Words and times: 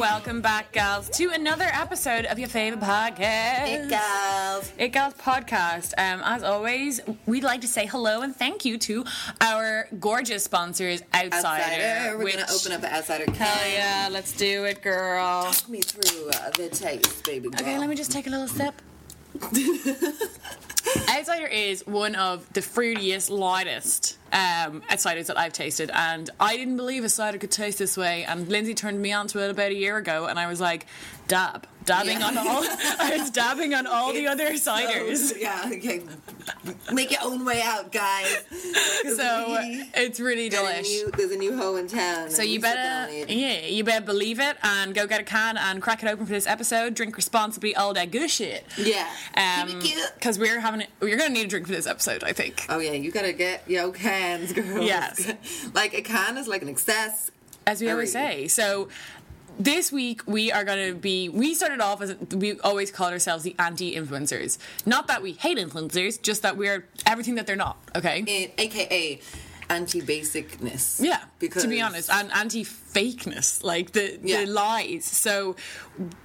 Welcome 0.00 0.40
back, 0.40 0.72
gals, 0.72 1.10
to 1.10 1.28
another 1.28 1.66
episode 1.74 2.24
of 2.24 2.38
your 2.38 2.48
favorite 2.48 2.80
podcast. 2.80 3.68
It 3.68 3.90
girls. 3.90 4.72
It 4.78 4.88
Gals 4.92 5.12
podcast. 5.12 5.92
Um, 5.98 6.22
as 6.24 6.42
always, 6.42 7.02
we'd 7.26 7.44
like 7.44 7.60
to 7.60 7.68
say 7.68 7.84
hello 7.84 8.22
and 8.22 8.34
thank 8.34 8.64
you 8.64 8.78
to 8.78 9.04
our 9.42 9.88
gorgeous 9.98 10.42
sponsors, 10.42 11.02
Outsider. 11.14 11.34
Outsider. 11.34 12.16
We're 12.16 12.24
which, 12.24 12.36
gonna 12.36 12.46
open 12.50 12.72
up 12.72 12.80
the 12.80 12.90
outsider 12.90 13.26
can. 13.26 13.34
Hell 13.34 13.70
yeah, 13.70 14.08
let's 14.10 14.32
do 14.32 14.64
it, 14.64 14.80
girl. 14.80 15.44
Talk 15.44 15.68
me 15.68 15.82
through 15.82 16.30
uh, 16.30 16.48
the 16.52 16.70
taste, 16.70 17.22
baby. 17.26 17.50
Girl. 17.50 17.60
Okay, 17.60 17.78
let 17.78 17.90
me 17.90 17.94
just 17.94 18.10
take 18.10 18.26
a 18.26 18.30
little 18.30 18.48
sip. 18.48 18.80
Outsider 21.10 21.46
is 21.46 21.86
one 21.86 22.14
of 22.14 22.50
the 22.54 22.60
fruitiest, 22.60 23.28
lightest 23.28 24.16
um, 24.32 24.82
outsiders 24.90 25.26
that 25.28 25.38
I've 25.38 25.52
tasted, 25.52 25.90
and 25.92 26.28
I 26.38 26.56
didn't 26.56 26.76
believe 26.76 27.04
a 27.04 27.08
cider 27.08 27.38
could 27.38 27.50
taste 27.50 27.78
this 27.78 27.96
way. 27.96 28.24
And 28.24 28.48
Lindsay 28.48 28.74
turned 28.74 29.00
me 29.00 29.12
on 29.12 29.26
to 29.28 29.42
it 29.44 29.50
about 29.50 29.70
a 29.70 29.74
year 29.74 29.96
ago, 29.96 30.26
and 30.26 30.38
I 30.38 30.46
was 30.48 30.60
like, 30.60 30.86
dab, 31.28 31.66
dabbing 31.84 32.18
Yeah. 32.20 32.26
on 32.26 32.38
all. 32.38 32.64
I 32.98 33.16
was 33.18 33.30
dabbing 33.30 33.74
on 33.74 33.86
all 33.86 34.12
the 34.12 34.26
other 34.26 34.50
ciders. 34.52 35.16
So, 35.16 35.36
yeah, 35.36 35.70
okay. 35.72 36.02
Make 36.92 37.10
your 37.12 37.20
own 37.24 37.44
way 37.44 37.62
out, 37.62 37.92
guys. 37.92 38.44
So 39.04 39.56
it's 39.94 40.20
really 40.20 40.50
delish. 40.50 40.82
new- 40.82 41.10
there's 41.16 41.30
a 41.30 41.36
new 41.36 41.56
hoe 41.56 41.76
in 41.76 41.86
town. 41.88 42.30
So 42.30 42.42
you 42.42 42.60
better, 42.60 43.10
yeah, 43.28 43.66
you 43.66 43.84
better 43.84 44.04
believe 44.04 44.40
it 44.40 44.56
and 44.62 44.94
go 44.94 45.06
get 45.06 45.20
a 45.20 45.24
can 45.24 45.56
and 45.56 45.80
crack 45.80 46.02
it 46.02 46.08
open 46.08 46.26
for 46.26 46.32
this 46.32 46.46
episode. 46.46 46.94
Drink 46.94 47.16
responsibly, 47.16 47.74
all 47.74 47.94
that 47.94 48.10
good 48.10 48.30
shit. 48.30 48.64
Yeah. 48.76 49.08
Um, 49.36 49.68
Keep 49.68 49.76
it 49.78 49.82
cute. 49.84 50.10
because 50.14 50.38
we're 50.38 50.60
having, 50.60 50.86
we're 51.00 51.16
gonna 51.16 51.30
need 51.30 51.46
a 51.46 51.48
drink 51.48 51.66
for 51.66 51.72
this 51.72 51.86
episode, 51.86 52.24
I 52.24 52.32
think. 52.32 52.66
Oh 52.68 52.78
yeah, 52.78 52.92
you 52.92 53.10
gotta 53.10 53.32
get 53.32 53.68
yo 53.68 53.92
cans, 54.20 54.52
girl. 54.52 54.82
Yes. 54.82 55.32
like 55.74 55.94
a 55.94 56.02
can 56.02 56.36
is 56.36 56.48
like 56.48 56.62
an 56.62 56.68
excess. 56.68 57.30
as 57.66 57.80
we 57.80 57.90
always 57.90 58.12
say. 58.12 58.48
So 58.48 58.88
this 59.58 59.92
week 59.92 60.22
we 60.26 60.50
are 60.52 60.64
going 60.64 60.88
to 60.88 60.94
be. 60.94 61.28
We 61.28 61.54
started 61.54 61.80
off 61.80 62.00
as 62.02 62.16
we 62.34 62.58
always 62.60 62.90
called 62.90 63.12
ourselves 63.12 63.44
the 63.44 63.54
anti-influencers. 63.58 64.58
Not 64.86 65.06
that 65.08 65.22
we 65.22 65.32
hate 65.32 65.58
influencers, 65.58 66.20
just 66.20 66.42
that 66.42 66.56
we're 66.56 66.86
everything 67.06 67.34
that 67.36 67.46
they're 67.46 67.56
not. 67.56 67.78
Okay. 67.96 68.18
In, 68.26 68.50
AKA 68.58 69.20
anti-basicness. 69.70 71.00
yeah, 71.02 71.20
Because 71.38 71.62
to 71.62 71.68
be 71.68 71.80
honest, 71.80 72.10
and 72.10 72.30
anti-fakeness, 72.32 73.62
like 73.62 73.92
the, 73.92 74.18
Yeah. 74.22 74.44
the 74.44 74.50
lies. 74.50 75.04
So 75.04 75.56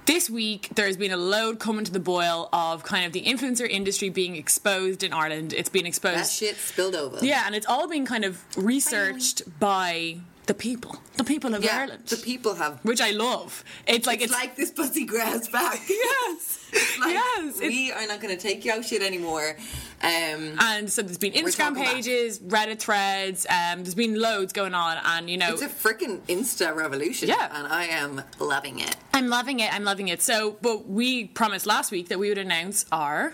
this 0.06 0.28
week 0.28 0.70
there's 0.74 0.96
been 0.96 1.12
a 1.12 1.16
load 1.16 1.58
coming 1.58 1.84
to 1.84 1.92
the 1.92 2.00
boil 2.00 2.48
of 2.52 2.82
kind 2.84 3.06
of 3.06 3.12
the 3.12 3.22
influencer 3.22 3.68
industry 3.68 4.08
being 4.10 4.36
exposed 4.36 5.02
in 5.02 5.12
Ireland. 5.12 5.52
It's 5.52 5.68
been 5.68 5.86
exposed. 5.86 6.18
that 6.18 6.28
shit 6.28 6.56
spilled 6.56 6.94
over. 6.94 7.24
Yeah, 7.24 7.44
and 7.46 7.54
it's 7.54 7.66
all 7.66 7.88
been 7.88 8.04
kind 8.06 8.24
of 8.24 8.42
researched 8.56 9.42
by 9.60 10.18
the 10.46 10.54
people, 10.54 10.96
the 11.16 11.24
people 11.24 11.54
of 11.54 11.64
Yeah, 11.64 11.78
Ireland. 11.80 12.06
the 12.06 12.16
people 12.16 12.54
have. 12.54 12.78
which 12.84 13.00
I 13.00 13.10
love. 13.10 13.64
It's 13.86 14.06
like 14.06 14.20
It's 14.22 14.32
it's, 14.32 14.40
like 14.40 14.54
this 14.56 14.70
pussy 14.70 15.04
grass 15.04 15.48
back. 15.48 15.80
yes, 15.88 16.58
Like, 17.00 17.14
yes. 17.14 17.58
We 17.60 17.90
are 17.92 18.06
not 18.06 18.20
going 18.20 18.34
to 18.36 18.40
take 18.40 18.64
you 18.64 18.72
out 18.72 18.84
shit 18.84 19.02
anymore. 19.02 19.56
Um, 20.02 20.56
and 20.60 20.90
so 20.92 21.02
there's 21.02 21.18
been 21.18 21.32
Instagram 21.32 21.56
talking 21.56 21.82
back. 21.84 21.94
pages, 21.94 22.38
Reddit 22.40 22.78
threads. 22.78 23.46
Um, 23.48 23.82
there's 23.82 23.94
been 23.94 24.20
loads 24.20 24.52
going 24.52 24.74
on, 24.74 24.98
and 25.04 25.28
you 25.30 25.38
know, 25.38 25.52
it's 25.54 25.62
a 25.62 25.68
freaking 25.68 26.20
Insta 26.28 26.74
revolution. 26.76 27.28
Yeah. 27.28 27.48
And 27.52 27.66
I 27.66 27.84
am 27.86 28.22
loving 28.38 28.78
it. 28.80 28.94
I'm 29.14 29.28
loving 29.28 29.60
it. 29.60 29.72
I'm 29.74 29.84
loving 29.84 30.08
it. 30.08 30.20
So, 30.22 30.58
but 30.60 30.86
we 30.86 31.24
promised 31.24 31.66
last 31.66 31.90
week 31.90 32.08
that 32.10 32.18
we 32.18 32.28
would 32.28 32.38
announce 32.38 32.84
our 32.92 33.32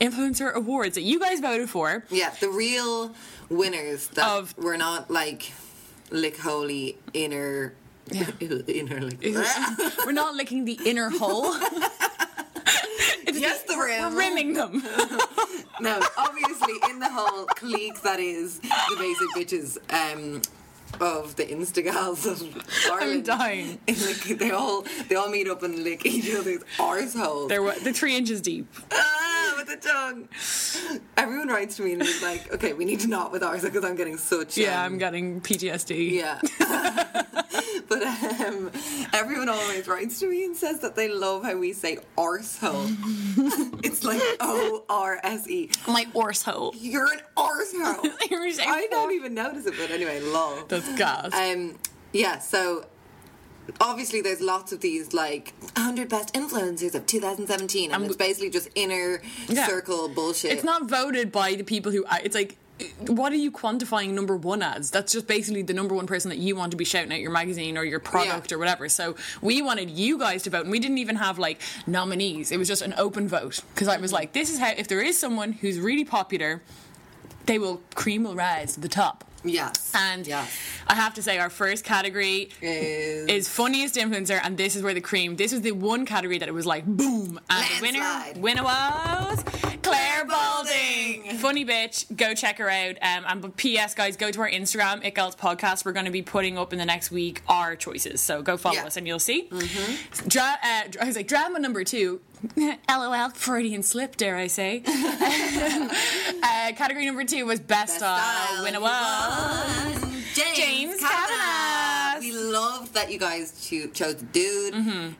influencer 0.00 0.52
awards 0.54 0.94
that 0.94 1.02
you 1.02 1.18
guys 1.20 1.40
voted 1.40 1.68
for. 1.68 2.04
Yeah, 2.10 2.30
the 2.40 2.48
real 2.48 3.12
winners 3.50 4.06
that 4.08 4.26
Of- 4.28 4.56
were 4.56 4.76
not 4.78 5.10
like 5.10 5.52
lick 6.14 6.38
holy 6.38 6.96
inner. 7.12 7.74
inner 8.40 9.00
lick. 9.00 9.18
We're 10.06 10.12
not 10.12 10.34
licking 10.34 10.64
the 10.64 10.78
inner 10.86 11.10
hole. 11.10 11.54
It's 13.26 13.40
Yes, 13.40 13.62
the 13.62 13.74
we're, 13.76 13.86
rim. 13.88 14.12
we're 14.14 14.18
rimming 14.20 14.52
them. 14.52 14.82
no, 15.80 16.00
obviously 16.18 16.74
in 16.90 17.00
the 17.00 17.08
whole 17.10 17.46
clique 17.46 18.00
that 18.02 18.20
is 18.20 18.60
the 18.60 18.96
basic 18.98 19.28
bitches 19.34 19.78
um, 19.92 20.40
of 21.00 21.36
the 21.36 21.44
Instagals 21.44 22.26
of 22.26 22.90
I'm 22.92 23.22
dying. 23.22 23.78
Like, 23.88 24.38
they 24.38 24.50
all 24.50 24.84
they 25.08 25.14
all 25.14 25.28
meet 25.30 25.48
up 25.48 25.62
and 25.62 25.82
lick 25.84 26.04
each 26.06 26.34
other's 26.34 26.62
arseholes. 26.78 27.48
They're 27.48 27.62
what- 27.62 27.80
they're 27.84 27.92
three 27.92 28.16
inches 28.16 28.40
deep. 28.40 28.66
ah, 28.92 29.54
with 29.56 29.66
the 29.68 29.76
tongue. 29.76 30.28
Everyone 31.16 31.48
writes 31.48 31.76
to 31.76 31.82
me 31.82 31.92
and 31.94 32.02
is 32.02 32.22
like, 32.22 32.52
okay, 32.52 32.72
we 32.72 32.84
need 32.84 33.00
to 33.00 33.08
not 33.08 33.32
with 33.32 33.42
ours 33.42 33.62
because 33.62 33.84
I'm 33.84 33.96
getting 33.96 34.16
such. 34.16 34.56
Yeah, 34.56 34.80
um, 34.80 34.92
I'm 34.94 34.98
getting 34.98 35.40
PTSD. 35.40 36.12
Yeah. 36.12 36.40
but 37.88 38.02
um, 38.02 38.70
everyone 39.12 39.48
always 39.48 39.86
writes 39.86 40.20
to 40.20 40.28
me 40.28 40.44
and 40.44 40.56
says 40.56 40.80
that 40.80 40.96
they 40.96 41.08
love 41.08 41.44
how 41.44 41.56
we 41.56 41.72
say 41.72 41.98
arsehole. 42.16 42.94
it's 43.84 44.04
like 44.04 44.20
O 44.40 44.84
R 44.88 45.20
S 45.22 45.48
E. 45.48 45.70
My 45.86 46.04
horse 46.12 46.42
hole. 46.42 46.74
You're 46.76 47.12
an 47.12 47.20
arsehole. 47.36 48.10
I 48.66 48.88
don't 48.90 49.12
even 49.12 49.34
notice 49.34 49.66
it, 49.66 49.74
but 49.78 49.90
anyway, 49.90 50.20
lol. 50.20 50.64
That's 50.68 50.88
gas. 50.96 51.32
Um, 51.34 51.78
yeah, 52.12 52.38
so 52.38 52.86
obviously 53.80 54.20
there's 54.20 54.40
lots 54.40 54.72
of 54.72 54.80
these 54.80 55.12
like 55.12 55.52
100 55.76 56.08
best 56.08 56.34
influencers 56.34 56.94
of 56.94 57.06
2017, 57.06 57.92
and 57.92 58.04
it's 58.04 58.16
basically 58.16 58.50
just 58.50 58.68
inner 58.74 59.22
Yeah. 59.48 59.66
circle 59.66 60.08
bullshit. 60.08 60.52
It's 60.52 60.64
not 60.64 60.88
voted 60.88 61.32
by 61.32 61.54
the 61.54 61.64
people 61.64 61.92
who. 61.92 62.04
It's 62.22 62.34
like, 62.34 62.56
what 63.06 63.32
are 63.32 63.36
you 63.36 63.52
quantifying 63.52 64.10
number 64.10 64.36
one 64.36 64.60
as? 64.62 64.90
That's 64.90 65.12
just 65.12 65.26
basically 65.28 65.62
the 65.62 65.72
number 65.74 65.94
one 65.94 66.06
person 66.08 66.28
that 66.30 66.38
you 66.38 66.56
want 66.56 66.72
to 66.72 66.76
be 66.76 66.84
shouting 66.84 67.12
at 67.12 67.20
your 67.20 67.30
magazine 67.30 67.78
or 67.78 67.84
your 67.84 68.00
product 68.00 68.50
Yeah. 68.50 68.56
or 68.56 68.58
whatever. 68.58 68.88
So 68.88 69.14
we 69.40 69.62
wanted 69.62 69.90
you 69.90 70.18
guys 70.18 70.42
to 70.44 70.50
vote, 70.50 70.62
and 70.62 70.70
we 70.72 70.80
didn't 70.80 70.98
even 70.98 71.16
have 71.16 71.38
like 71.38 71.60
nominees. 71.86 72.50
It 72.50 72.56
was 72.58 72.66
just 72.66 72.82
an 72.82 72.92
open 72.98 73.28
vote 73.28 73.60
because 73.74 73.86
I 73.88 73.96
was 73.98 74.12
like, 74.12 74.32
this 74.32 74.50
is 74.52 74.58
how 74.58 74.70
if 74.76 74.88
there 74.88 75.00
is 75.02 75.16
someone 75.16 75.52
who's 75.52 75.78
really 75.78 76.04
popular, 76.04 76.62
they 77.46 77.58
will 77.58 77.80
cream 77.94 78.24
will 78.24 78.34
rise 78.34 78.74
to 78.74 78.80
the 78.80 78.88
top. 78.88 79.24
Yes. 79.44 79.92
And 79.94 80.26
yes. 80.26 80.50
I 80.86 80.94
have 80.94 81.14
to 81.14 81.22
say, 81.22 81.38
our 81.38 81.50
first 81.50 81.84
category 81.84 82.48
Is, 82.60 83.26
is 83.28 83.48
funniest 83.48 83.94
influencer, 83.96 84.40
and 84.42 84.56
this 84.56 84.74
is 84.76 84.82
where 84.82 84.94
the 84.94 85.00
cream. 85.00 85.36
This 85.36 85.52
was 85.52 85.60
the 85.62 85.72
one 85.72 86.06
category 86.06 86.38
that 86.38 86.48
it 86.48 86.54
was 86.54 86.66
like 86.66 86.84
boom, 86.86 87.38
and 87.50 87.66
the 87.66 87.82
winner, 87.82 88.40
winner 88.40 88.62
was 88.64 89.44
Claire 89.82 90.24
Balding. 90.24 91.36
Funny 91.38 91.64
bitch, 91.64 92.14
go 92.16 92.34
check 92.34 92.58
her 92.58 92.70
out. 92.70 92.96
Um, 93.02 93.24
and 93.28 93.42
but 93.42 93.56
P.S. 93.56 93.94
guys, 93.94 94.16
go 94.16 94.30
to 94.30 94.40
our 94.40 94.50
Instagram, 94.50 95.04
It 95.04 95.14
Girls 95.14 95.36
Podcast. 95.36 95.84
We're 95.84 95.92
going 95.92 96.06
to 96.06 96.12
be 96.12 96.22
putting 96.22 96.56
up 96.58 96.72
in 96.72 96.78
the 96.78 96.86
next 96.86 97.10
week 97.10 97.42
our 97.48 97.76
choices, 97.76 98.20
so 98.20 98.40
go 98.42 98.56
follow 98.56 98.76
Yeah. 98.76 98.86
us 98.86 98.96
and 98.96 99.06
you'll 99.06 99.18
see. 99.18 99.48
Dra- 100.28 100.58
uh, 100.62 100.82
I 101.00 101.04
was 101.06 101.16
like 101.16 101.28
drama 101.28 101.58
number 101.58 101.84
two. 101.84 102.20
LOL, 102.88 103.30
Freudian 103.30 103.82
slip, 103.82 104.16
dare 104.16 104.36
I 104.36 104.48
say? 104.48 104.82
uh, 104.86 106.72
category 106.76 107.06
number 107.06 107.24
two 107.24 107.46
was 107.46 107.58
best, 107.58 107.96
style. 107.96 108.18
style. 108.18 108.64
Winner 108.64 108.80
was 108.80 108.90
James, 110.34 110.56
James 110.58 111.00
Kavanagh. 111.00 111.26
Kavanagh. 111.28 112.20
We 112.20 112.32
love 112.32 112.92
that 112.94 113.10
you 113.12 113.18
guys 113.18 113.66
cho- 113.68 113.88
chose 113.88 114.16
the 114.16 114.24
dude, 114.26 114.74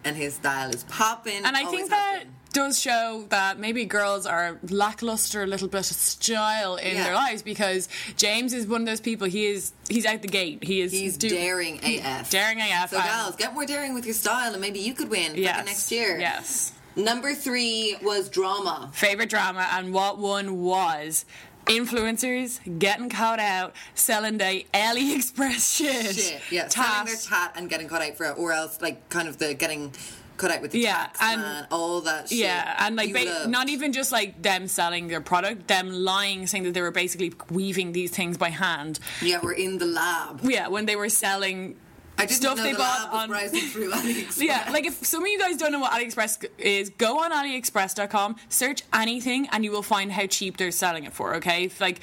and 0.05 0.17
his 0.17 0.35
style 0.35 0.71
is 0.71 0.85
popping. 0.85 1.35
Mm-hmm. 1.37 1.47
And 1.47 1.57
I 1.57 1.65
think 1.67 1.91
that 1.91 2.21
been. 2.21 2.29
does 2.53 2.81
show 2.81 3.27
that 3.29 3.59
maybe 3.59 3.85
girls 3.85 4.27
are 4.27 4.59
lackluster 4.71 5.43
a 5.43 5.47
little 5.47 5.69
bit 5.69 5.91
of 5.91 5.97
style 5.97 6.77
in 6.77 6.97
Yeah. 6.97 7.05
their 7.05 7.15
lives 7.15 7.43
because 7.43 7.89
James 8.17 8.53
is 8.53 8.67
one 8.67 8.81
of 8.83 8.87
those 8.87 9.01
people. 9.01 9.27
He 9.27 9.47
is 9.47 9.73
he's 9.89 10.07
out 10.07 10.23
the 10.23 10.29
gate. 10.29 10.65
He 10.65 10.81
is 10.81 10.93
He's 10.93 11.17
do- 11.17 11.29
daring 11.29 11.79
AF. 11.85 12.31
daring 12.31 12.61
AF. 12.61 12.91
So, 12.91 12.97
and- 12.97 13.05
gals, 13.07 13.37
get 13.37 13.53
more 13.55 13.67
daring 13.67 13.95
with 13.95 14.05
your 14.07 14.15
style, 14.15 14.53
and 14.53 14.61
maybe 14.61 14.79
you 14.81 14.95
could 14.95 15.11
win 15.11 15.35
yes, 15.37 15.67
next 15.67 15.93
year. 15.93 16.19
Yes. 16.19 16.73
Number 16.97 17.35
three 17.35 17.97
was 18.03 18.29
drama. 18.29 18.91
favorite 18.95 19.29
drama 19.29 19.67
and 19.73 19.93
what 19.93 20.19
one 20.19 20.61
was 20.63 21.25
influencers 21.67 22.61
getting 22.79 23.09
caught 23.09 23.39
out 23.41 23.75
selling 23.95 24.39
their 24.39 24.61
AliExpress 24.73 25.77
shit. 25.77 26.15
Shit, 26.17 26.41
yeah, 26.51 26.63
Tats. 26.69 26.75
selling 26.75 27.07
their 27.07 27.17
tat 27.17 27.53
and 27.57 27.69
getting 27.71 27.89
caught 27.89 28.03
out 28.03 28.17
for 28.17 28.27
it, 28.27 28.39
or 28.39 28.53
else 28.53 28.81
like 28.81 29.09
kind 29.09 29.29
of 29.29 29.39
the 29.39 29.55
getting 29.55 29.93
cut 30.37 30.51
out 30.51 30.61
with 30.61 30.73
the 30.73 30.81
Yeah, 30.81 30.95
tax 30.95 31.21
and- 31.23 31.41
man, 31.43 31.67
all 31.71 32.01
that. 32.03 32.29
shit 32.29 32.39
Yeah, 32.39 32.75
and 32.85 32.97
like 32.97 33.13
ba- 33.13 33.47
not 33.49 33.69
even 33.69 33.93
just 33.93 34.11
like 34.11 34.43
them 34.43 34.67
selling 34.67 35.07
their 35.09 35.21
product, 35.21 35.69
them 35.69 35.91
lying, 35.91 36.47
saying 36.49 36.65
that 36.65 36.75
they 36.75 36.83
were 36.83 36.91
basically 36.91 37.33
weaving 37.51 37.93
these 37.93 38.11
things 38.11 38.37
by 38.37 38.51
hand. 38.51 38.99
Yeah, 39.23 39.39
we're 39.43 39.53
in 39.53 39.79
the 39.79 39.87
lab. 39.87 40.41
Yeah, 40.43 40.67
when 40.69 40.87
they 40.87 40.97
were 40.97 41.09
selling 41.09 41.77
I 42.17 42.27
didn't 42.27 42.37
stuff 42.41 42.57
know 42.59 42.63
they 42.63 42.73
the 42.73 42.79
bought 42.79 43.13
on. 43.13 43.29
through 43.29 43.91
AliExpress. 43.93 44.43
Yeah, 44.43 44.69
like 44.73 44.87
if 44.87 45.05
some 45.05 45.23
of 45.23 45.29
you 45.29 45.39
guys 45.39 45.57
don't 45.57 45.73
know 45.73 45.81
what 45.81 45.93
AliExpress 45.93 46.47
is, 46.59 46.91
go 46.91 47.19
on 47.19 47.33
AliExpress.com, 47.33 48.37
search 48.49 48.83
anything, 48.93 49.49
and 49.53 49.65
you 49.65 49.73
will 49.73 49.83
find 49.83 50.13
how 50.13 50.27
cheap 50.27 50.57
they're 50.57 50.71
selling 50.71 51.05
it 51.05 51.13
for. 51.13 51.35
Okay, 51.37 51.71
like. 51.81 52.01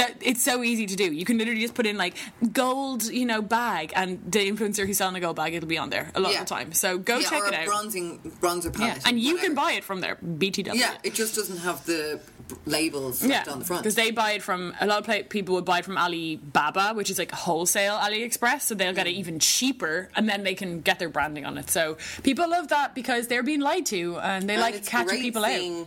That, 0.00 0.16
it's 0.20 0.42
so 0.42 0.62
easy 0.62 0.86
to 0.86 0.96
do. 0.96 1.12
You 1.12 1.24
can 1.24 1.38
literally 1.38 1.60
just 1.60 1.74
put 1.74 1.86
in 1.86 1.96
like 1.96 2.14
gold, 2.52 3.04
you 3.04 3.26
know, 3.26 3.42
bag, 3.42 3.92
and 3.94 4.20
the 4.30 4.40
influencer 4.50 4.86
who's 4.86 4.98
selling 4.98 5.16
a 5.16 5.20
gold 5.20 5.36
bag, 5.36 5.54
it'll 5.54 5.68
be 5.68 5.78
on 5.78 5.90
there 5.90 6.10
a 6.14 6.20
lot 6.20 6.32
Yeah. 6.32 6.40
of 6.42 6.48
the 6.48 6.54
time. 6.54 6.72
So 6.72 6.98
go 6.98 7.18
yeah, 7.18 7.28
check 7.30 7.42
or 7.42 7.46
it 7.48 7.54
a 7.54 7.58
out. 7.60 7.66
bronzing 7.66 8.18
bronzer 8.40 8.72
palette. 8.72 8.96
yeah, 8.96 9.02
and 9.08 9.20
you 9.20 9.36
can 9.36 9.54
buy 9.54 9.72
it 9.72 9.84
from 9.84 10.00
there. 10.00 10.16
BTW. 10.16 10.74
Yeah, 10.74 10.96
it 11.02 11.14
just 11.14 11.34
doesn't 11.34 11.58
have 11.58 11.84
the 11.86 12.20
labels 12.66 13.24
yeah, 13.24 13.44
on 13.48 13.60
the 13.60 13.64
front. 13.64 13.82
because 13.82 13.94
they 13.94 14.10
buy 14.10 14.32
it 14.32 14.42
from 14.42 14.74
a 14.80 14.86
lot 14.86 15.08
of 15.08 15.28
people 15.28 15.54
would 15.54 15.64
buy 15.64 15.78
it 15.78 15.84
from 15.84 15.96
Alibaba, 15.96 16.92
which 16.94 17.10
is 17.10 17.18
like 17.18 17.30
wholesale 17.32 17.96
AliExpress, 17.98 18.62
so 18.62 18.74
they'll 18.74 18.92
get 18.92 19.06
it 19.06 19.14
mm. 19.14 19.18
even 19.18 19.38
cheaper, 19.38 20.08
and 20.16 20.28
then 20.28 20.42
they 20.42 20.54
can 20.54 20.80
get 20.80 20.98
their 20.98 21.08
branding 21.08 21.44
on 21.44 21.58
it. 21.58 21.70
So 21.70 21.96
people 22.22 22.48
love 22.48 22.68
that 22.68 22.94
because 22.94 23.28
they're 23.28 23.42
being 23.42 23.60
lied 23.60 23.86
to, 23.86 24.18
and 24.18 24.48
they 24.48 24.54
And 24.54 24.62
like 24.62 24.84
catching 24.84 25.20
people 25.20 25.44
out. 25.44 25.86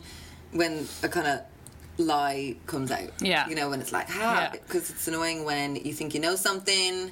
when 0.52 0.88
a 1.02 1.10
kind 1.10 1.28
of 1.28 1.42
lie 1.98 2.56
comes 2.68 2.92
out. 2.92 3.12
Yeah. 3.22 3.48
you 3.48 3.56
know 3.56 3.70
when 3.70 3.80
it's 3.82 3.92
like, 3.94 4.08
ah, 4.12 4.42
Yeah. 4.44 4.50
because 4.52 4.90
it's 4.90 5.08
annoying 5.08 5.46
when 5.46 5.76
you 5.76 5.94
think 5.94 6.14
you 6.14 6.20
know 6.20 6.36
something. 6.36 7.12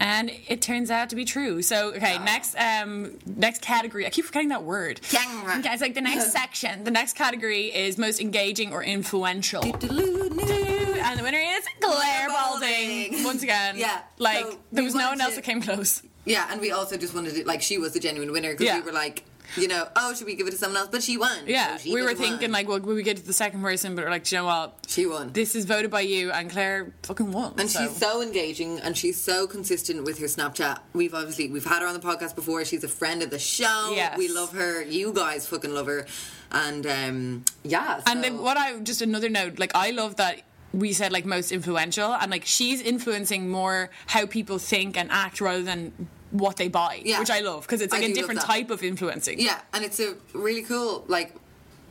and 0.00 0.30
it 0.48 0.60
turns 0.60 0.90
out 0.90 1.10
to 1.10 1.16
be 1.16 1.24
true. 1.24 1.62
So 1.62 1.92
okay, 1.94 2.18
next 2.18 2.56
um 2.56 3.18
next 3.26 3.62
category. 3.62 4.04
I 4.06 4.10
keep 4.10 4.24
forgetting 4.24 4.48
that 4.48 4.64
word. 4.64 5.00
Camera. 5.02 5.58
Okay, 5.58 5.72
it's 5.72 5.82
like 5.82 5.94
the 5.94 6.00
next 6.00 6.32
section. 6.40 6.84
The 6.84 6.90
next 6.90 7.14
category 7.16 7.66
is 7.66 7.98
most 7.98 8.20
engaging 8.20 8.72
or 8.72 8.82
influential. 8.82 9.62
And 9.64 11.18
the 11.18 11.22
winner 11.24 11.38
is 11.38 11.64
Claire 11.80 12.28
Balding. 12.28 13.24
Once 13.24 13.42
again. 13.42 13.76
Yeah, 13.76 14.00
Like 14.18 14.44
so 14.44 14.58
there 14.72 14.84
was 14.84 14.94
no 14.94 15.08
one 15.10 15.20
else 15.20 15.30
to- 15.34 15.36
that 15.36 15.42
came 15.44 15.60
close. 15.62 16.02
Yeah, 16.24 16.46
and 16.50 16.60
we 16.60 16.70
also 16.70 16.96
just 16.96 17.14
wanted 17.14 17.36
it 17.36 17.46
like 17.48 17.62
she 17.62 17.78
was 17.78 17.92
the 17.94 18.00
genuine 18.00 18.30
winner 18.30 18.52
because 18.52 18.66
Yeah. 18.66 18.76
we 18.78 18.82
were 18.86 18.92
like, 18.92 19.24
you 19.56 19.68
know, 19.68 19.86
oh, 19.96 20.14
should 20.14 20.26
we 20.26 20.34
give 20.34 20.46
it 20.46 20.52
to 20.52 20.56
someone 20.56 20.78
else? 20.80 20.88
But 20.90 21.02
she 21.02 21.16
won. 21.18 21.38
Yeah, 21.46 21.76
So 21.76 21.82
she 21.84 21.94
we 21.94 22.00
were 22.02 22.08
could've 22.08 22.20
won. 22.20 22.28
thinking 22.30 22.52
like, 22.52 22.68
well, 22.68 22.80
will 22.80 22.94
we 22.94 23.02
get 23.02 23.16
to 23.18 23.22
the 23.26 23.32
second 23.32 23.60
person? 23.62 23.94
But 23.94 24.04
we're 24.04 24.10
like, 24.10 24.24
"Do 24.24 24.34
you 24.36 24.42
know 24.42 24.46
what? 24.46 24.78
she 24.88 25.06
won. 25.06 25.32
This 25.32 25.54
is 25.54 25.64
voted 25.64 25.90
by 25.90 26.00
you, 26.02 26.30
and 26.30 26.50
Claire 26.50 26.92
fucking 27.02 27.32
won. 27.32 27.54
and 27.58 27.70
so. 27.70 27.80
she's 27.86 27.96
so 27.96 28.22
engaging 28.22 28.78
and 28.80 28.96
she's 28.96 29.20
so 29.20 29.46
consistent 29.46 30.04
with 30.04 30.18
her 30.18 30.26
Snapchat. 30.26 30.78
We've 30.92 31.14
obviously 31.14 31.50
we've 31.50 31.64
had 31.64 31.80
her 31.82 31.86
on 31.88 31.94
the 31.94 32.00
podcast 32.00 32.34
before. 32.34 32.64
She's 32.64 32.84
a 32.84 32.88
friend 32.88 33.22
of 33.22 33.30
the 33.30 33.38
show. 33.38 33.92
Yes. 33.94 34.16
We 34.18 34.28
love 34.28 34.52
her. 34.52 34.82
You 34.82 35.12
guys 35.12 35.46
fucking 35.46 35.72
love 35.74 35.86
her. 35.86 36.06
And 36.50 36.86
um 36.86 37.44
yeah. 37.64 38.00
And 38.06 38.22
then 38.22 38.38
what 38.38 38.56
I 38.56 38.78
just 38.80 39.00
another 39.02 39.28
note, 39.28 39.58
like 39.58 39.72
I 39.74 39.90
love 39.90 40.16
that 40.16 40.42
we 40.74 40.92
said 40.92 41.12
like 41.12 41.24
most 41.26 41.52
influential, 41.52 42.12
and 42.14 42.30
like 42.30 42.44
she's 42.46 42.80
influencing 42.80 43.50
more 43.50 43.90
how 44.06 44.26
people 44.26 44.58
think 44.58 44.96
and 44.96 45.10
act 45.10 45.40
rather 45.40 45.62
than 45.62 46.08
what 46.32 46.56
they 46.56 46.68
buy, 46.68 47.00
Yeah. 47.04 47.20
which 47.20 47.30
I 47.30 47.40
love 47.40 47.62
because 47.62 47.80
it's 47.80 47.92
like 47.92 48.02
a 48.02 48.12
different 48.12 48.40
type 48.40 48.70
of 48.70 48.82
influencing. 48.82 49.38
Yeah, 49.38 49.60
and 49.72 49.84
it's 49.84 50.00
a 50.00 50.16
really 50.32 50.62
cool 50.62 51.04
like 51.08 51.34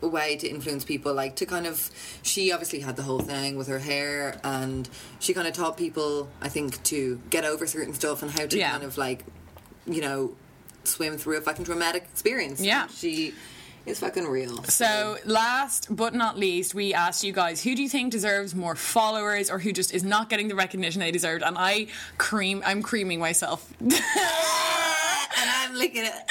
way 0.02 0.36
to 0.36 0.48
influence 0.50 0.84
people 0.84 1.14
like 1.14 1.36
to 1.36 1.46
kind 1.46 1.68
of 1.68 1.92
she 2.24 2.52
obviously 2.52 2.80
had 2.80 2.96
the 2.96 3.04
whole 3.04 3.20
thing 3.20 3.56
with 3.56 3.68
her 3.68 3.78
hair 3.78 4.40
and 4.44 4.90
she 5.20 5.32
kind 5.32 5.48
of 5.48 5.54
taught 5.54 5.78
people 5.78 6.28
I 6.42 6.50
think 6.50 6.82
to 6.86 7.22
get 7.30 7.46
over 7.46 7.68
certain 7.68 7.94
stuff 7.94 8.24
and 8.24 8.32
how 8.32 8.48
to 8.48 8.58
Yeah. 8.58 8.72
kind 8.72 8.84
of 8.84 8.98
like 8.98 9.24
you 9.86 10.02
know 10.02 10.36
swim 10.86 11.18
through 11.18 11.38
a 11.38 11.42
fucking 11.42 11.66
traumatic 11.66 12.04
experience. 12.12 12.60
Yeah. 12.60 12.84
And 12.84 12.92
she 12.92 13.36
is 13.86 14.00
fucking 14.00 14.28
real. 14.28 14.64
So, 14.64 15.18
last 15.26 15.94
but 15.96 16.14
not 16.14 16.38
least, 16.38 16.76
we 16.76 16.94
asked 16.94 17.24
you 17.24 17.34
guys 17.34 17.64
who 17.64 17.76
do 17.76 17.82
you 17.84 17.90
think 17.90 18.12
deserves 18.12 18.54
more 18.56 18.76
followers 18.76 19.50
or 19.50 19.60
who 19.60 19.72
just 19.72 19.94
is 19.94 20.04
not 20.04 20.30
getting 20.30 20.48
the 20.48 20.56
recognition 20.56 21.00
they 21.00 21.12
deserved? 21.12 21.44
And 21.44 21.58
I 21.58 21.88
cream, 22.18 22.62
I'm 22.66 22.82
creaming 22.82 23.20
myself. 23.20 23.72
and 23.82 23.94
I'm 25.36 25.74
licking 25.76 26.04
it. 26.06 26.14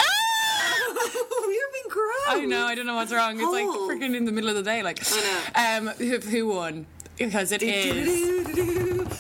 You're 1.43 1.73
being 1.73 1.89
gross. 1.89 2.29
I 2.29 2.45
know, 2.47 2.67
I 2.67 2.75
don't 2.75 2.87
know 2.87 2.95
what's 2.95 3.13
wrong. 3.13 3.35
It's 3.41 3.51
like 3.51 3.65
freaking 3.67 4.15
in 4.17 4.25
the 4.25 4.33
middle 4.33 4.51
of 4.51 4.57
the 4.57 4.63
day. 4.63 4.83
Like, 4.83 5.01
I 5.57 5.77
um, 5.77 5.89
who, 5.89 6.19
who 6.19 6.49
won? 6.49 6.87
Because 7.17 7.53
it 7.53 7.63
is 7.63 8.09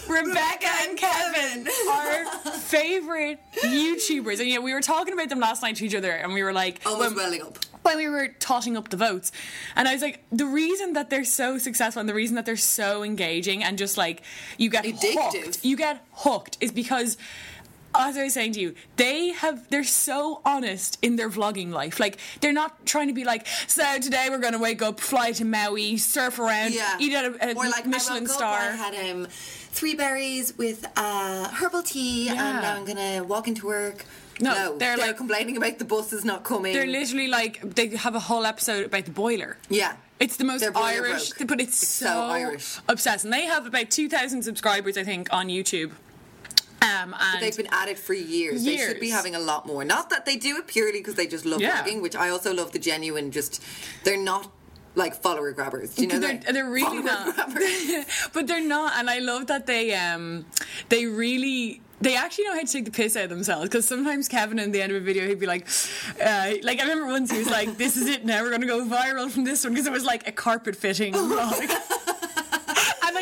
Rebecca 0.08 0.68
and 0.82 0.96
Kevin, 0.96 1.68
our 1.90 2.24
favorite 2.52 3.40
YouTubers. 3.62 4.40
And 4.40 4.48
yeah, 4.48 4.58
we 4.58 4.72
were 4.72 4.80
talking 4.80 5.12
about 5.12 5.28
them 5.28 5.40
last 5.40 5.60
night 5.62 5.76
to 5.76 5.84
each 5.86 5.94
other, 5.94 6.12
and 6.12 6.32
we 6.32 6.42
were 6.42 6.52
like, 6.52 6.80
Almost 6.86 7.16
when- 7.16 7.16
welling 7.16 7.42
up. 7.42 7.58
When 7.82 7.96
we 7.96 8.08
were 8.08 8.28
totting 8.38 8.76
up 8.76 8.88
the 8.90 8.96
votes 8.96 9.32
and 9.76 9.88
i 9.88 9.92
was 9.92 10.02
like 10.02 10.22
the 10.30 10.46
reason 10.46 10.92
that 10.92 11.10
they're 11.10 11.24
so 11.24 11.58
successful 11.58 12.00
and 12.00 12.08
the 12.08 12.14
reason 12.14 12.36
that 12.36 12.44
they're 12.46 12.56
so 12.56 13.02
engaging 13.02 13.62
and 13.64 13.78
just 13.78 13.96
like 13.96 14.22
you 14.58 14.68
get 14.70 14.84
Addictive. 14.84 15.14
hooked 15.44 15.64
you 15.64 15.76
get 15.76 16.04
hooked 16.12 16.56
is 16.60 16.72
because 16.72 17.16
as 17.92 18.16
I 18.16 18.22
was 18.22 18.34
saying 18.34 18.52
to 18.52 18.60
you, 18.60 18.76
they 18.94 19.30
have 19.30 19.68
they're 19.68 19.82
so 19.82 20.42
honest 20.44 20.96
in 21.02 21.16
their 21.16 21.28
vlogging 21.28 21.72
life. 21.72 21.98
Like 21.98 22.18
they're 22.40 22.52
not 22.52 22.86
trying 22.86 23.08
to 23.08 23.12
be 23.14 23.24
like, 23.24 23.48
so 23.66 23.98
today 23.98 24.28
we're 24.30 24.38
gonna 24.38 24.60
wake 24.60 24.80
up, 24.80 25.00
fly 25.00 25.32
to 25.32 25.44
Maui, 25.44 25.96
surf 25.96 26.38
around, 26.38 26.72
Yeah. 26.72 26.96
eat 27.00 27.12
at 27.12 27.24
a, 27.24 27.48
a 27.50 27.54
or 27.54 27.68
like 27.68 27.86
Michelin 27.86 28.22
I 28.28 28.32
star. 28.32 28.58
I 28.60 28.70
had 28.76 28.94
um, 29.10 29.26
three 29.28 29.96
berries 29.96 30.56
with 30.56 30.86
uh, 30.96 31.48
herbal 31.48 31.82
tea, 31.82 32.26
Yeah. 32.26 32.32
and 32.34 32.62
now 32.62 32.76
I'm 32.76 32.84
gonna 32.84 33.24
walk 33.24 33.48
into 33.48 33.66
work. 33.66 34.04
No, 34.40 34.76
they're 34.78 34.96
like- 34.96 35.16
complaining 35.16 35.56
about 35.56 35.78
the 35.78 35.84
buses 35.84 36.24
not 36.24 36.44
coming. 36.44 36.72
They're 36.72 36.86
literally 36.86 37.28
like 37.28 37.60
they 37.74 37.88
have 37.96 38.14
a 38.14 38.20
whole 38.20 38.44
episode 38.46 38.86
about 38.86 39.04
the 39.04 39.10
boiler. 39.12 39.56
yeah. 39.68 39.96
It's 40.18 40.36
the 40.36 40.44
most 40.44 40.62
Irish, 40.76 41.30
broke. 41.32 41.48
but 41.48 41.60
it's, 41.62 41.82
It's 41.82 41.88
so, 41.88 42.04
so 42.04 42.20
Irish. 42.24 42.76
obsessed. 42.90 43.24
And 43.24 43.32
they 43.32 43.46
have 43.46 43.64
about 43.64 43.90
2,000 43.90 44.42
subscribers, 44.42 44.98
I 44.98 45.02
think, 45.02 45.28
on 45.32 45.48
YouTube. 45.48 45.92
Um, 46.82 47.14
and 47.18 47.40
They've 47.42 47.56
been 47.56 47.68
at 47.72 47.88
it 47.88 47.98
for 47.98 48.12
years. 48.12 48.62
They 48.64 48.76
should 48.76 49.00
be 49.00 49.08
having 49.08 49.34
a 49.34 49.38
lot 49.38 49.66
more. 49.66 49.82
Not 49.82 50.10
that 50.10 50.26
they 50.26 50.36
do 50.36 50.58
it 50.58 50.66
purely 50.66 51.00
because 51.00 51.14
they 51.14 51.26
just 51.26 51.46
love 51.46 51.62
Yeah. 51.62 51.82
vlogging, 51.82 52.02
which 52.02 52.16
I 52.16 52.28
also 52.28 52.52
love 52.52 52.72
the 52.72 52.78
genuine. 52.78 53.30
Just 53.30 53.62
they're 54.04 54.16
not 54.22 54.50
like 54.94 55.14
follower 55.14 55.52
grabbers. 55.52 55.94
Do 55.94 56.02
you 56.02 56.08
know 56.08 56.18
they're, 56.18 56.36
that? 56.38 56.52
they're 56.52 56.68
really 56.70 57.00
Follower 57.06 57.32
not, 57.32 57.52
but 58.34 58.46
they're 58.46 58.60
not. 58.66 58.92
And 58.98 59.08
I 59.08 59.20
love 59.20 59.46
that 59.46 59.66
they 59.66 59.94
um 59.94 60.44
they 60.90 61.06
really 61.06 61.80
they 62.00 62.16
actually 62.16 62.44
know 62.44 62.54
how 62.54 62.60
to 62.60 62.66
take 62.66 62.84
the 62.84 62.90
piss 62.90 63.16
out 63.16 63.24
of 63.24 63.30
themselves 63.30 63.68
because 63.68 63.86
sometimes 63.86 64.28
Kevin 64.28 64.58
in 64.58 64.72
the 64.72 64.80
end 64.80 64.92
of 64.92 65.00
a 65.02 65.04
video 65.04 65.26
he'd 65.26 65.38
be 65.38 65.46
like, 65.46 65.66
uh, 66.24 66.52
like 66.62 66.78
I 66.78 66.82
remember 66.82 67.06
once 67.06 67.30
he 67.30 67.38
was 67.38 67.50
like, 67.50 67.76
"This 67.76 67.96
is 67.96 68.06
it 68.08 68.24
now. 68.24 68.42
We're 68.42 68.50
gonna 68.50 68.66
go 68.66 68.84
viral 68.84 69.30
from 69.30 69.44
this 69.44 69.64
one" 69.64 69.74
because 69.74 69.86
it 69.86 69.92
was 69.92 70.04
like 70.04 70.26
a 70.26 70.32
carpet 70.32 70.76
fitting 70.76 71.12
vlog. 71.14 72.09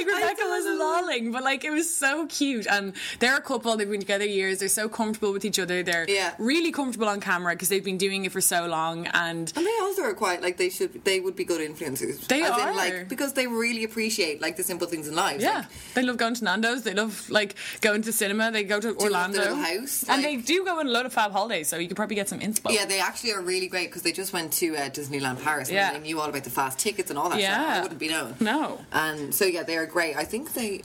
And 0.18 0.20
like 0.22 0.38
Rebecca 0.38 0.48
was 0.48 0.64
lolling, 0.78 1.32
but 1.32 1.42
like 1.44 1.64
it 1.64 1.70
was 1.70 1.92
so 1.94 2.26
cute. 2.26 2.66
And 2.66 2.92
they're 3.20 3.36
a 3.36 3.40
couple; 3.40 3.76
they've 3.76 3.90
been 3.90 4.00
together 4.00 4.24
years. 4.24 4.58
They're 4.58 4.68
so 4.68 4.88
comfortable 4.88 5.32
with 5.32 5.44
each 5.44 5.58
other. 5.58 5.82
They're 5.82 6.06
Yeah. 6.08 6.34
really 6.38 6.72
comfortable 6.72 7.08
on 7.08 7.20
camera 7.20 7.54
because 7.54 7.68
they've 7.68 7.84
been 7.84 7.98
doing 7.98 8.24
it 8.24 8.32
for 8.32 8.40
so 8.40 8.66
long. 8.66 9.06
And 9.08 9.52
And 9.56 9.66
they 9.66 9.78
also 9.80 10.02
are 10.02 10.14
quite 10.14 10.42
like 10.42 10.56
they 10.56 10.70
should. 10.70 11.04
They 11.04 11.20
would 11.20 11.36
be 11.36 11.44
good 11.44 11.60
influencers. 11.60 12.26
They 12.26 12.42
As 12.42 12.50
are. 12.50 12.70
in, 12.70 12.76
like 12.76 13.08
because 13.08 13.32
they 13.34 13.46
really 13.46 13.84
appreciate 13.84 14.40
like 14.40 14.56
the 14.56 14.62
simple 14.64 14.86
things 14.86 15.08
in 15.08 15.14
life. 15.14 15.40
Yeah, 15.40 15.56
Like, 15.58 15.66
they 15.94 16.02
love 16.02 16.16
going 16.16 16.34
to 16.34 16.44
Nando's. 16.44 16.82
They 16.82 16.94
love 16.94 17.28
like 17.30 17.54
going 17.80 18.02
to 18.02 18.12
cinema. 18.12 18.50
They 18.50 18.64
go 18.64 18.80
to 18.80 18.94
Orlando, 18.96 19.54
house, 19.54 20.04
and 20.08 20.24
they 20.24 20.36
do 20.36 20.64
go 20.64 20.78
on 20.80 20.86
a 20.86 20.90
lot 20.90 21.06
of 21.06 21.12
fab 21.12 21.32
holidays. 21.32 21.68
So 21.68 21.76
you 21.78 21.88
could 21.88 21.96
probably 21.96 22.16
get 22.16 22.28
some 22.28 22.40
inspo. 22.40 22.70
Yeah, 22.72 22.86
they 22.86 23.00
actually 23.00 23.32
are 23.32 23.42
really 23.42 23.68
great 23.68 23.88
because 23.88 24.02
they 24.02 24.12
just 24.12 24.32
went 24.32 24.52
to 24.54 24.76
uh, 24.76 24.88
Disneyland 24.90 25.42
Paris 25.42 25.68
and 25.68 25.76
Yeah. 25.76 25.92
they 25.92 25.98
knew 26.00 26.20
all 26.20 26.28
about 26.28 26.44
the 26.44 26.50
fast 26.50 26.78
tickets 26.78 27.10
and 27.10 27.18
all 27.18 27.28
that 27.30 27.40
Yeah. 27.40 27.54
stuff. 27.54 27.76
I 27.78 27.82
wouldn't 27.82 28.00
be 28.00 28.08
known. 28.08 28.34
No. 28.40 28.80
And 28.92 29.34
so 29.34 29.44
yeah, 29.44 29.62
they 29.64 29.76
are 29.76 29.86
great. 29.86 29.97
I 29.98 30.24
think 30.24 30.54
they 30.54 30.82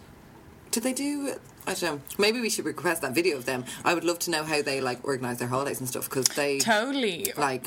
did 0.71 0.83
they 0.83 0.93
do. 0.93 1.35
I 1.65 1.73
don't 1.75 1.81
know. 1.83 2.01
Maybe 2.17 2.41
we 2.41 2.49
should 2.49 2.65
request 2.65 3.01
that 3.03 3.13
video 3.13 3.37
of 3.37 3.45
them. 3.45 3.63
I 3.85 3.93
would 3.93 4.03
love 4.03 4.19
to 4.19 4.31
know 4.31 4.43
how 4.43 4.61
they 4.61 4.81
like 4.81 4.99
organize 5.05 5.37
their 5.39 5.47
holidays 5.47 5.79
and 5.79 5.87
stuff 5.87 6.09
because 6.09 6.25
they 6.29 6.59
totally. 6.59 7.31
like 7.37 7.65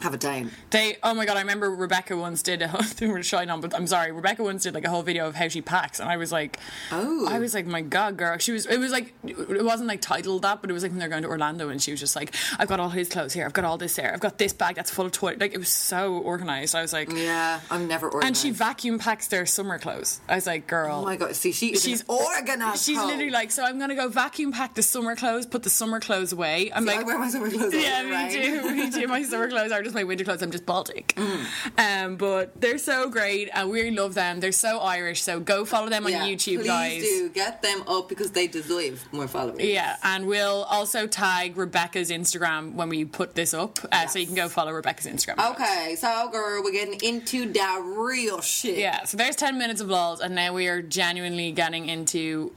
have 0.00 0.14
it 0.14 0.20
down. 0.20 0.50
They, 0.70 0.96
oh 1.02 1.14
my 1.14 1.24
god, 1.26 1.36
I 1.36 1.40
remember 1.40 1.70
Rebecca 1.70 2.16
once 2.16 2.42
did 2.42 2.62
a 2.62 2.68
whole 2.68 2.82
thing 2.84 3.10
we're 3.10 3.22
shine 3.22 3.50
on, 3.50 3.60
but 3.60 3.74
I'm 3.74 3.86
sorry, 3.86 4.12
Rebecca 4.12 4.42
once 4.42 4.62
did 4.62 4.74
like 4.74 4.84
a 4.84 4.90
whole 4.90 5.02
video 5.02 5.26
of 5.26 5.34
how 5.34 5.48
she 5.48 5.60
packs, 5.62 6.00
and 6.00 6.08
I 6.08 6.16
was 6.16 6.32
like, 6.32 6.58
Oh. 6.92 7.26
I 7.28 7.38
was 7.38 7.54
like, 7.54 7.66
my 7.66 7.80
god, 7.82 8.16
girl, 8.16 8.38
she 8.38 8.52
was, 8.52 8.66
it 8.66 8.78
was 8.78 8.92
like, 8.92 9.14
it 9.24 9.64
wasn't 9.64 9.88
like 9.88 10.00
titled 10.00 10.42
that, 10.42 10.60
but 10.60 10.70
it 10.70 10.72
was 10.72 10.82
like 10.82 10.92
when 10.92 10.98
they're 10.98 11.08
going 11.08 11.22
to 11.22 11.28
Orlando, 11.28 11.68
and 11.68 11.80
she 11.82 11.90
was 11.90 12.00
just 12.00 12.14
like, 12.16 12.34
I've 12.58 12.68
got 12.68 12.80
all 12.80 12.90
his 12.90 13.08
clothes 13.08 13.32
here, 13.32 13.44
I've 13.44 13.52
got 13.52 13.64
all 13.64 13.78
this 13.78 13.96
there, 13.96 14.12
I've 14.12 14.20
got 14.20 14.38
this 14.38 14.52
bag 14.52 14.76
that's 14.76 14.90
full 14.90 15.06
of 15.06 15.12
toilet, 15.12 15.40
like 15.40 15.54
it 15.54 15.58
was 15.58 15.68
so 15.68 16.14
organized. 16.18 16.74
I 16.74 16.82
was 16.82 16.92
like, 16.92 17.10
Yeah, 17.12 17.60
I'm 17.70 17.88
never 17.88 18.06
organized. 18.08 18.26
and 18.26 18.36
she 18.36 18.50
vacuum 18.50 18.98
packs 18.98 19.28
their 19.28 19.46
summer 19.46 19.78
clothes. 19.78 20.20
I 20.28 20.36
was 20.36 20.46
like, 20.46 20.66
girl, 20.66 21.00
Oh 21.00 21.04
my 21.04 21.16
god! 21.16 21.34
See, 21.34 21.52
she 21.52 21.74
She's 21.76 22.04
organized. 22.08 22.84
She's 22.84 22.98
hoe. 22.98 23.06
literally 23.06 23.30
like, 23.30 23.50
so 23.50 23.64
I'm 23.64 23.78
gonna 23.78 23.94
go 23.94 24.08
vacuum 24.08 24.52
pack 24.52 24.74
the 24.74 24.82
summer 24.82 25.16
clothes, 25.16 25.46
put 25.46 25.62
the 25.62 25.70
summer 25.70 26.00
clothes 26.00 26.32
away. 26.32 26.70
I'm 26.72 26.82
See, 26.84 26.88
like, 26.90 27.00
I 27.00 27.02
wear 27.02 27.18
my 27.18 27.28
summer 27.28 27.50
clothes. 27.50 27.74
yeah, 27.74 28.02
me 28.02 28.32
too. 28.32 28.70
Me 28.74 28.90
too. 28.90 29.06
My 29.08 29.22
summer 29.22 29.48
clothes 29.48 29.72
are 29.72 29.82
my 29.94 30.04
winter 30.04 30.24
clothes. 30.24 30.42
I'm 30.42 30.50
just 30.50 30.66
Baltic. 30.66 31.14
Mm. 31.16 32.04
Um, 32.04 32.16
but 32.16 32.60
they're 32.60 32.78
so 32.78 33.08
great, 33.08 33.48
and 33.52 33.70
we 33.70 33.90
love 33.90 34.14
them. 34.14 34.40
They're 34.40 34.52
so 34.52 34.78
Irish. 34.80 35.22
So 35.22 35.40
go 35.40 35.64
follow 35.64 35.88
them 35.88 36.04
on 36.06 36.12
Yeah, 36.12 36.26
YouTube, 36.26 36.58
please 36.58 36.66
guys. 36.66 37.02
do 37.02 37.28
get 37.30 37.62
them 37.62 37.82
up 37.88 38.08
because 38.08 38.32
they 38.32 38.46
deserve 38.46 39.06
more 39.12 39.28
followers. 39.28 39.60
Yeah, 39.62 39.96
and 40.02 40.26
we'll 40.26 40.64
also 40.64 41.06
tag 41.06 41.56
Rebecca's 41.56 42.10
Instagram 42.10 42.74
when 42.74 42.88
we 42.88 43.04
put 43.04 43.34
this 43.34 43.54
up, 43.54 43.78
uh, 43.92 44.06
so 44.06 44.18
you 44.18 44.26
can 44.26 44.34
go 44.34 44.48
follow 44.48 44.72
Rebecca's 44.72 45.06
Instagram. 45.06 45.50
Okay, 45.52 45.96
so 45.98 46.28
girl, 46.30 46.62
we're 46.62 46.72
getting 46.72 47.00
into 47.02 47.52
that 47.52 47.82
real 47.84 48.40
shit. 48.40 48.78
Yeah, 48.78 49.04
so 49.04 49.16
there's 49.16 49.36
10 49.36 49.58
minutes 49.58 49.80
of 49.80 49.88
lols, 49.88 50.20
and 50.20 50.34
now 50.34 50.52
we 50.52 50.68
are 50.68 50.82
genuinely 50.82 51.52
getting 51.52 51.88
into 51.88 52.52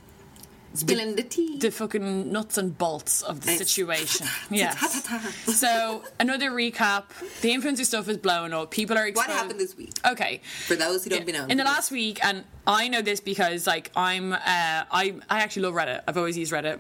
spilling 0.74 1.16
the 1.16 1.24
tea. 1.24 1.58
the 1.60 1.72
fucking 1.72 2.32
nuts 2.32 2.58
and 2.58 2.78
bolts 2.78 3.22
of 3.22 3.42
the 3.42 3.52
It's- 3.54 3.68
situation. 3.70 4.28
yeah. 4.50 4.72
So 4.76 6.04
another 6.20 6.52
recap: 6.52 7.06
the 7.42 7.52
influencer 7.52 7.86
stuff 7.86 8.08
is 8.10 8.18
blowing 8.18 8.54
up. 8.54 8.72
People 8.72 8.98
are 8.98 9.10
what 9.12 9.30
happened 9.30 9.60
this 9.60 9.76
week? 9.76 9.94
Okay. 10.06 10.42
For 10.68 10.76
those 10.76 11.04
who 11.04 11.10
don't 11.10 11.20
Yeah. 11.20 11.26
be 11.26 11.32
known, 11.34 11.52
In 11.52 11.58
the 11.58 11.64
last 11.64 11.92
week, 11.92 12.24
and 12.24 12.44
I 12.68 12.88
know 12.88 13.02
this 13.02 13.20
because 13.20 13.68
like 13.68 13.92
I'm, 13.96 14.34
uh, 14.34 14.38
I 14.46 15.16
I 15.30 15.40
actually 15.42 15.64
love 15.64 15.74
Reddit. 15.76 16.02
I've 16.08 16.18
always 16.18 16.38
used 16.38 16.52
Reddit. 16.52 16.80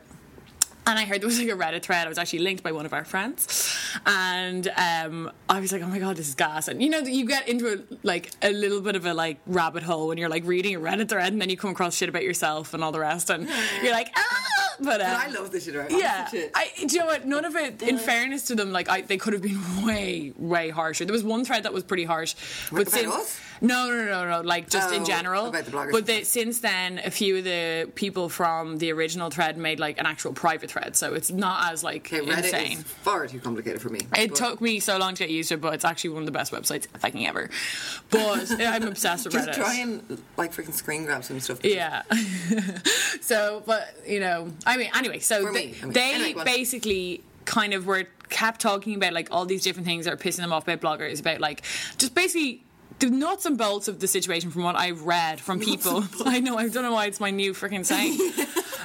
And 0.87 0.97
I 0.97 1.05
heard 1.05 1.21
there 1.21 1.27
was 1.27 1.39
like 1.39 1.47
a 1.47 1.51
Reddit 1.51 1.83
thread. 1.83 2.05
I 2.05 2.09
was 2.09 2.17
actually 2.17 2.39
linked 2.39 2.63
by 2.63 2.71
one 2.71 2.85
of 2.87 2.93
our 2.93 3.05
friends, 3.05 3.77
and 4.05 4.67
um, 4.75 5.31
I 5.47 5.59
was 5.59 5.71
like, 5.71 5.83
"Oh 5.83 5.87
my 5.87 5.99
god, 5.99 6.15
this 6.17 6.27
is 6.27 6.35
gas!" 6.35 6.67
And 6.67 6.81
you 6.81 6.89
know, 6.89 6.99
you 6.99 7.25
get 7.27 7.47
into 7.47 7.67
a, 7.71 7.77
like 8.03 8.31
a 8.41 8.51
little 8.51 8.81
bit 8.81 8.95
of 8.95 9.05
a 9.05 9.13
like 9.13 9.39
rabbit 9.45 9.83
hole 9.83 10.07
when 10.07 10.17
you're 10.17 10.27
like 10.29 10.43
reading 10.45 10.75
a 10.75 10.79
Reddit 10.79 11.09
thread, 11.09 11.31
and 11.31 11.39
then 11.41 11.49
you 11.51 11.57
come 11.57 11.69
across 11.69 11.95
shit 11.95 12.09
about 12.09 12.23
yourself 12.23 12.73
and 12.73 12.83
all 12.83 12.91
the 12.91 12.99
rest, 12.99 13.29
and 13.29 13.47
you're 13.83 13.93
like, 13.93 14.11
"Ah!" 14.15 14.60
But, 14.79 15.01
um, 15.01 15.07
I 15.15 15.27
love 15.27 15.51
this 15.51 15.65
shit. 15.65 15.75
Right? 15.75 15.91
yeah. 15.91 16.27
I, 16.55 16.69
do 16.77 16.93
you 16.95 16.99
know 16.99 17.05
what? 17.05 17.25
None 17.27 17.45
of 17.45 17.55
it. 17.55 17.81
In 17.81 17.97
fairness 17.97 18.43
to 18.47 18.55
them, 18.55 18.71
like 18.71 18.89
I, 18.89 19.01
they 19.01 19.17
could 19.17 19.33
have 19.33 19.41
been 19.41 19.59
way, 19.85 20.33
way 20.37 20.69
harsher. 20.69 21.05
There 21.05 21.13
was 21.13 21.23
one 21.23 21.45
thread 21.45 21.63
that 21.63 21.73
was 21.73 21.83
pretty 21.83 22.03
harsh, 22.05 22.35
but 22.71 22.81
About 22.83 22.91
since 22.93 23.13
us? 23.13 23.39
no, 23.61 23.89
no, 23.89 24.05
no, 24.05 24.29
no, 24.29 24.41
like 24.41 24.69
just 24.69 24.91
in 24.93 25.01
Oh, 25.03 25.05
general. 25.05 25.45
about 25.47 25.65
the 25.65 25.71
bloggers. 25.71 25.91
But 25.91 26.05
the, 26.07 26.23
since 26.23 26.59
then, 26.59 26.99
a 27.03 27.11
few 27.11 27.37
of 27.37 27.43
the 27.43 27.89
people 27.95 28.29
from 28.29 28.77
the 28.79 28.91
original 28.91 29.29
thread 29.29 29.57
made 29.57 29.79
like 29.79 29.99
an 29.99 30.05
actual 30.05 30.33
private 30.33 30.69
thread, 30.71 30.95
so 30.95 31.13
it's 31.13 31.31
not 31.31 31.71
as 31.71 31.83
like 31.83 32.11
Okay, 32.11 32.21
Reddit 32.25 32.37
insane. 32.45 32.77
is 32.79 32.83
far 32.83 33.27
too 33.27 33.39
complicated 33.39 33.81
for 33.81 33.89
me. 33.89 34.01
It 34.17 34.35
took 34.35 34.61
me 34.61 34.79
so 34.79 34.97
long 34.97 35.13
to 35.15 35.23
get 35.23 35.29
used 35.29 35.49
to 35.49 35.55
it, 35.55 35.61
but 35.61 35.73
it's 35.73 35.85
actually 35.85 36.11
one 36.11 36.23
of 36.23 36.25
the 36.25 36.31
best 36.31 36.51
websites 36.51 36.87
fucking 36.99 37.27
ever. 37.27 37.49
But 38.09 38.51
I'm 38.59 38.83
obsessed 38.83 39.25
with 39.25 39.35
it. 39.35 39.37
just 39.45 39.49
Reddit. 39.49 39.55
try 39.63 39.75
and 39.75 40.21
like 40.37 40.53
freaking 40.53 40.73
screen 40.73 41.05
grab 41.05 41.23
some 41.23 41.39
stuff. 41.39 41.59
Yeah. 41.63 42.03
so, 43.21 43.63
but 43.65 43.95
you 44.07 44.19
know, 44.19 44.51
I 44.65 44.77
mean, 44.77 44.89
anyway, 44.95 45.19
so 45.19 45.45
they, 45.45 45.51
me, 45.51 45.75
I 45.81 45.85
mean, 45.85 45.93
they 45.93 46.13
anyway, 46.13 46.43
basically 46.43 47.23
kind 47.45 47.73
of 47.73 47.85
were 47.85 48.07
kept 48.29 48.61
talking 48.61 48.95
about 48.95 49.13
like 49.13 49.27
all 49.31 49.45
these 49.45 49.63
different 49.63 49.85
things 49.85 50.05
that 50.05 50.13
are 50.13 50.17
pissing 50.17 50.37
them 50.37 50.53
off 50.53 50.67
about 50.67 50.81
bloggers 50.81 51.19
about 51.19 51.41
like 51.41 51.63
just 51.97 52.15
basically 52.15 52.63
the 52.99 53.09
nuts 53.09 53.45
and 53.45 53.57
bolts 53.57 53.87
of 53.87 53.99
the 53.99 54.07
situation 54.07 54.51
from 54.51 54.63
what 54.63 54.75
I've 54.75 55.03
read 55.03 55.39
from 55.39 55.59
people. 55.59 56.03
I 56.25 56.39
know 56.39 56.57
I 56.57 56.69
don't 56.69 56.83
know 56.83 56.93
why 56.93 57.07
it's 57.07 57.19
my 57.19 57.31
new 57.31 57.53
freaking 57.53 57.85
saying. 57.85 58.13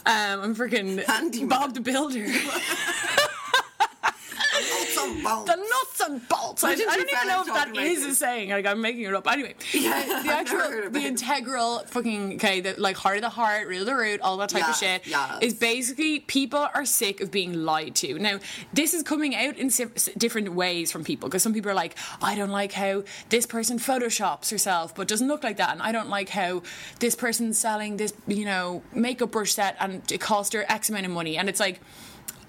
um, 0.07 0.41
I'm 0.43 0.55
freaking. 0.57 1.49
Bob 1.49 1.75
the 1.75 1.81
Builder. 1.81 2.27
Some 5.15 5.23
bones. 5.23 5.47
the 5.49 5.57
nuts 5.57 6.01
and 6.09 6.29
bolts. 6.29 6.65
I, 6.65 6.71
I 6.71 6.75
don't 6.75 7.11
even 7.11 7.29
know 7.29 7.41
if 7.43 7.47
that 7.47 7.51
is 7.51 7.55
that 7.55 7.67
talking 7.75 7.81
is 7.83 8.03
like 8.03 8.13
a 8.13 8.15
saying. 8.15 8.51
Like 8.51 8.67
I'm 8.67 8.81
making 8.81 9.03
it 9.03 9.15
up. 9.15 9.31
Anyway, 9.31 9.55
Yeah, 9.73 10.23
the 10.23 10.29
actual, 10.31 10.91
the 10.91 11.01
integral 11.01 11.79
fucking 11.87 12.35
okay, 12.35 12.61
the 12.61 12.75
like 12.79 12.97
heart 12.97 13.17
of 13.17 13.23
the 13.23 13.29
heart, 13.29 13.69
root 13.69 13.81
of 13.81 13.87
the 13.87 13.95
root, 13.95 14.21
all 14.21 14.37
that 14.39 14.49
type 14.49 14.63
Yeah, 14.63 14.71
of 14.71 14.77
shit 14.77 15.07
yes. 15.07 15.39
is 15.43 15.55
basically 15.55 16.21
people 16.21 16.69
are 16.75 16.85
sick 16.85 17.21
of 17.21 17.31
being 17.31 17.53
lied 17.65 17.95
to. 17.97 18.19
Now, 18.19 18.39
this 18.73 18.95
is 18.95 19.03
coming 19.03 19.35
out 19.35 19.57
in 19.57 19.71
different 20.17 20.53
ways 20.53 20.91
from 20.93 21.05
people 21.05 21.29
because 21.29 21.43
some 21.43 21.53
people 21.55 21.71
are 21.71 21.75
like, 21.75 21.97
I 22.23 22.35
don't 22.35 22.51
like 22.51 22.73
how 22.73 23.05
this 23.29 23.47
person 23.47 23.79
photoshops 23.79 24.51
herself 24.51 24.95
but 24.95 25.09
doesn't 25.09 25.29
look 25.29 25.43
like 25.45 25.57
that, 25.59 25.71
and 25.73 25.83
I 25.83 25.93
don't 25.93 26.09
like 26.09 26.29
how 26.31 26.63
this 27.01 27.15
person's 27.15 27.59
selling 27.59 27.97
this, 27.97 28.13
you 28.27 28.45
know, 28.45 28.83
makeup 28.95 29.31
brush 29.33 29.55
set 29.55 29.77
and 29.81 30.11
it 30.11 30.21
cost 30.21 30.53
her 30.53 30.65
X 30.69 30.89
amount 30.91 31.07
of 31.07 31.13
money, 31.13 31.37
and 31.37 31.49
it's 31.49 31.61
like. 31.61 31.81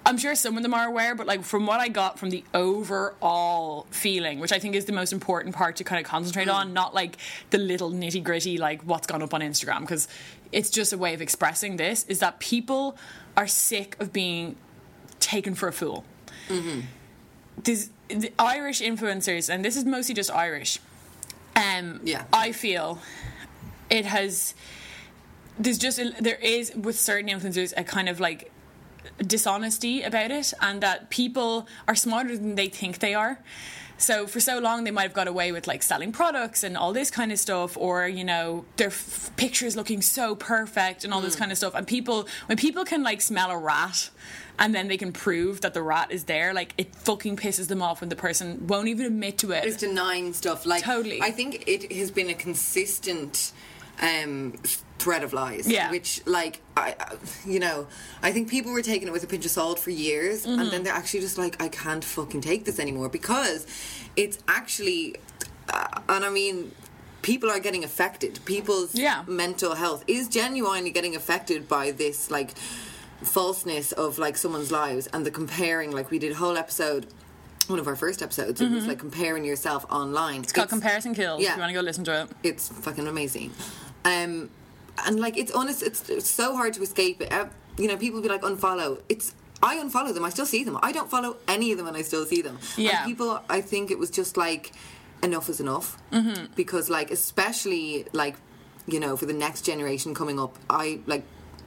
I'm 0.06 0.16
sure 0.16 0.34
some 0.34 0.56
of 0.56 0.62
them 0.62 0.72
are 0.72 0.86
aware, 0.86 1.14
but 1.14 1.26
like 1.26 1.42
from 1.44 1.66
what 1.66 1.80
I 1.80 1.88
got 1.88 2.18
from 2.18 2.30
the 2.30 2.42
overall 2.54 3.86
feeling, 3.90 4.38
which 4.38 4.52
I 4.52 4.58
think 4.58 4.74
is 4.74 4.86
the 4.86 4.92
most 4.92 5.12
important 5.12 5.54
part 5.54 5.76
to 5.76 5.84
kind 5.84 6.00
of 6.02 6.10
concentrate 6.10 6.48
on, 6.48 6.72
not 6.72 6.94
like 6.94 7.18
the 7.50 7.58
little 7.58 7.90
nitty 7.90 8.22
gritty, 8.24 8.56
like 8.56 8.80
what's 8.82 9.06
gone 9.06 9.22
up 9.22 9.34
on 9.34 9.42
Instagram, 9.42 9.80
because 9.80 10.08
it's 10.50 10.70
just 10.70 10.94
a 10.94 10.98
way 10.98 11.12
of 11.12 11.20
expressing 11.20 11.76
this, 11.76 12.04
is 12.08 12.20
that 12.20 12.38
people 12.38 12.96
are 13.36 13.46
sick 13.46 13.96
of 14.00 14.12
being 14.12 14.56
taken 15.20 15.54
for 15.54 15.68
a 15.68 15.72
fool. 15.72 16.04
These 17.62 17.90
the 18.08 18.32
Irish 18.38 18.80
influencers, 18.80 19.52
and 19.52 19.62
this 19.62 19.76
is 19.76 19.84
mostly 19.84 20.14
just 20.14 20.30
Irish. 20.30 20.78
Um, 21.54 22.00
Yeah. 22.02 22.24
I 22.32 22.52
feel 22.52 23.00
it 23.90 24.06
has. 24.06 24.54
There's 25.58 25.76
just 25.76 25.98
a, 25.98 26.14
there 26.18 26.36
is 26.36 26.74
with 26.74 26.98
certain 26.98 27.28
influencers 27.28 27.74
a 27.76 27.84
kind 27.84 28.08
of 28.08 28.20
like 28.20 28.50
dishonesty 29.18 30.02
about 30.02 30.30
it 30.30 30.52
and 30.60 30.80
that 30.82 31.10
people 31.10 31.66
are 31.86 31.94
smarter 31.94 32.36
than 32.36 32.54
they 32.54 32.68
think 32.68 32.98
they 32.98 33.14
are. 33.14 33.40
So 33.98 34.28
for 34.28 34.38
so 34.38 34.60
long 34.60 34.84
they 34.84 34.92
might 34.92 35.02
have 35.02 35.12
got 35.12 35.26
away 35.26 35.50
with 35.50 35.66
like 35.66 35.82
selling 35.82 36.12
products 36.12 36.62
and 36.62 36.76
all 36.76 36.92
this 36.92 37.10
kind 37.10 37.32
of 37.32 37.38
stuff 37.38 37.76
or 37.76 38.06
you 38.06 38.22
know 38.22 38.64
their 38.76 38.88
f- 38.88 39.32
pictures 39.36 39.76
looking 39.76 40.02
so 40.02 40.36
perfect 40.36 41.04
and 41.04 41.12
all 41.12 41.20
this 41.20 41.34
mm. 41.34 41.40
kind 41.40 41.50
of 41.50 41.58
stuff 41.58 41.74
and 41.74 41.84
people 41.84 42.28
when 42.46 42.56
people 42.56 42.84
can 42.84 43.02
like 43.02 43.20
smell 43.20 43.50
a 43.50 43.58
rat 43.58 44.10
and 44.58 44.72
then 44.72 44.86
they 44.86 44.96
can 44.96 45.12
prove 45.12 45.60
that 45.62 45.74
the 45.74 45.82
rat 45.82 46.12
is 46.12 46.24
there 46.24 46.54
like 46.54 46.74
it 46.78 46.94
fucking 46.94 47.36
pisses 47.36 47.66
them 47.66 47.82
off 47.82 48.00
when 48.00 48.08
the 48.08 48.16
person 48.16 48.66
won't 48.66 48.88
even 48.88 49.06
admit 49.06 49.38
to 49.38 49.52
it. 49.52 49.64
it. 49.64 49.68
is 49.68 49.76
denying 49.76 50.32
stuff. 50.32 50.66
Like 50.66 50.84
Totally. 50.84 51.20
I 51.22 51.30
think 51.30 51.64
it 51.66 51.92
has 51.92 52.10
been 52.10 52.30
a 52.30 52.34
consistent 52.34 53.52
um, 54.02 54.52
thread 54.98 55.22
of 55.24 55.32
lies. 55.32 55.68
Yeah. 55.68 55.90
Which, 55.90 56.20
like, 56.26 56.60
I, 56.76 56.94
you 57.46 57.60
know, 57.60 57.86
I 58.22 58.32
think 58.32 58.48
people 58.50 58.72
were 58.72 58.82
taking 58.82 59.08
it 59.08 59.12
with 59.12 59.24
a 59.24 59.26
pinch 59.26 59.44
of 59.44 59.50
salt 59.50 59.78
for 59.78 59.90
years, 59.90 60.44
Mm-hmm. 60.46 60.60
and 60.60 60.70
then 60.70 60.82
they're 60.84 60.92
actually 60.92 61.20
just 61.20 61.38
like, 61.38 61.60
I 61.62 61.68
can't 61.68 62.04
fucking 62.04 62.40
take 62.40 62.64
this 62.64 62.78
anymore 62.78 63.08
because 63.08 63.66
it's 64.16 64.38
actually, 64.48 65.16
uh, 65.72 66.00
and 66.08 66.24
I 66.24 66.30
mean. 66.30 66.72
People 67.20 67.50
are 67.50 67.58
getting 67.58 67.82
affected. 67.82 68.38
People's 68.44 68.94
Yeah. 68.94 69.24
mental 69.26 69.74
health 69.74 70.04
is 70.06 70.28
genuinely 70.28 70.92
getting 70.92 71.16
affected 71.16 71.68
by 71.68 71.90
this, 71.90 72.30
like, 72.30 72.52
falseness 73.22 73.90
of 73.92 74.18
like 74.18 74.36
someone's 74.36 74.70
lives 74.70 75.08
and 75.08 75.26
the 75.26 75.30
comparing. 75.30 75.90
Like 75.90 76.10
we 76.10 76.18
did 76.20 76.32
a 76.32 76.36
whole 76.36 76.56
episode, 76.56 77.06
one 77.66 77.80
of 77.80 77.86
our 77.88 77.96
first 77.96 78.22
episodes. 78.22 78.60
It 78.60 78.70
was 78.70 78.86
like 78.86 79.00
comparing 79.00 79.44
yourself 79.44 79.84
online. 79.90 80.34
Mm-hmm. 80.36 80.42
it's 80.44 80.52
called 80.52 80.68
comparison 80.68 81.14
kills. 81.14 81.42
yeah. 81.42 81.50
If 81.50 81.56
you 81.56 81.60
want 81.60 81.70
to 81.70 81.74
go 81.74 81.80
listen 81.80 82.04
to 82.04 82.22
it. 82.22 82.28
It's 82.44 82.68
fucking 82.68 83.08
amazing. 83.08 83.50
Um, 84.04 84.50
and 85.06 85.20
like 85.20 85.36
it's 85.36 85.52
honest, 85.52 85.82
it's, 85.82 86.08
it's 86.10 86.28
so 86.30 86.56
hard 86.56 86.74
to 86.74 86.82
escape 86.82 87.20
it. 87.20 87.32
Uh, 87.32 87.46
you 87.78 87.86
know, 87.88 87.96
people 87.96 88.20
be 88.20 88.28
like 88.28 88.42
unfollow. 88.42 89.00
It's 89.08 89.34
I 89.62 89.76
unfollow 89.76 90.14
them. 90.14 90.24
I 90.24 90.30
still 90.30 90.46
see 90.46 90.64
them. 90.64 90.78
I 90.82 90.92
don't 90.92 91.10
follow 91.10 91.36
any 91.46 91.72
of 91.72 91.78
them, 91.78 91.86
and 91.86 91.96
I 91.96 92.02
still 92.02 92.24
see 92.26 92.42
them. 92.42 92.58
Yeah. 92.76 92.98
And 93.02 93.06
people, 93.06 93.40
I 93.48 93.60
think 93.60 93.90
it 93.90 93.98
was 93.98 94.10
just 94.10 94.36
like 94.36 94.72
enough 95.22 95.48
is 95.48 95.58
enough 95.60 96.00
Mm-hmm. 96.12 96.52
because 96.54 96.88
like 96.88 97.10
especially 97.10 98.06
like 98.12 98.36
you 98.86 99.00
know 99.00 99.16
for 99.16 99.26
the 99.26 99.32
next 99.32 99.62
generation 99.62 100.14
coming 100.14 100.38
up, 100.40 100.56
I 100.70 101.00
like 101.06 101.24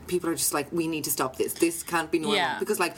people 0.08 0.30
are 0.30 0.36
just 0.36 0.54
like 0.54 0.72
we 0.72 0.88
need 0.88 1.04
to 1.06 1.12
stop 1.12 1.38
this. 1.38 1.54
This 1.54 1.84
can't 1.84 2.12
be 2.12 2.20
normal 2.20 2.38
Yeah. 2.38 2.60
because 2.60 2.80
like 2.80 2.96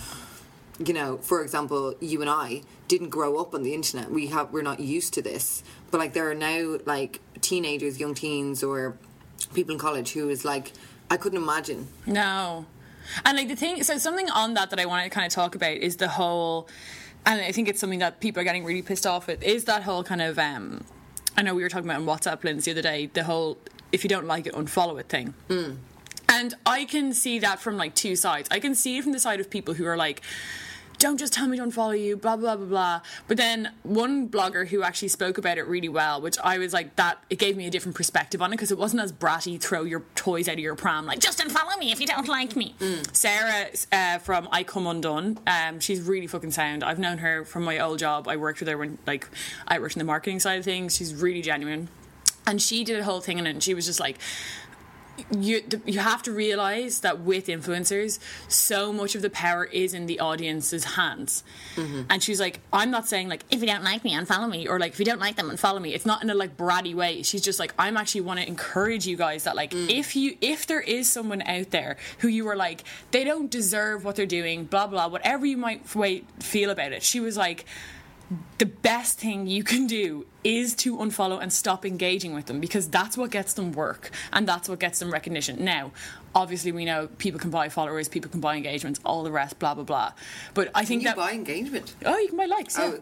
you 0.83 0.93
know, 0.93 1.17
for 1.17 1.43
example, 1.43 1.93
you 1.99 2.21
and 2.21 2.29
I 2.29 2.63
didn't 2.87 3.09
grow 3.09 3.37
up 3.37 3.53
on 3.53 3.61
the 3.61 3.73
internet. 3.75 4.09
We 4.09 4.27
have 4.27 4.51
we're 4.51 4.63
not 4.63 4.79
used 4.79 5.13
to 5.15 5.21
this. 5.21 5.63
But 5.91 5.99
like 5.99 6.13
there 6.13 6.29
are 6.31 6.35
now 6.35 6.77
like 6.85 7.19
teenagers, 7.41 7.99
young 7.99 8.15
teens 8.15 8.63
or 8.63 8.97
people 9.45 9.73
in 9.73 9.79
college 9.79 10.11
who 10.13 10.29
is 10.29 10.45
like 10.45 10.71
I 11.09 11.17
couldn't 11.17 11.41
imagine. 11.41 11.87
No. 12.05 12.65
And 13.25 13.37
like 13.37 13.47
the 13.47 13.55
thing, 13.55 13.83
so 13.83 13.97
something 13.97 14.29
on 14.29 14.53
that 14.55 14.69
that 14.69 14.79
I 14.79 14.85
wanted 14.85 15.03
to 15.03 15.09
kind 15.09 15.25
of 15.25 15.33
talk 15.33 15.55
about 15.55 15.77
is 15.77 15.97
the 15.97 16.07
whole, 16.07 16.67
and 17.25 17.41
I 17.41 17.51
think 17.51 17.67
it's 17.67 17.79
something 17.79 17.99
that 17.99 18.19
people 18.19 18.41
are 18.41 18.45
getting 18.45 18.63
really 18.63 18.81
pissed 18.81 19.05
off 19.05 19.27
with, 19.27 19.43
is 19.43 19.65
that 19.65 19.83
whole 19.83 20.03
kind 20.03 20.21
of, 20.21 20.39
um, 20.39 20.85
I 21.37 21.41
know 21.41 21.53
we 21.53 21.63
were 21.63 21.69
talking 21.69 21.89
about 21.89 22.01
on 22.01 22.07
WhatsApp, 22.07 22.43
Linz, 22.43 22.65
the 22.65 22.71
other 22.71 22.81
day, 22.81 23.07
the 23.07 23.23
whole, 23.23 23.57
if 23.91 24.03
you 24.03 24.09
don't 24.09 24.25
like 24.25 24.47
it, 24.47 24.53
unfollow 24.53 24.99
it 24.99 25.09
thing. 25.09 25.33
And 26.29 26.55
I 26.65 26.85
can 26.85 27.13
see 27.13 27.39
that 27.39 27.59
from 27.59 27.77
like 27.77 27.93
two 27.93 28.15
sides. 28.15 28.47
I 28.49 28.59
can 28.59 28.73
see 28.73 28.97
it 28.97 29.03
from 29.03 29.11
the 29.11 29.19
side 29.19 29.39
of 29.39 29.49
people 29.49 29.73
who 29.75 29.85
are 29.85 29.97
like, 29.97 30.21
don't 31.03 31.17
just 31.17 31.33
tell 31.33 31.47
me 31.47 31.57
don't 31.57 31.71
follow 31.71 31.91
you, 31.91 32.15
blah 32.15 32.37
blah 32.37 32.55
blah 32.55 32.65
blah. 32.65 33.01
But 33.27 33.35
then 33.35 33.73
one 33.83 34.29
blogger 34.29 34.67
who 34.69 34.83
actually 34.83 35.09
spoke 35.09 35.37
about 35.37 35.57
it 35.57 35.67
really 35.67 35.89
well, 35.89 36.21
which 36.21 36.37
I 36.41 36.57
was 36.57 36.71
like 36.71 36.95
that 36.95 37.21
it 37.29 37.39
gave 37.39 37.57
me 37.57 37.67
a 37.67 37.69
different 37.69 37.95
perspective 37.95 38.41
on 38.41 38.51
it 38.51 38.55
because 38.55 38.71
it 38.71 38.77
wasn't 38.77 39.01
as 39.01 39.11
bratty 39.11 39.59
throw 39.59 39.83
your 39.83 40.03
toys 40.15 40.47
out 40.47 40.53
of 40.53 40.59
your 40.59 40.75
pram 40.75 41.05
like 41.05 41.19
just 41.19 41.39
unfollow 41.39 41.77
me 41.77 41.91
if 41.91 41.99
you 41.99 42.07
don't 42.07 42.29
like 42.29 42.55
me. 42.55 42.73
Sarah 43.11 43.67
uh, 43.91 44.17
from 44.19 44.47
I 44.51 44.63
Come 44.63 44.87
Undone, 44.87 45.39
um, 45.45 45.81
she's 45.81 46.01
really 46.01 46.27
fucking 46.27 46.51
sound. 46.51 46.83
I've 46.83 46.99
known 46.99 47.17
her 47.17 47.43
from 47.43 47.63
my 47.63 47.79
old 47.79 47.99
job. 47.99 48.27
I 48.29 48.37
worked 48.37 48.61
with 48.61 48.69
her 48.69 48.77
when 48.77 48.97
like 49.05 49.27
I 49.67 49.79
worked 49.79 49.95
in 49.95 49.99
the 49.99 50.05
marketing 50.05 50.39
side 50.39 50.59
of 50.59 50.65
things. 50.65 50.95
She's 50.95 51.13
really 51.13 51.41
genuine. 51.41 51.89
And 52.45 52.61
she 52.61 52.83
did 52.83 52.99
a 52.99 53.03
whole 53.03 53.21
thing 53.21 53.39
in 53.39 53.47
it 53.47 53.51
and 53.51 53.63
she 53.63 53.73
was 53.73 53.85
just 53.85 53.99
like 53.99 54.19
you 55.31 55.61
you 55.85 55.99
have 55.99 56.23
to 56.23 56.31
realize 56.31 57.01
that 57.01 57.19
with 57.19 57.47
influencers 57.47 58.19
so 58.47 58.91
much 58.91 59.15
of 59.15 59.21
the 59.21 59.29
power 59.29 59.65
is 59.65 59.93
in 59.93 60.05
the 60.05 60.19
audience's 60.19 60.83
hands. 60.83 61.43
Mm-hmm. 61.75 62.03
And 62.09 62.23
she's 62.23 62.39
like 62.39 62.59
i'm 62.71 62.91
not 62.91 63.07
saying 63.07 63.29
like 63.29 63.43
if 63.51 63.61
you 63.61 63.67
don't 63.67 63.83
like 63.83 64.03
me 64.03 64.13
unfollow 64.13 64.49
me 64.49 64.67
or 64.67 64.79
like 64.79 64.93
if 64.93 64.99
you 64.99 65.05
don't 65.05 65.19
like 65.19 65.35
them 65.35 65.49
unfollow 65.49 65.81
me. 65.81 65.93
It's 65.93 66.05
not 66.05 66.23
in 66.23 66.29
a 66.29 66.35
like 66.35 66.57
bratty 66.57 66.95
way. 66.95 67.23
She's 67.23 67.41
just 67.41 67.59
like 67.59 67.73
i'm 67.77 67.97
actually 67.97 68.21
want 68.21 68.39
to 68.39 68.47
encourage 68.47 69.05
you 69.05 69.15
guys 69.15 69.43
that 69.43 69.55
like 69.55 69.71
mm. 69.71 69.89
if 69.89 70.15
you 70.15 70.37
if 70.41 70.67
there 70.67 70.81
is 70.81 71.11
someone 71.11 71.41
out 71.43 71.69
there 71.71 71.97
who 72.19 72.27
you 72.27 72.47
are 72.47 72.55
like 72.55 72.83
they 73.11 73.23
don't 73.23 73.49
deserve 73.49 74.03
what 74.03 74.15
they're 74.15 74.25
doing 74.25 74.65
blah 74.65 74.87
blah 74.87 75.07
whatever 75.07 75.45
you 75.45 75.57
might 75.57 75.95
wait, 75.95 76.27
feel 76.41 76.69
about 76.69 76.91
it. 76.91 77.03
She 77.03 77.19
was 77.19 77.37
like 77.37 77.65
the 78.57 78.65
best 78.65 79.19
thing 79.19 79.47
you 79.47 79.63
can 79.63 79.87
do 79.87 80.25
is 80.43 80.75
to 80.75 80.97
unfollow 80.97 81.41
and 81.41 81.51
stop 81.51 81.85
engaging 81.85 82.33
with 82.33 82.45
them 82.45 82.59
because 82.59 82.89
that's 82.89 83.17
what 83.17 83.31
gets 83.31 83.53
them 83.53 83.71
work 83.71 84.11
and 84.31 84.47
that's 84.47 84.67
what 84.69 84.79
gets 84.79 84.99
them 84.99 85.11
recognition. 85.11 85.63
Now, 85.63 85.91
obviously, 86.35 86.71
we 86.71 86.85
know 86.85 87.07
people 87.17 87.39
can 87.39 87.49
buy 87.49 87.69
followers, 87.69 88.07
people 88.07 88.31
can 88.31 88.39
buy 88.39 88.55
engagements, 88.55 88.99
all 89.05 89.23
the 89.23 89.31
rest, 89.31 89.59
blah 89.59 89.73
blah 89.73 89.83
blah. 89.83 90.13
But 90.53 90.69
I 90.75 90.85
think 90.85 91.01
you 91.01 91.09
that 91.09 91.17
buy 91.17 91.31
engagement. 91.33 91.95
oh, 92.05 92.17
you 92.17 92.27
can 92.27 92.37
buy 92.37 92.45
likes. 92.45 92.77
Yeah. 92.77 92.93
Oh, 92.95 92.99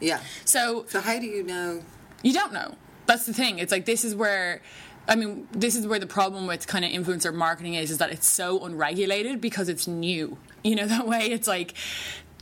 yeah. 0.00 0.20
So 0.44 0.84
So 0.88 1.00
how 1.00 1.18
do 1.18 1.26
you 1.26 1.42
know? 1.42 1.82
you 2.22 2.32
don't 2.32 2.52
know. 2.52 2.74
That's 3.06 3.26
the 3.26 3.34
thing. 3.34 3.58
It's 3.58 3.72
like 3.72 3.84
this 3.84 4.04
is 4.04 4.14
where 4.14 4.62
I 5.08 5.16
mean, 5.16 5.48
this 5.50 5.74
is 5.74 5.86
where 5.86 5.98
the 5.98 6.06
problem 6.06 6.46
with 6.46 6.66
kind 6.68 6.84
of 6.84 6.92
influencer 6.92 7.34
marketing 7.34 7.74
is 7.74 7.90
is 7.90 7.98
that 7.98 8.10
it's 8.12 8.26
so 8.26 8.64
unregulated 8.64 9.40
because 9.40 9.68
it's 9.68 9.86
new. 9.88 10.38
You 10.62 10.76
know 10.76 10.86
that 10.94 11.06
way 11.08 11.26
it's 11.26 11.48
like 11.48 11.74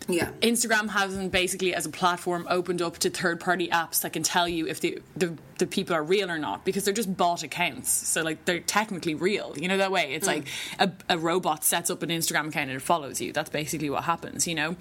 Yeah. 0.09 0.31
Instagram 0.41 0.89
hasn't 0.89 1.31
basically 1.31 1.75
as 1.75 1.87
a 1.87 1.91
platform 1.91 2.47
opened 2.51 2.83
up 2.83 2.99
to 2.99 3.11
third 3.11 3.41
party 3.41 3.69
apps 3.69 4.01
that 4.03 4.13
can 4.13 4.23
tell 4.23 4.49
you 4.49 4.67
if 4.67 4.81
the, 4.81 5.01
the 5.17 5.37
the 5.59 5.67
people 5.67 5.95
are 5.95 6.03
real 6.03 6.31
or 6.31 6.39
not 6.39 6.65
because 6.65 6.85
they're 6.85 6.95
just 6.95 7.15
bot 7.17 7.43
accounts. 7.43 7.91
So 7.91 8.23
like 8.23 8.45
they're 8.45 8.61
technically 8.61 9.15
real. 9.15 9.55
You 9.57 9.69
know 9.69 9.77
that 9.79 9.93
way. 9.93 10.15
It's 10.15 10.27
hmm. 10.27 10.35
like 10.35 10.49
a, 10.79 10.91
a 11.11 11.19
robot 11.19 11.65
sets 11.65 11.91
up 11.91 12.03
an 12.03 12.09
Instagram 12.09 12.49
account 12.49 12.71
and 12.71 12.73
it 12.73 12.83
follows 12.83 13.21
you. 13.21 13.33
That's 13.33 13.51
basically 13.51 13.91
what 13.91 14.05
happens, 14.05 14.49
you 14.49 14.55
know? 14.55 14.77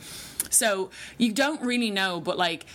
So 0.50 0.90
you 1.18 1.32
don't 1.34 1.62
really 1.62 1.92
know, 1.92 2.20
but 2.22 2.38
like 2.38 2.66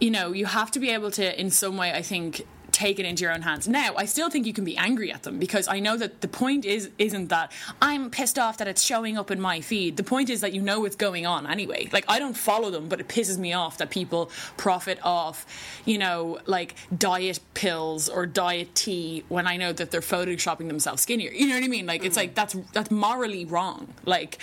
you 0.00 0.10
know, 0.10 0.32
you 0.32 0.44
have 0.44 0.70
to 0.72 0.78
be 0.78 0.90
able 0.90 1.10
to, 1.12 1.40
in 1.40 1.50
some 1.50 1.76
way, 1.76 1.90
I 1.92 2.02
think, 2.02 2.46
take 2.76 2.98
it 2.98 3.06
into 3.06 3.22
your 3.22 3.32
own 3.32 3.40
hands. 3.40 3.66
Now, 3.66 3.94
I 3.96 4.04
still 4.04 4.28
think 4.28 4.44
you 4.44 4.52
can 4.52 4.64
be 4.64 4.76
angry 4.76 5.10
at 5.10 5.22
them 5.22 5.38
because 5.38 5.66
I 5.66 5.80
know 5.80 5.96
that 5.96 6.20
the 6.20 6.28
point 6.28 6.66
is 6.66 6.90
isn't 6.98 7.28
that 7.28 7.50
I'm 7.80 8.10
pissed 8.10 8.38
off 8.38 8.58
that 8.58 8.68
it's 8.68 8.82
showing 8.82 9.16
up 9.16 9.30
in 9.30 9.40
my 9.40 9.62
feed. 9.62 9.96
The 9.96 10.04
point 10.04 10.28
is 10.28 10.42
that 10.42 10.52
you 10.52 10.60
know 10.60 10.80
what's 10.80 10.94
going 10.94 11.24
on 11.24 11.46
anyway. 11.46 11.88
Like 11.90 12.04
I 12.06 12.18
don't 12.18 12.36
follow 12.36 12.70
them, 12.70 12.86
but 12.88 13.00
it 13.00 13.08
pisses 13.08 13.38
me 13.38 13.54
off 13.54 13.78
that 13.78 13.88
people 13.88 14.30
profit 14.58 14.98
off, 15.02 15.46
you 15.86 15.96
know, 15.96 16.38
like 16.44 16.74
diet 16.98 17.40
pills 17.54 18.10
or 18.10 18.26
diet 18.26 18.74
tea 18.74 19.24
when 19.30 19.46
I 19.46 19.56
know 19.56 19.72
that 19.72 19.90
they're 19.90 20.02
photoshopping 20.02 20.68
themselves 20.68 21.00
skinnier. 21.02 21.30
You 21.32 21.48
know 21.48 21.54
what 21.54 21.64
I 21.64 21.68
mean? 21.68 21.86
Like 21.86 22.04
it's 22.04 22.16
mm. 22.16 22.22
like 22.22 22.34
that's 22.34 22.54
that's 22.74 22.90
morally 22.90 23.46
wrong. 23.46 23.94
Like 24.04 24.36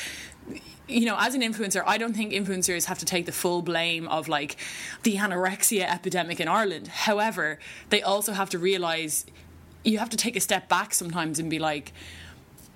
you 0.88 1.06
know, 1.06 1.16
as 1.18 1.34
an 1.34 1.42
influencer, 1.42 1.82
I 1.86 1.98
don't 1.98 2.14
think 2.16 2.34
influencers 2.34 2.86
have 2.86 3.00
to 3.00 3.06
take 3.06 3.26
the 3.26 3.32
full 3.32 3.62
blame 3.62 4.08
of 4.10 4.28
like 4.28 4.58
the 5.04 5.16
anorexia 5.16 5.84
epidemic 5.92 6.40
in 6.40 6.48
Ireland. 6.48 6.88
However, 6.88 7.58
they 7.90 8.02
also 8.02 8.34
have 8.34 8.50
to 8.52 8.60
realize 8.60 9.26
you 9.84 9.98
have 9.98 10.10
to 10.10 10.18
take 10.18 10.36
a 10.36 10.40
step 10.40 10.68
back 10.70 10.94
sometimes 10.94 11.40
and 11.40 11.50
be 11.50 11.60
like, 11.60 11.94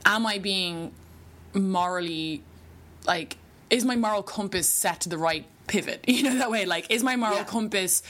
am 0.05 0.25
I 0.25 0.38
being 0.39 0.93
morally 1.53 2.43
like 3.05 3.38
is 3.69 3.83
my 3.83 3.95
moral 3.95 4.24
compass 4.24 4.69
set 4.69 5.01
to 5.01 5.09
the 5.09 5.17
right 5.17 5.45
pivot? 5.67 6.03
You 6.07 6.24
know 6.24 6.36
that 6.38 6.50
way. 6.51 6.65
Like, 6.65 6.89
is 6.89 7.03
my 7.03 7.15
moral 7.17 7.38
Yeah. 7.38 7.43
compass 7.43 8.01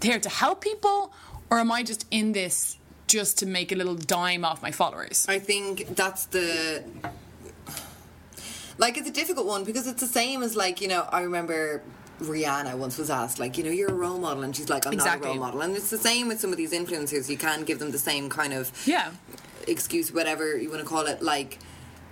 there 0.00 0.20
to 0.20 0.28
help 0.28 0.60
people, 0.60 1.12
or 1.50 1.58
am 1.58 1.72
I 1.72 1.82
just 1.82 2.06
in 2.10 2.32
this 2.32 2.76
just 3.06 3.38
to 3.38 3.46
make 3.46 3.72
a 3.72 3.74
little 3.74 3.94
dime 3.96 4.44
off 4.44 4.62
my 4.62 4.70
followers? 4.70 5.26
I 5.28 5.38
think 5.38 5.96
that's 5.96 6.26
the 6.26 6.84
like 8.80 8.96
it's 8.98 9.08
a 9.08 9.12
difficult 9.12 9.46
one 9.46 9.62
because 9.64 9.86
it's 9.86 10.00
the 10.00 10.06
same 10.20 10.42
as 10.42 10.52
like 10.56 10.80
you 10.80 10.88
know 10.88 11.02
I 11.12 11.20
remember 11.22 11.82
Rihanna 12.20 12.74
once 12.76 12.98
was 12.98 13.10
asked 13.10 13.38
like 13.38 13.56
you 13.58 13.64
know 13.64 13.70
you're 13.70 13.90
a 13.90 14.00
role 14.06 14.18
model 14.18 14.42
and 14.42 14.54
she's 14.56 14.68
like 14.74 14.86
I'm 14.86 14.92
Exactly. 14.92 15.28
not 15.28 15.36
a 15.36 15.38
role 15.38 15.46
model 15.46 15.60
and 15.62 15.76
it's 15.76 15.90
the 15.90 15.98
same 16.10 16.28
with 16.28 16.40
some 16.40 16.50
of 16.50 16.56
these 16.56 16.72
influencers 16.72 17.28
you 17.28 17.36
can 17.46 17.62
give 17.64 17.78
them 17.78 17.90
the 17.92 17.98
same 18.10 18.28
kind 18.28 18.52
of 18.52 18.70
Yeah. 18.86 19.12
excuse 19.68 20.12
whatever 20.12 20.56
you 20.56 20.68
want 20.70 20.82
to 20.82 20.86
call 20.94 21.06
it 21.06 21.22
like 21.22 21.58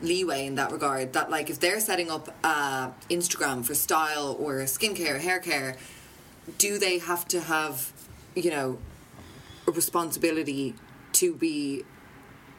leeway 0.00 0.46
in 0.46 0.54
that 0.54 0.70
regard 0.70 1.12
that 1.14 1.28
like 1.30 1.50
if 1.50 1.58
they're 1.60 1.80
setting 1.80 2.10
up 2.10 2.24
uh, 2.44 2.90
Instagram 3.10 3.64
for 3.64 3.74
style 3.74 4.36
or 4.38 4.52
skincare 4.76 5.16
or 5.16 5.18
hair 5.18 5.40
care 5.40 5.76
do 6.58 6.78
they 6.78 6.98
have 6.98 7.26
to 7.28 7.40
have 7.40 7.92
you 8.36 8.50
know 8.50 8.78
a 9.66 9.70
responsibility 9.72 10.74
to 11.12 11.34
be 11.34 11.84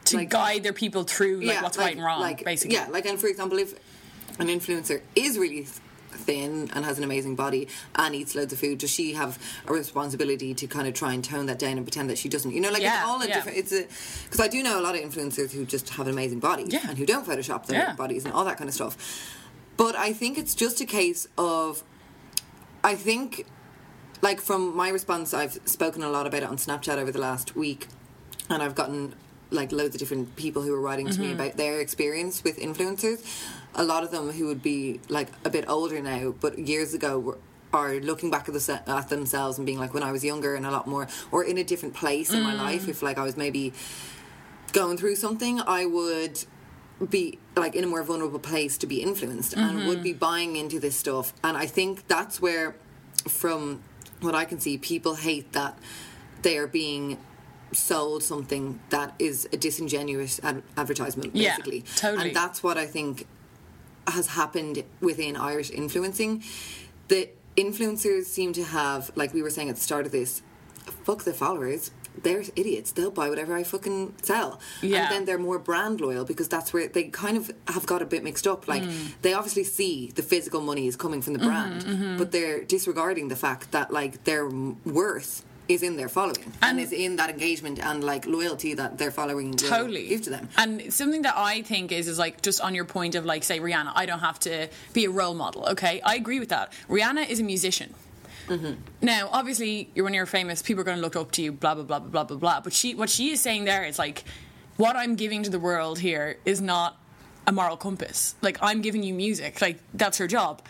To 0.04 0.18
like- 0.18 0.30
guide 0.30 0.62
their 0.62 0.72
people 0.84 1.02
through 1.04 1.40
like 1.40 1.62
what's 1.62 1.78
right 1.78 1.96
and 1.96 2.04
wrong, 2.04 2.20
like, 2.20 2.44
basically. 2.44 2.76
Yeah, 2.76 2.86
like, 2.96 3.06
and 3.06 3.18
for 3.18 3.26
example, 3.26 3.58
if 3.58 3.74
an 4.38 4.48
influencer 4.48 5.00
is 5.16 5.38
really 5.38 5.66
thin 6.12 6.70
and 6.74 6.84
has 6.84 6.98
an 6.98 7.04
amazing 7.04 7.34
body 7.36 7.66
and 7.94 8.14
eats 8.14 8.34
loads 8.34 8.52
of 8.52 8.58
food, 8.58 8.78
does 8.78 8.90
she 8.90 9.14
have 9.14 9.38
a 9.66 9.72
responsibility 9.72 10.52
to 10.54 10.66
kind 10.66 10.86
of 10.86 10.92
try 10.94 11.14
and 11.14 11.24
tone 11.24 11.46
that 11.46 11.58
down 11.58 11.72
and 11.78 11.84
pretend 11.86 12.10
that 12.10 12.18
she 12.18 12.28
doesn't? 12.28 12.52
You 12.52 12.60
know, 12.60 12.70
like 12.70 12.82
Yeah, 12.82 13.00
it's 13.00 13.08
all 13.08 13.22
a 13.22 13.26
yeah. 13.28 13.34
different. 13.34 13.58
It's 13.58 13.72
a 13.72 13.86
because 14.24 14.40
I 14.40 14.48
do 14.48 14.62
know 14.62 14.78
a 14.78 14.82
lot 14.82 14.94
of 14.94 15.00
influencers 15.02 15.52
who 15.52 15.64
just 15.64 15.88
have 15.90 16.06
an 16.06 16.12
amazing 16.12 16.40
body 16.40 16.64
Yeah. 16.68 16.80
and 16.88 16.98
who 16.98 17.06
don't 17.06 17.26
Photoshop 17.26 17.66
their 17.66 17.94
bodies 17.94 18.24
and 18.24 18.34
all 18.34 18.44
that 18.44 18.58
kind 18.58 18.68
of 18.68 18.74
stuff. 18.74 18.96
But 19.76 19.96
I 19.96 20.12
think 20.12 20.36
it's 20.36 20.54
just 20.54 20.80
a 20.82 20.84
case 20.84 21.26
of, 21.38 21.82
I 22.84 22.94
think, 22.96 23.46
like 24.20 24.40
from 24.40 24.76
my 24.76 24.90
response, 24.90 25.32
I've 25.32 25.58
spoken 25.64 26.02
a 26.02 26.10
lot 26.10 26.26
about 26.26 26.42
it 26.42 26.48
on 26.50 26.56
Snapchat 26.58 26.98
over 26.98 27.10
the 27.10 27.20
last 27.20 27.56
week, 27.56 27.86
and 28.50 28.62
I've 28.62 28.74
gotten 28.74 29.14
like 29.52 29.72
loads 29.72 29.94
of 29.94 29.98
different 29.98 30.36
people 30.36 30.62
who 30.62 30.74
are 30.74 30.80
writing 30.80 31.06
to 31.06 31.12
Mm-hmm. 31.14 31.22
me 31.22 31.32
about 31.32 31.56
their 31.56 31.80
experience 31.80 32.44
with 32.44 32.58
influencers. 32.58 33.24
A 33.74 33.84
lot 33.84 34.02
of 34.04 34.10
them 34.10 34.30
who 34.32 34.46
would 34.46 34.62
be 34.62 35.00
like 35.08 35.28
a 35.44 35.50
bit 35.50 35.64
older 35.68 36.00
now, 36.00 36.34
but 36.40 36.58
years 36.58 36.94
ago 36.94 37.18
were 37.18 37.38
are 37.72 38.00
looking 38.00 38.32
back 38.32 38.48
at, 38.48 38.54
the, 38.54 38.82
at 38.88 39.08
themselves 39.10 39.56
and 39.56 39.64
being 39.64 39.78
like 39.78 39.94
when 39.94 40.02
I 40.02 40.10
was 40.10 40.24
younger 40.24 40.56
and 40.56 40.66
a 40.66 40.72
lot 40.72 40.88
more, 40.88 41.06
or 41.30 41.44
in 41.44 41.56
a 41.56 41.62
different 41.62 41.94
place 41.94 42.32
in 42.32 42.42
my 42.42 42.52
Mm. 42.54 42.58
life. 42.58 42.88
If 42.88 43.00
like 43.00 43.16
I 43.16 43.22
was 43.22 43.36
maybe 43.36 43.72
going 44.72 44.96
through 44.96 45.14
something, 45.14 45.60
I 45.60 45.86
would 45.86 46.44
be 47.08 47.38
like 47.56 47.76
in 47.76 47.84
a 47.84 47.86
more 47.86 48.02
vulnerable 48.02 48.40
place 48.40 48.76
to 48.78 48.86
be 48.88 49.00
influenced 49.02 49.54
and 49.56 49.86
would 49.86 50.02
be 50.02 50.12
buying 50.12 50.56
into 50.56 50.80
this 50.80 50.96
stuff. 50.96 51.32
And 51.44 51.56
I 51.56 51.66
think 51.66 52.08
that's 52.08 52.40
where, 52.42 52.74
from 53.28 53.82
what 54.20 54.34
I 54.34 54.44
can 54.46 54.58
see, 54.58 54.76
people 54.76 55.14
hate 55.14 55.52
that 55.52 55.78
they 56.42 56.58
are 56.58 56.66
being 56.66 57.18
sold 57.72 58.24
something 58.24 58.80
that 58.90 59.14
is 59.20 59.48
a 59.52 59.56
disingenuous 59.56 60.40
ad- 60.42 60.64
advertisement, 60.76 61.36
Yeah, 61.36 61.50
basically. 61.56 61.82
totally. 61.94 62.26
And 62.28 62.36
that's 62.36 62.64
what 62.64 62.76
I 62.76 62.86
think 62.86 63.26
has 64.10 64.28
happened 64.28 64.84
within 65.00 65.36
Irish 65.36 65.70
influencing. 65.70 66.42
The 67.08 67.30
influencers 67.56 68.24
seem 68.24 68.52
to 68.54 68.64
have, 68.64 69.10
like 69.16 69.34
we 69.34 69.42
were 69.42 69.50
saying 69.50 69.68
at 69.68 69.76
the 69.76 69.80
start 69.80 70.06
of 70.06 70.12
this, 70.12 70.42
fuck 71.04 71.24
the 71.24 71.32
followers. 71.32 71.90
They're 72.22 72.42
idiots. 72.56 72.90
They'll 72.92 73.10
buy 73.12 73.28
whatever 73.30 73.54
I 73.56 73.62
fucking 73.62 74.14
sell. 74.22 74.60
Yeah. 74.82 75.04
And 75.04 75.12
then 75.12 75.24
they're 75.26 75.38
more 75.38 75.58
brand 75.60 76.00
loyal 76.00 76.24
because 76.24 76.48
that's 76.48 76.72
where 76.72 76.88
they 76.88 77.04
kind 77.04 77.36
of 77.36 77.50
have 77.68 77.86
got 77.86 78.02
a 78.02 78.04
bit 78.04 78.24
mixed 78.24 78.46
up. 78.46 78.66
Like 78.66 78.82
Mm. 78.82 79.12
they 79.22 79.32
obviously 79.32 79.64
see 79.64 80.10
the 80.14 80.22
physical 80.22 80.60
money 80.60 80.86
is 80.88 80.96
coming 80.96 81.22
from 81.22 81.34
the 81.34 81.38
brand, 81.38 81.82
Mm-hmm, 81.84 82.18
but 82.18 82.32
they're 82.32 82.64
disregarding 82.64 83.28
the 83.28 83.36
fact 83.36 83.70
that 83.72 83.92
like 83.92 84.24
their 84.24 84.48
worth 84.48 85.44
is 85.70 85.82
in 85.82 85.96
their 85.96 86.08
following 86.08 86.44
and, 86.62 86.78
And- 86.78 86.80
is 86.80 86.92
in 86.92 87.16
that 87.16 87.30
engagement 87.30 87.78
and 87.78 88.02
like 88.04 88.26
loyalty 88.26 88.74
that 88.74 88.98
their 88.98 89.10
following 89.10 89.54
totally. 89.54 90.08
give 90.08 90.22
to 90.22 90.30
them. 90.30 90.48
and 90.56 90.92
something 90.92 91.22
that 91.22 91.34
i 91.36 91.62
think 91.62 91.92
is 91.92 92.06
is 92.08 92.18
like 92.18 92.42
just 92.42 92.60
on 92.60 92.74
your 92.74 92.84
point 92.84 93.14
of 93.14 93.24
like 93.24 93.42
say 93.44 93.58
rihanna 93.60 93.92
i 93.94 94.04
don't 94.06 94.20
have 94.20 94.38
to 94.40 94.68
be 94.92 95.04
a 95.04 95.10
role 95.10 95.34
model 95.34 95.66
okay? 95.68 96.00
I 96.04 96.14
agree 96.16 96.40
with 96.40 96.48
that. 96.50 96.72
Rihanna 96.88 97.28
is 97.28 97.38
a 97.40 97.42
musician. 97.44 97.94
Mm-hmm. 98.48 98.72
Now 99.02 99.28
obviously 99.32 99.90
you're 99.94 100.04
when 100.04 100.14
you're 100.14 100.26
famous 100.26 100.62
people 100.62 100.80
are 100.80 100.84
going 100.84 100.96
to 100.96 101.02
look 101.02 101.16
up 101.16 101.30
to 101.32 101.42
you 101.42 101.52
blah 101.52 101.74
blah 101.74 101.84
blah 101.84 101.98
blah 102.00 102.24
blah 102.24 102.24
blah. 102.24 102.36
Blah 102.36 102.60
but 102.60 102.72
she 102.72 102.94
what 102.94 103.08
she 103.10 103.30
is 103.30 103.40
saying 103.40 103.64
there 103.64 103.84
is 103.84 103.98
like 103.98 104.24
what 104.76 104.96
i'm 104.96 105.14
giving 105.14 105.42
to 105.44 105.50
the 105.50 105.60
world 105.60 105.98
here 105.98 106.38
is 106.44 106.60
not 106.60 106.98
a 107.46 107.52
moral 107.52 107.76
compass. 107.76 108.34
Like 108.42 108.58
i'm 108.60 108.80
giving 108.80 109.02
you 109.02 109.14
music. 109.14 109.60
Like 109.60 109.78
that's 109.94 110.18
her 110.18 110.26
job. 110.26 110.62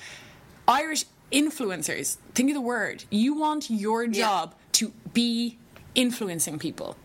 Irish 0.68 1.04
influencers 1.32 2.16
think 2.34 2.50
of 2.50 2.54
the 2.54 2.60
word. 2.60 3.04
You 3.10 3.34
want 3.34 3.70
your 3.70 4.06
job 4.06 4.54
to 4.72 4.92
be 5.12 5.58
influencing 5.94 6.58
people. 6.58 6.96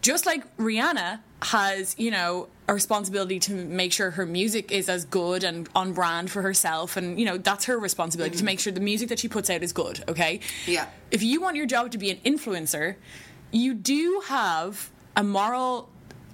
Just 0.00 0.26
like 0.26 0.56
Rihanna 0.56 1.20
has, 1.42 1.94
you 1.98 2.10
know, 2.10 2.48
a 2.68 2.74
responsibility 2.74 3.38
to 3.38 3.52
make 3.52 3.92
sure 3.92 4.12
her 4.12 4.26
music 4.26 4.72
is 4.72 4.88
as 4.88 5.04
good 5.04 5.44
and 5.44 5.68
on 5.74 5.92
brand 5.92 6.30
for 6.30 6.42
herself 6.42 6.96
and 6.96 7.18
you 7.18 7.26
know 7.26 7.36
that's 7.36 7.66
her 7.66 7.78
responsibility 7.78 8.32
to 8.32 8.38
mm-hmm. 8.38 8.46
make 8.46 8.60
sure 8.60 8.72
the 8.72 8.80
music 8.80 9.08
that 9.08 9.18
she 9.18 9.28
puts 9.28 9.50
out 9.50 9.62
is 9.62 9.72
good 9.72 10.02
okay? 10.08 10.40
Yeah. 10.66 10.86
if 11.10 11.22
you 11.22 11.40
want 11.40 11.56
your 11.56 11.66
job 11.66 11.90
to 11.90 11.98
be 11.98 12.10
an 12.10 12.18
influencer 12.18 12.96
you 13.50 13.74
do 13.74 14.22
have 14.26 14.90
a 15.16 15.22
moral 15.22 15.90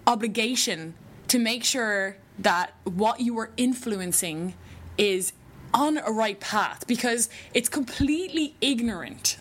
obligation 0.06 0.94
to 1.28 1.38
make 1.38 1.64
sure 1.64 2.16
that 2.38 2.72
what 2.84 3.20
you 3.20 3.36
are 3.38 3.50
influencing 3.56 4.54
is 4.96 5.32
on 5.74 5.98
a 5.98 6.10
right 6.10 6.38
path 6.38 6.86
because 6.86 7.28
it's 7.52 7.68
completely 7.68 8.54
ignorant 8.60 9.38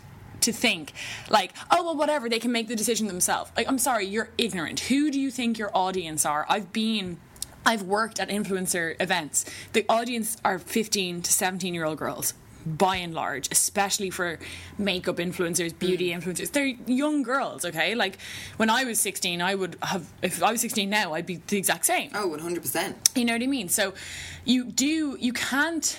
to 0.47 0.53
think 0.53 0.93
like 1.29 1.51
oh 1.69 1.83
well 1.83 1.95
whatever 1.95 2.29
they 2.29 2.39
can 2.39 2.51
make 2.51 2.67
the 2.67 2.75
decision 2.75 3.07
themselves 3.07 3.51
like 3.57 3.67
i'm 3.67 3.77
sorry 3.77 4.05
you're 4.05 4.29
ignorant 4.37 4.79
who 4.81 5.11
do 5.11 5.19
you 5.19 5.29
think 5.29 5.57
your 5.57 5.69
audience 5.75 6.25
are 6.25 6.45
i've 6.47 6.71
been 6.71 7.17
i've 7.65 7.83
worked 7.83 8.17
at 8.19 8.29
influencer 8.29 8.95
events 9.01 9.45
the 9.73 9.85
audience 9.89 10.37
are 10.45 10.57
15 10.57 11.21
to 11.21 11.31
17 11.31 11.73
year 11.73 11.85
old 11.85 11.97
girls 11.97 12.33
by 12.67 12.97
and 12.97 13.13
large, 13.13 13.49
especially 13.51 14.09
for 14.09 14.39
makeup 14.77 15.17
influencers, 15.17 15.77
beauty 15.77 16.09
influencers. 16.09 16.51
They're 16.51 16.75
young 16.85 17.23
girls, 17.23 17.63
okay? 17.63 17.95
Like 17.95 18.17
when 18.57 18.69
I 18.69 18.83
was 18.83 18.99
16, 18.99 19.41
I 19.41 19.55
would 19.55 19.77
have, 19.81 20.05
if 20.21 20.43
I 20.43 20.51
was 20.51 20.59
16 20.61 20.89
now, 20.89 21.13
I'd 21.13 21.25
be 21.25 21.37
the 21.47 21.57
exact 21.57 21.85
same. 21.85 22.11
Oh, 22.13 22.35
100%. 22.37 22.95
You 23.15 23.23
know 23.23 23.33
what 23.33 23.41
I 23.41 23.47
mean? 23.47 23.69
So 23.69 23.93
you 24.43 24.65
do, 24.65 25.15
you 25.17 25.31
can't 25.31 25.97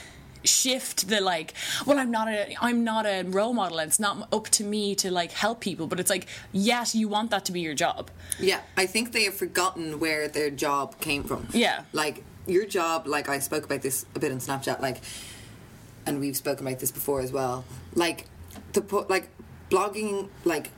shift 0.48 1.08
the 1.08 1.20
like 1.20 1.52
well 1.86 1.98
i'm 1.98 2.10
not 2.10 2.26
a 2.28 2.56
i'm 2.60 2.82
not 2.84 3.04
a 3.06 3.22
role 3.38 3.52
model 3.52 3.78
and 3.78 3.88
it's 3.88 4.00
not 4.00 4.28
up 4.32 4.46
to 4.48 4.64
me 4.64 4.94
to 4.94 5.10
like 5.10 5.30
help 5.32 5.60
people 5.60 5.86
but 5.86 6.00
it's 6.00 6.10
like 6.10 6.26
yes 6.52 6.94
you 6.94 7.06
want 7.08 7.30
that 7.30 7.44
to 7.44 7.52
be 7.52 7.60
your 7.60 7.74
job 7.74 8.10
Yeah, 8.40 8.60
I 8.76 8.86
think 8.86 9.12
they 9.12 9.24
have 9.24 9.34
forgotten 9.34 9.98
where 9.98 10.28
their 10.28 10.50
job 10.50 11.00
came 11.00 11.24
from. 11.24 11.48
Yeah. 11.52 11.82
Like, 11.92 12.22
your 12.46 12.66
job, 12.66 13.06
like, 13.06 13.28
I 13.28 13.40
spoke 13.40 13.64
about 13.64 13.82
this 13.82 14.06
a 14.14 14.18
bit 14.20 14.30
on 14.30 14.38
Snapchat, 14.38 14.80
like, 14.80 14.98
and 16.06 16.20
we've 16.20 16.36
spoken 16.36 16.64
about 16.66 16.78
this 16.78 16.92
before 16.92 17.20
as 17.20 17.32
well. 17.32 17.64
Like, 17.94 18.26
the, 18.74 18.80
pu- 18.82 19.06
like, 19.08 19.26
blogging, 19.70 20.28
like, 20.44 20.70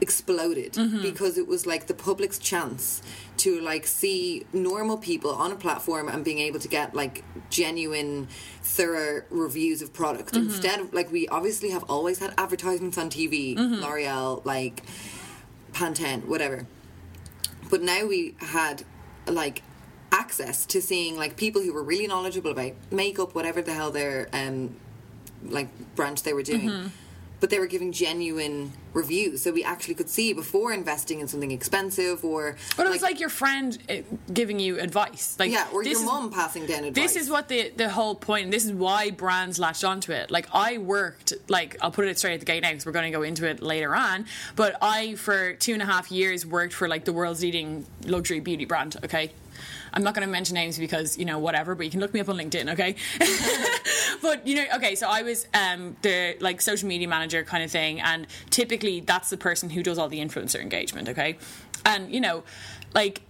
exploded 0.00 0.72
Mm-hmm. 0.74 1.02
because 1.02 1.38
it 1.38 1.46
was, 1.46 1.66
like, 1.66 1.86
the 1.86 1.94
public's 1.94 2.38
chance 2.38 3.02
to, 3.38 3.60
like, 3.60 3.86
see 3.86 4.46
normal 4.52 4.96
people 4.98 5.30
on 5.32 5.52
a 5.52 5.56
platform 5.56 6.08
and 6.08 6.24
being 6.24 6.38
able 6.38 6.58
to 6.60 6.68
get, 6.68 6.94
like, 6.94 7.24
genuine, 7.50 8.28
thorough 8.62 9.22
reviews 9.30 9.82
of 9.82 9.92
products. 9.92 10.32
Mm-hmm. 10.32 10.46
Instead 10.48 10.80
of, 10.80 10.92
like, 10.94 11.10
we 11.12 11.28
obviously 11.28 11.70
have 11.70 11.84
always 11.88 12.18
had 12.18 12.32
advertisements 12.38 12.98
on 12.98 13.10
TV, 13.10 13.56
Mm-hmm. 13.56 13.82
L'Oreal, 13.82 14.44
like, 14.44 14.82
Pantene, 15.72 16.24
whatever 16.26 16.66
but 17.70 17.82
now 17.82 18.06
we 18.06 18.34
had 18.38 18.82
like 19.26 19.62
access 20.10 20.64
to 20.64 20.80
seeing 20.80 21.16
like 21.18 21.36
people 21.36 21.60
who 21.60 21.70
were 21.74 21.82
really 21.82 22.06
knowledgeable 22.06 22.50
about 22.50 22.72
makeup 22.90 23.34
whatever 23.34 23.60
the 23.60 23.74
hell 23.74 23.90
their 23.90 24.26
um 24.32 24.74
like 25.44 25.68
branch 25.94 26.22
they 26.22 26.32
were 26.32 26.42
doing 26.42 26.70
Mm-hmm. 26.70 26.86
But 27.40 27.50
they 27.50 27.58
were 27.58 27.66
giving 27.66 27.92
genuine 27.92 28.72
reviews 28.94 29.42
so 29.42 29.52
we 29.52 29.62
actually 29.62 29.94
could 29.94 30.08
see 30.08 30.32
before 30.32 30.72
investing 30.72 31.20
in 31.20 31.28
something 31.28 31.50
expensive 31.52 32.24
or 32.24 32.56
but 32.76 32.86
it 32.86 32.90
was 32.90 33.02
like 33.02 33.20
your 33.20 33.28
friend 33.28 33.78
uh, 33.88 33.94
giving 34.32 34.58
you 34.58 34.80
advice 34.80 35.36
like 35.38 35.50
yeah 35.50 35.66
or 35.72 35.84
this 35.84 36.00
your 36.00 36.06
mum 36.06 36.30
passing 36.32 36.66
down 36.66 36.84
advice 36.84 36.94
This 36.94 37.16
is 37.16 37.30
what 37.30 37.48
the 37.48 37.70
the 37.76 37.88
whole 37.88 38.14
point. 38.14 38.50
This 38.50 38.64
is 38.64 38.72
why 38.72 39.10
brands 39.10 39.58
latched 39.58 39.84
onto 39.84 40.12
it. 40.12 40.30
Like 40.30 40.48
I 40.52 40.78
worked, 40.78 41.32
like 41.48 41.76
I'll 41.80 41.90
put 41.90 42.06
it 42.06 42.18
straight 42.18 42.34
at 42.34 42.40
the 42.40 42.46
gate 42.46 42.62
now 42.62 42.70
because 42.70 42.86
we're 42.86 42.92
going 42.92 43.10
to 43.10 43.16
go 43.16 43.22
into 43.22 43.46
it 43.46 43.62
later 43.62 43.94
on. 43.94 44.26
But 44.56 44.76
I, 44.82 45.14
for 45.14 45.54
two 45.54 45.72
and 45.72 45.82
a 45.82 45.86
half 45.86 46.10
years, 46.10 46.44
worked 46.46 46.72
for 46.72 46.88
like 46.88 47.04
the 47.04 47.12
world's 47.12 47.42
leading 47.42 47.86
luxury 48.04 48.40
beauty 48.40 48.64
brand. 48.64 48.96
Okay. 49.04 49.32
I'm 49.92 50.02
not 50.02 50.14
going 50.14 50.26
to 50.26 50.30
mention 50.30 50.54
names 50.54 50.78
because 50.78 51.18
you 51.18 51.24
know 51.24 51.38
whatever, 51.38 51.74
but 51.74 51.84
you 51.84 51.90
can 51.90 52.00
look 52.00 52.14
me 52.14 52.20
up 52.20 52.28
on 52.28 52.36
LinkedIn, 52.36 52.72
okay? 52.72 52.96
but 54.22 54.46
you 54.46 54.56
know, 54.56 54.64
okay, 54.76 54.94
so 54.94 55.08
I 55.08 55.22
was 55.22 55.46
um, 55.54 55.96
the 56.02 56.36
like 56.40 56.60
social 56.60 56.88
media 56.88 57.08
manager 57.08 57.42
kind 57.44 57.62
of 57.62 57.70
thing, 57.70 58.00
and 58.00 58.26
typically 58.50 59.00
that's 59.00 59.30
the 59.30 59.36
person 59.36 59.70
who 59.70 59.82
does 59.82 59.98
all 59.98 60.08
the 60.08 60.20
influencer 60.20 60.60
engagement, 60.60 61.08
okay? 61.08 61.38
And 61.84 62.12
you 62.12 62.20
know, 62.20 62.44
like 62.94 63.22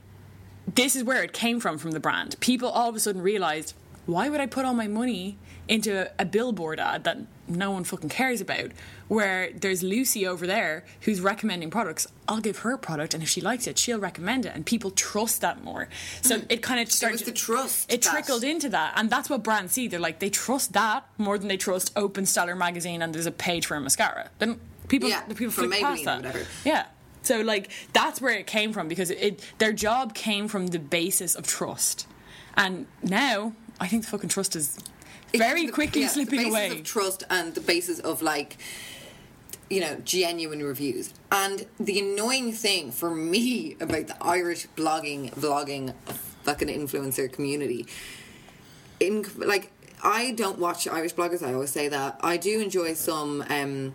this 0.75 0.97
is 0.97 1.05
where 1.05 1.23
it 1.23 1.33
came 1.33 1.61
from 1.61 1.79
from 1.79 1.92
the 1.92 2.01
brand. 2.01 2.38
People 2.40 2.68
all 2.68 2.88
of 2.88 2.94
a 2.94 3.01
sudden 3.01 3.23
realized, 3.23 3.75
why 4.07 4.29
would 4.29 4.40
I 4.40 4.47
put 4.47 4.64
all 4.64 4.75
my 4.75 4.88
money 4.88 5.38
into 5.66 6.11
a 6.18 6.25
billboard 6.25 6.81
ad 6.81 7.05
that 7.05 7.18
no 7.47 7.71
one 7.71 7.85
fucking 7.85 8.09
cares 8.09 8.40
about? 8.40 8.71
Where 9.09 9.51
there's 9.53 9.83
Lucy 9.83 10.27
over 10.27 10.47
there 10.47 10.85
who's 11.01 11.21
recommending 11.21 11.71
products. 11.71 12.07
I'll 12.29 12.40
give 12.40 12.59
her 12.59 12.73
a 12.73 12.79
product, 12.79 13.14
and 13.14 13.23
if 13.23 13.29
she 13.31 13.40
likes 13.40 13.66
it, 13.66 13.79
she'll 13.79 13.99
recommend 13.99 14.44
it, 14.44 14.53
and 14.55 14.66
people 14.66 14.90
trust 14.90 15.40
that 15.40 15.64
more. 15.64 15.88
So 16.21 16.38
hmm. 16.38 16.47
it 16.51 16.62
kind 16.62 16.81
of 16.81 16.92
started. 16.92 17.21
the 17.21 17.33
trust 17.33 17.90
It 17.90 18.03
that- 18.03 18.11
trickled 18.11 18.44
into 18.44 18.68
that, 18.68 18.92
and 18.97 19.09
that's 19.09 19.31
what 19.31 19.42
brands 19.42 19.73
see. 19.73 19.88
They're 19.88 19.99
like 19.99 20.18
they 20.18 20.29
trust 20.29 20.75
that 20.75 21.05
more 21.16 21.38
than 21.38 21.49
they 21.49 21.57
trust 21.57 21.90
Open 21.97 22.27
Stellar 22.27 22.55
magazine, 22.55 23.01
and 23.01 23.14
there's 23.14 23.27
a 23.27 23.33
page 23.33 23.64
for 23.66 23.77
a 23.77 23.81
mascara. 23.81 24.29
Then 24.38 24.61
people, 24.88 25.09
Yeah, 25.09 25.23
the 25.27 25.35
people 25.35 25.53
flick 25.53 25.81
past 25.81 26.05
that. 26.05 26.16
whatever. 26.18 26.47
Yeah. 26.64 26.85
So 27.23 27.40
like 27.40 27.71
that's 27.94 28.21
where 28.21 28.35
it 28.35 28.47
came 28.47 28.73
from 28.75 28.88
because 28.88 29.11
it 29.11 29.42
their 29.59 29.73
job 29.73 30.14
came 30.14 30.49
from 30.49 30.66
the 30.68 30.79
basis 30.79 31.35
of 31.35 31.47
trust, 31.47 32.07
and 32.57 32.87
now 33.03 33.55
I 33.81 33.88
think 33.88 34.05
the 34.05 34.11
fucking 34.11 34.29
trust 34.29 34.55
is 34.55 34.79
very 35.35 35.66
the- 35.66 35.73
quickly 35.73 36.03
yeah, 36.03 36.09
slipping 36.09 36.38
the 36.38 36.44
basis 36.44 36.53
away. 36.53 36.79
of 36.79 36.85
trust 36.85 37.25
and 37.31 37.55
the 37.55 37.61
basis 37.61 37.99
of 38.01 38.23
like 38.23 38.57
you 39.71 39.81
know 39.81 39.97
genuine 40.05 40.63
reviews 40.63 41.13
and 41.31 41.67
the 41.79 41.99
annoying 42.01 42.53
thing 42.53 42.91
for 42.91 43.11
me 43.15 43.77
about 43.81 44.07
the 44.07 44.17
irish 44.23 44.67
blogging 44.77 45.31
vlogging 45.35 45.93
fucking 46.45 46.69
influencer 46.69 47.31
community 47.31 47.87
in 49.01 49.25
like 49.37 49.71
i 50.03 50.31
don't 50.33 50.59
watch 50.59 50.89
irish 50.89 51.15
bloggers 51.15 51.43
i 51.43 51.53
always 51.53 51.71
say 51.71 51.89
that 51.89 52.19
i 52.23 52.37
do 52.37 52.61
enjoy 52.61 52.95
some 52.95 53.45
um 53.51 53.95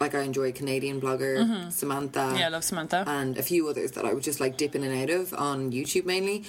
like 0.00 0.14
i 0.14 0.20
enjoy 0.20 0.52
canadian 0.52 1.00
blogger 1.00 1.70
samantha 1.72 2.20
Mm-hmm. 2.20 2.36
Yeah, 2.36 2.46
I 2.46 2.50
love 2.50 2.64
Samantha. 2.64 3.04
and 3.06 3.36
a 3.38 3.42
few 3.42 3.68
others 3.68 3.92
that 3.92 4.04
i 4.04 4.12
would 4.12 4.22
just 4.22 4.40
like 4.40 4.56
dip 4.56 4.74
in 4.74 4.82
and 4.84 5.02
out 5.02 5.10
of 5.14 5.34
on 5.34 5.72
youtube 5.72 6.06
mainly 6.06 6.44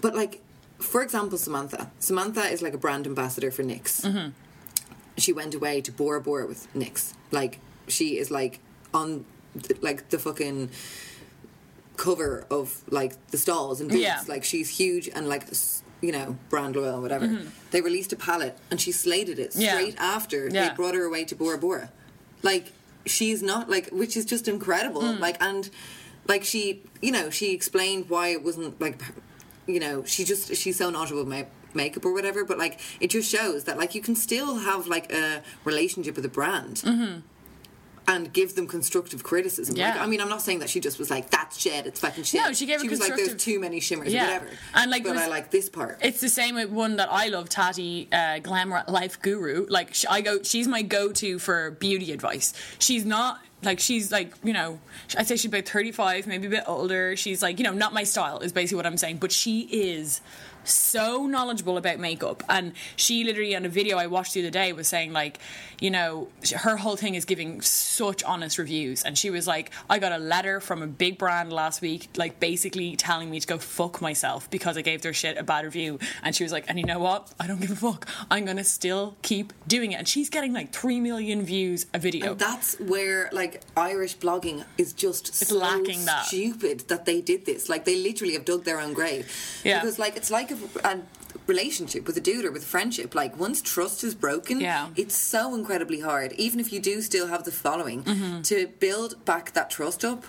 but 0.00 0.16
like, 0.16 0.40
for 0.80 1.00
example, 1.00 1.38
Samantha. 1.38 1.92
Samantha 2.00 2.40
is 2.50 2.60
like 2.60 2.74
a 2.74 2.76
brand 2.76 3.06
ambassador 3.06 3.52
for 3.52 3.62
NYX. 3.62 4.00
Mm-hmm. 4.04 4.30
She 5.18 5.32
went 5.32 5.54
away 5.54 5.80
to 5.82 5.92
Bora 5.92 6.20
Bora 6.20 6.46
with 6.46 6.66
NYX. 6.74 7.14
Like, 7.30 7.58
she 7.88 8.18
is 8.18 8.30
like 8.30 8.60
on 8.94 9.24
like 9.80 10.08
the 10.10 10.18
fucking 10.18 10.70
cover 11.96 12.46
of 12.50 12.82
like 12.90 13.14
the 13.28 13.38
stalls 13.38 13.80
and 13.80 13.90
booths. 13.90 14.02
Yeah. 14.02 14.20
Like, 14.26 14.44
she's 14.44 14.68
huge 14.70 15.08
and 15.08 15.28
like 15.28 15.44
you 16.00 16.12
know 16.12 16.36
brand 16.48 16.74
loyal, 16.76 17.00
whatever. 17.00 17.40
They 17.70 17.80
released 17.80 18.12
a 18.12 18.16
palette 18.16 18.58
and 18.70 18.80
she 18.80 18.92
slated 18.92 19.38
it 19.38 19.50
Mm-hmm. 19.50 19.60
Yeah. 19.60 19.74
straight 19.74 19.96
after 19.98 20.48
Yeah. 20.48 20.68
they 20.70 20.74
brought 20.74 20.94
her 20.94 21.04
away 21.04 21.24
to 21.26 21.34
Bora 21.36 21.58
Bora. 21.58 21.90
Like, 22.42 22.72
she's 23.06 23.42
not 23.42 23.68
like, 23.70 23.90
which 23.90 24.16
is 24.16 24.24
just 24.24 24.48
incredible. 24.48 25.02
Mm. 25.02 25.20
Like, 25.20 25.36
and 25.42 25.68
like 26.26 26.44
she, 26.44 26.82
you 27.00 27.12
know, 27.12 27.30
she 27.30 27.52
explained 27.52 28.08
why 28.08 28.28
it 28.28 28.42
wasn't 28.42 28.80
like 28.80 29.00
you 29.66 29.78
know, 29.78 30.02
she 30.04 30.24
just 30.24 30.54
she's 30.56 30.76
so 30.76 30.90
knowledgeable 30.90 31.22
about 31.22 31.46
makeup 31.74 32.04
or 32.04 32.12
whatever, 32.12 32.44
but 32.44 32.58
like 32.58 32.80
it 33.00 33.08
just 33.10 33.30
shows 33.30 33.64
that 33.64 33.78
like 33.78 33.94
you 33.94 34.00
can 34.02 34.14
still 34.14 34.56
have 34.58 34.86
like 34.86 35.12
a 35.12 35.42
relationship 35.64 36.16
with 36.16 36.24
a 36.24 36.28
brand. 36.28 37.22
And 38.08 38.32
give 38.32 38.56
them 38.56 38.66
constructive 38.66 39.22
criticism. 39.22 39.76
Like, 39.76 39.94
Yeah. 39.94 40.02
I 40.02 40.08
mean, 40.08 40.20
I'm 40.20 40.28
not 40.28 40.42
saying 40.42 40.58
that 40.58 40.68
she 40.68 40.80
just 40.80 40.98
was 40.98 41.08
like, 41.08 41.30
"That's 41.30 41.56
shit. 41.56 41.86
It's 41.86 42.00
fucking 42.00 42.24
shit." 42.24 42.40
No, 42.42 42.52
she 42.52 42.66
gave 42.66 42.80
a 42.80 42.82
She 42.82 42.88
was 42.88 42.98
like, 42.98 43.14
"There's 43.14 43.36
too 43.40 43.60
many 43.60 43.78
shimmers, 43.78 44.12
Yeah. 44.12 44.22
or 44.24 44.26
whatever." 44.26 44.48
And, 44.74 44.90
like, 44.90 45.04
but 45.04 45.12
was- 45.12 45.22
I 45.22 45.28
like 45.28 45.52
this 45.52 45.68
part. 45.68 46.00
It's 46.02 46.20
the 46.20 46.28
same 46.28 46.56
with 46.56 46.68
one 46.70 46.96
that 46.96 47.08
I 47.12 47.28
love, 47.28 47.48
Tati, 47.48 48.08
uh, 48.10 48.40
GlamLifeGuru. 48.40 49.66
Like 49.70 49.94
I 50.10 50.20
go, 50.20 50.42
she's 50.42 50.66
my 50.66 50.82
go-to 50.82 51.38
for 51.38 51.70
beauty 51.70 52.10
advice. 52.10 52.52
She's 52.80 53.04
not 53.04 53.40
like 53.62 53.78
she's 53.78 54.10
like 54.10 54.34
you 54.42 54.52
know, 54.52 54.80
I'd 55.16 55.28
say 55.28 55.36
she's 55.36 55.44
about 55.52 55.66
thirty-five, 55.66 56.26
maybe 56.26 56.48
a 56.48 56.50
bit 56.50 56.64
older. 56.66 57.14
She's 57.16 57.40
like 57.40 57.58
you 57.60 57.64
know, 57.64 57.72
not 57.72 57.94
my 57.94 58.02
style 58.02 58.40
is 58.40 58.50
basically 58.52 58.78
what 58.78 58.86
I'm 58.86 58.96
saying, 58.96 59.18
but 59.18 59.30
she 59.30 59.60
is 59.70 60.20
so 60.64 61.26
knowledgeable 61.26 61.76
about 61.76 61.98
makeup 61.98 62.42
and 62.48 62.72
she 62.96 63.24
literally 63.24 63.54
on 63.56 63.64
a 63.64 63.68
video 63.68 63.96
i 63.98 64.06
watched 64.06 64.34
the 64.34 64.40
other 64.40 64.50
day 64.50 64.72
was 64.72 64.88
saying 64.88 65.12
like 65.12 65.38
you 65.80 65.90
know 65.90 66.28
her 66.56 66.76
whole 66.76 66.96
thing 66.96 67.14
is 67.14 67.24
giving 67.24 67.60
such 67.60 68.22
honest 68.24 68.58
reviews 68.58 69.02
and 69.02 69.16
she 69.18 69.30
was 69.30 69.46
like 69.46 69.70
i 69.90 69.98
got 69.98 70.12
a 70.12 70.18
letter 70.18 70.60
from 70.60 70.82
a 70.82 70.86
big 70.86 71.18
brand 71.18 71.52
last 71.52 71.80
week 71.80 72.08
like 72.16 72.38
basically 72.40 72.94
telling 72.96 73.30
me 73.30 73.40
to 73.40 73.46
go 73.46 73.58
fuck 73.58 74.00
myself 74.00 74.50
because 74.50 74.76
i 74.76 74.82
gave 74.82 75.02
their 75.02 75.12
shit 75.12 75.36
a 75.38 75.42
bad 75.42 75.64
review 75.64 75.98
and 76.22 76.34
she 76.36 76.42
was 76.44 76.52
like 76.52 76.64
and 76.68 76.78
you 76.78 76.84
know 76.84 76.98
what 76.98 77.32
i 77.40 77.46
don't 77.46 77.60
give 77.60 77.70
a 77.70 77.76
fuck 77.76 78.06
i'm 78.30 78.44
gonna 78.44 78.64
still 78.64 79.16
keep 79.22 79.52
doing 79.66 79.92
it 79.92 79.96
and 79.96 80.06
she's 80.08 80.30
getting 80.30 80.52
like 80.52 80.72
3 80.72 81.00
million 81.00 81.42
views 81.42 81.86
a 81.94 81.98
video 81.98 82.30
And 82.32 82.38
that's 82.38 82.78
where 82.80 83.28
like 83.32 83.62
Irish 83.76 84.16
blogging 84.18 84.64
is 84.78 84.92
just 84.92 85.34
so 85.34 85.56
lacking 85.56 86.04
that. 86.04 86.26
stupid 86.26 86.80
that 86.88 87.04
they 87.06 87.20
did 87.20 87.44
this. 87.46 87.68
Like 87.68 87.84
they 87.84 87.96
literally 87.96 88.34
have 88.34 88.44
dug 88.44 88.64
their 88.64 88.80
own 88.80 88.92
grave. 88.92 89.30
Yeah. 89.64 89.80
Because 89.80 89.98
like 89.98 90.16
it's 90.16 90.30
like 90.30 90.50
a, 90.52 90.88
a 90.88 91.00
relationship 91.46 92.06
with 92.06 92.16
a 92.16 92.20
dude 92.20 92.44
or 92.44 92.52
with 92.52 92.62
a 92.62 92.66
friendship. 92.66 93.14
Like 93.14 93.38
once 93.38 93.60
trust 93.62 94.04
is 94.04 94.14
broken, 94.14 94.60
Yeah. 94.60 94.88
it's 94.96 95.16
so 95.16 95.54
incredibly 95.54 96.00
hard. 96.00 96.32
Even 96.34 96.60
if 96.60 96.72
you 96.72 96.80
do 96.80 97.00
still 97.02 97.26
have 97.28 97.44
the 97.44 97.52
following 97.52 98.04
Mm-hmm. 98.04 98.42
to 98.42 98.66
build 98.80 99.24
back 99.24 99.52
that 99.52 99.70
trust 99.70 100.04
up. 100.04 100.24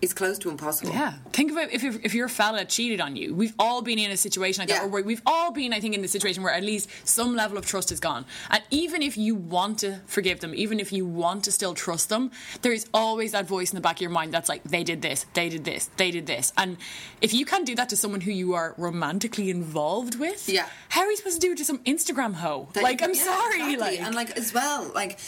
Is 0.00 0.14
close 0.14 0.38
to 0.38 0.48
impossible. 0.48 0.92
Yeah. 0.92 1.14
Think 1.32 1.50
about 1.50 1.72
if, 1.72 1.82
if, 1.82 2.04
if 2.04 2.14
your 2.14 2.28
fella 2.28 2.64
cheated 2.64 3.00
on 3.00 3.16
you. 3.16 3.34
We've 3.34 3.54
all 3.58 3.82
been 3.82 3.98
in 3.98 4.10
a 4.12 4.16
situation 4.16 4.62
like 4.62 4.68
that, 4.68 4.84
or 4.84 4.88
where 4.88 5.02
we've 5.02 5.22
all 5.26 5.50
been, 5.50 5.72
I 5.72 5.80
think, 5.80 5.94
in 5.94 6.02
the 6.02 6.08
situation 6.08 6.42
where 6.44 6.52
at 6.54 6.62
least 6.62 6.88
some 7.04 7.34
level 7.34 7.58
of 7.58 7.66
trust 7.66 7.90
is 7.90 7.98
gone. 7.98 8.24
And 8.50 8.62
even 8.70 9.02
if 9.02 9.16
you 9.18 9.34
want 9.34 9.80
to 9.80 10.00
forgive 10.06 10.38
them, 10.38 10.54
even 10.54 10.78
if 10.78 10.92
you 10.92 11.04
want 11.04 11.44
to 11.44 11.52
still 11.52 11.74
trust 11.74 12.10
them, 12.10 12.30
there 12.62 12.72
is 12.72 12.86
always 12.94 13.32
that 13.32 13.46
voice 13.46 13.72
in 13.72 13.74
the 13.74 13.80
back 13.80 13.96
of 13.96 14.00
your 14.02 14.10
mind 14.10 14.32
that's 14.32 14.48
like, 14.48 14.62
they 14.62 14.84
did 14.84 15.02
this, 15.02 15.26
they 15.34 15.48
did 15.48 15.64
this, 15.64 15.90
they 15.96 16.12
did 16.12 16.26
this. 16.26 16.52
And 16.56 16.76
if 17.20 17.34
you 17.34 17.44
can't 17.44 17.66
do 17.66 17.74
that 17.74 17.88
to 17.88 17.96
someone 17.96 18.20
who 18.20 18.30
you 18.30 18.54
are 18.54 18.74
romantically 18.78 19.50
involved 19.50 20.18
with, 20.18 20.48
Yeah. 20.48 20.68
how 20.90 21.00
are 21.02 21.10
you 21.10 21.16
supposed 21.16 21.40
to 21.40 21.46
do 21.46 21.52
it 21.52 21.58
to 21.58 21.64
some 21.64 21.78
Instagram 21.78 22.34
hoe? 22.34 22.68
That- 22.74 22.84
like, 22.84 23.02
I'm 23.02 23.14
yeah, 23.14 23.24
sorry. 23.24 23.56
exactly. 23.74 23.76
Like, 23.78 24.00
and 24.00 24.14
like 24.14 24.36
as 24.36 24.54
well, 24.54 24.90
like 24.94 25.18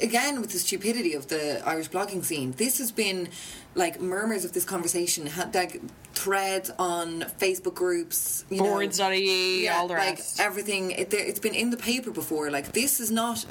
again 0.00 0.40
with 0.40 0.50
the 0.50 0.58
stupidity 0.58 1.14
of 1.14 1.28
the 1.28 1.62
Irish 1.66 1.88
blogging 1.90 2.24
scene, 2.24 2.52
this 2.52 2.78
has 2.78 2.90
been 2.90 3.28
like 3.74 4.00
murmurs 4.00 4.44
of 4.44 4.52
this 4.52 4.64
conversation, 4.64 5.26
had 5.26 5.54
like 5.54 5.80
threads 6.14 6.70
on 6.78 7.22
Facebook 7.38 7.74
groups, 7.74 8.44
you 8.50 8.58
Boards.ie, 8.58 9.68
all 9.68 9.88
the 9.88 9.94
like 9.94 10.16
rest. 10.16 10.40
everything. 10.40 10.90
It, 10.92 11.12
it's 11.14 11.40
been 11.40 11.54
in 11.54 11.70
the 11.70 11.76
paper 11.76 12.10
before. 12.10 12.50
Like 12.50 12.72
this 12.72 13.00
is 13.00 13.10
not. 13.10 13.44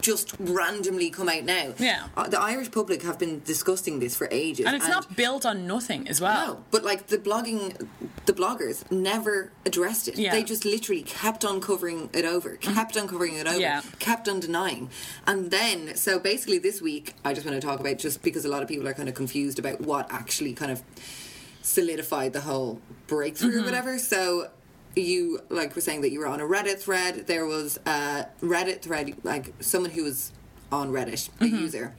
Just 0.00 0.34
randomly 0.38 1.10
come 1.10 1.28
out 1.28 1.44
now. 1.44 1.74
Yeah. 1.78 2.06
Uh, 2.16 2.28
the 2.28 2.40
Irish 2.40 2.70
public 2.70 3.02
have 3.02 3.18
been 3.18 3.40
discussing 3.44 4.00
this 4.00 4.16
for 4.16 4.28
ages, 4.30 4.66
and 4.66 4.74
it's 4.76 4.88
not 4.88 5.14
built 5.16 5.44
on 5.46 5.66
nothing 5.66 6.08
as 6.08 6.20
well. 6.20 6.46
no, 6.54 6.64
but 6.70 6.84
like 6.84 7.08
the 7.08 7.18
blogging, 7.18 7.86
the 8.26 8.32
bloggers 8.32 8.90
never 8.90 9.52
addressed 9.66 10.08
it. 10.08 10.16
Yeah. 10.16 10.28
Mm-hmm. 10.30 10.36
They 10.38 10.44
just 10.44 10.64
literally 10.64 11.02
kept 11.02 11.44
on 11.44 11.60
covering 11.60 12.08
it 12.12 12.24
over, 12.24 12.56
kept 12.56 12.96
on 12.96 13.08
covering 13.08 13.34
it 13.34 13.46
over, 13.46 13.58
Yeah. 13.58 13.82
kept 13.98 14.28
on 14.28 14.40
denying. 14.40 14.90
And 15.26 15.50
then, 15.50 15.96
so 15.96 16.18
basically 16.18 16.58
this 16.58 16.80
week, 16.80 17.14
I 17.24 17.34
just 17.34 17.46
want 17.46 17.60
to 17.60 17.66
talk 17.66 17.80
about 17.80 17.98
just 17.98 18.22
because 18.22 18.44
a 18.44 18.48
lot 18.48 18.62
of 18.62 18.68
people 18.68 18.88
are 18.88 18.94
kind 18.94 19.08
of 19.08 19.14
confused 19.14 19.58
about 19.58 19.80
what 19.80 20.10
actually 20.12 20.54
kind 20.54 20.70
of 20.72 20.82
solidified 21.62 22.32
the 22.32 22.40
whole 22.40 22.80
breakthrough 23.06 23.50
Mm-hmm. 23.50 23.60
or 23.60 23.64
whatever. 23.64 23.98
So 23.98 24.48
you 24.96 25.40
like 25.48 25.74
were 25.74 25.80
saying 25.80 26.00
that 26.02 26.10
you 26.10 26.20
were 26.20 26.26
on 26.26 26.40
a 26.40 26.44
Reddit 26.44 26.78
thread. 26.78 27.26
There 27.26 27.46
was 27.46 27.78
a 27.86 28.26
Reddit 28.42 28.82
thread, 28.82 29.14
like 29.22 29.52
someone 29.60 29.90
who 29.92 30.04
was 30.04 30.32
on 30.72 30.90
Reddit, 30.90 31.28
a 31.40 31.44
Mm-hmm. 31.44 31.56
user, 31.56 31.94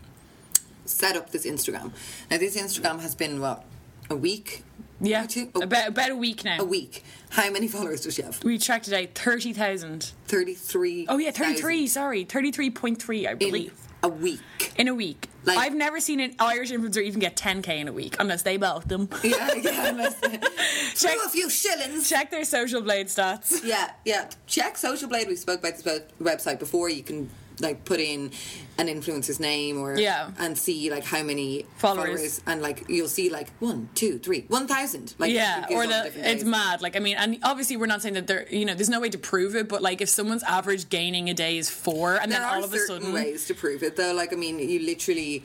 set 0.86 1.16
up 1.16 1.32
this 1.32 1.46
Instagram. 1.46 1.92
Now 2.30 2.38
this 2.38 2.58
Instagram 2.58 3.00
has 3.02 3.16
been 3.16 3.40
what 3.40 3.64
a 4.10 4.16
week. 4.16 4.64
Yeah, 5.04 5.26
two? 5.26 5.50
Oh, 5.56 5.62
about, 5.64 5.88
about 5.88 6.12
a 6.12 6.16
week 6.16 6.44
now. 6.46 6.60
a 6.60 6.64
week. 6.66 7.04
How 7.32 7.50
many 7.50 7.68
followers 7.68 8.02
does 8.02 8.14
she 8.14 8.22
have? 8.22 8.44
We 8.44 8.60
checked 8.60 8.88
it 8.88 8.94
out, 8.94 9.16
30,000. 9.16 10.12
Thirty-three. 10.28 11.08
Oh, 11.10 11.18
yeah, 11.18 11.32
33, 11.32 11.88
sorry. 11.88 12.24
33.3, 12.24 13.26
I 13.28 13.32
in 13.32 13.38
believe. 13.40 13.74
A 14.04 14.08
week. 14.10 14.74
In 14.78 14.88
a 14.88 14.96
week. 14.96 15.28
Like- 15.44 15.58
I've 15.58 15.74
never 15.76 16.00
seen 16.00 16.20
an 16.20 16.36
Irish 16.40 16.72
influencer 16.72 17.02
even 17.04 17.20
get 17.20 17.36
10k 17.36 17.70
in 17.80 17.88
a 17.88 17.94
week, 17.94 18.16
unless 18.20 18.44
they 18.44 18.58
bought 18.58 18.88
them. 18.88 19.10
Yeah, 19.24 19.54
yeah. 19.56 19.88
unless- 19.90 20.20
Check- 21.02 21.14
Throw 21.18 21.26
a 21.26 21.30
few 21.30 21.50
shillings. 21.50 22.10
Check 22.10 22.32
their 22.32 22.46
social 22.46 22.82
blade 22.82 23.08
stats. 23.08 23.64
Yeah, 23.64 23.92
yeah. 24.06 24.30
Check 24.48 24.78
Social 24.78 25.08
Blade. 25.10 25.28
We 25.28 25.36
spoke 25.36 25.60
about 25.60 25.78
this 25.78 26.02
website 26.22 26.60
before. 26.60 26.90
You 26.90 27.04
can 27.04 27.30
like 27.62 27.86
put 27.86 28.00
in 28.00 28.32
an 28.78 28.88
influencer's 28.88 29.40
name 29.40 29.80
or 29.80 29.98
Yeah. 29.98 30.32
and 30.40 30.58
see 30.58 30.90
like 30.90 31.04
how 31.04 31.22
many 31.24 31.66
Followers. 31.78 32.42
and 32.48 32.62
like 32.62 32.90
you'll 32.90 33.08
see 33.08 33.30
like 33.30 33.50
one, 33.60 33.90
two, 33.96 34.18
three, 34.20 34.46
one 34.48 34.68
thousand. 34.68 35.14
Like 35.20 35.32
yeah, 35.32 35.66
or 35.72 35.86
the 35.88 36.08
it's 36.08 36.16
days. 36.16 36.46
mad. 36.46 36.82
Like 36.82 36.96
I 36.96 37.00
mean, 37.00 37.18
and 37.18 37.38
obviously 37.44 37.78
we're 37.78 37.86
not 37.86 38.02
saying 38.02 38.16
that 38.16 38.28
there, 38.28 38.48
you 38.50 38.66
know, 38.66 38.74
there's 38.74 38.90
no 38.90 39.00
way 39.00 39.10
to 39.10 39.18
prove 39.18 39.56
it, 39.56 39.70
but 39.70 39.82
like 39.82 40.02
if 40.02 40.10
someone's 40.10 40.44
average 40.44 40.90
gaining 40.90 41.30
a 41.30 41.34
day 41.34 41.58
is 41.58 41.70
four, 41.70 42.16
and 42.16 42.32
There 42.32 42.40
then 42.40 42.50
all 42.50 42.64
of 42.64 42.74
a 42.74 42.80
sudden, 42.80 43.14
ways 43.14 43.46
to 43.48 43.54
prove 43.54 43.84
it, 43.84 43.96
though. 43.96 44.14
Like, 44.14 44.34
I 44.34 44.36
mean, 44.36 44.58
you 44.60 44.80
literally. 44.80 45.44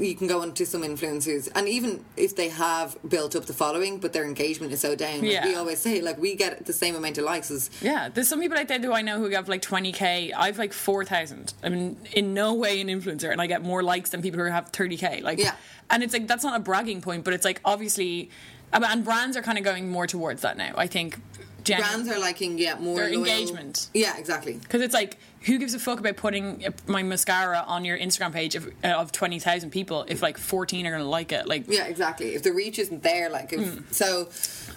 You 0.00 0.14
can 0.16 0.26
go 0.26 0.42
onto 0.42 0.64
some 0.64 0.82
influencers, 0.82 1.48
and 1.54 1.68
even 1.68 2.04
if 2.16 2.34
they 2.34 2.48
have 2.48 2.96
built 3.08 3.36
up 3.36 3.44
the 3.46 3.52
following, 3.52 3.98
but 3.98 4.12
their 4.12 4.24
engagement 4.24 4.72
is 4.72 4.80
so 4.80 4.94
down, 4.96 5.24
Yeah. 5.24 5.46
we 5.46 5.54
always 5.54 5.78
say, 5.78 6.00
like 6.00 6.18
we 6.18 6.34
get 6.34 6.66
the 6.66 6.72
same 6.72 6.96
amount 6.96 7.18
of 7.18 7.24
likes 7.24 7.50
as 7.50 7.70
yeah, 7.80 8.08
there's 8.08 8.26
some 8.28 8.40
people 8.40 8.58
out 8.58 8.66
there 8.68 8.80
who 8.80 8.92
I 8.92 9.02
know 9.02 9.18
who 9.18 9.28
have 9.30 9.48
like 9.48 9.62
20k. 9.62 10.32
I've 10.36 10.58
like 10.58 10.72
4,000. 10.72 11.54
I 11.62 11.68
mean, 11.68 11.96
in 12.12 12.34
no 12.34 12.54
way 12.54 12.80
an 12.80 12.88
influencer, 12.88 13.30
and 13.30 13.40
I 13.40 13.46
get 13.46 13.62
more 13.62 13.82
likes 13.82 14.10
than 14.10 14.20
people 14.22 14.40
who 14.40 14.46
have 14.46 14.72
30k. 14.72 15.22
Like, 15.22 15.38
Yeah. 15.38 15.54
and 15.90 16.02
it's 16.02 16.12
like 16.12 16.26
that's 16.26 16.42
not 16.44 16.56
a 16.56 16.62
bragging 16.62 17.00
point, 17.00 17.24
but 17.24 17.32
it's 17.34 17.44
like 17.44 17.60
obviously, 17.64 18.30
and 18.72 19.04
brands 19.04 19.36
are 19.36 19.42
kind 19.42 19.58
of 19.58 19.64
going 19.64 19.88
more 19.90 20.06
towards 20.06 20.42
that 20.42 20.56
now. 20.56 20.74
I 20.76 20.86
think 20.88 21.18
Gen- 21.68 21.80
brands 21.80 22.08
are 22.08 22.18
liking, 22.18 22.58
yeah, 22.58 22.76
more 22.78 22.96
Their 22.96 23.10
loyal- 23.10 23.18
engagement. 23.26 23.88
Yeah, 23.94 24.16
exactly. 24.16 24.54
Because 24.54 24.82
it's 24.82 24.94
like, 24.94 25.18
who 25.42 25.58
gives 25.58 25.74
a 25.74 25.78
fuck 25.78 26.00
about 26.00 26.16
putting 26.16 26.66
uh, 26.66 26.70
my 26.86 27.02
mascara 27.02 27.62
on 27.66 27.84
your 27.84 27.96
Instagram 27.96 28.32
page 28.32 28.54
of, 28.56 28.66
uh, 28.82 28.88
of 28.88 29.12
20,000 29.12 29.70
people 29.70 30.04
if 30.08 30.20
like 30.22 30.36
14 30.36 30.86
are 30.86 30.90
going 30.90 31.02
to 31.02 31.08
like 31.08 31.30
it? 31.32 31.46
Like, 31.46 31.64
Yeah, 31.68 31.84
exactly. 31.86 32.34
If 32.34 32.42
the 32.42 32.52
reach 32.52 32.78
isn't 32.78 33.02
there, 33.02 33.30
like, 33.30 33.52
if, 33.52 33.92
so 33.92 34.28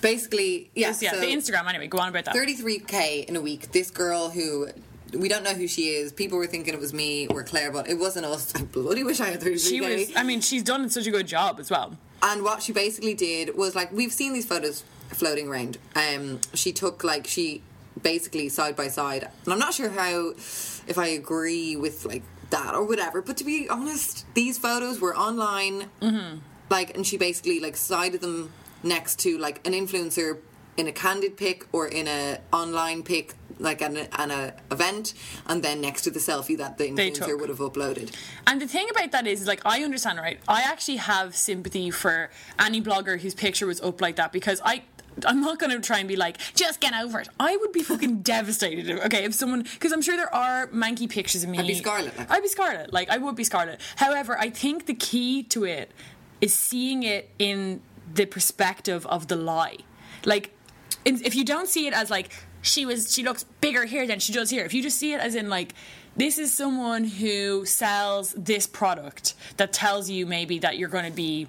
basically, 0.01 0.69
yeah, 0.75 0.93
yeah, 0.99 1.11
so 1.13 1.19
the 1.19 1.27
Instagram 1.27 1.67
anyway. 1.67 1.87
Go 1.87 1.99
on 1.99 2.09
about 2.09 2.25
that. 2.25 2.35
33k 2.35 3.25
in 3.25 3.35
a 3.35 3.41
week. 3.41 3.71
This 3.71 3.89
girl 3.91 4.29
who 4.29 4.67
we 5.13 5.27
don't 5.27 5.43
know 5.43 5.53
who 5.53 5.67
she 5.67 5.89
is. 5.89 6.11
People 6.13 6.37
were 6.37 6.47
thinking 6.47 6.73
it 6.73 6.79
was 6.79 6.93
me 6.93 7.27
or 7.27 7.43
Claire, 7.43 7.71
but 7.71 7.89
it 7.89 7.97
wasn't 7.99 8.25
us. 8.25 8.53
I 8.55 8.63
bloody 8.63 9.03
wish 9.03 9.19
I 9.19 9.27
had 9.31 9.41
33k. 9.41 9.69
She 9.69 9.81
was, 9.81 10.11
I 10.15 10.23
mean, 10.23 10.39
she's 10.41 10.63
done 10.63 10.89
such 10.89 11.05
a 11.07 11.11
good 11.11 11.27
job 11.27 11.59
as 11.59 11.69
well. 11.69 11.97
And 12.23 12.43
what 12.43 12.61
she 12.61 12.71
basically 12.71 13.13
did 13.13 13.57
was 13.57 13.75
like 13.75 13.91
we've 13.91 14.13
seen 14.13 14.31
these 14.33 14.45
photos 14.45 14.83
floating 15.13 15.47
around. 15.47 15.77
Um, 15.95 16.39
she 16.53 16.71
took 16.71 17.03
like 17.03 17.27
she 17.27 17.63
basically 18.01 18.49
side 18.49 18.75
by 18.75 18.87
side, 18.87 19.27
and 19.43 19.53
I'm 19.53 19.59
not 19.59 19.73
sure 19.73 19.89
how 19.89 20.29
if 20.87 20.97
I 20.97 21.07
agree 21.07 21.75
with 21.75 22.05
like 22.05 22.23
that 22.49 22.73
or 22.75 22.83
whatever. 22.85 23.21
But 23.21 23.37
to 23.37 23.43
be 23.43 23.67
honest, 23.69 24.25
these 24.33 24.57
photos 24.57 24.99
were 24.99 25.15
online, 25.15 25.89
Mm-hmm. 26.01 26.37
like, 26.69 26.95
and 26.95 27.05
she 27.05 27.17
basically 27.17 27.59
like 27.59 27.75
sided 27.77 28.21
them 28.21 28.51
next 28.83 29.19
to 29.19 29.37
like 29.37 29.65
an 29.67 29.73
influencer 29.73 30.39
in 30.77 30.87
a 30.87 30.91
candid 30.91 31.37
pic 31.37 31.67
or 31.71 31.87
in 31.87 32.07
a 32.07 32.39
online 32.51 33.03
pic 33.03 33.35
like 33.59 33.81
an, 33.81 33.95
an 34.17 34.31
a 34.31 34.53
event 34.71 35.13
and 35.45 35.61
then 35.61 35.79
next 35.81 36.01
to 36.01 36.09
the 36.09 36.17
selfie 36.17 36.57
that 36.57 36.79
the 36.79 36.85
influencer 36.85 37.39
would 37.39 37.49
have 37.49 37.59
uploaded 37.59 38.11
And 38.47 38.59
the 38.59 38.67
thing 38.67 38.87
about 38.89 39.11
that 39.11 39.27
is, 39.27 39.45
like, 39.45 39.61
I 39.65 39.83
understand, 39.83 40.17
right? 40.17 40.39
I 40.47 40.63
actually 40.63 40.97
have 40.97 41.35
sympathy 41.35 41.91
for 41.91 42.31
any 42.57 42.81
blogger 42.81 43.19
whose 43.19 43.35
picture 43.35 43.67
was 43.67 43.79
up 43.81 44.01
like 44.01 44.15
that 44.15 44.31
because 44.31 44.59
I. 44.65 44.81
I'm 45.25 45.41
not 45.41 45.59
going 45.59 45.71
to 45.71 45.79
try 45.79 45.99
and 45.99 46.07
be 46.07 46.15
like, 46.15 46.37
just 46.55 46.79
get 46.79 46.93
over 46.93 47.19
it. 47.19 47.27
I 47.39 47.55
would 47.57 47.71
be 47.71 47.83
fucking 47.83 48.21
devastated. 48.33 48.89
if- 48.89 49.05
Okay, 49.05 49.23
if 49.25 49.33
someone, 49.33 49.63
because 49.63 49.91
I'm 49.91 50.01
sure 50.01 50.15
there 50.17 50.33
are 50.33 50.67
manky 50.67 51.09
pictures 51.09 51.43
of 51.43 51.49
me. 51.49 51.59
I'd 51.59 51.67
be 51.67 51.75
Scarlet, 51.75 52.17
like. 52.17 52.31
I'd 52.31 52.41
be 52.41 52.47
Scarlet. 52.47 52.93
Like, 52.93 53.09
I 53.09 53.17
would 53.17 53.35
be 53.35 53.43
Scarlet. 53.43 53.79
However, 53.97 54.37
I 54.37 54.49
think 54.49 54.85
the 54.85 54.93
key 54.93 55.43
to 55.43 55.65
it 55.65 55.91
is 56.39 56.53
seeing 56.53 57.03
it 57.03 57.29
in 57.39 57.81
the 58.13 58.25
perspective 58.25 59.05
of 59.07 59.27
the 59.27 59.35
lie. 59.35 59.77
Like, 60.25 60.51
if 61.05 61.35
you 61.35 61.43
don't 61.45 61.67
see 61.67 61.87
it 61.87 61.93
as 61.93 62.09
like 62.09 62.31
she 62.61 62.85
was, 62.85 63.13
she 63.13 63.23
looks 63.23 63.43
bigger 63.59 63.85
here 63.85 64.05
than 64.05 64.19
she 64.19 64.33
does 64.33 64.49
here. 64.49 64.63
If 64.65 64.73
you 64.73 64.83
just 64.83 64.97
see 64.97 65.13
it 65.13 65.19
as 65.19 65.33
in 65.35 65.49
like 65.49 65.73
this 66.15 66.37
is 66.37 66.53
someone 66.53 67.05
who 67.05 67.65
sells 67.65 68.33
this 68.33 68.67
product 68.67 69.33
that 69.57 69.71
tells 69.73 70.09
you 70.09 70.25
maybe 70.25 70.59
that 70.59 70.77
you're 70.77 70.89
going 70.89 71.05
to 71.05 71.11
be 71.15 71.47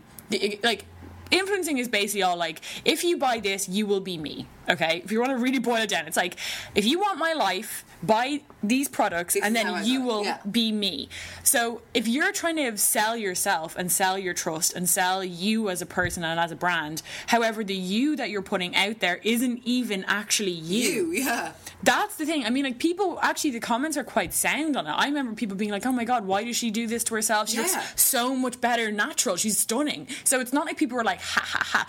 like. 0.63 0.85
Influencing 1.33 1.79
is 1.79 1.89
basically 1.89 2.23
all 2.23 2.37
like, 2.37 2.61
if 2.85 3.03
you 3.05 3.17
buy 3.19 3.41
this, 3.41 3.69
you 3.69 3.87
will 3.87 4.01
be 4.01 4.17
me. 4.19 4.47
Okay? 4.69 5.03
If 5.05 5.11
you 5.11 5.19
want 5.19 5.33
to 5.33 5.39
really 5.39 5.59
boil 5.59 5.77
it 5.83 5.89
down, 5.89 6.07
it's 6.07 6.17
like, 6.17 6.37
if 6.75 6.85
you 6.85 7.01
want 7.01 7.19
my 7.19 7.33
life, 7.33 7.85
buy 8.03 8.43
these 8.63 8.89
products 8.89 9.35
This 9.35 9.43
and 9.43 9.57
is 9.57 9.63
how 9.63 9.75
I 9.75 9.81
then 9.81 9.89
you 9.91 10.03
will 10.03 10.25
yeah. 10.25 10.39
be 10.49 10.71
me. 10.71 11.09
So 11.43 11.83
if 11.95 12.07
you're 12.07 12.33
trying 12.33 12.57
to 12.57 12.77
sell 12.79 13.17
yourself 13.17 13.75
and 13.77 13.91
sell 13.91 14.17
your 14.19 14.35
trust 14.35 14.75
and 14.75 14.89
sell 14.89 15.25
you 15.25 15.69
as 15.69 15.83
a 15.83 15.87
person 15.87 16.23
and 16.23 16.39
as 16.39 16.53
a 16.53 16.57
brand, 16.57 17.03
however, 17.27 17.65
the 17.65 17.75
you 17.75 18.15
that 18.17 18.31
you're 18.31 18.43
putting 18.43 18.77
out 18.77 19.01
there 19.01 19.21
isn't 19.25 19.63
even 19.65 20.05
actually 20.07 20.53
you 20.53 21.13
yeah 21.13 21.53
that's 21.85 22.15
the 22.15 22.25
thing. 22.25 22.45
I 22.47 22.51
mean, 22.51 22.65
like 22.65 22.79
people 22.79 23.19
actually, 23.23 23.51
the 23.51 23.59
comments 23.59 23.97
are 23.97 24.05
quite 24.05 24.33
sound 24.33 24.77
on 24.77 24.87
it. 24.87 24.91
I 24.91 25.07
remember 25.07 25.35
people 25.35 25.57
being 25.57 25.73
like, 25.73 25.85
"Oh 25.85 25.91
my 25.91 26.05
god, 26.05 26.25
why 26.25 26.45
does 26.45 26.57
she 26.57 26.71
do 26.71 26.87
this 26.87 27.03
to 27.05 27.15
herself? 27.17 27.49
She 27.49 27.57
Yeah. 27.57 27.63
looks 27.65 28.01
so 28.01 28.37
much 28.37 28.61
better 28.61 28.93
natural. 28.93 29.35
She's 29.37 29.59
stunning." 29.59 30.07
So 30.23 30.39
it's 30.39 30.53
not 30.53 30.65
like 30.65 30.77
people 30.77 30.97
were 30.97 31.03
like, 31.03 31.21
"Ha 31.23 31.41
ha 31.45 31.63
ha." 31.65 31.87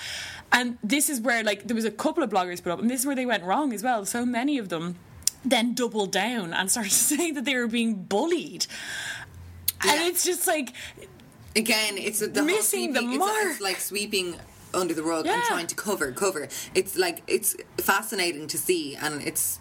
And 0.52 0.78
this 0.84 1.10
is 1.10 1.20
where 1.20 1.44
like 1.44 1.68
there 1.68 1.76
was 1.76 1.86
a 1.86 1.92
couple 1.92 2.24
of 2.24 2.30
bloggers 2.30 2.62
put 2.64 2.72
up, 2.72 2.80
and 2.80 2.90
this 2.90 3.02
is 3.02 3.06
where 3.06 3.16
they 3.16 3.26
went 3.26 3.44
wrong 3.44 3.74
as 3.74 3.82
well. 3.84 4.06
So 4.06 4.26
many 4.26 4.58
of 4.58 4.70
them 4.70 4.96
then 5.44 5.74
doubled 5.74 6.12
down 6.12 6.54
and 6.54 6.70
started 6.74 6.92
to 6.92 6.96
say 6.96 7.32
that 7.32 7.44
they 7.46 7.56
were 7.56 7.68
being 7.68 7.96
bullied. 8.04 8.66
And 9.86 10.02
it's 10.02 10.24
just 10.24 10.48
like 10.48 10.74
again 11.56 11.98
it's 11.98 12.20
the 12.20 12.42
Missing 12.44 12.94
the 12.94 13.02
mark. 13.02 13.32
It's, 13.36 13.52
it's 13.56 13.62
like 13.62 13.80
sweeping 13.80 14.36
under 14.74 14.94
the 14.94 15.04
rug 15.04 15.28
and 15.28 15.44
trying 15.44 15.68
to 15.68 15.76
cover 15.76 16.12
cover 16.12 16.48
it's 16.74 16.96
like 16.98 17.22
it's 17.28 17.56
fascinating 17.78 18.48
to 18.48 18.58
see 18.58 18.96
and 18.96 19.22
it's 19.22 19.60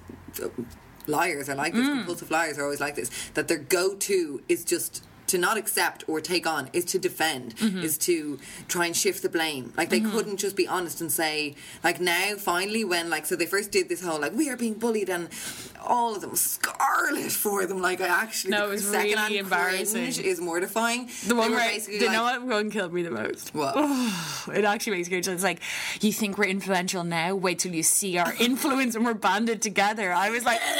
liars 1.06 1.48
are 1.50 1.54
like 1.54 1.74
this 1.74 1.86
Mm. 1.86 1.96
compulsive 1.98 2.30
liars 2.30 2.56
are 2.58 2.62
always 2.64 2.80
like 2.80 2.94
this 2.94 3.10
that 3.34 3.46
their 3.48 3.58
go-to 3.58 4.40
is 4.48 4.64
just 4.64 5.04
to 5.32 5.38
not 5.38 5.56
accept 5.56 6.04
or 6.08 6.20
take 6.20 6.46
on 6.46 6.62
is 6.72 6.84
to 6.92 6.98
defend, 6.98 7.56
Mm-hmm. 7.56 7.82
is 7.88 7.98
to 8.08 8.38
try 8.68 8.86
and 8.86 8.94
shift 8.96 9.20
the 9.22 9.28
blame. 9.28 9.72
Like 9.76 9.88
they 9.90 10.00
couldn't 10.00 10.38
just 10.38 10.56
be 10.56 10.66
honest 10.76 11.00
and 11.00 11.10
say, 11.10 11.54
like 11.84 12.00
now, 12.00 12.36
finally, 12.38 12.84
when 12.84 13.10
like 13.10 13.26
so 13.26 13.34
they 13.36 13.46
first 13.46 13.70
did 13.72 13.88
this 13.88 14.02
whole 14.02 14.20
like 14.20 14.32
we 14.40 14.48
are 14.50 14.56
being 14.56 14.74
bullied 14.74 15.08
and 15.10 15.28
all 15.84 16.14
of 16.14 16.20
them 16.20 16.36
scarlet 16.36 17.32
for 17.32 17.66
them. 17.66 17.80
Like 17.82 18.00
I 18.00 18.06
actually 18.08 18.52
No, 18.52 18.66
it 18.66 18.70
was 18.70 18.84
second-hand 18.88 19.28
really 19.30 19.38
embarrassing. 19.38 20.24
is 20.24 20.40
mortifying. 20.40 21.08
The 21.26 21.34
one 21.34 21.50
They 21.50 21.56
where, 21.56 21.68
basically 21.70 22.00
you 22.00 22.06
like, 22.06 22.16
know 22.16 22.22
what 22.24 22.42
one 22.42 22.70
killed 22.70 22.92
me 22.92 23.02
the 23.02 23.10
most? 23.10 23.54
What? 23.54 23.74
It 24.54 24.64
actually 24.64 24.96
makes 24.96 25.08
me. 25.10 25.18
It's 25.18 25.42
like, 25.44 25.60
you 26.00 26.12
think 26.12 26.36
we're 26.38 26.44
influential 26.58 27.04
now? 27.04 27.34
Wait 27.34 27.58
till 27.60 27.74
you 27.74 27.82
see 27.82 28.18
our 28.18 28.32
influence 28.40 28.94
and 28.94 29.04
we're 29.04 29.14
banded 29.14 29.62
together. 29.62 30.12
I 30.12 30.30
was 30.30 30.44
like! 30.44 30.60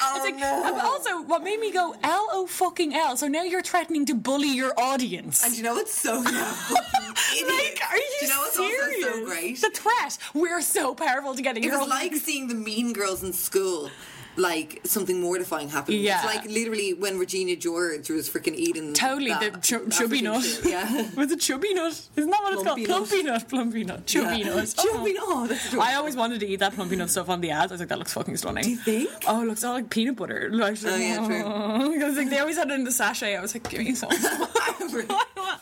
It's 0.10 0.18
oh, 0.18 0.24
like, 0.24 0.36
no. 0.36 0.80
also, 0.82 1.22
what 1.22 1.42
made 1.42 1.60
me 1.60 1.70
go 1.70 1.94
L 2.02 2.28
O 2.32 2.46
fucking 2.46 2.94
L? 2.94 3.18
So 3.18 3.28
now 3.28 3.42
you're 3.42 3.62
threatening 3.62 4.06
to 4.06 4.14
bully 4.14 4.48
your 4.48 4.72
audience. 4.78 5.44
And 5.44 5.54
you 5.54 5.62
know 5.62 5.74
what's 5.74 5.92
so 5.92 6.22
yeah, 6.22 6.52
fucking 6.52 7.14
idiot. 7.34 7.48
like, 7.48 7.80
are 7.90 7.96
you, 7.96 8.04
you 8.22 8.28
know 8.28 8.38
what's 8.40 8.56
serious? 8.56 9.04
so 9.04 9.24
great? 9.26 9.60
The 9.60 9.70
threat. 9.70 10.18
We're 10.32 10.62
so 10.62 10.94
powerful 10.94 11.34
together. 11.34 11.58
It 11.58 11.64
You're 11.64 11.78
was 11.80 11.88
like 11.88 12.14
seeing 12.28 12.48
the 12.48 12.54
mean 12.54 12.94
girls 12.94 13.22
in 13.22 13.32
school. 13.34 13.90
Like 14.36 14.80
something 14.84 15.20
mortifying 15.20 15.68
happened. 15.68 15.98
Yeah. 15.98 16.16
It's 16.24 16.24
like 16.34 16.44
literally 16.48 16.94
when 16.94 17.18
Regina 17.18 17.56
George 17.56 18.08
was 18.10 18.30
freaking 18.30 18.54
eating 18.54 18.94
Totally, 18.94 19.30
that 19.30 19.54
the 19.54 19.58
ch- 19.60 19.96
chubby 19.96 20.22
nut. 20.22 20.42
shit. 20.42 20.64
Yeah. 20.70 21.10
Was 21.16 21.32
it 21.32 21.40
chubby 21.40 21.74
nut? 21.74 22.00
Isn't 22.16 22.30
that 22.30 22.42
what 22.42 22.52
it's 22.54 22.62
Plumpy 22.62 22.86
called? 22.86 23.00
nut. 23.02 23.08
Plumpy 23.10 23.22
nut. 23.24 23.48
Plumpy 23.48 23.84
nut. 23.84 24.06
Chubby 24.06 24.38
Yeah. 24.38 24.54
nut. 24.54 24.74
Chubby 24.78 25.16
Oh. 25.20 25.46
nut. 25.46 25.58
I 25.80 25.94
always 25.96 26.14
wanted 26.16 26.40
to 26.40 26.46
eat 26.46 26.60
that 26.60 26.74
plumpy 26.74 26.96
nut 26.96 27.10
stuff 27.10 27.28
on 27.28 27.40
the 27.40 27.50
ads. 27.50 27.72
I 27.72 27.74
was 27.74 27.80
like, 27.80 27.88
that 27.88 27.98
looks 27.98 28.12
fucking 28.12 28.36
stunning. 28.36 28.62
Do 28.64 28.70
you 28.70 28.76
think? 28.76 29.10
Oh, 29.26 29.42
it 29.42 29.46
looks 29.46 29.64
all 29.64 29.74
like 29.74 29.90
peanut 29.90 30.16
butter. 30.16 30.48
Like, 30.52 30.78
Oh, 30.84 30.96
yeah, 30.96 31.16
true. 31.26 31.92
Because 31.94 32.16
like, 32.16 32.30
they 32.30 32.38
always 32.38 32.56
had 32.56 32.70
it 32.70 32.74
in 32.74 32.84
the 32.84 32.92
sachet. 32.92 33.36
I 33.36 33.40
was 33.40 33.52
like, 33.54 33.68
give 33.68 33.80
me 33.80 33.94
some. 33.94 34.10
I 34.12 34.74
want. 34.78 35.10
I 35.10 35.16
want. 35.36 35.60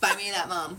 Buy 0.00 0.14
me 0.16 0.30
that, 0.30 0.48
mom. 0.48 0.76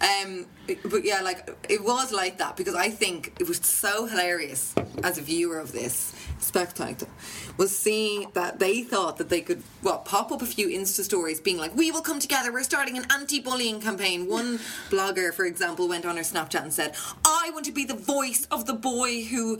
um, 0.00 0.46
but 0.90 1.04
yeah, 1.04 1.20
like 1.20 1.48
it 1.68 1.82
was 1.82 2.12
like 2.12 2.38
that 2.38 2.56
because 2.56 2.74
I 2.74 2.88
think 2.90 3.34
it 3.40 3.48
was 3.48 3.58
so 3.58 4.06
hilarious 4.06 4.74
as 5.02 5.18
a 5.18 5.22
viewer 5.22 5.58
of 5.58 5.72
this 5.72 6.03
spectacle 6.44 7.08
was 7.56 7.76
seeing 7.76 8.30
that 8.34 8.58
they 8.58 8.82
thought 8.82 9.16
that 9.18 9.28
they 9.28 9.40
could 9.40 9.62
well 9.82 9.98
pop 9.98 10.30
up 10.30 10.42
a 10.42 10.46
few 10.46 10.68
Insta 10.68 11.02
stories 11.02 11.40
being 11.40 11.58
like, 11.58 11.74
"We 11.76 11.90
will 11.90 12.02
come 12.02 12.20
together. 12.20 12.52
We're 12.52 12.62
starting 12.62 12.96
an 12.96 13.06
anti-bullying 13.10 13.80
campaign." 13.80 14.28
One 14.28 14.58
blogger, 14.90 15.32
for 15.32 15.44
example, 15.44 15.88
went 15.88 16.04
on 16.04 16.16
her 16.16 16.22
Snapchat 16.22 16.62
and 16.62 16.72
said, 16.72 16.94
"I 17.24 17.50
want 17.52 17.64
to 17.66 17.72
be 17.72 17.84
the 17.84 17.94
voice 17.94 18.46
of 18.50 18.66
the 18.66 18.74
boy 18.74 19.24
who 19.24 19.58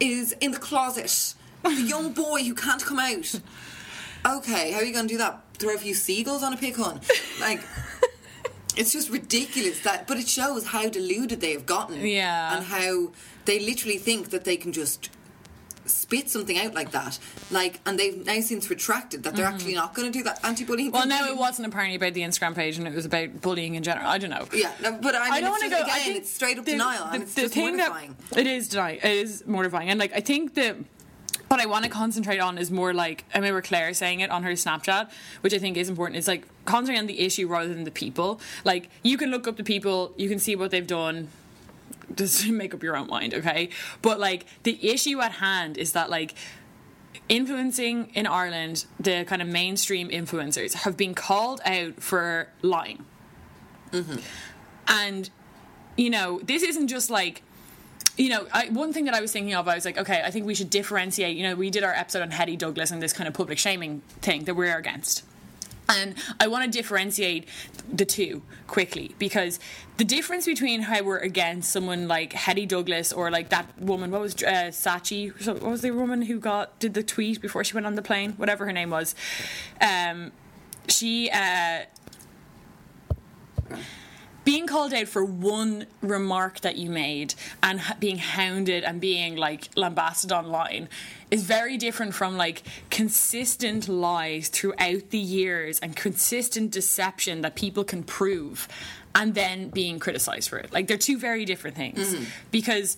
is 0.00 0.32
in 0.40 0.50
the 0.50 0.58
closet, 0.58 1.34
the 1.62 1.82
young 1.94 2.12
boy 2.12 2.42
who 2.42 2.54
can't 2.54 2.84
come 2.84 2.98
out." 2.98 3.40
Okay, 4.26 4.72
how 4.72 4.80
are 4.80 4.84
you 4.84 4.92
going 4.92 5.06
to 5.06 5.14
do 5.14 5.18
that? 5.18 5.40
Throw 5.54 5.74
a 5.74 5.78
few 5.78 5.94
seagulls 5.94 6.42
on 6.42 6.52
a 6.52 6.56
pig? 6.56 6.76
Like, 6.78 7.60
it's 8.76 8.92
just 8.92 9.08
ridiculous 9.08 9.80
that, 9.80 10.06
but 10.06 10.18
it 10.18 10.28
shows 10.28 10.66
how 10.66 10.88
deluded 10.88 11.40
they 11.40 11.52
have 11.52 11.64
gotten. 11.64 12.04
Yeah. 12.04 12.56
And 12.56 12.66
how 12.66 13.12
they 13.44 13.60
literally 13.60 13.98
think 13.98 14.30
that 14.30 14.44
they 14.44 14.56
can 14.56 14.72
just 14.72 15.10
spit 15.86 16.28
something 16.30 16.58
out 16.58 16.74
like 16.74 16.90
that. 16.92 17.18
Like, 17.50 17.80
and 17.86 17.98
they've 17.98 18.24
now 18.24 18.40
since 18.40 18.68
retracted 18.70 19.22
that 19.24 19.36
they're 19.36 19.46
actually 19.46 19.74
not 19.74 19.94
going 19.94 20.10
to 20.10 20.18
do 20.18 20.22
that 20.24 20.44
anti-bullying. 20.44 20.92
Mm-hmm. 20.92 21.08
Well, 21.08 21.26
no, 21.26 21.32
it 21.32 21.36
wasn't 21.38 21.68
apparently 21.68 21.96
about 21.96 22.14
the 22.14 22.22
Instagram 22.22 22.54
page, 22.54 22.78
and 22.78 22.86
it 22.86 22.94
was 22.94 23.04
about 23.06 23.40
bullying 23.40 23.74
in 23.74 23.82
general. 23.82 24.06
I 24.06 24.18
don't 24.18 24.30
know. 24.30 24.46
Yeah, 24.52 24.72
no, 24.82 24.92
but 25.00 25.14
I, 25.14 25.30
mean, 25.30 25.42
don't 25.42 25.50
want 25.50 25.62
to 25.64 25.70
go. 25.70 25.76
Again, 25.82 25.90
I 25.90 25.98
think 26.00 26.16
it's 26.16 26.30
straight 26.30 26.58
up 26.58 26.64
the- 26.64 26.72
denial, 26.72 27.06
the- 27.06 27.12
and 27.12 27.22
it's 27.22 27.34
the 27.34 27.42
just 27.42 27.54
thing 27.54 27.76
that- 27.76 27.88
mortifying. 27.90 28.16
it 28.36 28.46
is 28.46 28.68
denial. 28.68 28.98
It 29.02 29.10
is 29.10 29.46
mortifying, 29.46 29.88
and 29.90 29.98
like 30.00 30.12
I 30.14 30.20
think 30.20 30.54
that. 30.54 30.76
What 31.48 31.60
I 31.60 31.66
want 31.66 31.84
to 31.84 31.90
concentrate 31.90 32.40
on 32.40 32.58
is 32.58 32.72
more 32.72 32.92
like 32.92 33.24
I 33.32 33.38
remember 33.38 33.62
Claire 33.62 33.94
saying 33.94 34.18
it 34.18 34.30
on 34.32 34.42
her 34.42 34.50
Snapchat, 34.52 35.08
which 35.42 35.54
I 35.54 35.58
think 35.58 35.76
is 35.76 35.88
important. 35.88 36.18
Is 36.18 36.26
like 36.26 36.44
concentrating 36.64 37.02
on 37.02 37.06
the 37.06 37.20
issue 37.20 37.46
rather 37.46 37.68
than 37.72 37.84
the 37.84 37.92
people. 37.92 38.40
Like 38.64 38.90
you 39.04 39.16
can 39.16 39.30
look 39.30 39.46
up 39.46 39.56
the 39.56 39.62
people, 39.62 40.12
you 40.16 40.28
can 40.28 40.40
see 40.40 40.56
what 40.56 40.72
they've 40.72 40.84
done, 40.86 41.28
just 42.14 42.48
make 42.48 42.74
up 42.74 42.82
your 42.82 42.96
own 42.96 43.08
mind, 43.08 43.34
okay? 43.34 43.68
But 44.02 44.18
like 44.20 44.46
the 44.62 44.88
issue 44.88 45.20
at 45.20 45.32
hand 45.32 45.76
is 45.76 45.92
that 45.92 46.10
like 46.10 46.34
influencing 47.28 48.10
in 48.14 48.26
Ireland, 48.26 48.86
the 49.00 49.24
kind 49.24 49.42
of 49.42 49.48
mainstream 49.48 50.08
influencers 50.08 50.74
have 50.74 50.96
been 50.96 51.14
called 51.14 51.60
out 51.64 52.02
for 52.02 52.48
lying. 52.62 53.04
Mm-hmm. 53.92 54.18
And, 54.88 55.30
you 55.96 56.10
know, 56.10 56.40
this 56.44 56.62
isn't 56.62 56.88
just 56.88 57.10
like, 57.10 57.42
you 58.16 58.30
know, 58.30 58.46
I, 58.52 58.68
one 58.68 58.92
thing 58.92 59.04
that 59.06 59.14
I 59.14 59.20
was 59.20 59.32
thinking 59.32 59.54
of, 59.54 59.68
I 59.68 59.74
was 59.74 59.84
like, 59.84 59.98
okay, 59.98 60.22
I 60.24 60.30
think 60.30 60.46
we 60.46 60.54
should 60.54 60.70
differentiate. 60.70 61.36
You 61.36 61.42
know, 61.48 61.54
we 61.54 61.70
did 61.70 61.84
our 61.84 61.92
episode 61.92 62.22
on 62.22 62.30
Hetty 62.30 62.56
Douglas 62.56 62.90
and 62.90 63.02
this 63.02 63.12
kind 63.12 63.28
of 63.28 63.34
public 63.34 63.58
shaming 63.58 64.00
thing 64.22 64.44
that 64.44 64.54
we're 64.54 64.76
against. 64.76 65.24
And 65.88 66.14
I 66.40 66.48
want 66.48 66.70
to 66.70 66.78
differentiate 66.78 67.48
the 67.92 68.04
two 68.04 68.42
quickly 68.66 69.14
because 69.18 69.60
the 69.96 70.04
difference 70.04 70.46
between 70.46 70.82
how 70.82 71.02
we're 71.02 71.18
against 71.18 71.70
someone 71.70 72.08
like 72.08 72.32
Hetty 72.32 72.66
Douglas 72.66 73.12
or 73.12 73.30
like 73.30 73.50
that 73.50 73.80
woman, 73.80 74.10
what 74.10 74.20
was 74.20 74.34
uh, 74.34 74.70
Sachi? 74.70 75.32
What 75.46 75.62
was 75.62 75.82
the 75.82 75.92
woman 75.92 76.22
who 76.22 76.38
got 76.38 76.78
did 76.78 76.94
the 76.94 77.02
tweet 77.02 77.40
before 77.40 77.64
she 77.64 77.74
went 77.74 77.86
on 77.86 77.94
the 77.94 78.02
plane? 78.02 78.32
Whatever 78.32 78.66
her 78.66 78.72
name 78.72 78.90
was, 78.90 79.14
um, 79.80 80.32
she. 80.88 81.30
Uh, 81.30 81.82
being 84.44 84.68
called 84.68 84.94
out 84.94 85.08
for 85.08 85.24
one 85.24 85.86
remark 86.02 86.60
that 86.60 86.76
you 86.76 86.88
made 86.88 87.34
and 87.64 87.80
being 87.98 88.18
hounded 88.18 88.84
and 88.84 89.00
being 89.00 89.34
like 89.34 89.68
lambasted 89.74 90.30
online 90.30 90.88
is 91.30 91.42
very 91.42 91.76
different 91.76 92.14
from 92.14 92.36
like 92.36 92.62
consistent 92.90 93.88
lies 93.88 94.48
throughout 94.48 95.10
the 95.10 95.18
years 95.18 95.78
and 95.80 95.96
consistent 95.96 96.70
deception 96.70 97.42
that 97.42 97.54
people 97.56 97.84
can 97.84 98.02
prove 98.02 98.68
and 99.14 99.34
then 99.34 99.70
being 99.70 99.98
criticized 99.98 100.48
for 100.48 100.58
it. 100.58 100.72
Like 100.72 100.86
they're 100.86 100.96
two 100.96 101.18
very 101.18 101.44
different 101.44 101.76
things 101.76 102.14
mm-hmm. 102.14 102.24
because 102.50 102.96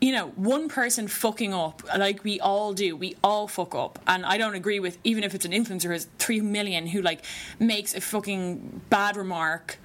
you 0.00 0.12
know, 0.12 0.28
one 0.28 0.68
person 0.68 1.08
fucking 1.08 1.52
up, 1.52 1.82
like 1.96 2.24
we 2.24 2.40
all 2.40 2.72
do, 2.72 2.96
we 2.96 3.16
all 3.22 3.46
fuck 3.46 3.74
up. 3.74 3.98
And 4.06 4.24
I 4.24 4.38
don't 4.38 4.54
agree 4.54 4.80
with, 4.80 4.96
even 5.04 5.24
if 5.24 5.34
it's 5.34 5.44
an 5.44 5.52
influencer 5.52 5.90
has 5.92 6.08
3 6.18 6.40
million 6.40 6.86
who, 6.86 7.02
like, 7.02 7.22
makes 7.58 7.94
a 7.94 8.00
fucking 8.00 8.80
bad 8.88 9.16
remark. 9.16 9.78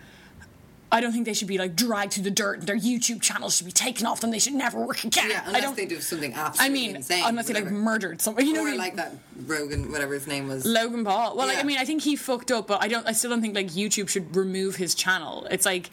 I 0.92 1.02
don't 1.02 1.12
think 1.12 1.26
they 1.26 1.34
should 1.34 1.48
be, 1.48 1.58
like, 1.58 1.76
dragged 1.76 2.14
through 2.14 2.24
the 2.24 2.32
dirt 2.32 2.60
and 2.60 2.68
their 2.68 2.78
YouTube 2.78 3.22
channels 3.22 3.58
should 3.58 3.66
be 3.66 3.72
taken 3.72 4.06
off 4.06 4.22
them. 4.22 4.32
They 4.32 4.40
should 4.40 4.54
never 4.54 4.80
work 4.86 5.04
again. 5.04 5.30
Yeah, 5.30 5.42
I 5.44 5.48
unless 5.48 5.64
don't, 5.64 5.76
they 5.76 5.86
do 5.86 6.00
something 6.00 6.34
I 6.36 6.70
mean, 6.70 6.98
insane. 6.98 7.24
unless 7.26 7.48
they, 7.48 7.54
like, 7.54 7.72
murdered 7.72 8.22
someone. 8.22 8.46
You 8.46 8.54
know 8.54 8.62
or 8.64 8.68
I 8.68 8.72
mean? 8.72 8.80
like 8.80 8.96
that 8.96 9.14
Rogan, 9.46 9.92
whatever 9.92 10.14
his 10.14 10.28
name 10.28 10.48
was. 10.48 10.66
Logan 10.66 11.04
Paul. 11.04 11.36
Well, 11.36 11.48
like, 11.48 11.58
I 11.58 11.64
mean, 11.64 11.78
I 11.78 11.86
think 11.86 12.04
he 12.04 12.16
fucked 12.16 12.52
up, 12.52 12.68
but 12.68 12.82
I 12.82 12.88
don't. 12.88 13.06
I 13.08 13.12
still 13.12 13.32
don't 13.32 13.42
think 13.42 13.56
like 13.56 13.68
YouTube 13.68 14.10
should 14.10 14.36
remove 14.36 14.76
his 14.76 14.96
channel. 14.96 15.48
It's 15.50 15.66
like 15.66 15.90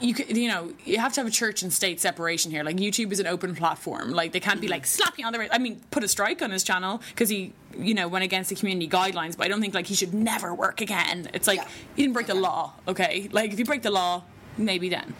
you 0.00 0.14
could, 0.14 0.36
you 0.36 0.48
know, 0.48 0.72
you 0.84 0.98
have 0.98 1.12
to 1.14 1.20
have 1.20 1.26
a 1.26 1.30
church 1.30 1.62
and 1.62 1.72
state 1.72 2.00
separation 2.00 2.50
here. 2.50 2.64
Like 2.64 2.76
YouTube 2.76 3.12
is 3.12 3.20
an 3.20 3.26
open 3.26 3.54
platform. 3.54 4.10
Like 4.10 4.32
they 4.32 4.40
can't 4.40 4.60
be 4.60 4.68
like 4.68 4.86
slapping 4.86 5.24
on 5.24 5.32
the. 5.32 5.54
I 5.54 5.58
mean, 5.58 5.80
put 5.90 6.02
a 6.04 6.08
strike 6.08 6.40
on 6.42 6.50
his 6.50 6.64
channel 6.64 7.02
because 7.10 7.28
he, 7.28 7.52
you 7.78 7.94
know, 7.94 8.08
went 8.08 8.24
against 8.24 8.50
the 8.50 8.56
community 8.56 8.88
guidelines. 8.88 9.36
But 9.36 9.44
I 9.46 9.48
don't 9.48 9.60
think 9.60 9.74
like 9.74 9.86
he 9.86 9.94
should 9.94 10.14
never 10.14 10.54
work 10.54 10.80
again. 10.80 11.28
It's 11.34 11.46
like 11.46 11.58
Yeah. 11.58 11.68
he 11.96 12.02
didn't 12.02 12.14
break 12.14 12.26
the 12.28 12.34
law. 12.34 12.72
Okay, 12.88 13.28
like 13.32 13.52
if 13.52 13.58
you 13.58 13.64
break 13.64 13.82
the 13.82 13.90
law, 13.90 14.22
maybe 14.56 14.88
then. 14.88 15.14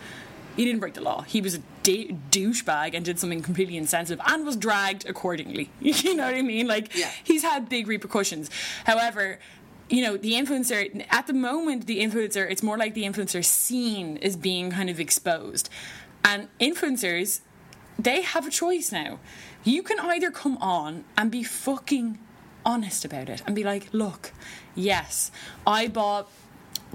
He 0.57 0.65
didn't 0.65 0.81
break 0.81 0.95
the 0.95 1.01
law. 1.01 1.23
He 1.23 1.41
was 1.41 1.55
a 1.55 1.61
douchebag 1.85 2.95
and 2.95 3.05
did 3.05 3.19
something 3.19 3.41
completely 3.43 3.77
insensitive 3.77 4.23
and 4.27 4.45
was 4.45 4.57
dragged 4.57 5.09
accordingly. 5.09 5.71
you 5.81 6.15
know 6.15 6.25
what 6.27 6.35
I 6.35 6.43
mean? 6.43 6.67
Like 6.67 6.95
Yeah. 6.95 7.11
he's 7.25 7.43
had 7.43 7.69
big 7.69 7.87
repercussions. 7.87 8.51
However, 8.85 9.39
you 9.91 10.03
know, 10.03 10.17
the 10.17 10.33
influencer 10.33 11.05
at 11.11 11.27
the 11.27 11.33
moment, 11.33 11.87
the 11.87 11.99
influencer, 12.01 12.49
it's 12.51 12.63
more 12.63 12.79
like 12.79 12.95
the 12.95 13.03
influencer 13.03 13.45
scene 13.45 14.17
is 14.19 14.37
being 14.37 14.71
kind 14.71 14.89
of 14.89 15.01
exposed, 15.01 15.69
and 16.25 16.49
influencers, 16.61 17.41
they 17.99 18.23
have 18.23 18.47
a 18.47 18.51
choice 18.51 18.93
now. 18.93 19.19
You 19.65 19.83
can 19.83 19.99
either 20.01 20.31
come 20.31 20.57
on 20.59 21.05
and 21.19 21.31
be 21.31 21.43
fucking 21.43 22.19
honest 22.65 23.05
about 23.05 23.29
it 23.29 23.43
and 23.47 23.55
be 23.55 23.65
like, 23.65 23.89
look, 23.93 24.33
yes, 24.75 25.31
I 25.67 25.89
bought 25.89 26.31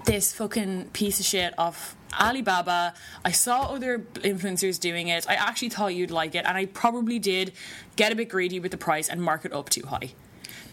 this 0.06 0.34
fucking 0.34 0.90
piece 0.94 1.20
of 1.20 1.26
shit 1.26 1.54
off 1.58 1.96
Alibaba. 2.20 2.94
I 3.24 3.32
saw 3.32 3.74
other 3.74 4.00
influencers 4.00 4.80
doing 4.80 5.10
it. 5.10 5.30
I 5.30 5.36
actually 5.36 5.70
thought 5.70 5.94
you'd 5.96 6.12
like 6.12 6.34
it, 6.34 6.46
and 6.46 6.58
I 6.58 6.66
probably 6.66 7.20
did 7.20 7.52
get 7.96 8.12
a 8.12 8.16
bit 8.16 8.30
greedy 8.30 8.60
with 8.60 8.72
the 8.72 8.78
price 8.78 9.10
and 9.10 9.22
mark 9.22 9.46
it 9.46 9.54
up 9.54 9.70
too 9.70 9.86
high. 9.86 10.14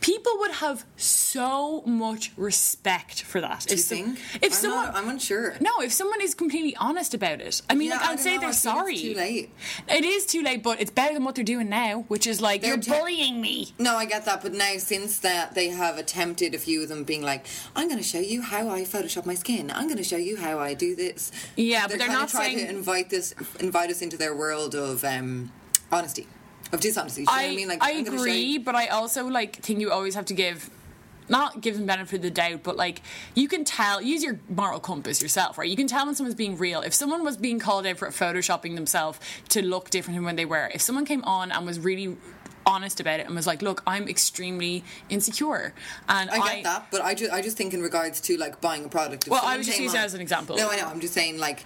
People 0.02 0.32
would 0.40 0.50
have 0.50 0.84
so 0.96 1.82
much 1.86 2.32
respect 2.36 3.22
for 3.22 3.40
that. 3.40 3.60
Do 3.66 3.74
you 3.74 3.78
if 3.78 3.84
some- 3.86 3.96
think? 4.16 4.18
if 4.42 4.42
I'm 4.44 4.50
someone, 4.50 4.84
not, 4.86 4.94
I'm 4.96 5.08
unsure. 5.08 5.54
no, 5.60 5.80
if 5.80 5.92
someone 5.92 6.20
is 6.20 6.34
completely 6.34 6.76
honest 6.76 7.14
about 7.14 7.40
it, 7.40 7.62
I 7.70 7.74
mean, 7.74 7.88
Yeah, 7.88 7.96
like, 7.96 8.08
I'd 8.10 8.20
say 8.20 8.34
know, 8.34 8.40
they're 8.40 8.48
I 8.50 8.52
sorry. 8.52 8.98
too 8.98 9.14
late. 9.14 9.50
It 9.88 10.04
is 10.04 10.26
too 10.26 10.42
late, 10.42 10.62
but 10.62 10.80
it's 10.80 10.90
better 10.90 11.14
than 11.14 11.24
what 11.24 11.34
they're 11.36 11.44
doing 11.44 11.68
now, 11.68 12.04
which 12.08 12.26
is 12.26 12.40
like 12.40 12.60
They're 12.62 12.70
you're 12.74 12.82
te- 12.82 12.90
bullying 12.90 13.40
me. 13.40 13.72
No, 13.78 13.96
I 13.96 14.04
get 14.04 14.24
that, 14.26 14.42
but 14.42 14.52
now 14.52 14.74
since 14.78 15.20
that 15.20 15.54
they 15.54 15.68
have 15.68 15.96
attempted 15.98 16.54
a 16.54 16.58
few 16.58 16.82
of 16.82 16.88
them 16.88 17.04
being 17.04 17.22
like, 17.22 17.46
"I'm 17.76 17.86
going 17.88 17.98
to 18.00 18.04
show 18.04 18.18
you 18.20 18.42
how 18.42 18.68
I 18.68 18.82
Photoshop 18.82 19.24
my 19.24 19.34
skin. 19.34 19.70
I'm 19.70 19.86
going 19.86 19.98
to 19.98 20.04
show 20.04 20.16
you 20.16 20.36
how 20.36 20.58
I 20.58 20.74
do 20.74 20.96
this." 20.96 21.30
Yeah, 21.56 21.86
but 21.86 21.98
they're 21.98 22.08
not 22.08 22.28
trying 22.28 22.56
saying- 22.56 22.66
to 22.68 22.74
invite 22.74 23.08
this, 23.10 23.34
invite 23.60 23.90
us 23.90 24.02
into 24.02 24.16
their 24.16 24.34
world 24.34 24.74
of 24.74 25.04
um, 25.04 25.52
honesty, 25.92 26.26
of 26.72 26.80
dishonesty. 26.80 27.24
Do 27.24 27.30
you 27.30 27.36
know 27.36 27.42
I, 27.42 27.52
I 27.52 27.56
mean? 27.56 27.68
Like, 27.68 27.82
I 27.82 27.92
I'm 27.92 28.04
gonna 28.04 28.16
show 28.16 28.22
agree, 28.22 28.58
but 28.58 28.74
I 28.74 28.88
also 28.88 29.26
like 29.26 29.56
think 29.56 29.80
you 29.80 29.90
always 29.90 30.14
have 30.14 30.26
to 30.26 30.34
give 30.34 30.70
not 31.28 31.60
give 31.60 31.76
them 31.76 31.86
benefit 31.86 32.16
of 32.16 32.22
the 32.22 32.30
doubt, 32.30 32.62
but 32.62 32.76
like 32.76 33.02
you 33.34 33.48
can 33.48 33.64
tell, 33.64 34.02
use 34.02 34.22
your 34.22 34.38
moral 34.48 34.80
compass 34.80 35.22
yourself, 35.22 35.58
right? 35.58 35.68
You 35.68 35.76
can 35.76 35.86
tell 35.86 36.06
when 36.06 36.14
someone's 36.14 36.34
being 36.34 36.58
real. 36.58 36.80
If 36.82 36.94
someone 36.94 37.24
was 37.24 37.36
being 37.36 37.58
called 37.58 37.86
out 37.86 37.96
for 37.98 38.08
photoshopping 38.08 38.74
themselves 38.74 39.20
to 39.50 39.62
look 39.62 39.90
different 39.90 40.16
than 40.16 40.24
when 40.24 40.36
they 40.36 40.44
were, 40.44 40.70
if 40.74 40.80
someone 40.80 41.04
came 41.04 41.22
on 41.24 41.52
and 41.52 41.66
was 41.66 41.78
really 41.78 42.16
honest 42.64 43.00
about 43.00 43.20
it 43.20 43.26
and 43.26 43.34
was 43.34 43.46
like, 43.46 43.62
"Look, 43.62 43.82
I'm 43.86 44.08
extremely 44.08 44.84
insecure," 45.08 45.74
and 46.08 46.30
I 46.30 46.54
get 46.54 46.64
that, 46.64 46.86
but 46.90 47.00
I 47.00 47.14
just, 47.14 47.32
I 47.32 47.42
just 47.42 47.56
think 47.56 47.74
in 47.74 47.82
regards 47.82 48.20
to 48.22 48.36
like 48.36 48.60
buying 48.60 48.84
a 48.84 48.88
product. 48.88 49.28
Well, 49.28 49.40
I 49.42 49.56
was 49.56 49.66
just 49.66 49.80
using 49.80 50.00
as 50.00 50.14
an 50.14 50.20
example. 50.20 50.56
No, 50.56 50.70
I 50.70 50.76
know. 50.76 50.86
I'm 50.86 51.00
just 51.00 51.14
saying 51.14 51.38
like, 51.38 51.64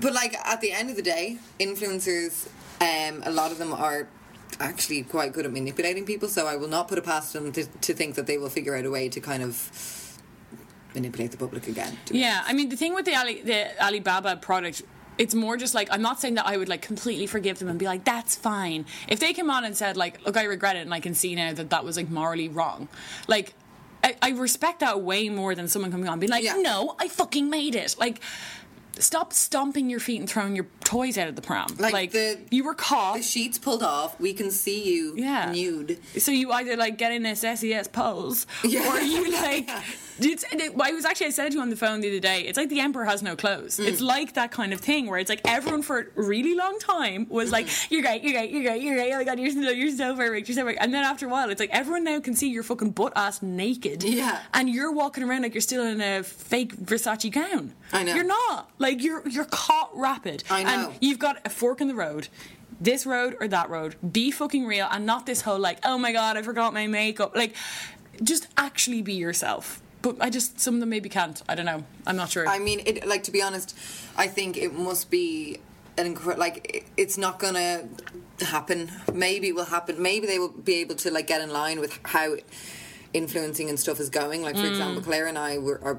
but 0.00 0.12
like 0.12 0.34
at 0.34 0.60
the 0.60 0.72
end 0.72 0.90
of 0.90 0.96
the 0.96 1.02
day, 1.02 1.38
influencers, 1.58 2.48
um, 2.80 3.22
a 3.24 3.30
lot 3.30 3.52
of 3.52 3.58
them 3.58 3.72
are 3.72 4.08
actually 4.60 5.02
quite 5.02 5.32
good 5.32 5.44
at 5.44 5.52
manipulating 5.52 6.04
people. 6.04 6.28
So 6.28 6.46
I 6.46 6.56
will 6.56 6.68
not 6.68 6.88
put 6.88 6.98
it 6.98 7.04
past 7.04 7.32
them 7.32 7.52
to, 7.52 7.64
to 7.66 7.94
think 7.94 8.14
that 8.14 8.26
they 8.26 8.38
will 8.38 8.48
figure 8.48 8.76
out 8.76 8.84
a 8.84 8.90
way 8.90 9.08
to 9.08 9.20
kind 9.20 9.42
of 9.42 10.18
manipulate 10.94 11.30
the 11.30 11.36
public 11.36 11.68
again. 11.68 11.96
Yeah, 12.10 12.42
I 12.46 12.52
mean 12.52 12.68
the 12.68 12.76
thing 12.76 12.94
with 12.94 13.04
the 13.04 13.14
Ali, 13.14 13.42
the 13.42 13.82
Alibaba 13.84 14.36
product. 14.36 14.82
It's 15.18 15.34
more 15.34 15.56
just 15.56 15.74
like 15.74 15.88
I'm 15.90 16.02
not 16.02 16.20
saying 16.20 16.34
that 16.34 16.46
I 16.46 16.58
would 16.58 16.68
like 16.68 16.82
completely 16.82 17.26
forgive 17.26 17.58
them 17.58 17.68
and 17.68 17.78
be 17.78 17.86
like 17.86 18.04
that's 18.04 18.36
fine. 18.36 18.84
If 19.08 19.18
they 19.18 19.32
came 19.32 19.50
on 19.50 19.64
and 19.64 19.76
said 19.76 19.96
like, 19.96 20.24
look, 20.26 20.36
I 20.36 20.44
regret 20.44 20.76
it 20.76 20.80
and 20.80 20.92
I 20.92 21.00
can 21.00 21.14
see 21.14 21.34
now 21.34 21.52
that 21.54 21.70
that 21.70 21.84
was 21.84 21.96
like 21.96 22.10
morally 22.10 22.48
wrong, 22.50 22.88
like 23.26 23.54
I, 24.04 24.16
I 24.20 24.30
respect 24.32 24.80
that 24.80 25.00
way 25.00 25.28
more 25.30 25.54
than 25.54 25.68
someone 25.68 25.90
coming 25.90 26.06
on 26.06 26.12
and 26.14 26.20
being 26.20 26.30
like, 26.30 26.44
Yeah. 26.44 26.56
no, 26.56 26.94
I 26.98 27.08
fucking 27.08 27.48
made 27.50 27.74
it. 27.74 27.96
Like, 27.98 28.20
stop 28.98 29.32
stomping 29.32 29.88
your 29.90 30.00
feet 30.00 30.20
and 30.20 30.28
throwing 30.28 30.54
your 30.56 30.66
toys 30.84 31.18
out 31.18 31.28
of 31.28 31.36
the 31.36 31.42
pram. 31.42 31.66
Like, 31.78 32.12
the- 32.12 32.38
you 32.50 32.64
were 32.64 32.74
caught. 32.74 33.16
The 33.16 33.22
sheets 33.22 33.58
pulled 33.58 33.82
off. 33.82 34.18
We 34.20 34.32
can 34.32 34.50
see 34.50 34.82
you 34.84 35.14
Yeah. 35.16 35.50
nude. 35.52 35.98
So 36.18 36.30
you 36.32 36.52
either 36.52 36.76
like 36.76 36.96
get 36.98 37.12
in 37.12 37.22
this 37.22 37.44
SES 37.44 37.88
pose, 37.88 38.46
Yeah. 38.64 38.88
or 38.92 39.00
you 39.00 39.30
like. 39.42 39.68
It's, 40.18 40.44
it, 40.52 40.72
I 40.80 40.92
was 40.92 41.04
actually 41.04 41.26
I 41.26 41.30
said 41.30 41.50
to 41.50 41.56
you 41.56 41.60
on 41.62 41.70
the 41.70 41.76
phone 41.76 42.00
the 42.00 42.08
other 42.08 42.20
day. 42.20 42.40
It's 42.42 42.56
like 42.56 42.68
the 42.68 42.80
emperor 42.80 43.04
has 43.04 43.22
no 43.22 43.36
clothes. 43.36 43.76
Mm. 43.78 43.86
It's 43.88 44.00
like 44.00 44.34
that 44.34 44.50
kind 44.50 44.72
of 44.72 44.80
thing 44.80 45.06
where 45.06 45.18
it's 45.18 45.28
like 45.28 45.40
everyone 45.44 45.82
for 45.82 45.98
a 46.16 46.22
really 46.22 46.54
long 46.54 46.78
time 46.78 47.26
was 47.28 47.52
like, 47.52 47.66
Mm-hmm. 47.66 47.94
"You're 47.94 48.02
great, 48.02 48.22
you're 48.22 48.32
great, 48.32 48.50
you're 48.50 48.62
great, 48.62 48.82
you're 48.82 48.94
great. 48.94 49.12
Oh 49.12 49.18
my 49.18 49.24
god, 49.24 49.38
you're 49.38 49.50
so, 49.50 49.60
you're 49.70 49.90
so 49.90 50.16
perfect, 50.16 50.48
you're 50.48 50.54
so 50.56 50.62
perfect." 50.62 50.82
And 50.82 50.94
then 50.94 51.04
after 51.04 51.26
a 51.26 51.28
while, 51.28 51.50
it's 51.50 51.60
like 51.60 51.70
everyone 51.70 52.04
now 52.04 52.20
can 52.20 52.34
see 52.34 52.48
your 52.48 52.62
fucking 52.62 52.90
butt 52.92 53.12
ass 53.16 53.42
naked. 53.42 54.02
Yeah. 54.04 54.40
And 54.54 54.70
you're 54.70 54.92
walking 54.92 55.24
around 55.24 55.42
like 55.42 55.54
you're 55.54 55.60
still 55.60 55.84
in 55.84 56.00
a 56.00 56.22
fake 56.22 56.76
Versace 56.76 57.30
gown. 57.32 57.74
I 57.92 58.02
know. 58.04 58.14
You're 58.14 58.24
not. 58.24 58.70
Like 58.78 59.02
you're 59.02 59.26
you're 59.28 59.44
caught 59.46 59.90
rapid. 59.94 60.44
I 60.50 60.62
know. 60.62 60.88
And 60.90 60.98
you've 61.00 61.18
got 61.18 61.38
a 61.44 61.50
fork 61.50 61.80
in 61.80 61.88
the 61.88 61.94
road. 61.94 62.28
This 62.80 63.06
road 63.06 63.36
or 63.40 63.48
that 63.48 63.70
road. 63.70 63.96
Be 64.12 64.30
fucking 64.30 64.66
real 64.66 64.86
and 64.90 65.06
not 65.06 65.24
this 65.26 65.40
whole 65.42 65.58
like, 65.58 65.78
oh 65.84 65.96
my 65.98 66.12
god, 66.12 66.36
I 66.36 66.42
forgot 66.42 66.74
my 66.74 66.86
makeup. 66.86 67.34
Like, 67.34 67.54
just 68.22 68.48
actually 68.56 69.02
be 69.02 69.14
yourself. 69.14 69.80
But 70.02 70.16
I 70.20 70.30
just 70.30 70.60
some 70.60 70.74
of 70.74 70.80
them 70.80 70.90
maybe 70.90 71.08
can't. 71.08 71.42
I 71.48 71.54
don't 71.54 71.66
know. 71.66 71.82
I'm 72.06 72.16
not 72.16 72.30
sure. 72.30 72.46
I 72.48 72.58
mean, 72.58 72.80
it, 72.86 73.06
like 73.06 73.24
to 73.24 73.30
be 73.32 73.42
honest, 73.42 73.76
I 74.16 74.28
think 74.28 74.56
it 74.56 74.72
must 74.74 75.10
be 75.10 75.58
an 75.98 76.14
incre- 76.14 76.36
like 76.38 76.74
it, 76.76 76.84
it's 76.96 77.18
not 77.18 77.38
gonna 77.38 77.88
happen. 78.40 78.90
Maybe 79.12 79.48
it 79.48 79.54
will 79.54 79.64
happen. 79.64 80.00
Maybe 80.00 80.26
they 80.26 80.38
will 80.38 80.50
be 80.50 80.76
able 80.76 80.94
to 80.96 81.10
like 81.10 81.26
get 81.26 81.40
in 81.40 81.50
line 81.50 81.80
with 81.80 81.98
how 82.04 82.36
influencing 83.14 83.68
and 83.68 83.78
stuff 83.80 83.98
is 84.00 84.10
going. 84.10 84.42
Like 84.42 84.56
for 84.56 84.62
Mm. 84.62 84.70
example, 84.70 85.02
Claire 85.02 85.26
and 85.26 85.38
I 85.38 85.58
were 85.58 85.80
our 85.82 85.98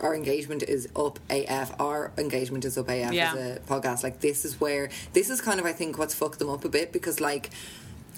our 0.00 0.14
engagement 0.14 0.62
is 0.62 0.88
up 0.96 1.18
AF. 1.28 1.78
Our 1.78 2.10
engagement 2.16 2.64
is 2.64 2.78
up 2.78 2.88
AF 2.88 3.12
Yeah. 3.12 3.34
as 3.34 3.56
a 3.58 3.60
podcast. 3.60 4.02
Like 4.02 4.20
this 4.20 4.44
is 4.44 4.58
where 4.60 4.88
this 5.12 5.28
is 5.30 5.40
kind 5.40 5.60
of 5.60 5.66
I 5.66 5.72
think 5.72 5.98
what's 5.98 6.14
fucked 6.14 6.38
them 6.38 6.48
up 6.48 6.64
a 6.64 6.68
bit 6.68 6.90
because 6.92 7.20
like. 7.20 7.50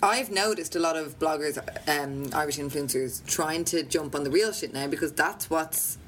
I've 0.03 0.31
noticed 0.33 0.75
a 0.75 0.81
lot 0.81 0.97
of 0.97 1.19
bloggers, 1.19 1.59
um, 1.89 2.31
Irish 2.35 2.59
influencers, 2.59 3.25
trying 3.27 3.65
to 3.67 3.83
jump 3.85 4.15
on 4.15 4.25
the 4.25 4.31
real 4.31 4.53
shit 4.53 4.73
now 4.75 4.89
because 4.89 5.13
that's 5.13 5.49
what's 5.49 5.99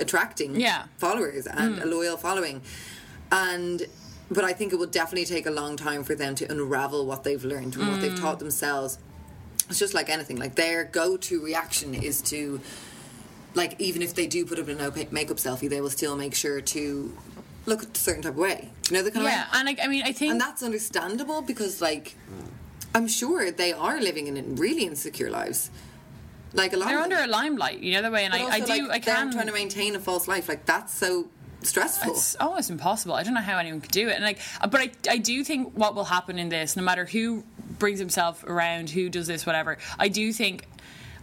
attracting 0.00 0.58
Yeah. 0.60 0.84
followers 0.98 1.46
and 1.46 1.78
a 1.78 1.86
loyal 1.86 2.16
following. 2.16 2.62
And 3.30 3.86
but 4.30 4.44
I 4.44 4.52
think 4.52 4.74
it 4.74 4.76
will 4.76 4.86
definitely 4.86 5.24
take 5.24 5.46
a 5.46 5.50
long 5.50 5.76
time 5.76 6.04
for 6.04 6.14
them 6.14 6.34
to 6.34 6.50
unravel 6.50 7.06
what 7.06 7.24
they've 7.24 7.42
learned 7.42 7.76
and 7.76 7.88
what 7.88 8.00
they've 8.02 8.18
taught 8.18 8.38
themselves. 8.40 8.98
It's 9.70 9.78
just 9.78 9.94
like 9.94 10.10
anything. 10.10 10.36
Like 10.36 10.54
their 10.54 10.84
go-to 10.84 11.42
reaction 11.42 11.94
is 11.94 12.20
to, 12.22 12.60
like, 13.54 13.80
even 13.80 14.02
if 14.02 14.14
they 14.14 14.26
do 14.26 14.44
put 14.44 14.58
up 14.58 14.68
a 14.68 14.74
no 14.74 14.92
makeup 15.10 15.38
selfie, 15.38 15.70
they 15.70 15.80
will 15.80 15.88
still 15.88 16.14
make 16.14 16.34
sure 16.34 16.60
to 16.60 17.16
look 17.64 17.82
a 17.84 17.98
certain 17.98 18.22
type 18.22 18.32
of 18.32 18.38
way. 18.38 18.70
You 18.90 18.96
know 18.98 19.02
the 19.02 19.10
kind 19.10 19.24
yeah, 19.24 19.46
of 19.46 19.52
way. 19.52 19.58
and 19.60 19.66
like 19.66 19.78
I 19.82 19.86
mean, 19.86 20.02
I 20.04 20.12
think 20.12 20.32
And 20.32 20.40
that's 20.40 20.62
understandable 20.62 21.40
because, 21.40 21.80
like, 21.80 22.14
I'm 22.94 23.08
sure 23.08 23.50
they 23.50 23.72
are 23.72 24.00
living 24.00 24.26
in 24.26 24.56
really 24.56 24.84
insecure 24.84 25.30
lives. 25.30 25.70
Like 26.54 26.72
a 26.72 26.76
lot. 26.78 26.88
they're 26.88 26.98
under 26.98 27.18
a 27.18 27.26
limelight. 27.26 27.80
You 27.80 27.92
know 27.92 28.02
the 28.02 28.10
way, 28.10 28.24
and 28.24 28.32
I, 28.32 28.42
also, 28.44 28.54
I 28.54 28.60
do. 28.60 28.88
like, 28.88 29.06
I 29.08 29.14
can 29.14 29.32
trying 29.32 29.46
to 29.46 29.52
maintain 29.52 29.94
a 29.94 30.00
false 30.00 30.26
life. 30.26 30.48
Like 30.48 30.64
that's 30.64 30.94
so 30.94 31.28
stressful. 31.62 32.12
It's 32.12 32.36
almost 32.36 32.70
impossible. 32.70 33.14
I 33.14 33.22
don't 33.22 33.34
know 33.34 33.40
how 33.40 33.58
anyone 33.58 33.80
could 33.80 33.90
do 33.90 34.08
it. 34.08 34.14
And 34.14 34.24
like, 34.24 34.38
uh, 34.60 34.66
but 34.66 34.80
I, 34.80 34.90
I 35.10 35.18
do 35.18 35.44
think 35.44 35.74
what 35.74 35.94
will 35.94 36.04
happen 36.04 36.38
in 36.38 36.48
this, 36.48 36.76
no 36.76 36.82
matter 36.82 37.04
who 37.04 37.44
brings 37.78 37.98
himself 37.98 38.44
around, 38.44 38.90
who 38.90 39.08
does 39.08 39.26
this, 39.26 39.44
whatever. 39.46 39.78
I 39.98 40.08
do 40.08 40.32
think, 40.32 40.66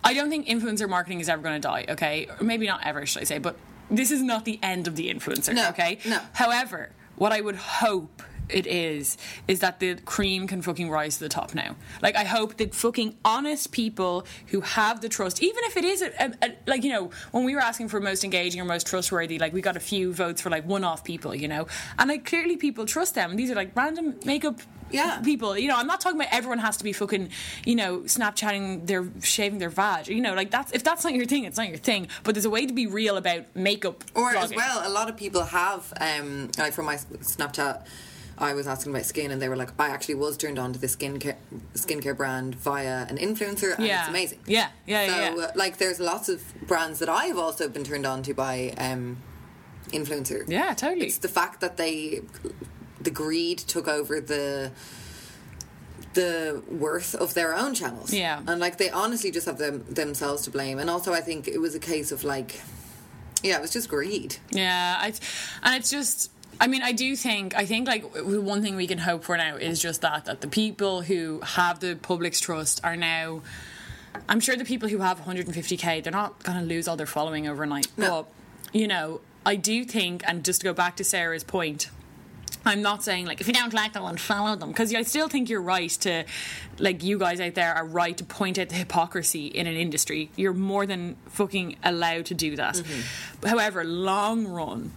I 0.03 0.13
don't 0.13 0.30
think 0.30 0.47
influencer 0.47 0.89
marketing 0.89 1.20
is 1.20 1.30
ever 1.30 1.41
going 1.41 1.59
to 1.59 1.68
die. 1.68 1.86
Okay, 1.89 2.28
or 2.39 2.43
maybe 2.43 2.68
not 2.68 2.86
ever, 2.86 3.05
should 3.05 3.22
I 3.22 3.26
say? 3.26 3.39
But 3.39 3.57
this 3.89 4.11
is 4.11 4.22
not 4.22 4.45
the 4.45 4.59
end 4.61 4.88
of 4.88 4.95
the 4.95 5.13
influencer. 5.13 5.53
No, 5.53 5.70
okay. 5.70 5.99
no. 6.05 6.20
However, 6.34 6.91
what 7.16 7.32
I 7.32 7.41
would 7.41 7.55
hope 7.55 8.22
it 8.49 8.67
is 8.67 9.17
is 9.47 9.59
that 9.59 9.79
the 9.79 9.95
cream 10.05 10.47
can 10.47 10.61
fucking 10.61 10.89
rise 10.89 11.17
to 11.17 11.23
the 11.23 11.29
top 11.29 11.53
now. 11.55 11.75
Like 12.01 12.15
I 12.15 12.23
hope 12.23 12.57
that 12.57 12.73
fucking 12.75 13.15
honest 13.25 13.71
people 13.71 14.25
who 14.47 14.61
have 14.61 15.01
the 15.01 15.09
trust, 15.09 15.41
even 15.41 15.63
if 15.65 15.77
it 15.77 15.85
is 15.85 16.01
a, 16.01 16.11
a, 16.19 16.33
a- 16.43 16.55
like 16.67 16.83
you 16.83 16.91
know 16.91 17.11
when 17.31 17.43
we 17.43 17.55
were 17.55 17.61
asking 17.61 17.89
for 17.89 17.99
most 17.99 18.23
engaging 18.23 18.61
or 18.61 18.65
most 18.65 18.87
trustworthy, 18.87 19.39
like 19.39 19.53
we 19.53 19.61
got 19.61 19.75
a 19.75 19.79
few 19.79 20.13
votes 20.13 20.41
for 20.41 20.49
like 20.49 20.65
one-off 20.67 21.03
people, 21.03 21.33
you 21.33 21.47
know, 21.47 21.67
and 21.97 22.09
like 22.09 22.25
clearly 22.25 22.57
people 22.57 22.85
trust 22.85 23.15
them. 23.15 23.35
These 23.35 23.51
are 23.51 23.55
like 23.55 23.75
random 23.75 24.15
makeup. 24.25 24.59
Yeah. 24.91 25.19
people. 25.21 25.57
You 25.57 25.67
know, 25.67 25.77
I'm 25.77 25.87
not 25.87 25.99
talking 25.99 26.19
about 26.21 26.31
everyone 26.31 26.59
has 26.59 26.77
to 26.77 26.83
be 26.83 26.93
fucking, 26.93 27.29
you 27.65 27.75
know, 27.75 28.01
Snapchatting 28.01 28.85
their 28.85 29.09
shaving 29.21 29.57
their 29.57 29.69
vag. 29.71 30.07
You 30.07 30.21
know, 30.21 30.35
like 30.35 30.51
that's 30.51 30.71
if 30.73 30.83
that's 30.83 31.03
not 31.03 31.13
your 31.15 31.25
thing, 31.25 31.43
it's 31.45 31.57
not 31.57 31.69
your 31.69 31.79
thing. 31.79 32.07
But 32.23 32.35
there's 32.35 32.45
a 32.45 32.51
way 32.51 32.67
to 32.67 32.73
be 32.73 32.85
real 32.85 33.17
about 33.17 33.43
makeup. 33.55 34.03
Or 34.13 34.29
as 34.35 34.53
well, 34.53 34.87
a 34.87 34.91
lot 34.93 35.09
of 35.09 35.17
people 35.17 35.43
have, 35.43 35.91
um, 35.99 36.51
like 36.59 36.73
from 36.73 36.85
my 36.85 36.95
Snapchat, 36.95 37.85
I 38.38 38.53
was 38.53 38.67
asking 38.67 38.91
about 38.91 39.05
skin, 39.05 39.31
and 39.31 39.41
they 39.41 39.47
were 39.49 39.55
like, 39.55 39.69
I 39.79 39.88
actually 39.89 40.15
was 40.15 40.36
turned 40.38 40.59
on 40.59 40.73
to 40.73 40.79
the 40.79 40.88
skincare 40.88 41.36
skincare 41.75 42.15
brand 42.17 42.55
via 42.55 43.05
an 43.07 43.17
influencer, 43.17 43.75
and 43.77 43.86
Yeah. 43.88 44.01
it's 44.01 44.09
amazing. 44.09 44.39
Yeah, 44.45 44.69
yeah, 44.86 45.05
so, 45.07 45.15
yeah, 45.15 45.36
yeah. 45.36 45.43
Uh, 45.45 45.51
like, 45.55 45.77
there's 45.77 45.99
lots 45.99 46.27
of 46.29 46.43
brands 46.67 46.99
that 46.99 47.09
I've 47.09 47.38
also 47.38 47.69
been 47.69 47.83
turned 47.86 48.05
on 48.05 48.23
to 48.23 48.33
by 48.33 48.73
um, 48.77 49.17
influencer. 49.88 50.43
Yeah, 50.47 50.73
totally. 50.73 51.05
It's 51.07 51.17
the 51.19 51.29
fact 51.29 51.61
that 51.61 51.77
they, 51.77 52.21
the 52.99 53.11
greed 53.11 53.57
took 53.59 53.88
over 53.88 54.19
the. 54.19 54.71
The 56.13 56.63
worth 56.69 57.13
of 57.13 57.33
their 57.33 57.53
own 57.53 57.73
channels, 57.75 58.13
Yeah. 58.13 58.41
and 58.47 58.57
like 58.61 58.77
they 58.77 58.89
honestly 58.89 59.31
just 59.31 59.45
have 59.47 59.57
them 59.57 59.83
themselves 59.89 60.43
to 60.43 60.49
blame. 60.49 60.79
And 60.79 60.89
also, 60.89 61.11
I 61.11 61.19
think 61.19 61.45
it 61.49 61.57
was 61.59 61.75
a 61.75 61.79
case 61.79 62.13
of 62.13 62.23
like, 62.23 62.61
yeah, 63.43 63.57
it 63.57 63.61
was 63.61 63.71
just 63.71 63.89
greed. 63.89 64.38
Yeah, 64.49 64.95
I, 64.97 65.07
and 65.61 65.75
it's 65.75 65.89
just. 65.91 66.31
I 66.60 66.68
mean, 66.68 66.82
I 66.82 66.91
do 66.91 67.16
think. 67.16 67.56
I 67.56 67.66
think 67.66 67.88
like 67.88 68.03
one 68.14 68.62
thing 68.62 68.76
we 68.76 68.88
can 68.88 68.97
hope 68.97 69.24
for 69.24 69.38
now 69.38 69.56
is 69.56 69.82
just 69.82 70.01
that 70.01 70.26
that 70.26 70.41
the 70.41 70.47
people 70.47 71.01
who 71.01 71.41
have 71.41 71.80
the 71.80 71.95
public's 71.95 72.39
trust 72.39 72.82
are 72.84 72.95
now. 72.95 73.41
I'm 74.30 74.39
sure 74.39 74.56
the 74.56 74.66
people 74.66 74.88
who 74.88 74.99
have 74.99 75.20
150k, 75.22 76.01
they're 76.01 76.12
not 76.12 76.41
going 76.43 76.58
to 76.58 76.64
lose 76.64 76.88
all 76.88 76.95
their 76.95 77.06
following 77.06 77.47
overnight. 77.47 77.88
No. 77.97 78.24
But 78.24 78.80
you 78.80 78.88
know, 78.88 79.22
I 79.45 79.56
do 79.56 79.84
think, 79.84 80.24
and 80.26 80.43
just 80.43 80.62
to 80.62 80.66
go 80.66 80.74
back 80.74 80.95
to 80.97 81.03
Sarah's 81.03 81.43
point. 81.43 81.89
I'm 82.68 82.82
not 82.82 83.03
saying 83.03 83.28
like 83.28 83.41
if 83.41 83.47
you 83.47 83.53
don't 83.53 83.74
like 83.74 83.93
them, 83.93 84.01
unfollow 84.01 84.60
them 84.60 84.70
because 84.70 84.93
I 84.93 85.03
still 85.03 85.28
think 85.28 85.49
you're 85.49 85.62
right 85.62 85.89
to, 86.01 86.26
like 86.80 87.03
you 87.03 87.20
guys 87.20 87.39
out 87.39 87.53
there 87.53 87.72
are 87.72 87.86
right 87.86 88.18
to 88.18 88.24
point 88.24 88.58
out 88.58 88.70
the 88.70 88.76
hypocrisy 88.76 89.45
in 89.45 89.68
an 89.68 89.76
industry. 89.76 90.32
You're 90.36 90.53
more 90.53 90.88
than 90.88 91.16
fucking 91.28 91.78
allowed 91.84 92.26
to 92.28 92.34
do 92.34 92.56
that. 92.56 92.76
Mm-hmm. 92.76 93.47
However, 93.47 93.84
long 93.84 94.47
run, 94.47 94.93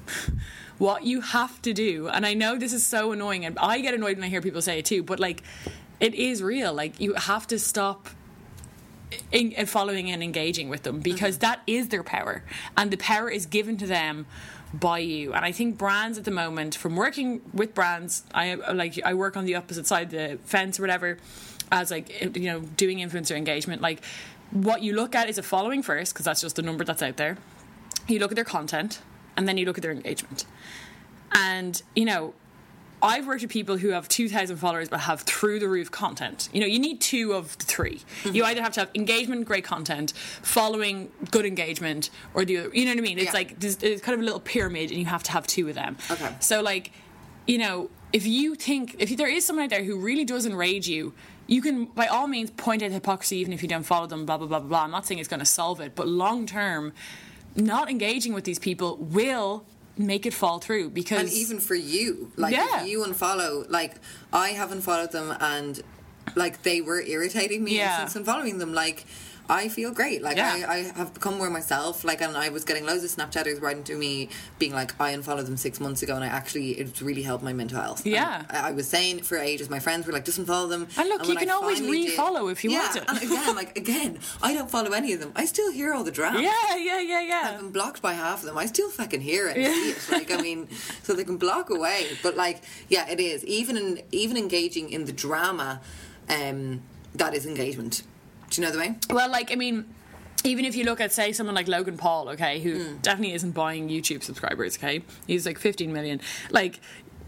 what 0.79 1.05
you 1.05 1.21
have 1.21 1.61
to 1.63 1.73
do, 1.73 2.09
and 2.09 2.25
I 2.25 2.35
know 2.35 2.57
this 2.57 2.73
is 2.73 2.87
so 2.87 3.13
annoying, 3.13 3.45
and 3.45 3.59
I 3.59 3.81
get 3.81 3.95
annoyed 3.95 4.17
when 4.17 4.25
I 4.25 4.29
hear 4.29 4.41
people 4.41 4.63
say 4.63 4.79
it 4.79 4.85
too, 4.85 5.03
but 5.03 5.21
like 5.21 5.43
it 6.01 6.15
is 6.15 6.43
real. 6.43 6.73
Like 6.73 7.01
you 7.01 7.15
have 7.15 7.47
to 7.49 7.59
stop 7.59 8.09
in, 9.33 9.53
in 9.53 9.67
following 9.67 10.11
and 10.11 10.23
engaging 10.23 10.69
with 10.69 10.83
them 10.83 11.01
because 11.01 11.37
mm-hmm. 11.37 11.51
that 11.51 11.63
is 11.67 11.89
their 11.89 12.03
power 12.03 12.45
and 12.77 12.91
the 12.91 12.97
power 12.99 13.31
is 13.31 13.47
given 13.47 13.77
to 13.79 13.87
them 13.87 14.27
by 14.75 14.99
you. 14.99 15.33
And 15.33 15.47
i 15.47 15.51
think 15.51 15.79
brands 15.79 16.19
at 16.19 16.25
the 16.25 16.31
moment 16.31 16.75
from 16.75 16.95
working 16.95 17.41
with 17.55 17.75
brands 17.75 18.23
i 18.35 18.53
like 18.55 19.01
i 19.03 19.15
work 19.15 19.35
on 19.35 19.47
the 19.47 19.55
opposite 19.55 19.87
side 19.87 20.09
of 20.09 20.11
the 20.11 20.39
fence 20.45 20.79
or 20.79 20.83
whatever 20.83 21.17
as 21.71 21.91
like 21.91 22.37
you 22.37 22.45
know 22.45 22.61
doing 22.61 22.99
influencer 22.99 23.37
engagement. 23.37 23.83
Like 23.83 24.03
what 24.51 24.83
you 24.83 24.95
look 24.95 25.15
at 25.15 25.29
is 25.29 25.39
a 25.39 25.43
following 25.43 25.83
first 25.83 26.15
because 26.15 26.25
that's 26.25 26.41
just 26.41 26.57
the 26.57 26.63
number 26.63 26.85
that's 26.85 27.03
out 27.03 27.17
there. 27.17 27.37
You 28.07 28.19
look 28.19 28.33
at 28.33 28.37
their 28.37 28.45
content 28.45 29.01
and 29.39 29.49
then 29.49 29.57
you 29.57 29.65
look 29.65 29.79
at 29.79 29.83
their 29.83 29.93
engagement 29.93 30.45
and 31.33 31.83
you 31.95 32.05
know 32.05 32.35
I've 33.01 33.29
worked 33.29 33.43
with 33.43 33.53
people 33.53 33.77
who 33.77 33.91
have 33.91 34.09
2,000 34.09 34.57
followers 34.57 34.89
but 34.89 34.99
have 34.99 35.21
through 35.21 35.61
the 35.61 35.69
roof 35.69 35.89
content. 35.89 36.49
You 36.53 36.61
know, 36.61 36.67
you 36.67 36.81
need 36.81 37.01
two 37.01 37.33
of 37.33 37.57
the 37.59 37.65
3 37.65 37.95
Mm-hmm. 37.95 38.35
You 38.35 38.43
either 38.45 38.61
have 38.61 38.73
to 38.73 38.81
have 38.81 38.91
engagement, 38.97 39.45
great 39.47 39.63
content, 39.63 40.11
following, 40.43 41.09
good 41.31 41.47
engagement, 41.47 42.11
or 42.35 42.45
the 42.45 42.57
other. 42.59 42.71
You 42.75 42.87
know 42.87 42.91
what 42.91 42.99
I 42.99 43.03
mean? 43.03 43.19
It's 43.19 43.27
Yeah. 43.27 43.33
like 43.35 43.61
there's, 43.61 43.81
it's 43.85 44.03
kind 44.03 44.15
of 44.15 44.21
a 44.21 44.25
little 44.25 44.41
pyramid, 44.41 44.91
and 44.91 44.99
you 44.99 45.07
have 45.07 45.23
to 45.23 45.31
have 45.31 45.47
two 45.47 45.69
of 45.69 45.77
them. 45.77 45.97
Okay. 46.11 46.35
So, 46.41 46.61
like, 46.61 46.91
you 47.47 47.59
know, 47.59 47.89
if 48.13 48.27
you 48.27 48.57
think 48.57 48.97
if 48.99 49.17
there 49.17 49.29
is 49.29 49.45
someone 49.45 49.67
out 49.67 49.71
there 49.71 49.85
who 49.85 49.97
really 50.01 50.25
does 50.25 50.45
enrage 50.45 50.89
you. 50.89 51.15
You 51.47 51.63
can, 51.63 51.85
by 51.87 52.09
all 52.09 52.27
means, 52.27 52.51
point 52.51 52.83
out 52.83 52.91
hypocrisy 52.91 53.37
even 53.39 53.53
if 53.53 53.63
you 53.63 53.69
don't 53.69 53.85
follow 53.85 54.07
them. 54.09 54.27
Blah 54.27 54.39
blah 54.39 54.49
blah 54.49 54.59
blah 54.59 54.69
blah. 54.69 54.83
I'm 54.85 54.91
not 54.91 55.07
saying 55.07 55.21
it's 55.21 55.29
going 55.29 55.39
to 55.41 55.47
solve 55.47 55.79
it, 55.81 55.95
but 55.95 56.09
long 56.09 56.47
term, 56.47 56.93
not 57.57 57.91
engaging 57.91 58.33
with 58.33 58.45
these 58.45 58.59
people 58.59 58.97
will 58.97 59.65
make 59.97 60.27
it 60.27 60.33
fall 60.35 60.59
through 60.61 60.91
because 60.91 61.21
and 61.23 61.33
even 61.33 61.59
for 61.59 61.75
you 61.75 62.31
like 62.37 62.55
Yeah. 62.55 62.83
if 62.83 62.89
you 62.89 63.05
unfollow 63.05 63.69
like 63.69 63.97
i 64.33 64.51
haven't 64.51 64.83
followed 64.83 65.11
them 65.11 65.35
and 65.41 65.81
like 66.37 66.63
they 66.63 66.81
were 66.81 67.01
irritating 67.01 67.65
me 67.65 67.77
Yeah. 67.77 68.07
since 68.07 68.25
unfollowing 68.27 68.59
them 68.61 68.73
like 68.73 69.05
I 69.51 69.69
feel 69.69 69.93
great. 69.93 70.21
Like 70.23 70.37
Yeah. 70.37 70.67
I, 70.69 70.75
I 70.75 70.79
have 70.97 71.15
become 71.15 71.39
more 71.39 71.49
myself. 71.51 72.05
Like 72.05 72.21
and 72.21 72.37
I 72.37 72.51
was 72.51 72.65
getting 72.65 72.85
loads 72.85 73.03
of 73.05 73.11
Snapchatters 73.11 73.61
writing 73.63 73.83
to 73.85 73.97
me, 73.97 74.29
being 74.59 74.73
like, 74.73 74.99
I 75.01 75.11
unfollowed 75.11 75.47
them 75.47 75.57
six 75.57 75.81
months 75.81 76.03
ago, 76.03 76.15
and 76.15 76.23
I 76.23 76.29
actually 76.29 76.73
it's 76.73 77.01
really 77.01 77.23
helped 77.23 77.43
my 77.43 77.53
mental 77.55 77.81
health. 77.81 78.05
Yeah. 78.07 78.45
I, 78.51 78.69
I 78.69 78.71
was 78.73 78.87
saying 78.89 79.23
for 79.23 79.39
ages. 79.39 79.71
My 79.71 79.79
friends 79.79 80.07
were 80.07 80.13
like, 80.13 80.25
just 80.27 80.39
unfollow 80.39 80.69
them. 80.69 80.87
And 80.99 81.09
look, 81.09 81.27
you 81.27 81.35
can 81.37 81.49
I 81.49 81.55
always 81.55 81.81
re-follow 81.81 82.49
if 82.49 82.63
you 82.63 82.71
yeah, 82.73 82.81
want 82.81 82.93
to. 82.95 83.11
And 83.11 83.23
again, 83.23 83.55
like 83.57 83.79
again, 83.79 84.19
I 84.43 84.53
don't 84.55 84.71
follow 84.71 84.93
any 84.93 85.13
of 85.15 85.21
them. 85.21 85.33
I 85.35 85.45
still 85.47 85.73
hear 85.73 85.95
all 85.95 86.05
the 86.05 86.11
drama. 86.11 86.41
yeah, 86.43 86.77
yeah, 86.77 87.01
yeah, 87.01 87.23
yeah. 87.23 87.51
I've 87.55 87.61
been 87.61 87.71
blocked 87.73 88.03
by 88.03 88.13
half 88.13 88.41
of 88.41 88.47
them. 88.47 88.59
I 88.59 88.67
still 88.67 88.91
fucking 88.91 89.21
hear 89.23 89.49
it. 89.49 89.57
and 89.57 89.75
see 89.75 89.91
it. 89.91 90.09
Like 90.13 90.31
I 90.31 90.43
mean, 90.49 90.69
so 91.03 91.15
they 91.15 91.25
can 91.25 91.39
block 91.39 91.71
away. 91.71 92.07
But 92.23 92.37
like, 92.37 92.63
yeah, 92.89 93.09
it 93.09 93.19
is. 93.21 93.45
Even 93.47 93.77
in, 93.77 94.03
even 94.13 94.37
engaging 94.37 94.91
in 94.91 95.07
the 95.07 95.13
drama, 95.13 95.81
um, 96.29 96.83
that 97.15 97.33
is 97.35 97.47
engagement. 97.47 98.03
Do 98.51 98.61
you 98.61 98.67
know 98.67 98.73
the 98.73 98.79
way? 98.79 98.95
Well, 99.11 99.31
like 99.31 99.53
I 99.53 99.57
mean, 99.57 99.85
even 100.45 100.65
if 100.65 100.75
you 100.77 100.85
look 100.85 101.01
at 101.01 101.13
say 101.13 101.33
someone 101.33 101.55
like 101.55 101.69
Logan 101.69 101.97
Paul, 101.97 102.29
okay, 102.31 102.61
who 102.61 102.79
Hmm. 102.83 102.97
definitely 103.03 103.35
isn't 103.35 103.53
buying 103.53 103.89
YouTube 103.89 104.23
subscribers, 104.23 104.77
okay, 104.77 105.03
he's 105.27 105.47
like 105.47 105.59
15 105.59 105.93
million, 105.93 106.21
like. 106.51 106.81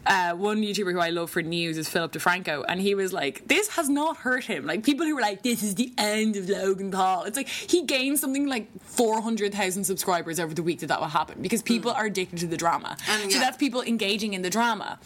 Uh, 0.07 0.33
one 0.33 0.63
YouTuber 0.63 0.93
who 0.93 0.99
I 0.99 1.11
love 1.11 1.29
for 1.29 1.43
news 1.43 1.77
is 1.77 1.87
Philip 1.87 2.13
DeFranco, 2.15 2.65
and 2.67 2.81
he 2.81 2.95
was 2.95 3.13
like, 3.13 3.47
"This 3.49 3.69
has 3.77 3.91
not 3.91 4.17
hurt 4.17 4.45
him." 4.45 4.65
Like 4.65 4.83
people 4.83 5.05
who 5.05 5.15
were 5.15 5.21
like, 5.21 5.43
"This 5.43 5.63
is 5.63 5.75
the 5.75 5.93
end 5.99 6.37
of 6.37 6.49
Logan 6.49 6.91
Paul." 6.91 7.25
It's 7.25 7.37
like 7.37 7.49
he 7.49 7.83
gained 7.83 8.19
something 8.19 8.47
like 8.47 8.67
four 8.83 9.21
hundred 9.21 9.53
thousand 9.53 9.85
subscribers 9.85 10.41
over 10.41 10.55
the 10.55 10.63
week 10.63 10.81
that 10.81 10.87
that 10.87 11.01
will 11.01 11.09
happen 11.09 11.43
because 11.43 11.61
people 11.61 11.91
are 11.91 12.07
addicted 12.07 12.39
to 12.39 12.47
the 12.47 12.57
drama. 12.57 12.97
Hmm. 13.03 13.25
And 13.25 13.31
so 13.33 13.39
that's 13.41 13.59
people 13.59 13.83
engaging 13.83 14.33
in 14.33 14.41
the 14.41 14.49
drama. 14.49 14.99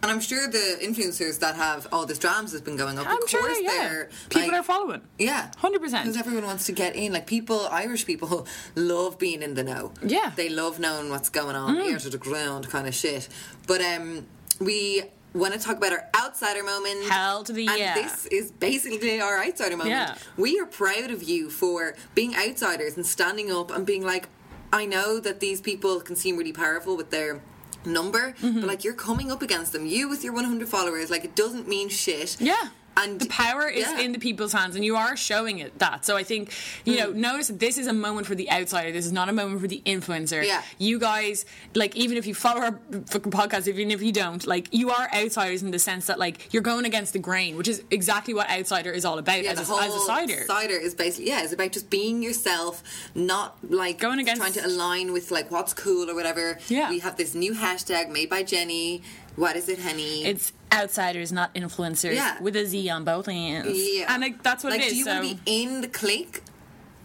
And 0.00 0.12
I'm 0.12 0.20
sure 0.20 0.48
the 0.48 0.78
influencers 0.80 1.40
that 1.40 1.56
have 1.56 1.88
all 1.90 2.06
this 2.06 2.18
drama 2.18 2.48
has 2.48 2.60
been 2.60 2.76
going 2.76 2.98
up. 2.98 3.06
I'm 3.08 3.20
of 3.20 3.28
sure, 3.28 3.40
course, 3.40 3.58
yeah, 3.60 3.70
they're 3.70 4.10
people 4.28 4.48
like, 4.48 4.60
are 4.60 4.62
following. 4.62 5.02
Yeah, 5.18 5.50
100%. 5.60 5.72
Because 5.80 6.16
everyone 6.16 6.44
wants 6.44 6.66
to 6.66 6.72
get 6.72 6.94
in. 6.94 7.12
Like 7.12 7.26
people, 7.26 7.66
Irish 7.70 8.06
people 8.06 8.46
love 8.76 9.18
being 9.18 9.42
in 9.42 9.54
the 9.54 9.64
know. 9.64 9.92
Yeah. 10.02 10.30
Mm. 10.30 10.36
they 10.36 10.48
love 10.50 10.78
knowing 10.78 11.10
what's 11.10 11.30
going 11.30 11.56
on, 11.56 11.76
ear 11.78 11.98
to 11.98 12.10
the 12.10 12.18
ground, 12.18 12.68
kind 12.68 12.86
of 12.86 12.94
shit. 12.94 13.28
But 13.66 13.80
um, 13.80 14.26
we 14.60 15.02
want 15.34 15.54
to 15.54 15.60
talk 15.60 15.76
about 15.76 15.92
our 15.92 16.08
outsider 16.14 16.62
moment. 16.62 17.04
Hell 17.04 17.42
to 17.44 17.52
the 17.52 17.66
and 17.66 17.78
yeah. 17.78 17.94
This 17.94 18.26
is 18.26 18.52
basically 18.52 19.20
our 19.20 19.42
outsider 19.42 19.76
moment. 19.76 19.96
Yeah. 19.96 20.16
We 20.36 20.60
are 20.60 20.66
proud 20.66 21.10
of 21.10 21.24
you 21.24 21.50
for 21.50 21.96
being 22.14 22.36
outsiders 22.36 22.96
and 22.96 23.04
standing 23.04 23.50
up 23.50 23.70
and 23.72 23.84
being 23.84 24.04
like, 24.04 24.28
I 24.72 24.86
know 24.86 25.18
that 25.20 25.40
these 25.40 25.60
people 25.60 26.00
can 26.00 26.14
seem 26.14 26.36
really 26.36 26.52
powerful 26.52 26.96
with 26.96 27.10
their 27.10 27.40
number, 27.84 28.34
Mm-hmm. 28.42 28.60
but 28.60 28.66
like 28.68 28.84
you're 28.84 28.94
coming 28.94 29.30
up 29.30 29.42
against 29.42 29.72
them. 29.72 29.86
You 29.86 30.08
with 30.08 30.22
your 30.24 30.32
100 30.34 30.68
followers, 30.68 31.10
like 31.10 31.24
it 31.24 31.34
doesn't 31.34 31.68
mean 31.68 31.88
shit. 31.88 32.40
Yeah. 32.40 32.68
And 32.98 33.20
the 33.20 33.26
power 33.28 33.68
is 33.68 33.86
yeah. 33.86 34.00
in 34.00 34.12
the 34.12 34.18
people's 34.18 34.52
hands, 34.52 34.74
and 34.76 34.84
you 34.84 34.96
are 34.96 35.16
showing 35.16 35.58
it 35.60 35.78
that. 35.78 36.04
So 36.04 36.16
I 36.16 36.22
think 36.24 36.52
you 36.84 36.94
Hmm. 36.94 36.98
know, 37.20 37.30
notice 37.30 37.48
that 37.48 37.58
this 37.60 37.78
is 37.78 37.86
a 37.86 37.92
moment 37.92 38.26
for 38.26 38.34
the 38.34 38.50
outsider. 38.50 38.92
This 38.92 39.06
is 39.06 39.12
not 39.12 39.28
a 39.28 39.32
moment 39.32 39.60
for 39.60 39.68
the 39.68 39.82
influencer. 39.86 40.44
Yeah. 40.44 40.62
you 40.78 40.98
guys, 40.98 41.44
like, 41.74 41.94
even 41.96 42.16
if 42.16 42.26
you 42.26 42.34
follow 42.34 42.60
our 42.60 42.80
fucking 43.06 43.32
podcast, 43.32 43.68
even 43.68 43.90
if 43.90 44.02
you 44.02 44.12
don't, 44.12 44.46
like, 44.46 44.68
you 44.72 44.90
are 44.90 45.08
outsiders 45.14 45.62
in 45.62 45.70
the 45.70 45.78
sense 45.78 46.06
that 46.06 46.18
like 46.18 46.52
you're 46.52 46.62
going 46.62 46.84
against 46.84 47.12
the 47.12 47.18
grain, 47.18 47.56
which 47.56 47.68
is 47.68 47.82
exactly 47.90 48.34
what 48.34 48.48
outsider 48.50 48.90
is 48.92 49.04
all 49.04 49.18
about 49.18 49.42
Yeah, 49.44 49.52
as, 49.52 49.66
the 49.68 49.74
a, 49.74 49.82
as 49.84 49.94
a 49.94 50.00
cider. 50.00 50.44
cider 50.46 50.74
is 50.76 50.94
basically 50.94 51.28
yeah, 51.28 51.42
it's 51.42 51.52
about 51.52 51.72
just 51.72 51.90
being 51.90 52.22
yourself, 52.22 52.82
not 53.14 53.56
like 53.68 53.98
Going 53.98 54.18
against- 54.18 54.40
trying 54.40 54.52
to 54.54 54.66
align 54.66 55.12
with 55.12 55.30
like 55.30 55.50
what's 55.50 55.72
cool 55.74 56.10
or 56.10 56.14
whatever. 56.14 56.58
Yeah. 56.68 56.90
we 56.90 56.98
have 57.00 57.16
this 57.16 57.34
new 57.34 57.52
hashtag 57.54 58.10
made 58.10 58.28
by 58.30 58.42
Jenny. 58.42 59.02
What 59.36 59.54
is 59.54 59.68
it, 59.68 59.78
honey? 59.80 60.24
It's 60.24 60.52
outsiders, 60.72 61.32
not 61.32 61.54
influencers, 61.54 62.14
Yeah. 62.14 62.40
with 62.42 62.56
a 62.56 62.66
Z 62.66 62.88
on 62.90 63.04
both 63.04 63.28
ends. 63.28 63.68
yeah, 63.74 64.12
and 64.12 64.22
like 64.22 64.42
that's 64.42 64.62
what 64.64 64.72
like, 64.72 64.80
it 64.80 64.86
is. 64.86 64.92
Do 64.92 64.98
you 64.98 65.04
so. 65.04 65.10
want 65.14 65.28
to 65.28 65.34
be 65.36 65.62
in 65.62 65.80
the 65.80 65.88
clique? 65.88 66.42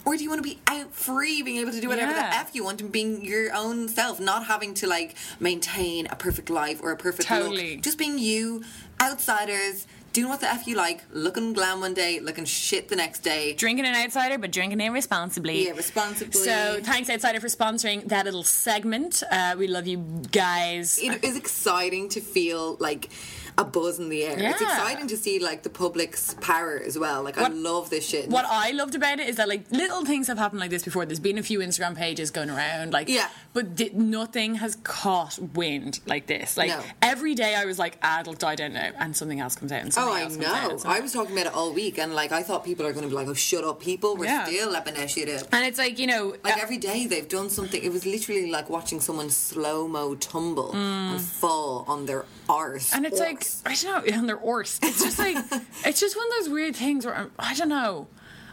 Or 0.06 0.18
do 0.18 0.24
you 0.24 0.30
want 0.30 0.44
to 0.44 0.50
be 0.50 0.60
out 0.68 0.94
free, 0.94 1.42
being 1.44 1.60
able 1.60 1.72
to 1.72 1.80
do 1.80 1.88
whatever 1.88 2.12
Yeah. 2.12 2.30
the 2.30 2.36
f 2.36 2.50
you 2.54 2.66
want 2.66 2.82
and 2.82 2.92
being 2.92 3.24
your 3.24 3.54
own 3.56 3.88
self, 3.88 4.20
not 4.20 4.46
having 4.48 4.74
to 4.76 4.88
like 4.88 5.16
maintain 5.40 6.08
a 6.08 6.16
perfect 6.18 6.50
life 6.50 6.82
or 6.84 6.92
a 6.92 6.98
perfect 6.98 7.30
Totally. 7.30 7.76
look, 7.76 7.84
just 7.84 7.98
being 7.98 8.20
you, 8.20 8.64
outsiders, 9.02 9.88
doing 10.12 10.28
what 10.30 10.42
the 10.42 10.50
f 10.50 10.68
you 10.68 10.76
like, 10.76 11.04
looking 11.12 11.54
glam 11.54 11.80
one 11.80 11.94
day, 11.94 12.20
looking 12.20 12.44
shit 12.46 12.90
the 12.90 12.96
next 12.98 13.20
day. 13.20 13.54
Drinking 13.54 13.86
an 13.86 13.96
outsider, 13.96 14.38
but 14.38 14.52
drinking 14.52 14.82
it 14.82 14.90
responsibly. 14.90 15.66
Yeah, 15.68 15.72
responsibly. 15.72 16.34
So 16.42 16.80
thanks, 16.84 17.10
Outsider, 17.10 17.40
for 17.40 17.48
sponsoring 17.48 18.08
that 18.10 18.26
little 18.26 18.44
segment. 18.44 19.24
Uh, 19.32 19.56
we 19.58 19.68
love 19.68 19.88
you 19.88 19.98
guys. 20.32 21.00
it 21.02 21.24
is 21.24 21.38
exciting 21.38 22.10
to 22.10 22.20
feel 22.20 22.76
like 22.80 23.10
a 23.58 23.64
buzz 23.64 24.00
in 24.00 24.10
the 24.10 24.24
air. 24.24 24.36
It's 24.38 24.62
exciting 24.62 25.08
to 25.08 25.18
see 25.18 25.40
like 25.40 25.64
the 25.64 25.70
public's 25.70 26.34
power 26.42 26.82
as 26.86 26.98
well. 26.98 27.24
Like 27.24 27.38
I 27.38 27.48
love 27.48 27.90
this 27.90 28.08
shit. 28.08 28.30
What 28.30 28.46
I 28.48 28.72
loved 28.72 28.96
about 28.96 29.20
it 29.20 29.28
is 29.30 29.36
that 29.38 29.48
like 29.48 29.70
little 29.72 30.06
things 30.06 30.28
have 30.28 30.38
happened 30.38 30.60
like 30.60 30.70
this 30.70 30.84
before. 30.84 31.06
There's 31.06 31.20
been 31.20 31.38
a 31.38 31.44
few 31.44 31.60
Instagram 31.60 31.96
pages 31.96 32.32
going 32.32 32.50
around, 32.50 32.94
like 32.94 33.10
Yeah. 33.10 33.30
but 33.54 33.76
di- 33.76 33.92
nothing 33.94 34.56
has 34.56 34.78
caught 34.84 35.38
wind 35.40 36.00
like 36.06 36.28
this. 36.28 36.58
Like 36.58 36.70
No. 36.70 36.82
every 37.02 37.36
day, 37.36 37.56
I 37.56 37.66
was 37.66 37.78
like, 37.80 37.98
"Ah, 38.02 38.22
it'll 38.22 38.34
die 38.34 38.56
down 38.56 38.74
now," 38.74 38.92
and 39.00 39.16
something 39.16 39.40
else 39.40 39.56
comes 39.56 39.72
out. 39.72 39.82
And 39.82 39.90
Oh, 39.90 39.92
something 39.92 40.46
I 40.46 40.64
else 40.64 40.84
out, 40.86 40.90
know. 40.90 40.96
I 40.96 41.00
was 41.00 41.14
talking 41.14 41.34
about 41.34 41.48
it 41.48 41.54
all 41.54 41.74
week, 41.74 41.98
and 42.00 42.14
like 42.16 42.32
I 42.32 42.42
thought 42.44 42.64
people 42.66 42.86
are 42.86 42.92
going 42.94 43.04
to 43.04 43.10
be 43.10 43.16
like, 43.16 43.28
"Oh, 43.28 43.34
shut 43.34 43.64
up, 43.64 43.80
people." 43.82 44.16
We're 44.16 44.26
Yeah. 44.26 44.46
still 44.46 44.72
that 44.72 45.10
shit 45.10 45.30
up. 45.30 45.48
and 45.52 45.66
it's 45.66 45.78
like 45.78 46.00
you 46.00 46.08
know, 46.08 46.36
Like 46.44 46.58
uh, 46.58 46.62
every 46.62 46.78
day 46.78 47.06
they've 47.08 47.28
done 47.28 47.50
something. 47.50 47.82
It 47.84 47.92
was 47.92 48.06
literally 48.06 48.50
like 48.50 48.70
watching 48.70 49.00
someone 49.02 49.30
slow 49.30 49.88
mo 49.88 50.16
tumble 50.16 50.72
and 50.76 51.22
fall 51.22 51.86
on 51.88 52.06
their 52.06 52.26
arse. 52.50 52.92
Mm. 52.92 52.96
and 52.98 53.06
it's 53.06 53.20
like 53.20 53.43
Orse. 53.44 53.64
I 53.66 53.76
don't 53.76 54.08
know, 54.08 54.14
And 54.18 54.30
they're 54.30 54.40
arse. 54.44 54.80
It's 54.82 55.02
just 55.04 55.20
like 55.20 55.38
it's 55.86 56.00
just 56.00 56.16
one 56.16 56.26
of 56.28 56.34
those 56.40 56.50
weird 56.50 56.76
things 56.76 57.06
where 57.06 57.16
I'm, 57.16 57.32
I 57.38 57.54
don't 57.56 57.70
know. 57.70 58.08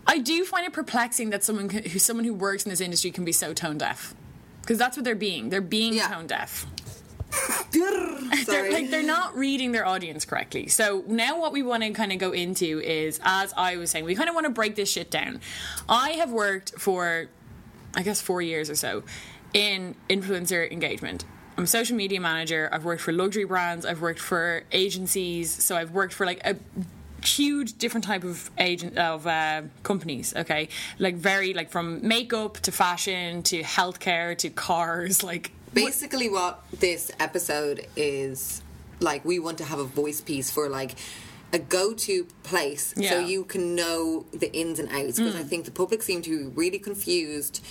I 0.06 0.18
do 0.18 0.44
find 0.44 0.66
it 0.66 0.72
perplexing 0.72 1.30
that 1.30 1.44
someone 1.44 1.68
who 1.68 1.98
someone 1.98 2.24
who 2.24 2.34
works 2.34 2.64
in 2.64 2.70
this 2.70 2.80
industry 2.80 3.10
can 3.10 3.24
be 3.24 3.32
so 3.32 3.52
tone 3.54 3.78
deaf. 3.78 4.14
Because 4.62 4.78
that's 4.78 4.96
what 4.96 5.04
they're 5.04 5.14
being. 5.14 5.50
They're 5.50 5.60
being 5.60 5.94
Yeah. 5.94 6.08
tone 6.08 6.26
deaf. 6.26 6.66
They're, 7.72 8.72
like 8.72 8.90
they're 8.90 9.04
not 9.04 9.36
reading 9.36 9.70
their 9.70 9.86
audience 9.86 10.24
correctly. 10.24 10.66
So 10.66 11.04
now 11.06 11.38
what 11.40 11.52
we 11.52 11.62
want 11.62 11.84
to 11.84 11.90
kind 11.90 12.10
of 12.10 12.18
go 12.18 12.32
into 12.32 12.80
is, 12.80 13.20
as 13.22 13.54
I 13.56 13.76
was 13.76 13.90
saying, 13.90 14.04
we 14.04 14.16
kind 14.16 14.28
of 14.28 14.34
want 14.34 14.46
to 14.46 14.52
break 14.52 14.74
this 14.74 14.90
shit 14.90 15.10
down. 15.12 15.40
I 15.88 16.10
have 16.12 16.32
worked 16.32 16.72
for, 16.76 17.28
I 17.94 18.02
guess, 18.02 18.20
four 18.20 18.42
years 18.42 18.68
or 18.68 18.74
so 18.74 19.04
in 19.54 19.94
influencer 20.08 20.68
engagement. 20.70 21.24
I'm 21.60 21.64
a 21.64 21.66
social 21.66 21.94
media 21.94 22.22
manager. 22.22 22.70
I've 22.72 22.86
worked 22.86 23.02
for 23.02 23.12
luxury 23.12 23.44
brands. 23.44 23.84
I've 23.84 24.00
worked 24.00 24.18
for 24.18 24.62
agencies. 24.72 25.50
So 25.62 25.76
I've 25.76 25.90
worked 25.90 26.14
for 26.14 26.24
like 26.24 26.40
a 26.42 26.56
huge 27.22 27.76
different 27.76 28.04
type 28.04 28.24
of 28.24 28.50
agent 28.56 28.96
of 28.96 29.26
uh, 29.26 29.60
companies 29.82 30.34
okay 30.34 30.70
like 30.98 31.16
very 31.16 31.52
like 31.52 31.68
from 31.70 32.00
makeup 32.08 32.54
to 32.60 32.72
fashion 32.72 33.42
to 33.42 33.62
healthcare 33.62 34.34
to 34.38 34.48
cars 34.48 35.22
like 35.22 35.52
basically 35.74 36.30
what 36.30 36.62
this 36.80 37.10
episode 37.20 37.86
is 37.94 38.62
like 39.00 39.22
we 39.22 39.38
want 39.38 39.58
to 39.58 39.64
have 39.64 39.78
a 39.78 39.84
voice 39.84 40.22
piece 40.22 40.50
for 40.50 40.70
like 40.70 40.92
a 41.52 41.58
go-to 41.58 42.24
place 42.42 42.94
so 42.96 43.18
you 43.18 43.44
can 43.44 43.74
know 43.74 44.24
the 44.32 44.50
ins 44.54 44.78
and 44.78 44.88
outs 44.88 45.18
because 45.18 45.34
Mm. 45.34 45.40
i 45.40 45.44
think 45.44 45.66
the 45.66 45.70
public 45.70 46.02
seem 46.02 46.22
to 46.22 46.30
be 46.30 46.44
really 46.56 46.78
confused 46.78 47.62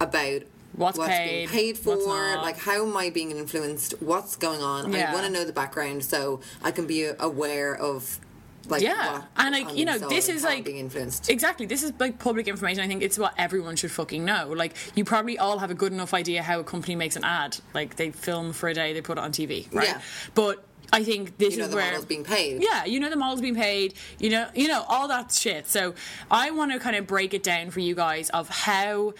about 0.00 0.42
What's 0.76 0.98
being 0.98 1.08
paid, 1.08 1.48
paid 1.48 1.78
for 1.78 1.96
what's 1.96 2.06
like 2.06 2.58
how 2.58 2.86
am 2.86 2.96
i 2.96 3.10
being 3.10 3.30
influenced 3.30 3.94
what's 4.00 4.36
going 4.36 4.62
on 4.62 4.92
Yeah. 4.92 5.10
i 5.10 5.14
want 5.14 5.26
to 5.26 5.32
know 5.32 5.44
the 5.44 5.52
background 5.52 6.04
so 6.04 6.40
i 6.62 6.70
can 6.70 6.86
be 6.86 7.06
aware 7.18 7.74
of 7.74 8.20
like 8.68 8.82
Yeah, 8.82 9.22
and 9.36 9.52
like 9.52 9.76
you 9.76 9.84
know, 9.84 9.96
this 9.96 10.28
is 10.28 10.42
like 10.42 10.64
being 10.64 10.78
influenced 10.78 11.30
Exactly, 11.30 11.66
this 11.66 11.82
is 11.82 11.92
like 11.98 12.18
public 12.18 12.48
information. 12.48 12.82
I 12.82 12.88
think 12.88 13.02
it's 13.02 13.18
what 13.18 13.32
everyone 13.38 13.76
should 13.76 13.92
fucking 13.92 14.24
know. 14.24 14.52
Like, 14.56 14.74
you 14.96 15.04
probably 15.04 15.38
all 15.38 15.58
have 15.58 15.70
a 15.70 15.74
good 15.74 15.92
enough 15.92 16.12
idea 16.12 16.42
how 16.42 16.58
a 16.58 16.64
company 16.64 16.96
makes 16.96 17.14
an 17.14 17.22
ad. 17.24 17.56
Like, 17.74 17.94
they 17.94 18.10
film 18.10 18.52
for 18.52 18.68
a 18.68 18.74
day, 18.74 18.92
they 18.92 19.02
put 19.02 19.18
it 19.18 19.20
on 19.20 19.30
TV, 19.30 19.72
right? 19.72 19.88
Yeah. 19.88 20.00
But 20.34 20.64
I 20.92 21.04
think 21.04 21.38
this 21.38 21.52
you 21.52 21.58
know 21.58 21.64
is 21.66 21.70
the 21.70 21.76
where 21.76 21.86
model's 21.86 22.04
being 22.06 22.24
paid 22.24 22.62
yeah, 22.62 22.84
you 22.84 23.00
know 23.00 23.10
the 23.10 23.16
model's 23.16 23.40
being 23.40 23.54
paid, 23.56 23.94
you 24.18 24.30
know, 24.30 24.48
you 24.54 24.68
know 24.68 24.84
all 24.88 25.08
that 25.08 25.32
shit. 25.32 25.68
So 25.68 25.94
I 26.30 26.50
want 26.50 26.72
to 26.72 26.78
kind 26.78 26.96
of 26.96 27.06
break 27.06 27.34
it 27.34 27.42
down 27.42 27.70
for 27.70 27.80
you 27.80 27.94
guys 27.94 28.30
of 28.30 28.48
how, 28.48 29.14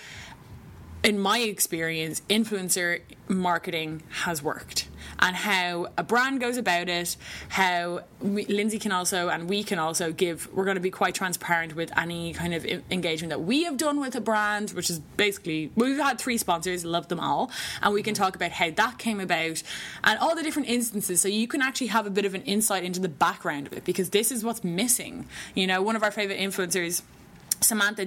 in 1.07 1.21
my 1.21 1.39
experience, 1.39 2.21
influencer 2.29 3.01
marketing 3.29 4.03
has 4.25 4.43
worked, 4.43 4.89
and 5.21 5.37
how 5.37 5.87
a 5.97 6.03
brand 6.03 6.41
goes 6.41 6.57
about 6.57 6.89
it, 6.89 7.17
how 7.51 8.01
we, 8.21 8.45
Lindsay 8.47 8.81
can 8.81 8.91
also 8.91 9.29
and 9.29 9.49
we 9.49 9.63
can 9.63 9.79
also 9.79 10.11
give. 10.11 10.53
We're 10.53 10.65
going 10.65 10.75
to 10.75 10.81
be 10.81 10.91
quite 10.91 11.15
transparent 11.15 11.77
with 11.77 11.97
any 11.97 12.33
kind 12.33 12.53
of 12.53 12.67
engagement 12.91 13.31
that 13.31 13.43
we 13.43 13.63
have 13.63 13.77
done 13.77 14.01
with 14.01 14.17
a 14.17 14.21
brand, 14.21 14.71
which 14.71 14.91
is 14.91 14.99
basically 14.99 15.71
we've 15.77 15.97
had 15.97 16.19
three 16.19 16.39
sponsors, 16.39 16.85
love 16.85 17.07
them 17.07 17.21
all, 17.21 17.53
and 17.83 17.95
we 17.95 18.03
can 18.03 18.15
talk 18.15 18.35
about 18.35 18.51
how 18.51 18.71
that 18.71 18.99
came 18.99 19.21
about 19.21 19.63
and 20.03 20.19
all 20.19 20.35
the 20.35 20.43
different 20.43 20.69
instances, 20.69 21.21
so 21.21 21.29
you 21.29 21.47
can 21.47 21.63
actually 21.63 21.87
have 21.87 22.09
a 22.09 22.11
bit 22.11 22.25
of 22.25 22.35
an 22.35 22.43
insight 22.43 22.83
into 22.83 22.99
the 22.99 23.09
background 23.09 23.69
of 23.69 23.73
it 23.75 23.85
because 23.85 24.11
this 24.11 24.33
is 24.33 24.43
what's 24.43 24.65
missing. 24.65 25.29
You 25.55 25.69
know, 25.69 25.83
one 25.83 25.95
of 25.95 26.03
our 26.03 26.11
favorite 26.11 26.41
influencers. 26.41 27.03
Samantha 27.61 28.07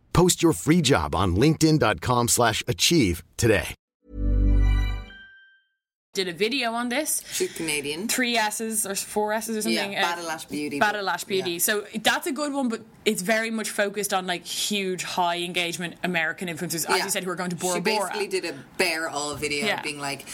Post 0.13 0.43
your 0.43 0.53
free 0.53 0.81
job 0.81 1.15
on 1.15 1.35
linkedin.com/achieve 1.35 2.29
slash 2.29 2.63
achieve 2.67 3.23
today. 3.37 3.75
did 6.13 6.27
a 6.27 6.33
video 6.33 6.73
on 6.73 6.89
this. 6.89 7.23
She's 7.31 7.53
Canadian. 7.55 8.09
Three 8.09 8.35
S's 8.35 8.85
or 8.85 8.95
four 8.95 9.31
S's 9.31 9.55
or 9.55 9.61
something. 9.61 9.91
Uh, 9.95 9.99
yeah, 10.01 10.13
Badalash 10.17 10.49
Beauty. 10.49 10.77
Badalash 10.77 11.25
Beauty. 11.25 11.51
Yeah. 11.53 11.57
So 11.59 11.85
that's 12.03 12.27
a 12.27 12.33
good 12.33 12.51
one, 12.51 12.67
but 12.67 12.81
it's 13.05 13.21
very 13.21 13.49
much 13.49 13.69
focused 13.69 14.13
on 14.13 14.27
like 14.27 14.45
huge, 14.45 15.03
high 15.03 15.37
engagement 15.37 15.95
American 16.03 16.49
influencers, 16.49 16.85
as 16.89 16.97
Yeah. 16.97 17.03
you 17.05 17.09
said, 17.09 17.23
who 17.23 17.29
are 17.29 17.35
going 17.35 17.51
to 17.51 17.55
Bora 17.55 17.75
She 17.75 17.79
Bora. 17.79 18.09
basically 18.09 18.27
did 18.27 18.43
a 18.43 18.53
bare 18.77 19.07
all 19.09 19.33
video 19.35 19.65
Yeah. 19.65 19.81
being 19.81 19.99
like, 19.99 20.25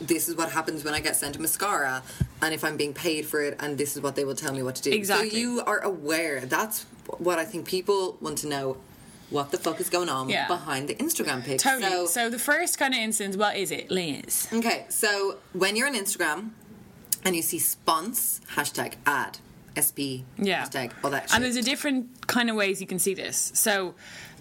this 0.00 0.28
is 0.28 0.34
what 0.34 0.50
happens 0.50 0.82
when 0.82 0.92
I 0.92 0.98
get 0.98 1.14
sent 1.14 1.36
a 1.36 1.40
mascara, 1.40 2.02
and 2.42 2.52
if 2.52 2.64
I'm 2.64 2.76
being 2.76 2.92
paid 2.92 3.26
for 3.26 3.40
it, 3.42 3.56
and 3.60 3.78
this 3.78 3.94
is 3.96 4.02
what 4.02 4.16
they 4.16 4.24
will 4.24 4.34
tell 4.34 4.52
me 4.52 4.64
what 4.64 4.74
to 4.74 4.82
do. 4.82 4.90
Exactly. 4.90 5.30
So 5.30 5.36
you 5.36 5.62
are 5.64 5.78
aware. 5.84 6.40
That's 6.40 6.84
what 7.18 7.38
I 7.38 7.44
think 7.44 7.64
people 7.68 8.18
want 8.20 8.38
to 8.38 8.48
know. 8.48 8.76
What 9.30 9.50
the 9.50 9.58
fuck 9.58 9.80
is 9.80 9.90
going 9.90 10.08
on 10.08 10.28
Yeah. 10.28 10.46
behind 10.46 10.88
the 10.88 10.94
Instagram 10.94 11.44
pics? 11.44 11.62
Totally. 11.62 11.90
So, 11.90 12.06
So, 12.06 12.30
the 12.30 12.38
first 12.38 12.78
kind 12.78 12.94
of 12.94 13.00
instance, 13.00 13.36
what 13.36 13.56
is 13.56 13.70
it, 13.70 13.90
Liz? 13.90 14.46
okay, 14.52 14.86
so 14.88 15.38
when 15.52 15.74
you're 15.76 15.88
on 15.88 15.94
Instagram 15.94 16.50
and 17.24 17.34
you 17.34 17.42
see 17.42 17.58
spons 17.58 18.40
hashtag 18.54 18.94
ad 19.04 19.38
sp 19.82 20.22
Yeah. 20.38 20.64
hashtag 20.64 20.92
all 21.02 21.10
that 21.10 21.28
shit. 21.28 21.34
And 21.34 21.44
there's 21.44 21.56
a 21.56 21.62
different 21.62 22.26
kind 22.28 22.48
of 22.50 22.56
ways 22.56 22.80
you 22.80 22.86
can 22.86 22.98
see 22.98 23.14
this. 23.14 23.50
So 23.54 23.94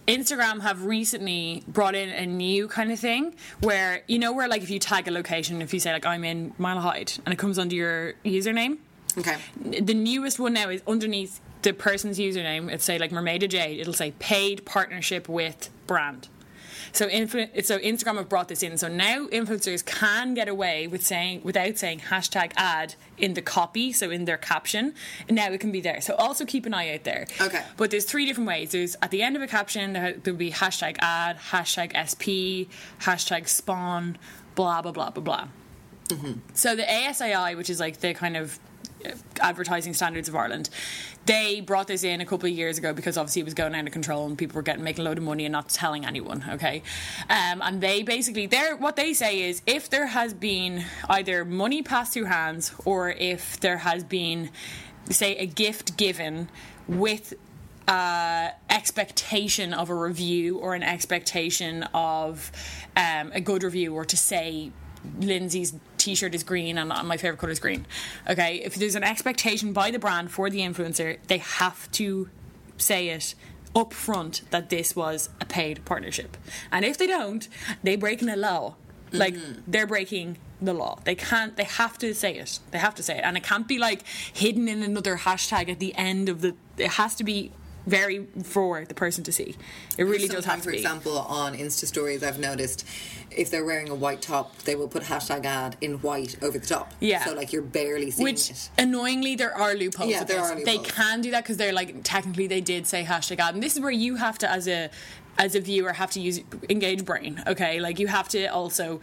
Instagram 0.07 0.61
have 0.61 0.85
recently 0.85 1.63
brought 1.67 1.95
in 1.95 2.09
a 2.09 2.25
new 2.27 2.67
kind 2.67 2.91
of 2.91 2.99
thing 2.99 3.33
where 3.61 4.03
you 4.07 4.19
know 4.19 4.31
where 4.31 4.47
like 4.47 4.61
if 4.61 4.69
you 4.69 4.77
tag 4.77 5.07
a 5.07 5.11
location, 5.11 5.61
if 5.63 5.73
you 5.73 5.79
say 5.79 5.91
like 5.91 6.05
I'm 6.05 6.23
in 6.23 6.53
Mile 6.59 6.79
High 6.79 7.05
and 7.25 7.33
it 7.33 7.37
comes 7.39 7.57
under 7.57 7.75
your 7.75 8.13
username. 8.23 8.77
okay. 9.17 9.37
The 9.59 9.95
newest 9.95 10.37
one 10.39 10.53
now 10.53 10.69
is 10.69 10.81
underneath 10.87 11.41
the 11.61 11.73
person's 11.73 12.19
username. 12.19 12.67
It'll 12.67 12.79
say 12.79 12.97
like 12.99 13.11
Mermaida 13.11 13.47
Jade. 13.47 13.79
It'll 13.79 13.93
say 13.93 14.11
paid 14.19 14.65
partnership 14.65 15.27
with 15.29 15.69
brand. 15.87 16.27
So, 16.91 17.09
influ- 17.09 17.65
so 17.65 17.77
Instagram 17.79 18.15
have 18.17 18.29
brought 18.29 18.47
this 18.47 18.63
in. 18.63 18.77
So 18.77 18.87
now 18.87 19.27
influencers 19.27 19.83
can 19.85 20.33
get 20.33 20.47
away 20.47 20.87
with 20.87 21.05
saying 21.05 21.41
without 21.43 21.77
saying 21.77 21.99
hashtag 22.09 22.53
ad 22.55 22.95
in 23.17 23.33
the 23.33 23.41
copy, 23.41 23.91
so 23.91 24.11
in 24.11 24.23
their 24.23 24.37
caption. 24.37 24.93
And 25.27 25.35
now 25.35 25.51
it 25.51 25.59
can 25.59 25.71
be 25.73 25.81
there. 25.81 25.99
So 25.99 26.15
also 26.15 26.45
keep 26.45 26.65
an 26.65 26.73
eye 26.73 26.93
out 26.93 27.03
there. 27.03 27.27
Okay. 27.41 27.63
But 27.75 27.91
there's 27.91 28.05
three 28.05 28.25
different 28.25 28.47
ways. 28.47 28.71
There's 28.71 28.95
at 29.01 29.11
the 29.11 29.23
end 29.23 29.35
of 29.35 29.41
a 29.41 29.47
caption 29.47 29.91
there- 29.93 30.13
there'll 30.13 30.37
be 30.37 30.51
hashtag 30.51 30.95
ad, 30.99 31.37
hashtag 31.51 31.91
SP, 31.99 32.69
hashtag 33.01 33.49
spawn, 33.49 34.17
blah 34.53 34.81
blah 34.81 34.91
blah 34.93 35.09
blah 35.09 35.23
blah. 35.23 35.47
Mm-hmm. 36.09 36.33
So 36.53 36.75
the 36.75 36.83
ASAI, 36.83 37.57
which 37.57 37.69
is 37.69 37.79
like 37.79 37.99
the 37.99 38.13
kind 38.13 38.37
of 38.37 38.59
advertising 39.39 39.93
standards 39.93 40.29
of 40.29 40.35
Ireland, 40.35 40.69
they 41.25 41.61
brought 41.61 41.87
this 41.87 42.03
in 42.03 42.21
a 42.21 42.25
couple 42.25 42.47
of 42.47 42.55
years 42.55 42.77
ago 42.77 42.93
because 42.93 43.17
obviously 43.17 43.41
it 43.41 43.45
was 43.45 43.53
going 43.53 43.73
out 43.75 43.85
of 43.85 43.91
control 43.91 44.27
and 44.27 44.37
people 44.37 44.55
were 44.55 44.61
getting 44.61 44.83
making 44.83 45.05
a 45.05 45.05
load 45.09 45.17
of 45.17 45.23
money 45.23 45.45
and 45.45 45.51
not 45.51 45.69
telling 45.69 46.05
anyone. 46.05 46.43
Okay, 46.49 46.83
um, 47.29 47.61
and 47.61 47.81
they 47.81 48.03
basically 48.03 48.45
they're 48.45 48.75
what 48.75 48.95
they 48.95 49.13
say 49.13 49.41
is 49.41 49.61
if 49.65 49.89
there 49.89 50.07
has 50.07 50.33
been 50.33 50.85
either 51.09 51.45
money 51.45 51.81
passed 51.81 52.13
through 52.13 52.25
hands 52.25 52.73
or 52.85 53.09
if 53.09 53.59
there 53.59 53.77
has 53.77 54.03
been 54.03 54.49
say 55.09 55.35
a 55.37 55.45
gift 55.45 55.97
given 55.97 56.49
with 56.87 57.33
uh, 57.87 58.49
expectation 58.69 59.73
of 59.73 59.89
a 59.89 59.95
review 59.95 60.57
or 60.57 60.73
an 60.73 60.83
expectation 60.83 61.83
of 61.93 62.51
um, 62.95 63.31
a 63.33 63.41
good 63.41 63.63
review 63.63 63.93
or 63.93 64.05
to 64.05 64.17
say 64.17 64.71
Lindsay's 65.19 65.75
t-shirt 66.05 66.35
is 66.35 66.43
green 66.43 66.77
and 66.77 66.89
my 66.89 67.17
favorite 67.17 67.39
color 67.39 67.51
is 67.51 67.59
green. 67.59 67.85
Okay, 68.29 68.61
if 68.63 68.75
there's 68.75 68.95
an 68.95 69.03
expectation 69.03 69.73
by 69.73 69.91
the 69.91 69.99
brand 69.99 70.31
for 70.31 70.49
the 70.49 70.59
influencer, 70.59 71.17
they 71.27 71.39
have 71.39 71.91
to 71.93 72.29
say 72.77 73.09
it 73.09 73.35
up 73.75 73.91
front 73.91 74.41
that 74.51 74.69
this 74.69 74.95
was 74.95 75.29
a 75.41 75.45
paid 75.45 75.83
partnership. 75.83 76.37
And 76.71 76.85
if 76.85 76.97
they 76.97 77.07
don't, 77.07 77.47
they're 77.83 77.97
breaking 77.97 78.27
the 78.27 78.37
law. 78.37 78.75
Like 79.11 79.35
mm-hmm. 79.35 79.61
they're 79.67 79.87
breaking 79.87 80.37
the 80.61 80.73
law. 80.73 80.99
They 81.03 81.15
can't. 81.15 81.55
They 81.57 81.63
have 81.63 81.97
to 81.99 82.13
say 82.13 82.37
it. 82.37 82.59
They 82.71 82.77
have 82.77 82.95
to 82.95 83.03
say 83.03 83.17
it, 83.17 83.23
and 83.23 83.37
it 83.37 83.43
can't 83.43 83.67
be 83.67 83.77
like 83.77 84.03
hidden 84.33 84.67
in 84.67 84.83
another 84.83 85.17
hashtag 85.17 85.69
at 85.69 85.79
the 85.79 85.95
end 85.95 86.27
of 86.29 86.41
the. 86.41 86.55
It 86.77 86.91
has 86.91 87.15
to 87.15 87.23
be 87.23 87.51
very 87.85 88.25
for 88.43 88.83
the 88.83 88.93
person 88.93 89.23
to 89.25 89.31
see. 89.31 89.55
It 89.97 90.03
really 90.03 90.27
does 90.27 90.45
have 90.45 90.57
to 90.57 90.63
for 90.63 90.71
be. 90.71 90.77
example, 90.77 91.17
on 91.17 91.55
Insta 91.55 91.85
stories, 91.85 92.23
I've 92.23 92.39
noticed 92.39 92.85
if 93.35 93.51
they're 93.51 93.65
wearing 93.65 93.89
a 93.89 93.95
white 93.95 94.21
top, 94.21 94.57
they 94.59 94.75
will 94.75 94.87
put 94.87 95.03
hashtag 95.03 95.45
ad 95.45 95.77
in 95.81 95.95
white 96.01 96.41
over 96.41 96.57
the 96.57 96.65
top. 96.65 96.93
Yeah. 96.99 97.23
So 97.25 97.33
like 97.33 97.51
you're 97.53 97.61
barely 97.61 98.11
seeing 98.11 98.23
Which 98.23 98.49
it. 98.49 98.69
annoyingly 98.77 99.35
there 99.35 99.55
are 99.55 99.75
loopholes. 99.75 100.09
Yeah, 100.09 100.23
there 100.23 100.41
this. 100.41 100.51
are 100.51 100.65
They 100.65 100.77
can 100.77 101.21
do 101.21 101.31
that 101.31 101.43
because 101.43 101.57
they're 101.57 101.73
like 101.73 102.03
technically 102.03 102.47
they 102.47 102.61
did 102.61 102.87
say 102.87 103.03
hashtag 103.03 103.39
ad, 103.39 103.53
and 103.53 103.63
this 103.63 103.75
is 103.75 103.81
where 103.81 103.91
you 103.91 104.15
have 104.15 104.37
to 104.39 104.49
as 104.49 104.67
a 104.67 104.89
as 105.37 105.53
a 105.55 105.59
viewer 105.59 105.93
have 105.93 106.11
to 106.11 106.21
use 106.21 106.39
engage 106.69 107.03
brain. 107.05 107.43
Okay, 107.45 107.79
like 107.79 107.99
you 107.99 108.07
have 108.07 108.27
to 108.29 108.47
also. 108.47 109.01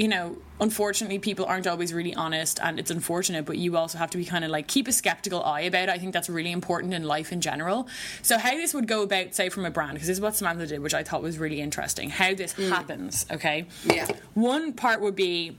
You 0.00 0.08
know, 0.08 0.38
unfortunately, 0.60 1.18
people 1.18 1.44
aren't 1.44 1.66
always 1.66 1.92
really 1.92 2.14
honest, 2.14 2.58
and 2.62 2.78
it's 2.78 2.90
unfortunate. 2.90 3.44
But 3.44 3.58
you 3.58 3.76
also 3.76 3.98
have 3.98 4.08
to 4.12 4.16
be 4.16 4.24
kind 4.24 4.46
of 4.46 4.50
like 4.50 4.66
keep 4.66 4.88
a 4.88 4.92
skeptical 4.92 5.44
eye 5.44 5.60
about 5.60 5.84
it. 5.84 5.88
I 5.90 5.98
think 5.98 6.14
that's 6.14 6.30
really 6.30 6.52
important 6.52 6.94
in 6.94 7.04
life 7.04 7.32
in 7.32 7.42
general. 7.42 7.86
So, 8.22 8.38
how 8.38 8.52
this 8.52 8.72
would 8.72 8.88
go 8.88 9.02
about, 9.02 9.34
say, 9.34 9.50
from 9.50 9.66
a 9.66 9.70
brand, 9.70 9.92
because 9.92 10.08
this 10.08 10.16
is 10.16 10.20
what 10.22 10.34
Samantha 10.34 10.66
did, 10.66 10.80
which 10.80 10.94
I 10.94 11.02
thought 11.02 11.22
was 11.22 11.36
really 11.36 11.60
interesting. 11.60 12.08
How 12.08 12.32
this 12.32 12.54
mm. 12.54 12.70
happens, 12.70 13.26
okay? 13.30 13.66
Yeah. 13.84 14.08
One 14.32 14.72
part 14.72 15.02
would 15.02 15.16
be 15.16 15.58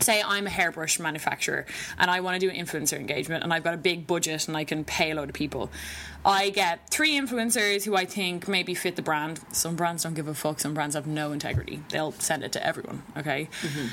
say 0.00 0.22
I'm 0.22 0.46
a 0.46 0.50
hairbrush 0.50 0.98
manufacturer 0.98 1.66
and 1.98 2.10
I 2.10 2.20
want 2.20 2.40
to 2.40 2.46
do 2.46 2.52
an 2.52 2.64
influencer 2.64 2.98
engagement 2.98 3.44
and 3.44 3.52
I've 3.52 3.64
got 3.64 3.74
a 3.74 3.78
big 3.78 4.06
budget 4.06 4.48
and 4.48 4.56
I 4.56 4.64
can 4.64 4.84
pay 4.84 5.10
a 5.10 5.14
load 5.14 5.28
of 5.28 5.34
people. 5.34 5.70
I 6.24 6.50
get 6.50 6.88
three 6.90 7.18
influencers 7.18 7.84
who 7.84 7.96
I 7.96 8.04
think 8.04 8.46
maybe 8.48 8.74
fit 8.74 8.96
the 8.96 9.02
brand. 9.02 9.40
Some 9.52 9.76
brands 9.76 10.04
don't 10.04 10.14
give 10.14 10.28
a 10.28 10.34
fuck, 10.34 10.60
some 10.60 10.74
brands 10.74 10.94
have 10.94 11.06
no 11.06 11.32
integrity. 11.32 11.82
They'll 11.90 12.12
send 12.12 12.44
it 12.44 12.52
to 12.52 12.66
everyone, 12.66 13.02
okay? 13.16 13.48
Mm-hmm. 13.62 13.86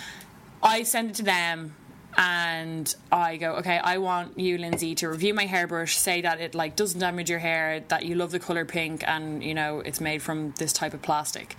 I 0.62 0.84
send 0.84 1.12
it 1.12 1.16
to 1.16 1.24
them 1.24 1.76
and 2.18 2.94
I 3.12 3.38
go, 3.38 3.54
okay, 3.56 3.78
I 3.78 3.98
want 4.00 4.40
you, 4.40 4.58
Lindsay, 4.58 4.96
to 4.96 5.10
review 5.10 5.34
my 5.34 5.46
hairbrush, 5.46 5.98
say 5.98 6.22
that 6.22 6.42
it 6.42 6.56
like 6.56 6.76
doesn't 6.76 7.00
damage 7.00 7.30
your 7.30 7.40
hair, 7.40 7.82
that 7.88 8.06
you 8.06 8.16
love 8.16 8.32
the 8.32 8.40
color 8.40 8.66
pink, 8.66 9.04
and 9.08 9.44
you 9.44 9.54
know 9.54 9.80
it's 9.80 10.02
made 10.02 10.22
from 10.22 10.52
this 10.58 10.74
type 10.74 10.94
of 10.94 11.02
plastic, 11.02 11.56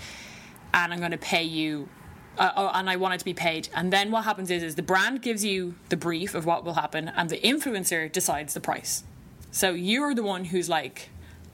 and 0.74 0.92
I'm 0.92 0.98
going 0.98 1.12
to 1.12 1.18
pay 1.18 1.44
you. 1.44 1.88
Uh, 2.40 2.52
oh, 2.56 2.70
and 2.72 2.88
I 2.88 2.96
want 2.96 3.12
it 3.12 3.18
to 3.18 3.24
be 3.26 3.34
paid. 3.34 3.68
And 3.76 3.92
then 3.92 4.10
what 4.10 4.24
happens 4.24 4.50
is, 4.50 4.62
is 4.62 4.74
the 4.74 4.82
brand 4.82 5.20
gives 5.20 5.44
you 5.44 5.74
the 5.90 5.96
brief 5.96 6.34
of 6.34 6.46
what 6.46 6.64
will 6.64 6.72
happen, 6.72 7.08
and 7.08 7.28
the 7.28 7.38
influencer 7.38 8.10
decides 8.10 8.54
the 8.54 8.60
price. 8.60 9.04
So 9.50 9.72
you're 9.72 10.14
the 10.14 10.22
one 10.22 10.46
who's 10.46 10.68
like, 10.68 11.10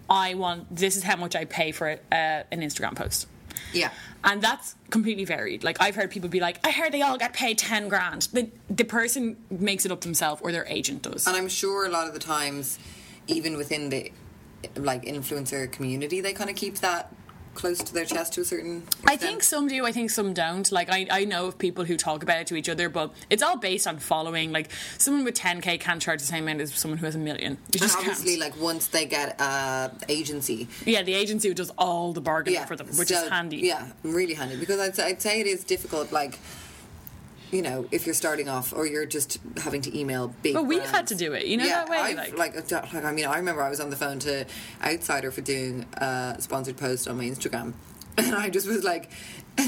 I 0.09 0.35
want 0.35 0.75
this 0.75 0.97
is 0.97 1.03
how 1.03 1.17
much 1.17 1.35
I 1.35 1.45
pay 1.45 1.73
for 1.73 1.89
uh, 1.91 1.97
an 2.13 2.61
Instagram 2.61 2.95
post. 2.95 3.27
Yeah. 3.73 3.91
And 4.23 4.41
that's 4.41 4.77
completely 4.91 5.25
varied. 5.25 5.65
Like 5.65 5.79
I've 5.81 5.97
heard 5.97 6.11
people 6.11 6.29
be 6.29 6.41
like, 6.41 6.65
I 6.65 6.71
heard 6.71 6.93
they 6.93 7.03
all 7.03 7.19
get 7.19 7.33
paid 7.33 7.59
ten 7.59 7.89
grand. 7.89 8.29
The 8.33 8.49
the 8.71 8.85
person 8.85 9.37
makes 9.51 9.85
it 9.87 9.91
up 9.91 10.03
themselves 10.03 10.41
or 10.43 10.53
their 10.53 10.67
agent 10.67 11.03
does. 11.03 11.27
And 11.27 11.37
I'm 11.37 11.49
sure 11.49 11.87
a 11.87 11.91
lot 11.91 12.07
of 12.07 12.15
the 12.15 12.21
times, 12.21 12.79
even 13.27 13.57
within 13.57 13.89
the 13.89 14.13
like 14.77 15.05
influencer 15.05 15.71
community, 15.71 16.21
they 16.21 16.33
kind 16.33 16.51
of 16.51 16.55
keep 16.55 16.77
that 16.77 17.13
close 17.57 17.79
to 17.79 17.93
their 17.93 18.05
chest 18.05 18.35
to 18.35 18.43
a 18.43 18.45
certain. 18.45 18.83
Extent. 18.83 19.11
I 19.11 19.17
think 19.17 19.43
some 19.43 19.67
do. 19.67 19.85
I 19.85 19.93
think 19.93 20.11
some 20.11 20.33
don't. 20.35 20.71
Like 20.71 20.89
I, 20.91 21.07
I 21.11 21.25
know 21.25 21.47
of 21.47 21.59
people 21.59 21.85
who 21.85 21.97
talk 21.97 22.23
about 22.23 22.41
it 22.41 22.47
to 22.49 22.57
each 22.57 22.69
other, 22.69 22.89
but 22.89 23.13
it's 23.31 23.43
all 23.43 23.57
based 23.57 23.87
on 23.87 23.99
following. 23.99 24.53
Like 24.53 24.71
someone 24.99 25.25
with 25.25 25.35
10k 25.35 25.81
can't 25.81 26.01
charge 26.01 26.21
the 26.21 26.27
same 26.27 26.45
amount 26.45 26.61
as 26.61 26.73
someone 26.75 26.99
who 26.99 27.07
has 27.07 27.15
a 27.15 27.19
million. 27.19 27.53
You 27.53 27.59
And 27.73 27.81
just 27.83 27.97
obviously, 27.99 28.37
can't. 28.37 28.55
like 28.55 28.61
once 28.63 28.87
they 28.89 29.07
get 29.07 29.41
uh, 29.41 29.89
agency, 30.09 30.69
yeah, 30.85 31.03
the 31.03 31.15
agency 31.15 31.49
who 31.49 31.55
does 31.55 31.71
all 31.79 32.13
the 32.13 32.21
bargaining 32.21 32.61
yeah, 32.61 32.67
for 32.67 32.77
them, 32.77 32.87
which 32.89 33.09
so- 33.09 33.23
is 33.25 33.29
handy. 33.31 33.57
Yeah, 33.59 33.89
really 34.03 34.35
handy 34.35 34.57
because 34.57 34.79
I'd, 34.79 34.99
I'd 35.01 35.23
say 35.23 35.41
it 35.41 35.47
is 35.47 35.65
difficult. 35.65 36.13
Like, 36.13 36.39
you 37.57 37.63
know, 37.63 37.87
if 37.91 38.05
you're 38.05 38.15
starting 38.15 38.49
off 38.49 38.73
or 38.75 38.87
you're 38.87 39.07
just 39.07 39.39
having 39.57 39.81
to 39.81 39.99
email 39.99 40.29
big. 40.43 40.53
But 40.55 40.65
we've 40.67 40.79
brands. 40.81 40.95
had 40.97 41.07
to 41.09 41.15
do 41.15 41.33
it, 41.33 41.47
you 41.47 41.57
know, 41.57 41.65
yeah, 41.65 41.85
that 41.85 41.89
way, 41.89 42.15
like- 42.15 42.37
like, 42.37 42.71
like, 42.71 42.95
I 43.05 43.13
mean, 43.13 43.25
I 43.25 43.37
remember 43.39 43.63
I 43.63 43.71
was 43.71 43.81
on 43.81 43.89
the 43.91 43.97
phone 43.97 44.19
to 44.21 44.45
Outsider 44.85 45.31
for 45.31 45.41
doing 45.41 45.87
a 45.95 46.37
sponsored 46.39 46.77
post 46.77 47.09
on 47.09 47.17
my 47.17 47.25
Instagram, 47.25 47.73
and 48.19 48.35
I 48.35 48.51
just 48.51 48.67
was 48.69 48.85
like. 48.85 49.11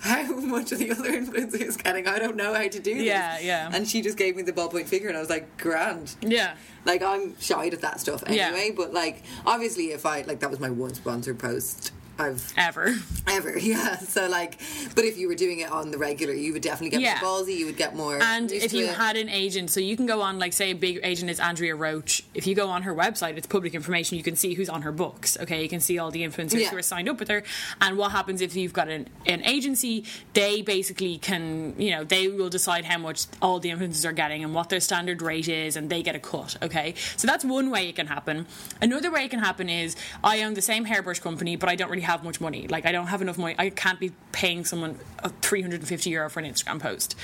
How 0.00 0.22
much 0.40 0.70
are 0.72 0.76
the 0.76 0.90
other 0.92 1.10
influencers 1.10 1.82
getting? 1.82 2.06
I 2.06 2.18
don't 2.18 2.36
know 2.36 2.52
how 2.54 2.68
to 2.68 2.78
do 2.78 2.94
this. 2.94 3.02
Yeah, 3.02 3.38
yeah. 3.40 3.70
And 3.72 3.88
she 3.88 4.02
just 4.02 4.16
gave 4.18 4.36
me 4.36 4.42
the 4.42 4.52
ballpoint 4.52 4.86
figure, 4.86 5.08
and 5.08 5.16
I 5.16 5.20
was 5.20 5.30
like, 5.30 5.56
"Grand." 5.58 6.14
Yeah. 6.20 6.54
Like 6.84 7.02
I'm 7.02 7.36
shy 7.40 7.68
at 7.68 7.80
that 7.80 7.98
stuff 7.98 8.22
Yeah. 8.28 8.48
anyway, 8.48 8.72
but 8.76 8.92
like 8.92 9.24
obviously 9.46 9.86
if 9.92 10.04
I 10.04 10.20
like 10.22 10.40
that 10.40 10.50
was 10.50 10.60
my 10.60 10.70
one 10.70 10.94
sponsored 10.94 11.38
post 11.38 11.92
I've 12.18 12.52
Ever. 12.56 12.94
ever, 13.26 13.58
yeah. 13.58 13.98
So 13.98 14.26
like, 14.28 14.58
but 14.94 15.04
if 15.04 15.18
you 15.18 15.28
were 15.28 15.34
doing 15.34 15.58
it 15.60 15.70
on 15.70 15.90
the 15.90 15.98
regular, 15.98 16.32
you 16.32 16.52
would 16.54 16.62
definitely 16.62 16.90
get 16.90 17.00
Yeah. 17.00 17.18
more 17.22 17.30
ballsy. 17.42 17.56
You 17.56 17.66
would 17.66 17.76
get 17.76 17.94
more. 17.94 18.22
And 18.22 18.50
if 18.50 18.72
you 18.72 18.86
it. 18.86 18.94
had 18.94 19.16
an 19.16 19.28
agent, 19.28 19.70
so 19.70 19.80
you 19.80 19.96
can 19.96 20.06
go 20.06 20.22
on, 20.22 20.38
like, 20.38 20.52
say, 20.52 20.70
a 20.70 20.74
big 20.74 21.00
agent 21.02 21.30
is 21.30 21.38
Andrea 21.40 21.74
Roche. 21.74 22.22
If 22.34 22.46
you 22.46 22.54
go 22.54 22.68
on 22.68 22.82
her 22.82 22.94
website, 22.94 23.36
it's 23.36 23.46
public 23.46 23.74
information. 23.74 24.16
You 24.16 24.22
can 24.24 24.36
see 24.36 24.54
who's 24.54 24.68
on 24.70 24.82
her 24.82 24.92
books. 24.92 25.36
Okay, 25.40 25.62
you 25.62 25.68
can 25.68 25.80
see 25.80 25.98
all 25.98 26.10
the 26.10 26.22
influencers 26.22 26.60
Yeah. 26.60 26.70
who 26.70 26.76
are 26.78 26.82
signed 26.82 27.08
up 27.08 27.18
with 27.20 27.28
her. 27.28 27.42
And 27.80 27.98
what 27.98 28.12
happens 28.12 28.40
if 28.40 28.56
you've 28.56 28.72
got 28.72 28.88
an, 28.88 29.08
an 29.26 29.42
agency? 29.44 30.04
They 30.32 30.62
basically 30.62 31.18
can, 31.18 31.74
you 31.78 31.90
know, 31.90 32.04
they 32.04 32.28
will 32.28 32.48
decide 32.48 32.84
how 32.86 32.98
much 32.98 33.26
all 33.42 33.60
the 33.60 33.68
influencers 33.70 34.04
are 34.08 34.12
getting 34.12 34.42
and 34.42 34.54
what 34.54 34.68
their 34.70 34.80
standard 34.80 35.20
rate 35.20 35.48
is, 35.48 35.76
and 35.76 35.90
they 35.90 36.02
get 36.02 36.14
a 36.14 36.20
cut. 36.20 36.56
Okay, 36.62 36.94
so 37.16 37.26
that's 37.26 37.44
one 37.44 37.70
way 37.70 37.88
it 37.88 37.96
can 37.96 38.06
happen. 38.06 38.46
Another 38.80 39.10
way 39.10 39.24
it 39.24 39.30
can 39.30 39.40
happen 39.40 39.68
is 39.68 39.96
I 40.24 40.42
own 40.42 40.54
the 40.54 40.62
same 40.62 40.84
hairbrush 40.86 41.20
company, 41.20 41.56
but 41.56 41.68
I 41.68 41.74
don't 41.74 41.90
really 41.90 42.05
have 42.06 42.24
much 42.24 42.40
money. 42.40 42.66
Like 42.68 42.86
I 42.86 42.92
don't 42.92 43.08
have 43.08 43.22
enough 43.22 43.38
money. 43.38 43.54
I 43.58 43.70
can't 43.70 44.00
be 44.00 44.12
paying 44.32 44.64
someone 44.64 44.98
uh, 45.22 45.28
350 45.42 46.10
euro 46.10 46.30
for 46.30 46.40
an 46.40 46.46
Instagram 46.46 46.80
post. 46.80 47.16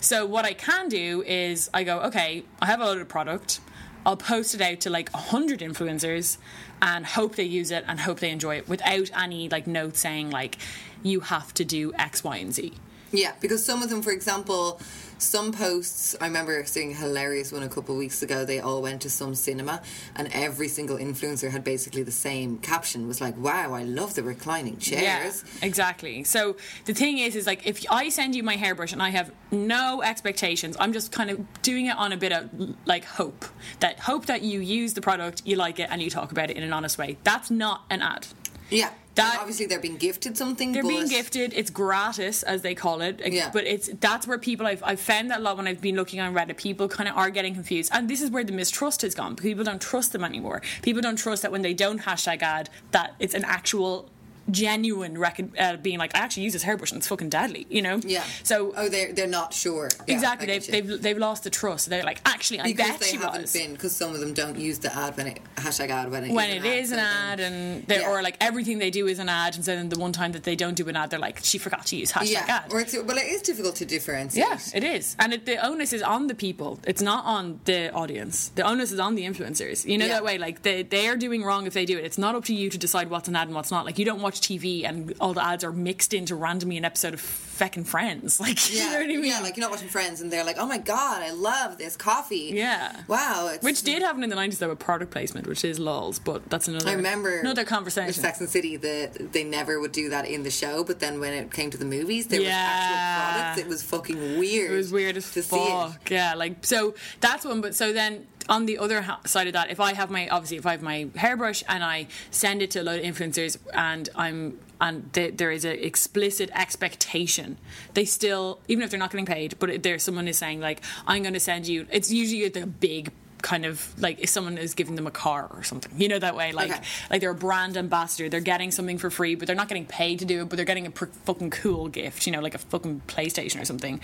So 0.00 0.24
what 0.24 0.44
I 0.44 0.54
can 0.54 0.88
do 0.88 1.22
is 1.26 1.68
I 1.74 1.84
go, 1.84 2.00
okay, 2.02 2.44
I 2.60 2.66
have 2.66 2.80
a 2.80 2.84
load 2.84 3.00
of 3.00 3.08
product. 3.08 3.60
I'll 4.06 4.16
post 4.16 4.54
it 4.54 4.60
out 4.60 4.80
to 4.80 4.90
like 4.90 5.12
100 5.12 5.60
influencers 5.60 6.38
and 6.80 7.04
hope 7.04 7.34
they 7.34 7.44
use 7.44 7.70
it 7.70 7.84
and 7.86 8.00
hope 8.00 8.20
they 8.20 8.30
enjoy 8.30 8.56
it 8.56 8.68
without 8.68 9.10
any 9.20 9.48
like 9.48 9.66
note 9.66 9.96
saying 9.96 10.30
like 10.30 10.56
you 11.02 11.20
have 11.20 11.52
to 11.54 11.64
do 11.64 11.92
X, 11.94 12.24
Y, 12.24 12.36
and 12.36 12.54
Z. 12.54 12.72
Yeah, 13.10 13.32
because 13.40 13.64
some 13.64 13.82
of 13.82 13.90
them, 13.90 14.02
for 14.02 14.10
example, 14.10 14.80
some 15.18 15.52
posts, 15.52 16.16
I 16.20 16.26
remember 16.26 16.64
seeing 16.64 16.92
a 16.92 16.94
hilarious 16.94 17.52
one 17.52 17.62
a 17.62 17.68
couple 17.68 17.94
of 17.94 17.98
weeks 17.98 18.22
ago. 18.22 18.44
They 18.44 18.60
all 18.60 18.82
went 18.82 19.02
to 19.02 19.10
some 19.10 19.34
cinema, 19.34 19.82
and 20.16 20.28
every 20.32 20.68
single 20.68 20.96
influencer 20.96 21.50
had 21.50 21.64
basically 21.64 22.02
the 22.02 22.12
same 22.12 22.58
caption. 22.58 23.06
Was 23.06 23.20
like, 23.20 23.36
"Wow, 23.36 23.74
I 23.74 23.82
love 23.82 24.14
the 24.14 24.22
reclining 24.22 24.78
chairs." 24.78 25.02
Yeah, 25.44 25.66
exactly. 25.66 26.24
So 26.24 26.56
the 26.84 26.94
thing 26.94 27.18
is, 27.18 27.36
is 27.36 27.46
like 27.46 27.66
if 27.66 27.84
I 27.90 28.08
send 28.08 28.34
you 28.34 28.42
my 28.42 28.56
hairbrush 28.56 28.92
and 28.92 29.02
I 29.02 29.10
have 29.10 29.32
no 29.50 30.02
expectations, 30.02 30.76
I'm 30.78 30.92
just 30.92 31.12
kind 31.12 31.30
of 31.30 31.44
doing 31.62 31.86
it 31.86 31.96
on 31.96 32.12
a 32.12 32.16
bit 32.16 32.32
of 32.32 32.50
like 32.86 33.04
hope 33.04 33.44
that 33.80 34.00
hope 34.00 34.26
that 34.26 34.42
you 34.42 34.60
use 34.60 34.94
the 34.94 35.00
product, 35.00 35.42
you 35.44 35.56
like 35.56 35.78
it, 35.80 35.88
and 35.90 36.00
you 36.00 36.10
talk 36.10 36.32
about 36.32 36.50
it 36.50 36.56
in 36.56 36.62
an 36.62 36.72
honest 36.72 36.98
way. 36.98 37.18
That's 37.24 37.50
not 37.50 37.84
an 37.90 38.02
ad. 38.02 38.26
Yeah, 38.70 38.90
That- 39.18 39.38
obviously 39.40 39.66
they're 39.66 39.80
being 39.80 39.96
gifted 39.96 40.36
something. 40.36 40.72
They're 40.72 40.82
being 40.82 41.08
gifted. 41.08 41.52
It's 41.54 41.70
gratis, 41.70 42.42
as 42.42 42.62
they 42.62 42.74
call 42.74 43.00
it. 43.00 43.20
Yeah. 43.24 43.50
But 43.52 43.66
it's 43.66 43.90
that's 44.00 44.26
where 44.26 44.38
people 44.38 44.66
I've, 44.66 44.82
I've 44.84 45.00
found 45.00 45.30
that 45.30 45.40
a 45.40 45.42
lot 45.42 45.56
when 45.56 45.66
I've 45.66 45.80
been 45.80 45.96
looking 45.96 46.20
on 46.20 46.34
Reddit. 46.34 46.56
People 46.56 46.88
kind 46.88 47.08
of 47.08 47.16
are 47.16 47.30
getting 47.30 47.54
confused, 47.54 47.90
and 47.94 48.08
this 48.08 48.22
is 48.22 48.30
where 48.30 48.44
the 48.44 48.52
mistrust 48.52 49.02
has 49.02 49.14
gone. 49.14 49.36
People 49.36 49.64
don't 49.64 49.80
trust 49.82 50.12
them 50.12 50.24
anymore. 50.24 50.62
People 50.82 51.02
don't 51.02 51.16
trust 51.16 51.42
that 51.42 51.52
when 51.52 51.62
they 51.62 51.74
don't 51.74 52.00
hashtag 52.00 52.42
ad, 52.42 52.70
that 52.92 53.14
it's 53.18 53.34
an 53.34 53.44
actual 53.44 54.08
genuine 54.50 55.18
record 55.18 55.50
uh, 55.58 55.76
being 55.76 55.98
like 55.98 56.14
I 56.14 56.20
actually 56.20 56.44
use 56.44 56.52
this 56.52 56.62
hairbrush 56.62 56.90
and 56.92 56.98
it's 56.98 57.08
fucking 57.08 57.28
deadly. 57.28 57.66
You 57.68 57.82
know. 57.82 58.00
Yeah. 58.04 58.24
So 58.42 58.72
oh, 58.76 58.88
they're 58.88 59.12
they're 59.12 59.26
not 59.26 59.52
sure. 59.54 59.88
Yeah, 60.06 60.14
exactly, 60.14 60.46
they've, 60.46 60.66
they've 60.66 61.02
they've 61.02 61.18
lost 61.18 61.44
the 61.44 61.50
trust. 61.50 61.88
They're 61.90 62.02
like 62.04 62.20
actually 62.24 62.60
I 62.60 62.64
because 62.64 62.88
bet 62.90 63.00
they 63.00 63.06
she 63.06 63.16
haven't 63.16 63.42
was. 63.42 63.52
been 63.52 63.72
because 63.72 63.94
some 63.94 64.14
of 64.14 64.20
them 64.20 64.34
don't 64.34 64.58
use 64.58 64.78
the 64.78 64.94
ad 64.96 65.16
when 65.16 65.26
it 65.28 65.40
hashtag 65.56 65.90
ad 65.90 66.10
when 66.10 66.24
it 66.24 66.32
when 66.32 66.50
is 66.50 66.64
it 66.64 66.66
is 66.66 66.92
an 66.92 66.98
so 66.98 67.04
ad 67.04 67.38
then- 67.38 67.52
and 67.52 67.86
they're 67.86 68.00
Yeah. 68.00 68.10
or 68.10 68.22
like 68.22 68.36
everything 68.40 68.78
they 68.78 68.90
do 68.90 69.06
is 69.06 69.18
an 69.18 69.28
ad 69.28 69.54
and 69.56 69.64
so 69.64 69.74
then 69.74 69.88
the 69.88 69.98
one 69.98 70.12
time 70.12 70.32
that 70.32 70.42
they 70.44 70.56
don't 70.56 70.74
do 70.74 70.88
an 70.88 70.96
ad 70.96 71.10
they're 71.10 71.18
like 71.18 71.40
she 71.42 71.58
forgot 71.58 71.86
to 71.86 71.96
use 71.96 72.12
hashtag 72.12 72.32
yeah, 72.32 72.62
ad 72.64 72.72
or 72.72 72.80
it's 72.80 72.94
well, 72.94 73.16
it 73.18 73.26
is 73.26 73.42
difficult 73.42 73.76
to 73.76 73.84
differentiate. 73.84 74.46
Yeah, 74.46 74.58
it 74.74 74.84
is, 74.84 75.16
and 75.18 75.32
it, 75.32 75.46
the 75.46 75.56
onus 75.64 75.92
is 75.92 76.02
on 76.02 76.26
the 76.26 76.34
people. 76.34 76.78
It's 76.86 77.02
not 77.02 77.24
on 77.24 77.60
the 77.64 77.92
audience. 77.92 78.50
The 78.54 78.62
onus 78.62 78.92
is 78.92 78.98
on 79.00 79.14
the 79.14 79.22
influencers. 79.24 79.84
You 79.86 79.98
know 79.98 80.06
Yeah. 80.06 80.14
that 80.14 80.24
way. 80.24 80.38
Like 80.38 80.62
they 80.62 80.82
they 80.82 81.08
are 81.08 81.16
doing 81.16 81.42
wrong 81.44 81.66
if 81.66 81.74
they 81.74 81.84
do 81.84 81.96
it. 81.98 82.04
It's 82.04 82.18
not 82.18 82.34
up 82.34 82.44
to 82.46 82.54
you 82.54 82.70
to 82.70 82.78
decide 82.78 83.10
what's 83.10 83.28
an 83.28 83.36
ad 83.36 83.48
and 83.48 83.54
what's 83.54 83.70
not. 83.70 83.84
Like 83.86 83.98
you 83.98 84.04
don't 84.04 84.20
watch 84.22 84.37
TV 84.40 84.84
and 84.88 85.14
all 85.20 85.34
the 85.34 85.44
ads 85.44 85.64
are 85.64 85.72
mixed 85.72 86.14
into 86.14 86.34
randomly 86.34 86.76
an 86.76 86.84
episode 86.84 87.14
of 87.14 87.20
feckin' 87.20 87.86
Friends. 87.86 88.38
Like 88.48 88.72
Yeah, 88.72 88.82
you 88.84 88.90
know 88.90 88.92
what 88.98 89.02
I 89.02 89.06
mean? 89.08 89.24
yeah, 89.24 89.40
like 89.40 89.56
you're 89.56 89.62
not 89.64 89.70
watching 89.70 89.88
Friends, 89.88 90.20
and 90.20 90.30
they're 90.32 90.44
like, 90.44 90.56
"Oh 90.58 90.66
my 90.66 90.78
god, 90.78 91.22
I 91.22 91.30
love 91.30 91.76
this 91.78 91.96
coffee." 91.96 92.50
Yeah. 92.54 92.94
wow, 93.08 93.50
it's, 93.52 93.64
Which 93.64 93.82
did 93.82 94.02
happen 94.02 94.22
in 94.22 94.30
the 94.30 94.36
nineties 94.36 94.58
though 94.60 94.68
with 94.68 94.78
product 94.78 95.10
placement, 95.10 95.46
which 95.46 95.64
is 95.64 95.78
lols, 95.78 96.18
but 96.18 96.48
that's 96.50 96.68
another. 96.68 96.88
I 96.88 96.92
remember 96.94 97.38
another 97.40 97.62
with 97.62 97.68
conversation. 97.68 98.12
Sex 98.22 98.40
and 98.40 98.48
City 98.48 98.76
that 98.76 99.32
they 99.32 99.44
never 99.44 99.80
would 99.80 99.92
do 99.92 100.08
that 100.10 100.26
in 100.26 100.42
the 100.44 100.50
show, 100.50 100.84
but 100.84 101.00
then 101.00 101.18
when 101.20 101.32
it 101.32 101.52
came 101.52 101.70
to 101.70 101.78
the 101.78 101.84
movies, 101.84 102.28
there 102.28 102.40
Yeah. 102.40 102.48
was 102.48 102.96
actual 102.96 103.32
products. 103.42 103.60
It 103.60 103.66
was 103.68 103.82
fucking 103.82 104.38
weird. 104.38 104.70
It 104.70 104.76
was 104.76 104.92
weird 104.92 105.16
as 105.16 105.30
to 105.32 105.42
see 105.42 105.56
it. 105.56 105.68
fuck. 105.68 106.10
Yeah, 106.10 106.34
like 106.34 106.64
so 106.64 106.94
that's 107.20 107.44
one. 107.44 107.60
But 107.60 107.74
so 107.74 107.92
then 107.92 108.26
on 108.48 108.66
the 108.66 108.78
other 108.78 109.04
side 109.26 109.46
of 109.46 109.52
that, 109.52 109.70
if 109.70 109.80
I 109.80 109.92
have 109.94 110.10
my 110.10 110.28
obviously 110.28 110.56
if 110.56 110.66
I 110.66 110.72
have 110.72 110.82
my 110.82 111.08
hairbrush 111.16 111.62
and 111.68 111.84
I 111.84 112.06
send 112.30 112.62
it 112.62 112.70
to 112.72 112.80
a 112.80 112.84
lot 112.84 112.98
of 112.98 113.04
influencers 113.04 113.58
and 113.74 114.08
I'm 114.14 114.58
and 114.80 115.12
th- 115.12 115.36
there 115.36 115.50
is 115.50 115.64
an 115.64 115.76
explicit 115.80 116.50
expectation, 116.54 117.58
they 117.94 118.04
still 118.04 118.60
even 118.68 118.82
if 118.84 118.90
they're 118.90 118.98
not 118.98 119.10
getting 119.10 119.26
paid, 119.26 119.58
but 119.58 119.70
if 119.70 119.82
there's 119.82 120.02
someone 120.02 120.28
is 120.28 120.38
saying 120.38 120.60
like 120.60 120.80
I'm 121.06 121.22
going 121.22 121.34
to 121.34 121.40
send 121.40 121.66
you. 121.66 121.86
It's 121.90 122.10
usually 122.12 122.48
the 122.48 122.66
big 122.66 123.10
kind 123.42 123.64
of 123.64 123.94
like 124.00 124.18
if 124.20 124.28
someone 124.28 124.58
is 124.58 124.74
giving 124.74 124.96
them 124.96 125.06
a 125.06 125.12
car 125.12 125.48
or 125.54 125.62
something 125.62 125.92
you 125.96 126.08
know 126.08 126.18
that 126.18 126.34
way 126.34 126.50
like 126.50 126.72
Okay. 126.72 126.80
like 127.08 127.20
they're 127.20 127.30
a 127.30 127.34
brand 127.36 127.76
ambassador 127.76 128.28
they're 128.28 128.40
getting 128.40 128.72
something 128.72 128.98
for 128.98 129.10
free 129.10 129.36
but 129.36 129.46
they're 129.46 129.54
not 129.54 129.68
getting 129.68 129.86
paid 129.86 130.18
to 130.18 130.24
do 130.24 130.42
it 130.42 130.48
but 130.48 130.56
they're 130.56 130.64
getting 130.64 130.86
a 130.86 130.90
pr- 130.90 131.04
fucking 131.24 131.48
cool 131.50 131.86
gift 131.86 132.26
you 132.26 132.32
know 132.32 132.40
like 132.40 132.56
a 132.56 132.58
fucking 132.58 133.00
playstation 133.06 133.62
or 133.62 133.64
something 133.64 134.00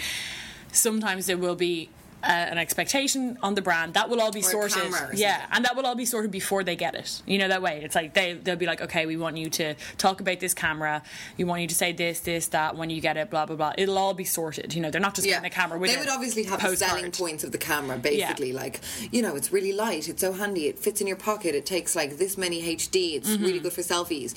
sometimes 0.70 1.26
there 1.26 1.36
will 1.36 1.56
be 1.56 1.88
uh, 2.24 2.52
an 2.52 2.58
expectation 2.58 3.38
on 3.42 3.54
the 3.54 3.62
brand 3.62 3.94
that 3.94 4.08
will 4.08 4.20
all 4.20 4.32
be 4.32 4.40
Or 4.40 4.68
sorted. 4.68 4.92
yeah 5.18 5.46
and 5.52 5.64
that 5.64 5.76
will 5.76 5.86
all 5.86 5.94
be 5.94 6.04
sorted 6.04 6.30
before 6.30 6.64
they 6.64 6.76
get 6.76 6.94
it. 6.94 7.22
You 7.26 7.38
know 7.38 7.48
that 7.48 7.62
way. 7.62 7.82
It's 7.84 7.94
like 7.94 8.14
they, 8.14 8.32
they'll 8.34 8.56
be 8.56 8.66
like 8.66 8.80
okay 8.80 9.06
we 9.06 9.16
want 9.16 9.36
you 9.36 9.48
to 9.50 9.74
talk 9.98 10.20
about 10.20 10.40
this 10.40 10.54
camera. 10.54 11.02
We 11.38 11.44
want 11.44 11.62
you 11.62 11.68
to 11.68 11.74
say 11.74 11.92
this 11.92 12.20
this 12.20 12.48
that 12.48 12.76
when 12.76 12.90
you 12.90 13.00
get 13.00 13.16
it 13.16 13.30
blah 13.30 13.46
blah 13.46 13.56
blah. 13.56 13.72
It'll 13.78 13.98
all 13.98 14.14
be 14.14 14.24
sorted. 14.24 14.74
You 14.74 14.80
know 14.82 14.90
they're 14.90 15.00
not 15.00 15.14
just 15.14 15.26
Yeah, 15.28 15.34
getting 15.34 15.46
a 15.52 15.54
camera 15.54 15.78
with 15.78 15.90
they 15.92 15.96
would 15.98 16.08
obviously 16.08 16.44
have 16.44 16.60
the 16.60 16.68
postcard. 16.68 16.90
selling 16.98 17.10
points 17.12 17.44
of 17.44 17.52
the 17.52 17.58
camera, 17.58 17.98
basically. 17.98 18.52
Like, 18.52 18.80
you 19.12 19.22
know, 19.22 19.36
it's 19.36 19.52
really 19.52 19.72
light, 19.72 20.08
it's 20.08 20.20
so 20.20 20.32
handy, 20.32 20.66
it 20.66 20.78
fits 20.78 21.00
in 21.00 21.06
your 21.06 21.16
pocket, 21.16 21.54
it 21.54 21.66
takes 21.66 21.94
like 21.94 22.16
this 22.18 22.36
many 22.38 22.62
HD, 22.76 23.16
it's 23.16 23.28
Mm-hmm. 23.30 23.44
really 23.44 23.58
good 23.60 23.72
for 23.72 23.82
selfies. 23.82 24.34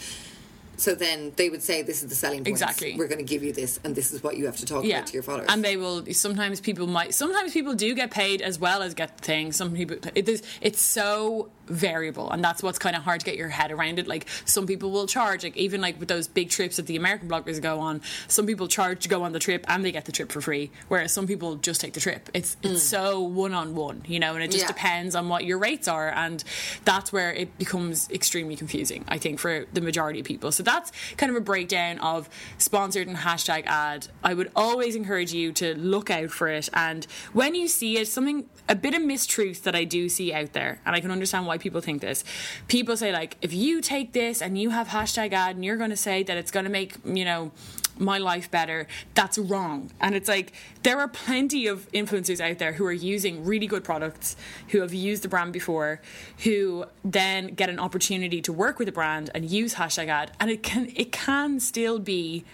So 0.78 0.94
then 0.94 1.34
they 1.36 1.50
would 1.50 1.64
say, 1.64 1.82
"This 1.82 2.04
is 2.04 2.10
the 2.10 2.16
selling 2.16 2.40
point. 2.40 2.50
Exactly. 2.50 2.96
We're 2.96 3.08
going 3.08 3.18
to 3.18 3.24
give 3.24 3.44
you 3.44 3.52
this, 3.52 3.80
and 3.84 3.96
this 3.96 4.14
is 4.14 4.24
what 4.24 4.38
you 4.38 4.46
have 4.46 4.58
to 4.58 4.66
talk 4.66 4.86
about 4.86 5.08
to 5.08 5.14
your 5.14 5.24
followers." 5.24 5.48
And 5.50 5.66
they 5.66 5.76
will. 5.76 6.06
Sometimes 6.14 6.62
people 6.62 6.88
might. 6.88 7.14
Sometimes 7.14 7.52
people 7.52 7.74
do 7.74 7.94
get 7.96 8.12
paid 8.12 8.42
as 8.42 8.60
well 8.60 8.82
as 8.82 8.94
get 8.94 9.20
things. 9.20 9.56
Some 9.56 9.74
people. 9.74 9.98
It 10.14 10.30
is. 10.30 10.44
It's 10.62 10.82
so 10.82 11.50
variable, 11.68 12.30
and 12.32 12.44
that's 12.44 12.64
what's 12.64 12.80
kind 12.80 12.96
of 12.96 13.04
hard 13.04 13.20
to 13.22 13.26
get 13.26 13.36
your 13.38 13.50
head 13.50 13.72
around 13.72 14.00
it. 14.00 14.08
Like 14.08 14.26
some 14.46 14.66
people 14.68 14.92
will 14.92 15.08
charge. 15.08 15.44
Like 15.44 15.58
even 15.58 15.82
like 15.82 16.00
with 16.00 16.10
those 16.10 16.28
big 16.28 16.50
trips 16.50 16.78
that 16.78 16.88
the 16.88 16.96
American 16.96 17.30
bloggers 17.30 17.62
go 17.62 17.80
on, 17.80 18.02
some 18.28 18.46
people 18.46 18.68
charge 18.68 19.04
to 19.04 19.10
go 19.10 19.24
on 19.24 19.32
the 19.34 19.40
trip 19.40 19.66
and 19.68 19.84
they 19.86 19.92
get 19.92 20.06
the 20.06 20.12
trip 20.12 20.32
for 20.32 20.42
free, 20.42 20.72
whereas 20.88 21.12
some 21.12 21.28
people 21.28 21.56
just 21.56 21.82
take 21.82 21.94
the 21.94 22.00
trip. 22.00 22.30
It's 22.34 22.58
it's 22.64 22.84
so 22.84 23.22
one 23.22 23.54
on 23.54 23.76
one, 23.76 24.04
you 24.08 24.20
know, 24.20 24.34
and 24.36 24.44
it 24.44 24.52
just 24.52 24.58
Mm. 24.58 24.70
Yeah. 24.70 24.74
depends 24.74 25.16
on 25.16 25.30
what 25.30 25.46
your 25.46 25.58
rates 25.60 25.88
are, 25.88 26.10
and 26.10 26.44
that's 26.84 27.14
where 27.14 27.32
it 27.32 27.58
becomes 27.58 28.10
extremely 28.12 28.56
confusing. 28.56 29.06
I 29.08 29.18
think 29.20 29.40
for 29.40 29.66
the 29.72 29.82
majority 29.82 30.20
of 30.20 30.26
people. 30.26 30.52
So 30.52 30.64
that's 30.64 30.92
kind 31.18 31.30
of 31.30 31.36
a 31.36 31.42
breakdown 31.42 32.00
of 32.00 32.28
sponsored 32.58 33.08
and 33.08 33.18
hashtag 33.18 33.66
ad. 33.68 34.08
I 34.24 34.34
would 34.34 34.52
always 34.56 34.96
encourage 34.96 35.32
you 35.34 35.52
to 35.54 35.76
look 35.76 36.10
out 36.10 36.32
for 36.32 36.48
it, 36.48 36.70
and 36.74 37.06
when 37.34 37.54
you 37.56 37.68
see 37.68 37.98
it, 37.98 38.08
something 38.08 38.46
a 38.68 38.76
bit 38.76 38.94
of 38.94 39.02
mistruth 39.02 39.62
that 39.64 39.76
I 39.76 39.84
do 39.84 40.10
see 40.10 40.34
out 40.34 40.54
there, 40.54 40.82
and 40.86 40.96
I 40.96 41.00
can 41.00 41.12
understand 41.12 41.46
why 41.46 41.57
why 41.58 41.62
people 41.62 41.82
think 41.82 42.02
this. 42.02 42.24
People 42.68 42.96
say 42.98 43.12
like, 43.12 43.38
if 43.42 43.54
you 43.54 43.82
take 43.82 44.14
this 44.14 44.42
and 44.42 44.58
you 44.58 44.70
have 44.70 44.90
hashtag 44.90 45.34
ad 45.34 45.56
and 45.56 45.66
you're 45.66 45.78
going 45.78 45.90
to 45.90 45.98
say 45.98 46.24
that 46.24 46.38
it's 46.38 46.52
going 46.52 46.66
to 46.66 46.72
make 46.72 46.96
you 47.04 47.26
know 47.26 47.52
my 48.00 48.20
life 48.20 48.50
better, 48.52 48.88
that's 49.16 49.38
wrong. 49.38 49.92
And 50.00 50.16
it's 50.16 50.30
like 50.30 50.54
there 50.84 51.00
are 51.00 51.08
plenty 51.08 51.68
of 51.68 51.92
influencers 51.92 52.40
out 52.40 52.60
there 52.60 52.74
who 52.74 52.86
are 52.86 52.92
using 52.94 53.44
really 53.44 53.68
good 53.68 53.84
products, 53.84 54.36
who 54.70 54.82
have 54.82 54.94
used 54.94 55.24
the 55.24 55.28
brand 55.28 55.54
before, 55.54 56.00
who 56.44 56.86
then 57.04 57.48
get 57.48 57.70
an 57.70 57.80
opportunity 57.80 58.42
to 58.42 58.54
work 58.54 58.78
with 58.80 58.86
the 58.86 58.92
brand 58.92 59.30
and 59.34 59.50
use 59.50 59.76
hashtag 59.76 60.08
ad, 60.08 60.32
and 60.40 60.52
it 60.52 60.64
can 60.64 60.92
it 60.96 61.12
can 61.12 61.60
still 61.60 62.00
be 62.00 62.46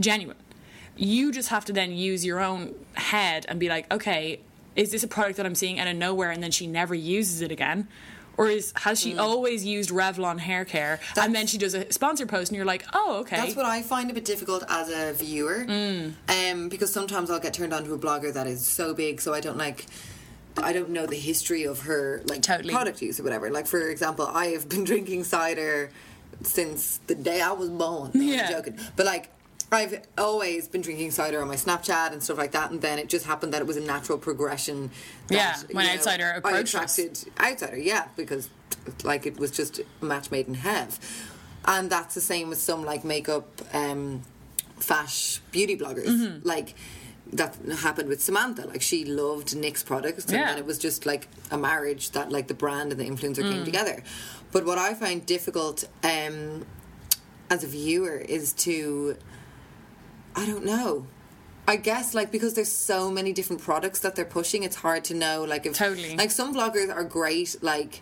genuine. 0.00 0.36
You 0.96 1.32
just 1.32 1.48
have 1.48 1.64
to 1.66 1.72
then 1.72 1.92
use 1.92 2.24
your 2.24 2.38
own 2.38 2.74
head 2.94 3.46
and 3.48 3.58
be 3.58 3.68
like, 3.68 3.90
okay, 3.90 4.40
is 4.76 4.90
this 4.90 5.02
a 5.02 5.08
product 5.08 5.36
that 5.36 5.46
I'm 5.46 5.54
seeing 5.54 5.78
out 5.78 5.88
of 5.88 5.96
nowhere 5.96 6.30
and 6.30 6.42
then 6.42 6.50
she 6.50 6.66
never 6.66 6.94
uses 6.94 7.40
it 7.40 7.50
again? 7.50 7.88
Or 8.38 8.48
is 8.48 8.72
has 8.76 8.98
Mm. 8.98 9.02
she 9.02 9.18
always 9.18 9.64
used 9.64 9.90
Revlon 9.90 10.38
hair 10.38 10.64
care 10.64 11.00
and 11.20 11.34
then 11.34 11.46
she 11.46 11.58
does 11.58 11.74
a 11.74 11.92
sponsor 11.92 12.24
post 12.26 12.50
and 12.50 12.56
you're 12.56 12.64
like, 12.66 12.84
oh 12.94 13.18
okay. 13.20 13.36
That's 13.36 13.56
what 13.56 13.66
I 13.66 13.82
find 13.82 14.10
a 14.10 14.14
bit 14.14 14.24
difficult 14.24 14.64
as 14.68 14.88
a 14.88 15.12
viewer, 15.12 15.64
Mm. 15.68 16.14
um, 16.28 16.68
because 16.68 16.92
sometimes 16.92 17.30
I'll 17.30 17.40
get 17.40 17.52
turned 17.54 17.74
on 17.74 17.84
to 17.84 17.92
a 17.94 17.98
blogger 17.98 18.32
that 18.32 18.46
is 18.46 18.66
so 18.66 18.94
big, 18.94 19.20
so 19.20 19.34
I 19.34 19.40
don't 19.40 19.58
like. 19.58 19.84
I 20.56 20.72
don't 20.74 20.90
know 20.90 21.06
the 21.06 21.16
history 21.16 21.64
of 21.64 21.80
her 21.82 22.22
like 22.26 22.42
Totally. 22.42 22.72
product 22.74 23.00
use 23.00 23.18
or 23.18 23.22
whatever. 23.22 23.50
Like 23.50 23.66
for 23.66 23.88
example, 23.88 24.26
I 24.26 24.46
have 24.48 24.68
been 24.68 24.84
drinking 24.92 25.24
cider 25.24 25.90
since 26.42 27.00
the 27.06 27.14
day 27.14 27.40
I 27.40 27.52
was 27.52 27.68
born. 27.70 28.10
No, 28.14 28.22
Yeah. 28.22 28.46
I'm 28.46 28.52
joking, 28.52 28.78
but 28.96 29.06
like. 29.06 29.30
I've 29.72 30.02
always 30.18 30.68
been 30.68 30.82
drinking 30.82 31.10
cider 31.12 31.40
on 31.40 31.48
my 31.48 31.56
Snapchat 31.56 32.12
and 32.12 32.22
stuff 32.22 32.38
like 32.38 32.52
that, 32.52 32.70
and 32.70 32.80
then 32.80 32.98
it 32.98 33.08
just 33.08 33.24
happened 33.26 33.52
that 33.54 33.60
it 33.62 33.66
was 33.66 33.76
a 33.76 33.80
natural 33.80 34.18
progression. 34.18 34.90
That, 35.28 35.34
Yeah, 35.34 35.56
when 35.74 35.84
you 35.86 35.92
know, 35.92 35.96
Outsider 35.98 36.32
I 36.34 36.36
approached 36.38 36.74
us. 36.74 36.98
attracted 36.98 37.32
outsider, 37.40 37.78
yeah, 37.78 38.08
because 38.16 38.48
like 39.04 39.26
it 39.26 39.38
was 39.38 39.50
just 39.50 39.80
a 39.80 40.04
match 40.04 40.30
made 40.30 40.46
in 40.48 40.54
heaven, 40.54 40.92
and 41.64 41.88
that's 41.90 42.14
the 42.14 42.20
same 42.20 42.48
with 42.50 42.58
some 42.60 42.84
like 42.84 43.04
makeup, 43.04 43.62
um, 43.72 44.22
fash 44.78 45.38
beauty 45.52 45.76
bloggers. 45.76 46.06
Mm-hmm. 46.08 46.46
Like 46.46 46.74
that 47.32 47.56
happened 47.80 48.08
with 48.10 48.22
Samantha. 48.22 48.66
Like 48.66 48.82
she 48.82 49.04
loved 49.06 49.48
NYX 49.56 49.84
products, 49.86 50.24
and 50.26 50.34
Yeah. 50.34 50.46
then 50.48 50.58
it 50.58 50.66
was 50.66 50.78
just 50.78 51.06
like 51.06 51.28
a 51.50 51.56
marriage 51.56 52.10
that 52.10 52.30
like 52.30 52.48
the 52.48 52.54
brand 52.54 52.92
and 52.92 53.00
the 53.00 53.04
influencer 53.08 53.42
Mm. 53.42 53.50
came 53.52 53.64
together. 53.64 54.02
But 54.50 54.66
what 54.66 54.76
I 54.76 54.92
find 54.92 55.24
difficult 55.24 55.84
um, 56.04 56.66
as 57.48 57.64
a 57.64 57.66
viewer 57.66 58.18
is 58.18 58.52
to 58.66 59.16
I 60.34 60.46
don't 60.46 60.64
know. 60.64 61.06
I 61.68 61.76
guess 61.76 62.12
like 62.14 62.32
because 62.32 62.54
there's 62.54 62.72
so 62.72 63.10
many 63.10 63.32
different 63.32 63.62
products 63.62 64.00
that 64.00 64.16
they're 64.16 64.24
pushing, 64.24 64.62
it's 64.64 64.76
hard 64.76 65.04
to 65.04 65.14
know. 65.14 65.44
Like 65.44 65.64
if 65.66 65.74
Totally. 65.74 66.16
like 66.16 66.30
some 66.30 66.54
bloggers 66.54 66.92
are 66.94 67.04
great. 67.04 67.54
Like 67.62 68.00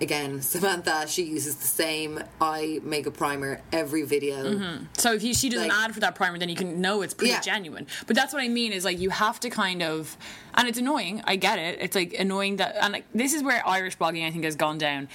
again, 0.00 0.40
Samantha, 0.52 1.06
she 1.06 1.22
uses 1.24 1.56
the 1.56 1.66
same 1.66 2.22
eye 2.40 2.80
makeup 2.82 3.14
primer 3.16 3.60
every 3.70 4.02
video. 4.02 4.54
Mm-hmm. 4.54 4.84
So 4.94 5.12
if 5.12 5.22
you, 5.22 5.34
she 5.34 5.50
does 5.50 5.60
an 5.60 5.68
Like- 5.68 5.78
ad 5.78 5.94
for 5.94 6.00
that 6.00 6.14
primer, 6.14 6.38
then 6.38 6.48
you 6.48 6.56
can 6.56 6.80
know 6.80 7.02
it's 7.02 7.12
pretty 7.12 7.32
Yeah. 7.32 7.40
genuine. 7.40 7.86
But 8.06 8.16
that's 8.16 8.32
what 8.32 8.42
I 8.42 8.48
mean 8.48 8.72
is 8.72 8.84
like 8.84 8.98
you 8.98 9.10
have 9.10 9.38
to 9.40 9.50
kind 9.50 9.82
of, 9.82 10.16
and 10.54 10.66
it's 10.66 10.78
annoying. 10.78 11.22
I 11.26 11.36
get 11.36 11.58
it. 11.58 11.78
It's 11.82 11.94
like 11.94 12.14
annoying 12.14 12.56
that, 12.56 12.76
and 12.80 12.94
like 12.94 13.04
this 13.14 13.34
is 13.34 13.42
where 13.42 13.62
Irish 13.66 13.98
blogging 13.98 14.26
I 14.26 14.30
think 14.30 14.44
has 14.44 14.56
gone 14.56 14.78
down. 14.78 15.08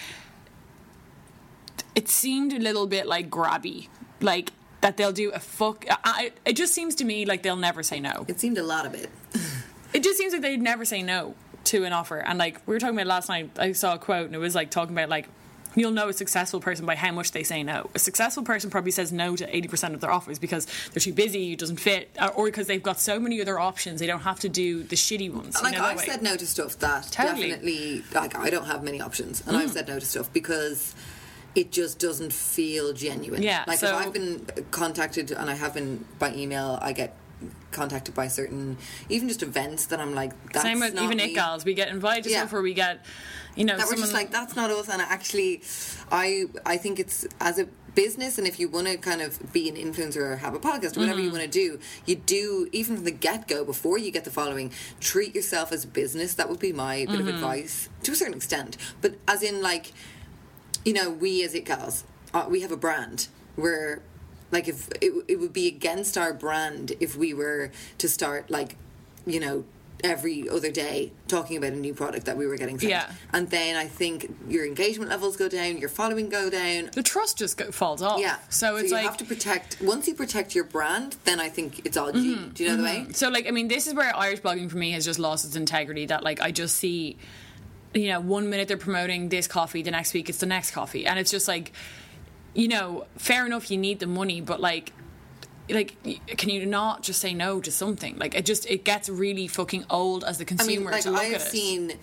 It 1.95 2.09
seemed 2.09 2.53
a 2.53 2.59
little 2.59 2.85
bit 2.87 3.07
like 3.07 3.29
grabby, 3.29 3.87
like 4.21 4.51
that 4.87 4.95
they'll 4.95 5.11
do 5.11 5.31
a 5.31 5.39
fuck. 5.39 5.85
I, 5.89 6.31
it 6.45 6.53
just 6.53 6.73
seems 6.73 6.95
to 6.95 7.03
me 7.03 7.25
like 7.25 7.43
they'll 7.43 7.57
never 7.57 7.83
say 7.83 7.99
no. 7.99 8.23
It 8.29 8.39
seemed 8.39 8.57
a 8.57 8.63
lot 8.63 8.85
of 8.85 8.93
it. 8.95 9.09
It 9.93 10.03
just 10.03 10.17
seems 10.17 10.33
like 10.33 10.41
they'd 10.41 10.61
never 10.61 10.83
say 10.83 11.01
no 11.01 11.33
to 11.65 11.85
an 11.85 11.93
offer. 11.93 12.17
And 12.17 12.37
like 12.37 12.59
we 12.67 12.73
were 12.75 12.79
talking 12.79 12.95
about 12.95 13.07
last 13.07 13.29
night, 13.29 13.51
I 13.57 13.71
saw 13.71 13.95
a 13.95 13.97
quote 13.97 14.25
and 14.25 14.35
it 14.35 14.37
was 14.37 14.53
like 14.53 14.69
talking 14.69 14.93
about 14.93 15.07
like 15.09 15.27
you'll 15.75 15.91
know 15.91 16.09
a 16.09 16.13
successful 16.13 16.59
person 16.59 16.85
by 16.85 16.95
how 16.95 17.11
much 17.13 17.31
they 17.31 17.41
say 17.41 17.63
no. 17.63 17.89
A 17.95 17.99
successful 17.99 18.43
person 18.43 18.69
probably 18.69 18.91
says 18.91 19.11
no 19.13 19.35
to 19.37 19.45
80% 19.49 19.93
of 19.93 20.01
their 20.01 20.11
offers 20.11 20.39
because 20.39 20.67
they're 20.91 20.99
too 21.01 21.13
busy, 21.13 21.53
it 21.53 21.59
doesn't 21.59 21.77
fit, 21.79 22.09
or- 22.35 22.45
because 22.45 22.67
they've 22.67 22.83
got 22.83 22.99
so 22.99 23.17
many 23.17 23.39
other 23.41 23.57
options, 23.59 23.99
they 24.01 24.07
don't 24.07 24.21
have 24.21 24.39
to 24.41 24.49
do 24.49 24.83
the 24.83 24.95
shitty 24.97 25.31
ones. 25.33 25.55
you 25.57 25.63
like 25.63 25.77
know, 25.77 25.83
I've 25.85 26.01
said 26.01 26.21
no 26.21 26.35
to 26.35 26.45
stuff 26.45 26.77
that 26.79 27.03
Totally. 27.09 27.49
definitely 27.49 28.03
like 28.13 28.35
I 28.37 28.49
don't 28.49 28.65
have 28.65 28.83
many 28.83 28.99
options, 28.99 29.41
and 29.47 29.55
Mm. 29.55 29.61
I've 29.61 29.71
said 29.71 29.87
no 29.87 29.99
to 29.99 30.05
stuff 30.05 30.31
because 30.33 30.93
it 31.55 31.71
just 31.71 31.99
doesn't 31.99 32.33
feel 32.33 32.93
genuine. 32.93 33.41
Yeah, 33.41 33.63
like 33.67 33.79
so- 33.79 33.87
if 33.99 34.05
I've 34.07 34.13
been 34.13 34.45
contacted 34.71 35.31
and 35.31 35.49
I 35.49 35.55
have 35.55 35.73
been 35.73 36.05
by 36.19 36.33
email, 36.33 36.77
I 36.81 36.93
get 36.93 37.15
contacted 37.71 38.15
by 38.15 38.27
certain 38.27 38.77
even 39.09 39.27
just 39.27 39.43
events 39.43 39.87
that 39.87 39.99
I'm 39.99 40.15
like 40.15 40.31
that's 40.51 40.63
Same 40.63 40.79
with 40.79 40.93
not 40.95 41.03
even 41.03 41.17
me. 41.17 41.25
it 41.25 41.33
gals. 41.35 41.65
We 41.65 41.73
get 41.75 41.89
invited 41.89 42.23
to 42.23 42.29
Yeah. 42.31 42.39
stuff 42.39 42.53
where 42.53 42.61
we 42.63 42.73
get, 42.73 43.05
you 43.55 43.65
know, 43.65 43.77
that 43.77 43.85
we're 43.87 43.95
just 43.97 44.13
like 44.13 44.31
that's 44.31 44.55
not 44.55 44.71
us 44.71 44.89
and 44.89 45.01
actually 45.01 45.61
I 46.11 46.45
I 46.65 46.77
think 46.77 46.99
it's 46.99 47.27
as 47.39 47.59
a 47.59 47.67
business 47.93 48.37
and 48.39 48.47
if 48.47 48.59
you 48.59 48.69
want 48.69 48.87
to 48.87 48.97
kind 48.97 49.21
of 49.21 49.51
be 49.53 49.67
an 49.69 49.75
influencer 49.75 50.17
or 50.17 50.35
have 50.37 50.53
a 50.55 50.59
podcast 50.59 50.97
or 50.97 51.01
whatever 51.01 51.17
Mm-hmm. 51.19 51.25
you 51.25 51.31
want 51.31 51.43
to 51.43 51.47
do 51.49 51.79
you 52.05 52.15
do 52.15 52.67
even 52.71 52.95
from 52.95 53.05
the 53.05 53.11
get-go 53.11 53.65
before 53.65 53.97
you 53.99 54.11
get 54.11 54.23
the 54.23 54.31
following 54.31 54.71
treat 54.99 55.35
yourself 55.35 55.71
as 55.71 55.83
a 55.83 55.87
business 55.87 56.33
that 56.35 56.47
would 56.49 56.59
be 56.59 56.71
my 56.73 57.05
bit 57.05 57.09
Mm-hmm. 57.09 57.21
of 57.21 57.27
advice 57.27 57.89
to 58.03 58.11
a 58.11 58.15
certain 58.15 58.35
extent 58.35 58.77
but 59.01 59.15
as 59.27 59.43
in 59.43 59.61
like 59.61 59.93
you 60.87 60.93
know 60.93 61.09
we 61.09 61.43
as 61.43 61.53
it 61.53 61.65
gals 61.65 62.03
uh, 62.33 62.45
we 62.49 62.61
have 62.61 62.71
a 62.71 62.77
brand 62.77 63.27
we're 63.55 64.01
like 64.51 64.67
if 64.67 64.87
it, 65.01 65.11
it 65.27 65.37
would 65.39 65.53
be 65.53 65.67
against 65.67 66.17
our 66.17 66.33
brand 66.33 66.93
if 66.99 67.15
we 67.15 67.33
were 67.33 67.71
to 67.97 68.07
start 68.07 68.49
like 68.49 68.75
you 69.25 69.39
know 69.39 69.65
every 70.03 70.47
other 70.47 70.71
day 70.71 71.11
talking 71.27 71.57
about 71.57 71.73
a 71.73 71.75
new 71.75 71.91
product 71.91 72.27
that 72.27 72.37
we 72.37 72.45
were 72.45 72.55
getting 72.55 72.77
sent. 72.77 72.91
Yeah. 72.91 73.11
and 73.33 73.49
then 73.49 73.75
i 73.75 73.87
think 73.87 74.31
your 74.47 74.63
engagement 74.63 75.09
levels 75.09 75.35
go 75.35 75.49
down 75.49 75.79
your 75.79 75.89
following 75.89 76.29
go 76.29 76.51
down 76.51 76.91
the 76.93 77.01
trust 77.01 77.39
just 77.39 77.57
go, 77.57 77.71
falls 77.71 78.03
off. 78.03 78.19
yeah 78.19 78.37
So 78.49 78.75
it's 78.75 78.89
you 78.91 78.95
like 78.95 79.05
have 79.07 79.17
to 79.17 79.25
protect 79.25 79.81
once 79.81 80.07
you 80.07 80.13
protect 80.13 80.53
your 80.53 80.65
brand 80.65 81.15
then 81.23 81.39
i 81.39 81.49
think 81.49 81.83
it's 81.83 81.97
all 81.97 82.11
G. 82.11 82.19
do 82.53 82.63
you 82.63 82.69
know 82.69 82.77
the 82.77 82.83
way 82.83 83.07
So 83.11 83.29
like 83.29 83.47
I 83.47 83.51
mean 83.51 83.67
this 83.69 83.87
is 83.87 83.95
where 83.95 84.15
Irish 84.15 84.41
blogging 84.41 84.69
for 84.69 84.77
me 84.77 84.91
has 84.91 85.03
just 85.03 85.17
lost 85.17 85.45
its 85.45 85.55
integrity 85.55 86.05
that 86.05 86.21
like 86.23 86.39
I 86.41 86.51
just 86.51 86.75
see 86.77 87.17
you 87.93 88.09
know 88.09 88.19
one 88.19 88.49
minute 88.49 88.67
they're 88.67 88.77
promoting 88.77 89.29
this 89.29 89.47
coffee 89.47 89.81
the 89.81 89.91
next 89.91 90.13
week 90.13 90.29
it's 90.29 90.39
the 90.39 90.45
next 90.45 90.71
coffee 90.71 91.05
and 91.05 91.19
it's 91.19 91.31
just 91.31 91.47
like 91.47 91.71
you 92.53 92.67
know 92.67 93.05
fair 93.17 93.45
enough 93.45 93.71
you 93.71 93.77
need 93.77 93.99
the 93.99 94.07
money 94.07 94.41
but 94.41 94.59
like 94.59 94.91
like 95.69 95.95
can 96.37 96.49
you 96.49 96.65
not 96.65 97.03
just 97.03 97.19
say 97.19 97.33
no 97.33 97.59
to 97.59 97.71
something 97.71 98.17
like 98.17 98.35
it 98.35 98.45
just 98.45 98.65
it 98.69 98.83
gets 98.83 99.09
really 99.09 99.47
fucking 99.47 99.85
old 99.89 100.23
as 100.23 100.37
the 100.37 100.43
I 100.43 100.51
mean, 100.51 100.57
consumer 100.57 100.91
like 100.91 101.03
to 101.03 101.11
look 101.11 101.21
I 101.21 101.25
at 101.25 101.31
have 101.33 101.41
it 101.41 101.49
seen 101.49 101.93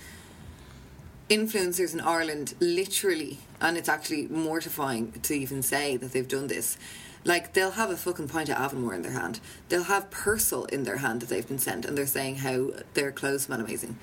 influencers 1.29 1.95
in 1.95 2.01
Ireland 2.01 2.55
literally, 2.61 3.39
and 3.61 3.77
it's 3.77 3.89
actually 3.89 4.27
mortifying 4.29 5.13
to 5.23 5.35
even 5.35 5.63
say 5.63 5.97
that 5.97 6.13
they've 6.13 6.29
done 6.29 6.49
this. 6.49 6.77
Like 7.25 7.55
they'll 7.55 7.73
have 7.73 7.91
a 7.91 7.97
fucking 7.97 8.29
pint 8.29 8.51
of 8.51 8.57
Avonmore 8.57 8.95
in 8.95 9.03
their 9.03 9.13
hand. 9.13 9.41
They'll 9.69 9.85
have 9.85 10.11
Persil 10.11 10.69
in 10.71 10.85
their 10.85 10.99
hand 10.99 11.23
that 11.23 11.31
they've 11.31 11.47
been 11.47 11.59
sent, 11.59 11.87
and 11.87 11.97
they're 11.97 12.07
saying 12.07 12.37
how 12.37 12.71
their 12.95 13.11
clothes 13.11 13.45
smell 13.45 13.61
amazing. 13.61 13.99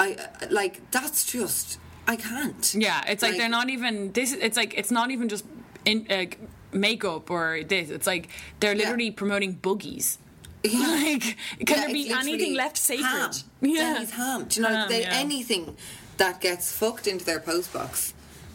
I 0.00 0.16
like 0.50 0.90
that's 0.90 1.24
just 1.30 1.78
I 2.08 2.16
can't. 2.16 2.74
Yeah, 2.74 3.04
it's 3.06 3.22
like, 3.22 3.36
they're 3.36 3.48
not 3.48 3.68
even 3.70 4.12
this. 4.12 4.32
It's 4.32 4.56
like 4.56 4.74
it's 4.74 4.90
not 4.90 5.10
even 5.10 5.28
just 5.28 5.44
in 5.84 6.06
uh, 6.10 6.26
makeup 6.72 7.30
or 7.30 7.62
this. 7.62 7.90
It's 7.90 8.06
like 8.06 8.28
they're 8.60 8.74
literally 8.74 9.10
promoting 9.10 9.56
boogies. 9.56 10.18
Like, 10.62 11.36
can 11.64 11.76
Yeah, 11.78 11.86
there 11.86 11.92
be 11.94 12.10
anything 12.10 12.54
left 12.54 12.76
sacred? 12.76 13.06
Ham. 13.06 13.30
Yeah, 13.62 13.94
Denny's 13.94 14.10
ham. 14.10 14.44
Do 14.44 14.60
you 14.60 14.66
know 14.68 14.74
Ham, 14.74 14.88
they, 14.90 15.02
yeah. 15.02 15.24
anything 15.24 15.76
that 16.18 16.40
gets 16.42 16.70
fucked 16.70 17.06
into 17.06 17.24
their 17.24 17.40
post 17.40 17.72
box? 17.72 18.12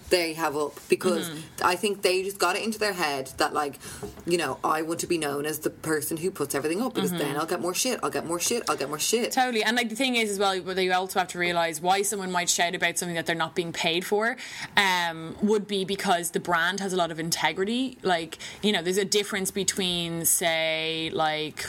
They 0.09 0.33
have 0.33 0.55
up 0.55 0.79
because 0.87 1.29
Mm-hmm. 1.29 1.65
I 1.65 1.75
think 1.75 2.01
they 2.03 2.21
just 2.21 2.37
got 2.37 2.55
it 2.55 2.63
into 2.63 2.77
their 2.77 2.93
head 2.93 3.31
that 3.37 3.53
like, 3.53 3.79
you 4.27 4.37
know, 4.37 4.59
I 4.63 4.83
want 4.83 4.99
to 4.99 5.07
be 5.07 5.17
known 5.17 5.45
as 5.45 5.59
the 5.59 5.71
person 5.71 6.15
who 6.17 6.29
puts 6.29 6.53
everything 6.53 6.81
up 6.81 6.93
because 6.93 7.09
Mm-hmm. 7.11 7.19
then 7.19 7.37
I'll 7.37 7.45
get 7.47 7.59
more 7.59 7.73
shit. 7.73 7.99
I'll 8.03 8.11
get 8.11 8.25
more 8.25 8.39
shit. 8.39 8.63
I'll 8.69 8.77
get 8.77 8.87
more 8.89 8.99
shit. 8.99 9.31
Totally, 9.31 9.63
and 9.63 9.75
like 9.75 9.89
the 9.89 9.95
thing 9.95 10.15
is 10.15 10.29
as 10.29 10.37
well, 10.39 10.55
what 10.61 10.77
you 10.77 10.93
also 10.93 11.17
have 11.19 11.27
to 11.29 11.39
realize 11.39 11.81
why 11.81 12.03
someone 12.03 12.31
might 12.31 12.49
shout 12.49 12.75
about 12.75 12.97
something 12.99 13.15
that 13.15 13.25
they're 13.25 13.35
not 13.35 13.55
being 13.55 13.73
paid 13.73 14.05
for, 14.05 14.37
um, 14.77 15.35
would 15.41 15.67
be 15.67 15.85
because 15.85 16.31
the 16.31 16.39
brand 16.39 16.79
has 16.81 16.93
a 16.93 16.97
lot 16.97 17.09
of 17.11 17.19
integrity. 17.19 17.97
Like 18.03 18.37
you 18.61 18.71
know, 18.71 18.81
there's 18.83 18.97
a 18.99 19.05
difference 19.05 19.49
between 19.49 20.25
say 20.25 21.09
like, 21.13 21.65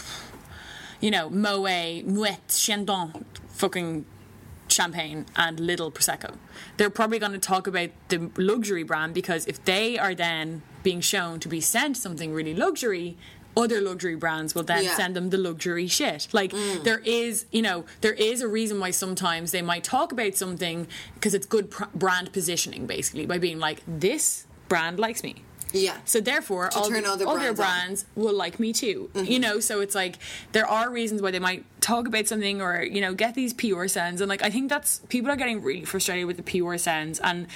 you 1.00 1.10
know, 1.10 1.30
Moet, 1.30 2.04
Moet, 2.06 2.48
Chandon, 2.48 3.24
fucking 3.48 4.04
champagne 4.68 5.26
and 5.36 5.58
little 5.60 5.90
prosecco. 5.90 6.36
They're 6.76 6.90
probably 6.90 7.18
going 7.18 7.32
to 7.32 7.38
talk 7.38 7.66
about 7.66 7.90
the 8.08 8.30
luxury 8.36 8.82
brand 8.82 9.14
because 9.14 9.46
if 9.46 9.64
they 9.64 9.98
are 9.98 10.14
then 10.14 10.62
being 10.82 11.00
shown 11.00 11.40
to 11.40 11.48
be 11.48 11.60
sent 11.60 11.96
something 11.96 12.32
really 12.32 12.54
luxury, 12.54 13.16
other 13.56 13.80
luxury 13.80 14.16
brands 14.16 14.54
will 14.54 14.64
then 14.64 14.84
Yeah. 14.84 14.90
Mm. 14.92 14.96
send 14.96 15.16
them 15.16 15.30
the 15.30 15.38
luxury 15.38 15.86
shit. 15.86 16.28
Like 16.32 16.52
there 16.84 16.98
is, 17.04 17.46
you 17.50 17.62
know, 17.62 17.86
there 18.02 18.12
is 18.12 18.42
a 18.42 18.48
reason 18.48 18.78
why 18.80 18.90
sometimes 18.90 19.50
they 19.50 19.62
might 19.62 19.82
talk 19.82 20.12
about 20.12 20.34
something 20.36 20.86
because 21.14 21.32
it's 21.32 21.46
good 21.46 21.70
pr- 21.70 21.84
brand 21.94 22.32
positioning 22.32 22.86
basically 22.86 23.24
by 23.24 23.38
being 23.38 23.58
like 23.58 23.80
this 23.86 24.46
brand 24.68 24.98
likes 25.00 25.22
me. 25.22 25.36
Yeah. 25.72 25.96
So 26.04 26.20
therefore, 26.20 26.70
all 26.74 26.88
the- 26.88 27.06
other 27.06 27.26
other 27.26 27.52
brands 27.52 28.06
on. 28.16 28.22
will 28.22 28.34
like 28.34 28.58
me 28.60 28.72
too. 28.72 29.10
Mm-hmm. 29.14 29.30
You 29.30 29.38
know, 29.38 29.60
so 29.60 29.80
it's 29.80 29.94
like 29.94 30.16
there 30.52 30.66
are 30.66 30.90
reasons 30.90 31.20
why 31.22 31.30
they 31.32 31.38
might 31.38 31.64
talk 31.80 32.06
about 32.06 32.26
something 32.26 32.62
or 32.62 32.82
you 32.82 33.00
know 33.00 33.14
get 33.14 33.34
these 33.34 33.52
PR 33.52 33.86
sends, 33.86 34.20
and 34.20 34.28
like 34.28 34.42
I 34.42 34.50
think 34.50 34.70
that's 34.70 35.00
people 35.08 35.30
are 35.30 35.36
getting 35.36 35.62
really 35.62 35.84
frustrated 35.84 36.26
with 36.26 36.36
the 36.36 36.42
PR 36.60 36.76
sends, 36.76 37.18
and 37.18 37.46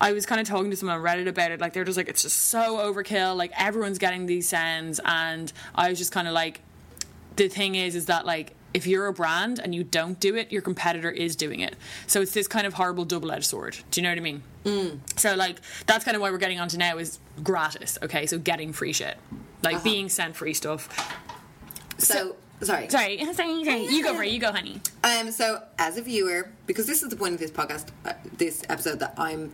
I 0.00 0.12
was 0.12 0.26
kind 0.26 0.40
of 0.40 0.46
talking 0.46 0.70
to 0.70 0.76
someone 0.76 0.98
on 0.98 1.04
Reddit 1.04 1.28
about 1.28 1.50
it. 1.52 1.60
Like 1.60 1.72
they're 1.72 1.84
just 1.84 1.96
like 1.96 2.08
it's 2.08 2.22
just 2.22 2.36
so 2.36 2.78
overkill. 2.78 3.36
Like 3.36 3.52
everyone's 3.56 3.98
getting 3.98 4.26
these 4.26 4.48
sends, 4.48 5.00
and 5.04 5.52
I 5.74 5.88
was 5.88 5.98
just 5.98 6.12
kind 6.12 6.26
of 6.26 6.34
like, 6.34 6.60
the 7.36 7.48
thing 7.48 7.74
is, 7.76 7.94
is 7.94 8.06
that 8.06 8.26
like. 8.26 8.54
If 8.74 8.86
you're 8.86 9.06
a 9.06 9.12
brand 9.12 9.58
and 9.58 9.74
you 9.74 9.84
don't 9.84 10.18
do 10.18 10.34
it, 10.34 10.50
your 10.50 10.62
competitor 10.62 11.10
is 11.10 11.36
doing 11.36 11.60
it. 11.60 11.76
So 12.06 12.22
it's 12.22 12.32
this 12.32 12.48
kind 12.48 12.66
of 12.66 12.74
horrible 12.74 13.04
double-edged 13.04 13.44
sword. 13.44 13.76
Do 13.90 14.00
you 14.00 14.02
know 14.02 14.10
what 14.10 14.18
I 14.18 14.20
mean? 14.20 14.42
So 15.16 15.34
like 15.34 15.60
that's 15.86 16.04
kind 16.04 16.14
of 16.14 16.20
why 16.22 16.30
we're 16.30 16.38
getting 16.38 16.60
onto 16.60 16.76
now 16.78 16.98
is 16.98 17.18
gratis. 17.42 17.98
Okay, 18.02 18.26
so 18.26 18.38
getting 18.38 18.72
free 18.72 18.92
shit, 18.92 19.16
like 19.62 19.82
being 19.84 20.08
sent 20.08 20.36
free 20.36 20.54
stuff. 20.54 20.88
So, 21.98 22.36
sorry. 22.62 22.88
Sorry, 22.88 23.18
sorry, 23.34 23.64
sorry. 23.64 23.86
You 23.86 24.02
go 24.02 24.20
it. 24.20 24.28
You 24.28 24.40
go, 24.40 24.52
honey. 24.52 24.80
Um, 25.04 25.30
so 25.30 25.62
as 25.78 25.96
a 25.98 26.02
viewer, 26.02 26.50
because 26.66 26.86
this 26.86 27.02
is 27.02 27.10
the 27.10 27.16
point 27.16 27.34
of 27.34 27.40
this 27.40 27.50
podcast, 27.50 27.88
uh, 28.04 28.14
this 28.36 28.62
episode 28.68 28.98
that 29.00 29.14
I'm, 29.16 29.52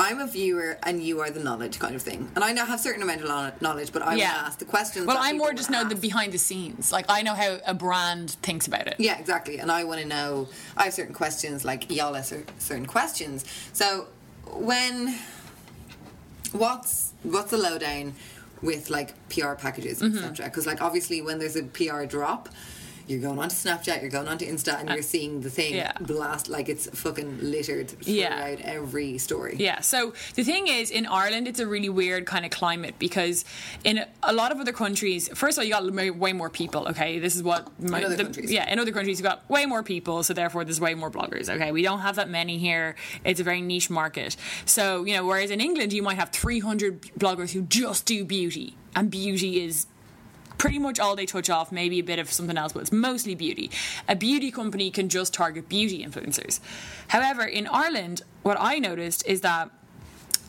I'm 0.00 0.20
a 0.20 0.26
viewer 0.28 0.78
and 0.84 1.02
you 1.02 1.20
are 1.20 1.28
the 1.30 1.40
knowledge 1.40 1.80
kind 1.80 1.96
of 1.96 2.02
thing, 2.02 2.30
and 2.36 2.44
I 2.44 2.52
now 2.52 2.64
have 2.64 2.78
certain 2.78 3.02
amount 3.02 3.22
of 3.22 3.60
knowledge, 3.60 3.92
but 3.92 4.00
I 4.02 4.14
will 4.14 4.22
ask 4.22 4.58
the 4.60 4.64
questions. 4.64 5.06
Well, 5.06 5.16
I 5.18 5.32
more 5.32 5.52
just 5.52 5.70
would 5.70 5.76
know 5.76 5.88
the 5.88 5.96
behind 5.96 6.32
the 6.32 6.38
scenes. 6.38 6.92
Like 6.92 7.06
I 7.08 7.22
know 7.22 7.34
how 7.34 7.58
a 7.66 7.74
brand 7.74 8.30
thinks 8.42 8.68
about 8.68 8.86
it. 8.86 8.94
Yeah, 8.98 9.18
exactly. 9.18 9.58
And 9.58 9.72
I 9.72 9.82
want 9.84 10.00
to 10.00 10.06
know. 10.06 10.48
I 10.76 10.84
have 10.84 10.94
certain 10.94 11.14
questions, 11.14 11.64
like 11.64 11.90
y'all 11.90 12.14
have 12.14 12.26
certain 12.58 12.86
questions. 12.86 13.44
So, 13.72 14.06
when 14.52 15.16
what's 16.52 17.12
what's 17.24 17.50
the 17.50 17.58
lowdown 17.58 18.14
with 18.62 18.90
like 18.90 19.14
PR 19.28 19.54
packages 19.54 20.00
Mm-hmm. 20.00 20.18
and 20.24 20.36
Snapchat? 20.36 20.44
Because 20.44 20.66
like 20.66 20.80
obviously 20.80 21.22
when 21.22 21.38
there's 21.38 21.56
a 21.56 21.64
PR 21.64 22.04
drop. 22.04 22.48
You're 23.08 23.20
going 23.20 23.38
onto 23.38 23.54
Snapchat, 23.54 24.02
you're 24.02 24.10
going 24.10 24.28
onto 24.28 24.44
Insta, 24.46 24.78
and 24.78 24.90
you're 24.90 25.02
seeing 25.02 25.40
the 25.40 25.50
thing 25.50 25.72
Uh, 25.74 25.76
yeah. 25.76 25.92
blast 26.00 26.48
like 26.48 26.68
it's 26.68 26.86
fucking 26.92 27.38
littered 27.40 27.88
throughout 27.90 28.06
Yeah. 28.06 28.56
every 28.64 29.16
story. 29.18 29.56
Yeah. 29.58 29.80
So 29.80 30.12
the 30.34 30.44
thing 30.44 30.68
is, 30.68 30.90
in 30.90 31.06
Ireland, 31.06 31.48
it's 31.48 31.58
a 31.58 31.66
really 31.66 31.88
weird 31.88 32.26
kind 32.26 32.44
of 32.44 32.50
climate 32.50 32.96
because 32.98 33.44
in 33.82 34.04
a 34.22 34.32
lot 34.32 34.52
of 34.52 34.60
other 34.60 34.72
countries, 34.72 35.28
first 35.34 35.56
of 35.56 35.62
all, 35.62 35.64
you 35.64 35.72
got 35.72 36.16
way- 36.18 36.32
more 36.34 36.50
people. 36.50 36.86
Okay, 36.88 37.18
this 37.18 37.34
is 37.34 37.42
what 37.42 37.68
my, 37.80 38.04
other 38.04 38.16
countries. 38.16 38.52
Yeah, 38.52 38.70
in 38.70 38.78
other 38.78 38.92
countries, 38.92 39.18
you 39.18 39.24
got 39.24 39.48
way 39.48 39.64
more 39.66 39.82
people, 39.82 40.22
so 40.22 40.34
therefore 40.34 40.64
there's 40.64 40.80
way 40.80 40.94
more 40.94 41.10
bloggers. 41.10 41.48
Okay, 41.48 41.72
we 41.72 41.82
don't 41.82 42.00
have 42.00 42.16
that 42.16 42.28
many 42.28 42.58
here. 42.58 42.94
It's 43.24 43.40
a 43.40 43.44
very 43.44 43.62
niche 43.62 43.88
market. 43.90 44.36
So 44.66 45.04
you 45.04 45.14
know, 45.14 45.24
whereas 45.26 45.50
in 45.50 45.60
England, 45.60 45.92
you 45.94 46.02
might 46.02 46.16
have 46.18 46.30
300 46.30 47.00
bloggers 47.18 47.52
who 47.52 47.62
just 47.62 48.04
do 48.04 48.24
beauty, 48.24 48.76
and 48.94 49.10
beauty 49.10 49.64
is 49.64 49.86
pretty 50.58 50.78
much 50.78 50.98
all 50.98 51.16
they 51.16 51.26
touch 51.26 51.48
off, 51.48 51.72
maybe 51.72 51.98
a 51.98 52.04
bit 52.04 52.18
of 52.18 52.30
something 52.30 52.58
else, 52.58 52.72
but 52.72 52.80
it's 52.80 52.92
mostly 52.92 53.34
beauty. 53.34 53.70
A 54.08 54.16
beauty 54.16 54.50
company 54.50 54.90
can 54.90 55.08
just 55.08 55.32
target 55.32 55.68
beauty 55.68 56.04
influencers. 56.04 56.60
However, 57.08 57.44
in 57.44 57.66
Ireland, 57.68 58.22
what 58.42 58.56
I 58.60 58.78
noticed 58.78 59.26
is 59.26 59.40
that 59.42 59.70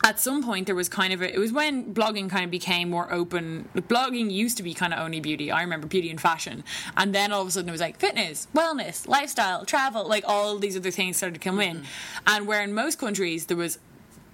at 0.03 0.19
some 0.19 0.43
point 0.43 0.65
there 0.65 0.75
was 0.75 0.87
kind 0.87 1.13
of 1.13 1.21
a, 1.21 1.33
it 1.33 1.39
was 1.39 1.51
when 1.51 1.93
blogging 1.93 2.29
kind 2.29 2.45
of 2.45 2.51
became 2.51 2.89
more 2.89 3.11
open 3.11 3.67
blogging 3.75 4.31
used 4.31 4.57
to 4.57 4.63
be 4.63 4.73
kind 4.73 4.93
of 4.93 4.99
only 4.99 5.19
beauty 5.19 5.51
i 5.51 5.61
remember 5.61 5.87
beauty 5.87 6.09
and 6.09 6.21
fashion 6.21 6.63
and 6.97 7.13
then 7.13 7.31
all 7.31 7.41
of 7.41 7.47
a 7.47 7.51
sudden 7.51 7.67
it 7.67 7.71
was 7.71 7.81
like 7.81 7.99
fitness 7.99 8.47
wellness 8.55 9.07
lifestyle 9.07 9.65
travel 9.65 10.07
like 10.07 10.23
all 10.27 10.57
these 10.57 10.77
other 10.77 10.91
things 10.91 11.17
started 11.17 11.33
to 11.33 11.39
come 11.39 11.59
in 11.59 11.77
mm-hmm. 11.77 11.85
and 12.27 12.47
where 12.47 12.63
in 12.63 12.73
most 12.73 12.97
countries 12.97 13.47
there 13.47 13.57
was 13.57 13.77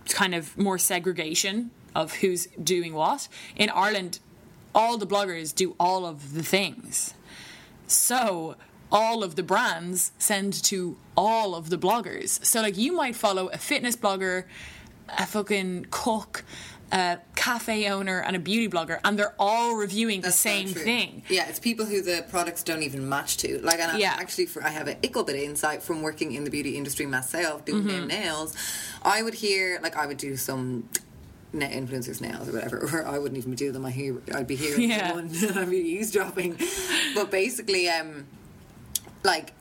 kind 0.09 0.35
of 0.35 0.55
more 0.57 0.77
segregation 0.77 1.71
of 1.95 2.13
who's 2.15 2.47
doing 2.63 2.93
what 2.93 3.27
in 3.55 3.69
ireland 3.71 4.19
all 4.75 4.97
the 4.99 5.07
bloggers 5.07 5.55
do 5.55 5.75
all 5.79 6.05
of 6.05 6.33
the 6.35 6.43
things 6.43 7.13
so 7.87 8.55
all 8.91 9.23
of 9.23 9.35
the 9.35 9.43
brands 9.43 10.11
send 10.19 10.53
to 10.63 10.95
all 11.17 11.55
of 11.55 11.69
the 11.69 11.77
bloggers. 11.77 12.43
So 12.45 12.61
like 12.61 12.77
you 12.77 12.93
might 12.93 13.15
follow 13.15 13.47
a 13.47 13.57
fitness 13.57 13.95
blogger, 13.95 14.45
a 15.09 15.25
fucking 15.25 15.87
cook, 15.91 16.43
a 16.91 17.17
cafe 17.35 17.87
owner, 17.89 18.19
and 18.21 18.35
a 18.35 18.39
beauty 18.39 18.69
blogger, 18.69 18.99
and 19.03 19.17
they're 19.17 19.33
all 19.39 19.75
reviewing 19.75 20.21
That's 20.21 20.35
the 20.35 20.49
same 20.49 20.67
thing. 20.67 21.23
Yeah, 21.29 21.49
it's 21.49 21.59
people 21.59 21.85
who 21.85 22.01
the 22.01 22.25
products 22.29 22.63
don't 22.63 22.83
even 22.83 23.09
match 23.09 23.37
to. 23.37 23.59
Like, 23.59 23.79
and 23.79 23.91
I- 23.91 24.01
actually, 24.01 24.45
for 24.45 24.63
I 24.63 24.69
have 24.69 24.87
a 24.87 24.95
little 25.03 25.23
bit 25.23 25.35
of 25.35 25.41
insight 25.41 25.81
from 25.83 26.01
working 26.03 26.31
in 26.33 26.43
the 26.43 26.51
beauty 26.51 26.77
industry 26.77 27.05
myself, 27.07 27.65
doing 27.65 27.83
Mm-hmm. 27.83 28.07
nails. 28.07 28.55
I 29.03 29.23
would 29.23 29.33
hear, 29.33 29.79
like, 29.81 29.95
I 29.97 30.05
would 30.05 30.17
do 30.17 30.37
some 30.37 30.87
influencers 31.61 32.19
now 32.21 32.41
or 32.41 32.51
whatever, 32.51 32.77
or 32.79 33.05
I 33.05 33.17
wouldn't 33.19 33.37
even 33.37 33.55
do 33.55 33.71
them. 33.71 33.85
I 33.85 33.91
hear, 33.91 34.21
I'd 34.33 34.47
be 34.47 34.55
hearing 34.55 34.89
Yeah. 34.89 35.13
one, 35.13 35.29
I'd 35.55 35.69
be 35.69 35.77
eavesdropping. 35.77 36.57
But 37.15 37.31
basically, 37.31 37.87
um, 37.89 38.25
like, 39.23 39.53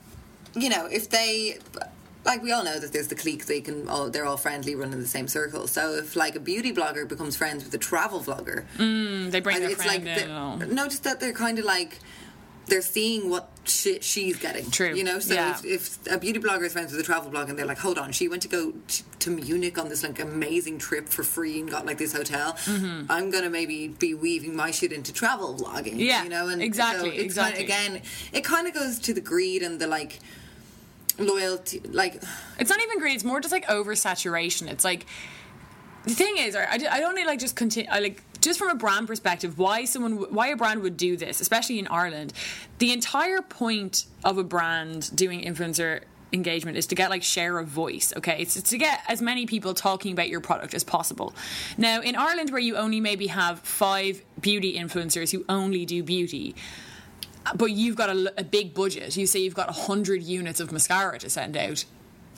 you 0.55 0.69
know, 0.69 0.85
if 0.85 1.09
they. 1.09 1.59
Like 2.25 2.41
we 2.41 2.51
all 2.51 2.63
know 2.63 2.79
that 2.79 2.91
there's 2.91 3.07
the 3.09 3.13
clique, 3.15 3.45
they 3.45 3.61
can 3.61 3.87
all 3.87 4.09
they're 4.09 4.25
all 4.25 4.35
friendly, 4.35 4.73
running 4.73 4.99
the 4.99 5.05
same 5.05 5.27
circle. 5.27 5.67
So 5.67 5.93
if 5.93 6.15
like 6.15 6.35
a 6.35 6.39
beauty 6.39 6.73
blogger 6.73 7.07
becomes 7.07 7.35
friends 7.37 7.63
with 7.63 7.71
a 7.75 7.77
travel 7.77 8.19
vlogger, 8.19 8.65
Mm, 8.79 9.29
They 9.29 9.41
bring 9.41 9.59
their 9.59 9.69
it's 9.69 9.85
like 9.85 10.01
friend 10.01 10.61
in. 10.63 10.69
the- 10.69 10.73
no, 10.73 10.85
just 10.87 11.03
that 11.03 11.19
they're 11.19 11.33
kind 11.33 11.59
of 11.59 11.65
like 11.65 11.99
they're 12.67 12.81
seeing 12.81 13.29
what 13.29 13.49
shit 13.65 14.03
she's 14.03 14.37
getting. 14.37 14.69
True, 14.71 14.93
You 14.93 15.03
know, 15.03 15.19
so 15.19 15.33
yeah. 15.33 15.51
if, 15.51 15.65
if 15.65 16.11
a 16.11 16.17
beauty 16.17 16.39
blogger 16.39 16.63
is 16.63 16.73
friends 16.73 16.91
with 16.91 17.01
a 17.01 17.03
travel 17.03 17.31
blogger 17.31 17.49
and 17.49 17.59
they're 17.59 17.65
like, 17.65 17.79
hold 17.79 17.97
on, 17.97 18.11
she 18.11 18.27
went 18.27 18.41
to 18.43 18.47
go 18.47 18.73
t- 18.87 19.03
to 19.19 19.29
Munich 19.29 19.77
on 19.77 19.89
this 19.89 20.03
like 20.03 20.19
amazing 20.19 20.77
trip 20.77 21.09
for 21.09 21.23
free 21.23 21.59
and 21.59 21.69
got 21.69 21.85
like 21.85 21.97
this 21.97 22.13
hotel. 22.13 22.53
Mm-hmm. 22.53 23.11
I'm 23.11 23.31
gonna 23.31 23.49
maybe 23.49 23.87
be 23.87 24.13
weaving 24.13 24.55
my 24.55 24.71
shit 24.71 24.91
into 24.91 25.13
travel 25.13 25.55
vlogging. 25.55 25.97
Yeah, 25.97 26.23
you 26.23 26.29
know, 26.29 26.47
and 26.47 26.61
exactly, 26.61 27.17
so 27.17 27.23
exactly. 27.23 27.65
Kind 27.65 27.95
of, 27.95 28.01
again, 28.01 28.11
it 28.33 28.43
kind 28.43 28.67
of 28.67 28.73
goes 28.73 28.99
to 28.99 29.13
the 29.13 29.21
greed 29.21 29.61
and 29.61 29.79
the 29.79 29.87
like 29.87 30.19
loyalty, 31.17 31.81
like. 31.91 32.21
It's 32.59 32.69
not 32.69 32.81
even 32.81 32.99
greed, 32.99 33.15
It's 33.15 33.23
more 33.23 33.39
just 33.39 33.51
like 33.51 33.65
oversaturation. 33.67 34.69
It's 34.69 34.83
like 34.83 35.05
the 36.05 36.13
thing 36.13 36.37
is, 36.37 36.55
I, 36.55 36.67
I 36.71 36.77
don't 36.77 37.15
really 37.15 37.25
like 37.25 37.39
just 37.39 37.55
continue. 37.55 37.89
I 37.91 37.99
like 37.99 38.21
just 38.45 38.59
from 38.59 38.69
a 38.69 38.75
brand 38.75 39.07
perspective, 39.07 39.57
why 39.57 39.85
someone, 39.85 40.13
why 40.33 40.47
a 40.47 40.55
brand 40.55 40.81
would 40.81 40.95
do 40.95 41.17
this, 41.17 41.41
especially 41.41 41.79
in 41.79 41.87
Ireland. 41.87 42.33
The 42.79 42.93
entire 42.93 43.41
point 43.41 44.05
of 44.23 44.37
a 44.37 44.43
brand 44.43 45.15
doing 45.15 45.41
influencer 45.41 46.01
engagement 46.31 46.77
is 46.77 46.87
to 46.87 46.95
get 46.95 47.09
like 47.09 47.23
share 47.23 47.59
of 47.59 47.67
voice 47.67 48.11
okay 48.17 48.41
it's 48.41 48.61
to 48.61 48.77
get 48.77 48.99
as 49.07 49.21
many 49.21 49.45
people 49.45 49.73
talking 49.73 50.11
about 50.11 50.27
your 50.27 50.41
product 50.41 50.73
as 50.73 50.83
possible 50.83 51.33
now 51.77 52.01
in 52.01 52.15
ireland 52.15 52.49
where 52.49 52.59
you 52.59 52.75
only 52.75 52.99
maybe 52.99 53.27
have 53.27 53.59
five 53.59 54.21
beauty 54.41 54.77
influencers 54.77 55.31
who 55.31 55.45
only 55.47 55.85
do 55.85 56.03
beauty 56.03 56.53
but 57.53 57.71
you've 57.71 57.95
got 57.95 58.09
a, 58.09 58.33
a 58.39 58.43
big 58.43 58.73
budget. 58.73 59.15
You 59.15 59.27
say 59.27 59.39
you've 59.39 59.53
got 59.53 59.67
100 59.67 60.23
units 60.23 60.59
of 60.59 60.71
mascara 60.71 61.19
to 61.19 61.29
send 61.29 61.55
out. 61.55 61.85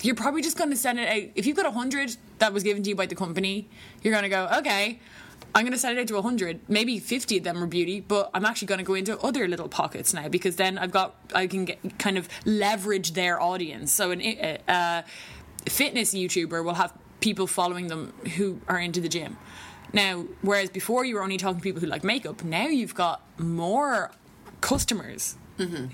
You're 0.01 0.16
probably 0.16 0.41
just 0.41 0.58
going 0.58 0.70
to 0.70 0.76
send 0.76 0.99
it 0.99 1.08
out. 1.08 1.32
If 1.36 1.45
you've 1.45 1.55
got 1.55 1.66
100 1.66 2.18
that 2.39 2.53
was 2.53 2.64
given 2.64 2.84
to 2.84 2.89
you 2.89 2.95
by 2.95 3.05
the 3.05 3.16
company, 3.16 3.68
you're 4.03 4.12
going 4.12 4.24
to 4.24 4.30
go, 4.30 4.49
okay, 4.60 4.99
I'm 5.58 5.64
going 5.64 5.74
to 5.74 5.80
send 5.80 5.97
it 5.97 6.01
out 6.01 6.08
to 6.10 6.14
100. 6.14 6.70
Maybe 6.70 6.99
50 6.99 7.39
of 7.39 7.43
them 7.43 7.64
are 7.64 7.66
beauty, 7.66 7.99
but 7.99 8.30
I'm 8.32 8.45
actually 8.45 8.68
going 8.68 8.78
to 8.78 8.84
go 8.84 8.93
into 8.93 9.18
other 9.22 9.47
little 9.47 9.68
pockets 9.68 10.14
now 10.14 10.28
because 10.28 10.58
then 10.58 10.78
I've 10.78 10.91
got, 10.91 11.16
I 11.34 11.47
can 11.47 11.66
get 11.66 11.97
kind 11.97 12.16
of 12.16 12.30
leverage 12.45 13.14
their 13.14 13.41
audience. 13.41 13.91
So 13.91 14.12
an 14.12 14.22
uh, 14.22 14.72
uh, 14.72 15.01
fitness 15.68 16.14
YouTuber 16.14 16.64
will 16.64 16.76
have 16.76 16.93
people 17.22 17.47
following 17.47 17.88
them 17.88 18.14
who 18.36 18.62
are 18.68 18.78
into 18.78 19.01
the 19.01 19.10
gym. 19.10 19.36
Now, 19.93 20.26
whereas 20.43 20.70
before 20.70 21.05
you 21.05 21.16
were 21.16 21.24
only 21.24 21.38
talking 21.38 21.58
to 21.58 21.64
people 21.64 21.82
who 21.82 21.88
like 21.88 22.03
makeup, 22.03 22.43
now 22.43 22.68
you've 22.68 22.93
got 22.93 23.24
more 23.39 24.12
customers 24.62 25.38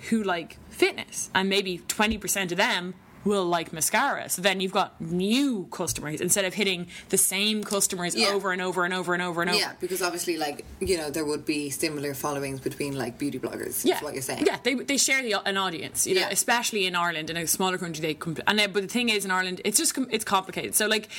who 0.10 0.24
like 0.24 0.58
fitness, 0.70 1.30
and 1.34 1.48
maybe 1.48 1.78
20% 1.78 2.52
of 2.52 2.58
them 2.58 2.96
will 3.26 3.46
like 3.46 3.72
mascara. 3.74 4.30
So 4.30 4.42
then 4.42 4.60
you've 4.60 4.72
got 4.74 5.00
new 5.00 5.68
customers 5.72 6.22
instead 6.22 6.46
of 6.46 6.54
hitting 6.54 6.88
the 7.10 7.18
same 7.18 7.64
customers 7.64 8.16
Yeah. 8.16 8.30
over 8.30 8.52
and 8.52 8.62
over 8.62 8.84
and 8.86 8.94
over 8.94 9.14
and 9.14 9.24
over 9.24 9.42
and 9.42 9.50
over. 9.52 9.60
Yeah, 9.60 9.74
because 9.80 10.02
obviously, 10.02 10.38
like 10.38 10.66
you 10.80 10.98
know, 10.98 11.10
there 11.10 11.26
would 11.26 11.46
be 11.46 11.70
similar 11.70 12.14
followings 12.14 12.60
between 12.60 12.98
like 12.98 13.18
beauty 13.18 13.40
bloggers. 13.40 13.86
Yeah, 13.86 14.00
what 14.04 14.14
you're 14.14 14.22
saying. 14.22 14.46
Yeah, 14.46 14.58
they, 14.64 14.74
they 14.76 14.98
share 14.98 15.22
the, 15.22 15.36
an 15.48 15.58
audience, 15.58 16.06
you 16.08 16.16
know, 16.16 16.22
Yeah. 16.22 16.30
especially 16.32 16.86
in 16.86 16.96
Ireland. 16.96 17.30
In 17.30 17.38
a 17.38 17.48
smaller 17.48 17.78
country, 17.78 18.02
they 18.02 18.16
compl- 18.16 18.42
and 18.48 18.58
but 18.74 18.82
the 18.82 18.88
thing 18.88 19.10
is, 19.10 19.26
in 19.26 19.32
Ireland, 19.32 19.62
it's 19.66 19.78
just 19.78 19.98
it's 20.12 20.26
complicated. 20.26 20.76
So 20.76 20.88
like 20.88 21.10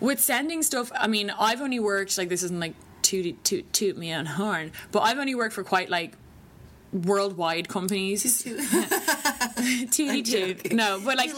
with 0.00 0.20
sending 0.20 0.62
stuff, 0.62 0.90
I 0.94 1.06
mean, 1.06 1.30
I've 1.38 1.60
only 1.60 1.80
worked 1.80 2.16
like 2.18 2.28
this 2.28 2.42
isn't 2.42 2.60
like 2.60 2.74
toot 3.02 3.42
toot 3.44 3.72
toot 3.72 3.96
me 3.96 4.12
on 4.12 4.26
horn, 4.26 4.72
but 4.92 5.00
I've 5.00 5.18
only 5.18 5.34
worked 5.34 5.54
for 5.54 5.64
quite 5.64 5.88
like 5.90 6.12
worldwide 6.92 7.68
companies. 7.68 8.42
Tooty 9.90 10.22
toot. 10.22 10.72
No, 10.80 11.00
but 11.04 11.16
like 11.16 11.30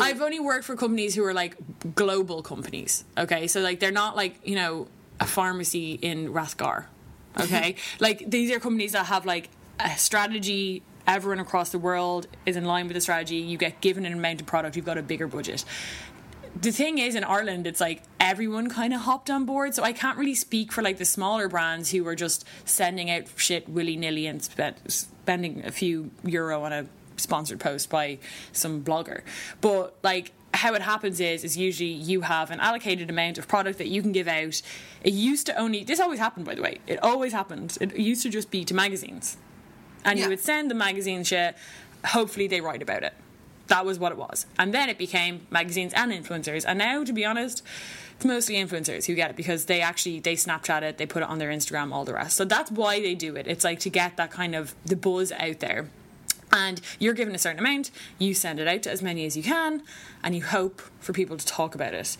I've 0.00 0.22
only 0.22 0.40
worked 0.40 0.64
for 0.64 0.76
companies 0.76 1.14
who 1.14 1.24
are 1.24 1.34
like 1.34 1.56
global 1.94 2.42
companies. 2.42 3.04
Okay, 3.18 3.46
so 3.46 3.60
like 3.60 3.80
they're 3.80 3.90
not 3.92 4.16
like 4.16 4.38
you 4.44 4.54
know 4.54 4.88
a 5.20 5.26
pharmacy 5.26 5.92
in 5.94 6.32
Rathgar. 6.32 6.86
Okay, 7.40 7.76
like 8.00 8.24
these 8.30 8.50
are 8.50 8.60
companies 8.60 8.92
that 8.92 9.06
have 9.06 9.26
like 9.26 9.50
a 9.80 9.96
strategy. 9.96 10.82
Everyone 11.06 11.38
across 11.38 11.70
the 11.70 11.78
world 11.78 12.26
is 12.46 12.56
in 12.56 12.64
line 12.64 12.88
with 12.88 12.94
the 12.94 13.00
strategy. 13.00 13.36
You 13.36 13.56
get 13.56 13.80
given 13.80 14.04
an 14.06 14.12
amount 14.12 14.40
of 14.40 14.46
product. 14.46 14.74
You've 14.74 14.86
got 14.86 14.98
a 14.98 15.02
bigger 15.02 15.28
budget 15.28 15.64
the 16.60 16.72
thing 16.72 16.98
is 16.98 17.14
in 17.14 17.24
Ireland, 17.24 17.66
it's 17.66 17.80
like 17.80 18.02
everyone 18.18 18.68
kind 18.70 18.94
of 18.94 19.00
hopped 19.02 19.30
on 19.30 19.44
board. 19.44 19.74
So 19.74 19.82
I 19.82 19.92
can't 19.92 20.16
really 20.18 20.34
speak 20.34 20.72
for 20.72 20.82
like 20.82 20.98
the 20.98 21.04
smaller 21.04 21.48
brands 21.48 21.90
who 21.90 22.04
were 22.04 22.14
just 22.14 22.44
sending 22.64 23.10
out 23.10 23.24
shit 23.36 23.68
willy 23.68 23.96
nilly 23.96 24.26
and 24.26 24.42
spent, 24.42 24.90
spending 24.90 25.64
a 25.64 25.70
few 25.72 26.10
euro 26.24 26.62
on 26.64 26.72
a 26.72 26.86
sponsored 27.16 27.60
post 27.60 27.90
by 27.90 28.18
some 28.52 28.82
blogger. 28.82 29.22
But 29.60 29.96
like 30.02 30.32
how 30.54 30.72
it 30.74 30.82
happens 30.82 31.20
is 31.20 31.44
is 31.44 31.56
usually 31.56 31.90
you 31.90 32.22
have 32.22 32.50
an 32.50 32.60
allocated 32.60 33.10
amount 33.10 33.36
of 33.36 33.46
product 33.46 33.78
that 33.78 33.88
you 33.88 34.00
can 34.00 34.12
give 34.12 34.28
out. 34.28 34.62
It 35.02 35.12
used 35.12 35.46
to 35.46 35.56
only 35.56 35.84
this 35.84 36.00
always 36.00 36.18
happened 36.18 36.46
by 36.46 36.54
the 36.54 36.62
way. 36.62 36.80
It 36.86 37.02
always 37.02 37.32
happened. 37.32 37.76
It 37.80 37.96
used 37.96 38.22
to 38.22 38.30
just 38.30 38.50
be 38.50 38.64
to 38.64 38.74
magazines. 38.74 39.36
And 40.04 40.18
Yeah. 40.18 40.24
you 40.26 40.30
would 40.30 40.40
send 40.40 40.70
the 40.70 40.74
magazine 40.74 41.24
shit, 41.24 41.56
hopefully 42.06 42.46
they 42.46 42.60
write 42.60 42.80
about 42.82 43.02
it. 43.02 43.12
That 43.68 43.84
was 43.84 43.98
what 43.98 44.12
it 44.12 44.18
was. 44.18 44.46
And 44.58 44.72
then 44.72 44.88
it 44.88 44.98
became 44.98 45.46
magazines 45.50 45.92
and 45.94 46.12
influencers. 46.12 46.64
And 46.66 46.78
now 46.78 47.04
to 47.04 47.12
be 47.12 47.24
honest, 47.24 47.62
it's 48.14 48.24
mostly 48.24 48.54
influencers 48.54 49.06
who 49.06 49.14
get 49.14 49.30
it 49.30 49.36
because 49.36 49.66
they 49.66 49.80
actually 49.80 50.20
they 50.20 50.34
Snapchat 50.34 50.82
it, 50.82 50.98
they 50.98 51.06
put 51.06 51.22
it 51.22 51.28
on 51.28 51.38
their 51.38 51.50
Instagram, 51.50 51.92
all 51.92 52.04
the 52.04 52.14
rest. 52.14 52.36
So 52.36 52.44
that's 52.44 52.70
why 52.70 53.00
they 53.00 53.14
do 53.14 53.36
it. 53.36 53.46
It's 53.46 53.64
like 53.64 53.80
to 53.80 53.90
get 53.90 54.16
that 54.16 54.30
kind 54.30 54.54
of 54.54 54.74
the 54.84 54.96
buzz 54.96 55.32
out 55.32 55.60
there. 55.60 55.88
And 56.52 56.80
you're 56.98 57.12
given 57.12 57.34
a 57.34 57.38
certain 57.38 57.58
amount, 57.58 57.90
you 58.18 58.32
send 58.32 58.60
it 58.60 58.68
out 58.68 58.84
to 58.84 58.90
as 58.90 59.02
many 59.02 59.26
as 59.26 59.36
you 59.36 59.42
can, 59.42 59.82
and 60.22 60.34
you 60.34 60.44
hope 60.44 60.80
for 61.00 61.12
people 61.12 61.36
to 61.36 61.44
talk 61.44 61.74
about 61.74 61.92
it. 61.92 62.16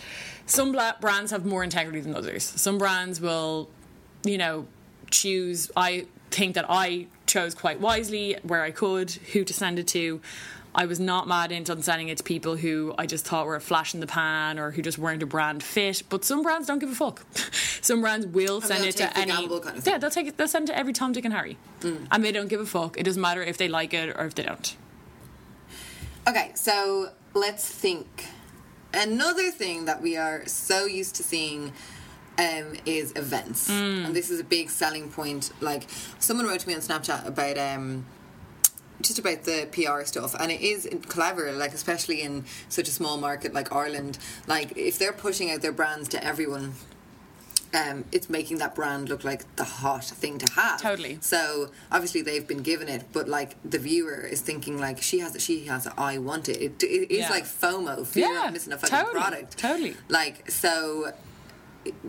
Some 0.46 0.76
brands 1.00 1.30
have 1.30 1.46
more 1.46 1.62
integrity 1.62 2.00
than 2.00 2.14
others. 2.14 2.42
Some 2.42 2.76
brands 2.76 3.20
will, 3.20 3.70
you 4.24 4.36
know, 4.36 4.66
choose. 5.10 5.70
I 5.76 6.06
think 6.30 6.54
that 6.56 6.66
I 6.68 7.06
chose 7.26 7.54
quite 7.54 7.80
wisely 7.80 8.36
where 8.42 8.62
I 8.62 8.72
could, 8.72 9.12
who 9.32 9.44
to 9.44 9.54
send 9.54 9.78
it 9.78 9.86
to. 9.88 10.20
I 10.78 10.84
was 10.84 11.00
not 11.00 11.26
mad 11.26 11.50
into 11.52 11.82
sending 11.82 12.08
it 12.10 12.18
to 12.18 12.22
people 12.22 12.54
who 12.56 12.94
I 12.98 13.06
just 13.06 13.24
thought 13.24 13.46
were 13.46 13.56
a 13.56 13.60
flash 13.62 13.94
in 13.94 14.00
the 14.00 14.06
pan 14.06 14.58
or 14.58 14.70
who 14.72 14.82
just 14.82 14.98
weren't 14.98 15.22
a 15.22 15.26
brand 15.26 15.62
fit. 15.62 16.02
But 16.10 16.22
some 16.22 16.42
brands 16.42 16.66
don't 16.68 16.78
give 16.80 16.90
a 16.90 16.94
fuck. 16.94 17.22
some 17.80 18.02
brands 18.02 18.26
will 18.26 18.60
send 18.60 18.84
it 18.84 18.94
to 18.98 19.18
any. 19.18 19.32
kind 19.32 19.50
of 19.50 19.86
yeah, 19.86 19.96
they'll 19.96 20.10
take 20.10 20.26
it. 20.28 20.36
They'll 20.36 20.46
send 20.46 20.68
it 20.68 20.72
to 20.72 20.78
every 20.78 20.92
Tom, 20.92 21.12
Dick, 21.12 21.24
and 21.24 21.32
Harry, 21.32 21.56
Mm. 21.80 22.06
and 22.10 22.22
they 22.24 22.30
don't 22.30 22.48
give 22.48 22.60
a 22.60 22.66
fuck. 22.66 22.98
It 22.98 23.04
doesn't 23.04 23.20
matter 23.22 23.42
if 23.42 23.56
they 23.56 23.68
like 23.68 23.94
it 23.94 24.10
or 24.16 24.26
if 24.26 24.34
they 24.34 24.42
don't. 24.42 24.76
Okay, 26.28 26.52
so 26.54 27.10
let's 27.34 27.66
think. 27.66 28.26
Another 28.92 29.50
thing 29.50 29.84
that 29.86 30.02
we 30.02 30.16
are 30.16 30.46
so 30.46 30.84
used 30.86 31.16
to 31.16 31.22
seeing 31.22 31.72
um, 32.38 32.74
is 32.84 33.12
events, 33.16 33.70
Mm. 33.70 34.06
and 34.06 34.16
this 34.16 34.30
is 34.30 34.40
a 34.40 34.44
big 34.44 34.68
selling 34.70 35.08
point. 35.10 35.52
Like 35.60 35.84
someone 36.18 36.46
wrote 36.46 36.60
to 36.60 36.68
me 36.68 36.74
on 36.74 36.80
Snapchat 36.80 37.26
about 37.26 37.56
um, 37.58 38.04
just 39.00 39.18
about 39.18 39.44
the 39.44 39.68
PR 39.72 40.04
stuff, 40.04 40.34
and 40.38 40.50
it 40.50 40.60
is 40.60 40.88
clever. 41.08 41.52
Like 41.52 41.74
especially 41.74 42.22
in 42.22 42.44
such 42.68 42.88
a 42.88 42.92
small 42.92 43.16
market 43.18 43.52
like 43.54 43.72
Ireland, 43.72 44.18
like 44.46 44.76
if 44.76 44.98
they're 44.98 45.12
pushing 45.12 45.50
out 45.50 45.60
their 45.62 45.72
brands 45.72 46.08
to 46.10 46.24
everyone. 46.24 46.74
Um, 47.74 48.04
it's 48.10 48.30
making 48.30 48.58
that 48.58 48.74
brand 48.74 49.08
look 49.10 49.22
like 49.24 49.56
the 49.56 49.64
hot 49.64 50.04
thing 50.04 50.38
to 50.38 50.50
have. 50.54 50.80
Totally. 50.80 51.18
So 51.20 51.70
obviously 51.92 52.22
they've 52.22 52.46
been 52.46 52.62
given 52.62 52.88
it, 52.88 53.04
but 53.12 53.28
like 53.28 53.56
the 53.68 53.78
viewer 53.78 54.20
is 54.20 54.40
thinking 54.40 54.78
like 54.78 55.02
she 55.02 55.18
has 55.18 55.34
it, 55.34 55.42
she 55.42 55.64
has 55.66 55.84
it, 55.84 55.92
I 55.98 56.16
want 56.18 56.48
it. 56.48 56.58
It, 56.62 56.82
it 56.84 57.10
is 57.10 57.18
Yeah. 57.18 57.28
like 57.30 57.44
FOMO, 57.44 58.06
fear 58.06 58.28
Yeah, 58.32 58.46
of 58.46 58.52
missing 58.54 58.72
a 58.72 58.78
fucking 58.78 58.96
totally, 58.96 59.20
product. 59.20 59.58
totally. 59.58 59.96
Like 60.08 60.48
so. 60.50 61.12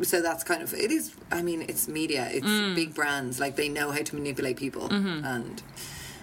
So 0.04 0.22
that's 0.22 0.44
kind 0.44 0.62
of 0.62 0.74
it 0.74 0.92
is. 0.92 1.14
I 1.32 1.42
mean, 1.42 1.64
it's 1.64 1.88
media. 1.88 2.30
It's 2.32 2.46
Mm. 2.48 2.76
big 2.76 2.94
brands. 2.96 3.40
Like 3.40 3.56
they 3.58 3.68
know 3.68 3.92
how 3.92 4.04
to 4.04 4.16
manipulate 4.16 4.58
people, 4.58 4.88
and 4.90 5.62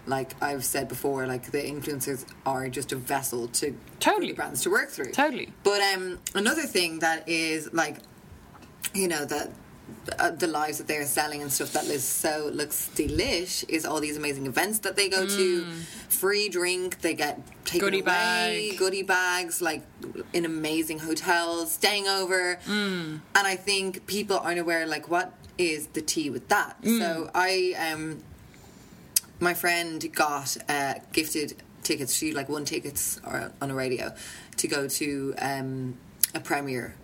like 0.06 0.32
I've 0.42 0.64
said 0.64 0.88
before, 0.88 1.26
like 1.26 1.50
the 1.50 1.58
influencers 1.62 2.24
are 2.44 2.68
just 2.68 2.92
a 2.92 2.96
vessel 2.96 3.48
to 3.48 3.76
Totally. 4.00 4.32
brands 4.32 4.62
to 4.62 4.70
work 4.70 4.90
through. 4.90 5.12
Totally. 5.12 5.52
But 5.62 5.80
um, 5.94 6.18
another 6.34 6.62
thing 6.62 6.98
that 7.00 7.28
is 7.28 7.72
like, 7.72 7.98
you 8.94 9.08
know, 9.08 9.24
that 9.24 9.50
uh, 10.18 10.30
the 10.30 10.46
lives 10.46 10.78
that 10.78 10.86
they're 10.86 11.04
selling 11.06 11.42
and 11.42 11.52
stuff 11.52 11.72
that 11.72 11.84
is 11.86 12.02
so 12.04 12.50
looks 12.52 12.90
delish 12.94 13.64
is 13.68 13.84
all 13.84 14.00
these 14.00 14.16
amazing 14.16 14.46
events 14.46 14.78
that 14.80 14.96
they 14.96 15.08
go 15.08 15.26
to, 15.26 15.64
free 16.08 16.48
drink, 16.48 17.00
they 17.00 17.14
get 17.14 17.40
taken 17.64 17.80
Mm. 17.80 17.90
Goodie 17.90 18.00
away, 18.00 18.68
bag. 18.70 18.78
goodie 18.78 19.02
bags, 19.02 19.60
like 19.62 19.82
in 20.32 20.44
amazing 20.44 20.98
hotels, 21.00 21.72
staying 21.72 22.06
over, 22.08 22.58
Mm. 22.66 23.20
and 23.34 23.46
I 23.46 23.56
think 23.56 24.06
people 24.06 24.38
aren't 24.38 24.58
aware 24.60 24.86
like 24.86 25.08
what 25.10 25.32
is 25.58 25.86
the 25.88 26.02
tea 26.02 26.30
with 26.30 26.48
that. 26.48 26.80
Mm. 26.82 26.98
So 26.98 27.30
I 27.34 27.74
um 27.92 28.22
my 29.40 29.54
friend 29.54 30.12
got 30.14 30.56
uh, 30.68 30.94
gifted 31.12 31.62
tickets. 31.82 32.14
She 32.14 32.32
like 32.32 32.48
won 32.48 32.64
tickets 32.64 33.20
or, 33.24 33.52
on 33.60 33.70
a 33.70 33.74
radio 33.74 34.14
to 34.56 34.68
go 34.68 34.88
to 34.88 35.34
um, 35.38 35.98
a 36.34 36.40
premiere, 36.40 36.96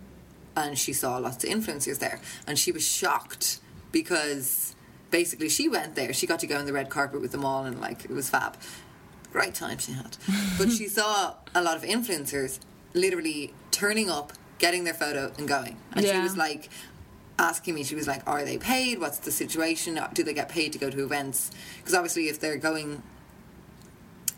and 0.55 0.77
she 0.77 0.93
saw 0.93 1.17
lots 1.17 1.43
of 1.43 1.49
influencers 1.49 1.99
there, 1.99 2.19
and 2.47 2.57
she 2.57 2.71
was 2.71 2.85
shocked 2.85 3.59
because 3.91 4.75
basically 5.09 5.49
she 5.49 5.69
went 5.69 5.95
there. 5.95 6.13
She 6.13 6.27
got 6.27 6.39
to 6.39 6.47
go 6.47 6.57
on 6.57 6.65
the 6.65 6.73
red 6.73 6.89
carpet 6.89 7.21
with 7.21 7.31
them 7.31 7.45
all, 7.45 7.65
and 7.65 7.79
like 7.79 8.05
it 8.05 8.11
was 8.11 8.29
fab. 8.29 8.57
Great 9.31 9.53
time 9.53 9.77
she 9.77 9.93
had, 9.93 10.17
but 10.57 10.71
she 10.71 10.87
saw 10.87 11.35
a 11.55 11.61
lot 11.61 11.77
of 11.77 11.83
influencers 11.83 12.59
literally 12.93 13.53
turning 13.71 14.09
up, 14.09 14.33
getting 14.57 14.83
their 14.83 14.93
photo, 14.93 15.31
and 15.37 15.47
going, 15.47 15.77
and 15.93 16.05
she 16.05 16.19
was 16.19 16.35
like 16.35 16.69
asking 17.41 17.75
me, 17.75 17.83
she 17.83 17.95
was 17.95 18.07
like, 18.07 18.21
Are 18.27 18.45
they 18.45 18.57
paid? 18.57 18.99
What's 18.99 19.17
the 19.17 19.31
situation? 19.31 19.97
Uh, 19.97 20.09
do 20.13 20.23
they 20.23 20.33
get 20.33 20.47
paid 20.47 20.71
to 20.73 20.79
go 20.79 20.89
to 20.89 21.03
events? 21.03 21.51
Because 21.77 21.93
obviously, 21.93 22.29
if 22.29 22.39
they're 22.39 22.57
going 22.57 23.03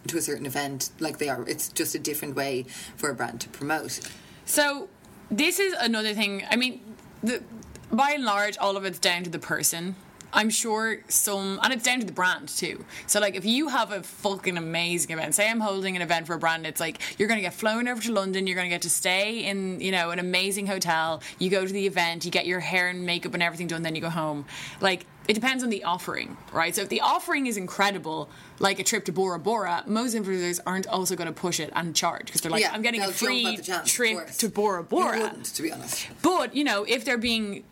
to 0.07 0.17
a 0.17 0.21
certain 0.21 0.45
event, 0.45 0.89
like 0.99 1.17
they 1.17 1.29
are, 1.29 1.47
it's 1.47 1.69
just 1.69 1.93
a 1.95 1.99
different 1.99 2.35
way 2.35 2.63
for 2.95 3.09
a 3.09 3.13
brand 3.13 3.41
to 3.41 3.49
promote. 3.49 3.99
So 4.45 4.89
this 5.29 5.59
is 5.59 5.73
another 5.73 6.13
thing. 6.13 6.43
I 6.49 6.55
mean, 6.55 6.81
the, 7.21 7.43
by 7.91 8.11
and 8.11 8.25
large, 8.25 8.57
all 8.57 8.75
of 8.75 8.85
it's 8.85 8.99
down 8.99 9.23
to 9.23 9.29
the 9.29 9.39
person. 9.39 9.95
I'm 10.33 10.49
sure 10.49 10.97
some, 11.07 11.59
and 11.63 11.71
it's 11.71 11.83
down 11.83 11.99
to 11.99 12.05
the 12.05 12.11
brand 12.11 12.49
too. 12.49 12.83
So, 13.07 13.19
like, 13.19 13.35
if 13.35 13.45
you 13.45 13.67
have 13.69 13.91
a 13.91 14.01
fucking 14.01 14.57
amazing 14.57 15.11
event, 15.11 15.35
say 15.35 15.49
I'm 15.49 15.59
holding 15.59 15.95
an 15.95 16.01
event 16.01 16.27
for 16.27 16.33
a 16.33 16.39
brand, 16.39 16.65
it's 16.65 16.79
like 16.79 16.99
you're 17.19 17.27
going 17.27 17.37
to 17.37 17.43
get 17.43 17.53
flown 17.53 17.87
over 17.87 18.01
to 18.01 18.11
London, 18.11 18.47
you're 18.47 18.55
going 18.55 18.69
to 18.69 18.73
get 18.73 18.81
to 18.81 18.89
stay 18.89 19.45
in, 19.45 19.79
you 19.79 19.91
know, 19.91 20.09
an 20.09 20.19
amazing 20.19 20.67
hotel. 20.67 21.21
You 21.39 21.49
go 21.49 21.65
to 21.65 21.71
the 21.71 21.85
event, 21.85 22.25
you 22.25 22.31
get 22.31 22.47
your 22.47 22.59
hair 22.59 22.89
and 22.89 23.05
makeup 23.05 23.33
and 23.33 23.43
everything 23.43 23.67
done, 23.67 23.83
then 23.83 23.95
you 23.95 24.01
go 24.01 24.09
home. 24.09 24.45
Like, 24.81 25.05
it 25.27 25.33
depends 25.35 25.63
on 25.63 25.69
the 25.69 25.83
offering, 25.85 26.35
right? 26.51 26.75
So, 26.75 26.81
if 26.81 26.89
the 26.89 27.01
offering 27.01 27.47
is 27.47 27.55
incredible, 27.55 28.29
like 28.59 28.79
a 28.79 28.83
trip 28.83 29.05
to 29.05 29.11
Bora 29.11 29.39
Bora, 29.39 29.83
most 29.87 30.15
influencers 30.15 30.59
aren't 30.65 30.87
also 30.87 31.15
going 31.15 31.27
to 31.27 31.33
push 31.33 31.59
it 31.59 31.71
and 31.75 31.95
charge 31.95 32.25
because 32.25 32.41
they're 32.41 32.51
like, 32.51 32.61
Yeah, 32.61 32.71
I'm 32.73 32.81
getting 32.81 33.01
a 33.01 33.07
free 33.09 33.57
chance, 33.57 33.91
trip 33.91 34.27
to 34.29 34.49
Bora 34.49 34.83
Bora. 34.83 35.17
You 35.17 35.23
wouldn't, 35.23 35.45
to 35.45 35.61
be 35.61 35.71
honest. 35.71 36.07
But, 36.21 36.55
you 36.55 36.63
know, 36.63 36.83
if 36.83 37.05
they're 37.05 37.17
being, 37.17 37.63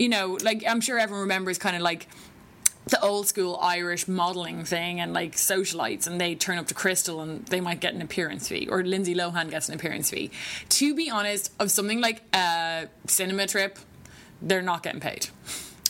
you 0.00 0.08
know, 0.08 0.38
like 0.42 0.64
I'm 0.66 0.80
sure 0.80 0.98
everyone 0.98 1.20
remembers 1.22 1.58
kind 1.58 1.76
of 1.76 1.82
like 1.82 2.08
the 2.86 3.00
old 3.02 3.26
school 3.28 3.58
Irish 3.60 4.08
modelling 4.08 4.64
thing 4.64 4.98
and 4.98 5.12
like 5.12 5.36
socialites 5.36 6.06
and 6.06 6.18
they 6.20 6.34
turn 6.34 6.56
up 6.58 6.66
to 6.68 6.74
Krystle 6.74 7.22
and 7.22 7.44
they 7.46 7.60
might 7.60 7.80
get 7.80 7.92
an 7.94 8.00
appearance 8.02 8.48
fee 8.48 8.66
or 8.70 8.82
Lindsay 8.82 9.14
Lohan 9.14 9.50
gets 9.50 9.68
an 9.68 9.74
appearance 9.74 10.10
fee. 10.10 10.30
To 10.70 10.94
be 10.94 11.10
honest, 11.10 11.52
of 11.60 11.70
something 11.70 12.00
like 12.00 12.22
a 12.34 12.88
cinema 13.06 13.46
trip, 13.46 13.78
they're 14.40 14.62
not 14.62 14.82
getting 14.82 15.00
paid. 15.00 15.28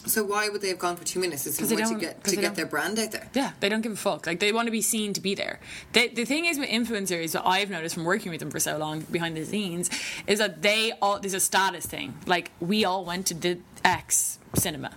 So 0.06 0.24
why 0.24 0.48
would 0.48 0.62
they 0.62 0.68
have 0.70 0.78
gone 0.78 0.96
for 0.96 1.04
two 1.04 1.20
minutes? 1.20 1.46
Is 1.46 1.58
'Cause 1.58 1.70
it 1.70 1.76
they 1.76 1.84
to 1.84 1.94
get 1.94 2.24
to 2.24 2.36
get 2.36 2.54
their 2.54 2.64
brand 2.66 2.98
out 2.98 3.12
there? 3.12 3.28
Yeah, 3.34 3.52
they 3.60 3.68
don't 3.68 3.82
give 3.82 3.92
a 3.92 3.96
fuck. 3.96 4.26
Like 4.26 4.40
they 4.40 4.50
want 4.50 4.66
to 4.66 4.72
be 4.72 4.80
seen 4.80 5.12
to 5.12 5.20
be 5.20 5.34
there. 5.34 5.60
The, 5.92 6.08
the 6.08 6.24
thing 6.24 6.46
is 6.46 6.58
with 6.58 6.70
influencers 6.70 7.32
that 7.32 7.46
I've 7.46 7.68
noticed 7.70 7.96
from 7.96 8.04
working 8.04 8.30
with 8.32 8.40
them 8.40 8.50
for 8.50 8.58
so 8.60 8.78
long 8.78 9.00
behind 9.02 9.36
the 9.36 9.44
scenes 9.44 9.90
is 10.26 10.38
that 10.38 10.62
they 10.62 10.92
all 11.02 11.20
there's 11.20 11.34
a 11.34 11.40
status 11.40 11.84
thing. 11.84 12.14
Like 12.26 12.50
we 12.60 12.82
all 12.84 13.04
went 13.04 13.26
to 13.26 13.34
the 13.34 13.58
X 13.84 14.38
cinema. 14.54 14.92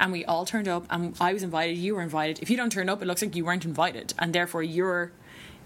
And 0.00 0.12
we 0.12 0.24
all 0.24 0.44
turned 0.46 0.68
up, 0.68 0.86
and 0.90 1.16
I 1.20 1.32
was 1.32 1.42
invited. 1.42 1.76
You 1.76 1.96
were 1.96 2.02
invited. 2.02 2.38
If 2.40 2.50
you 2.50 2.56
don't 2.56 2.70
turn 2.70 2.88
up, 2.88 3.02
it 3.02 3.06
looks 3.06 3.20
like 3.20 3.34
you 3.34 3.44
weren't 3.44 3.64
invited, 3.64 4.14
and 4.18 4.32
therefore 4.32 4.62
your 4.62 5.10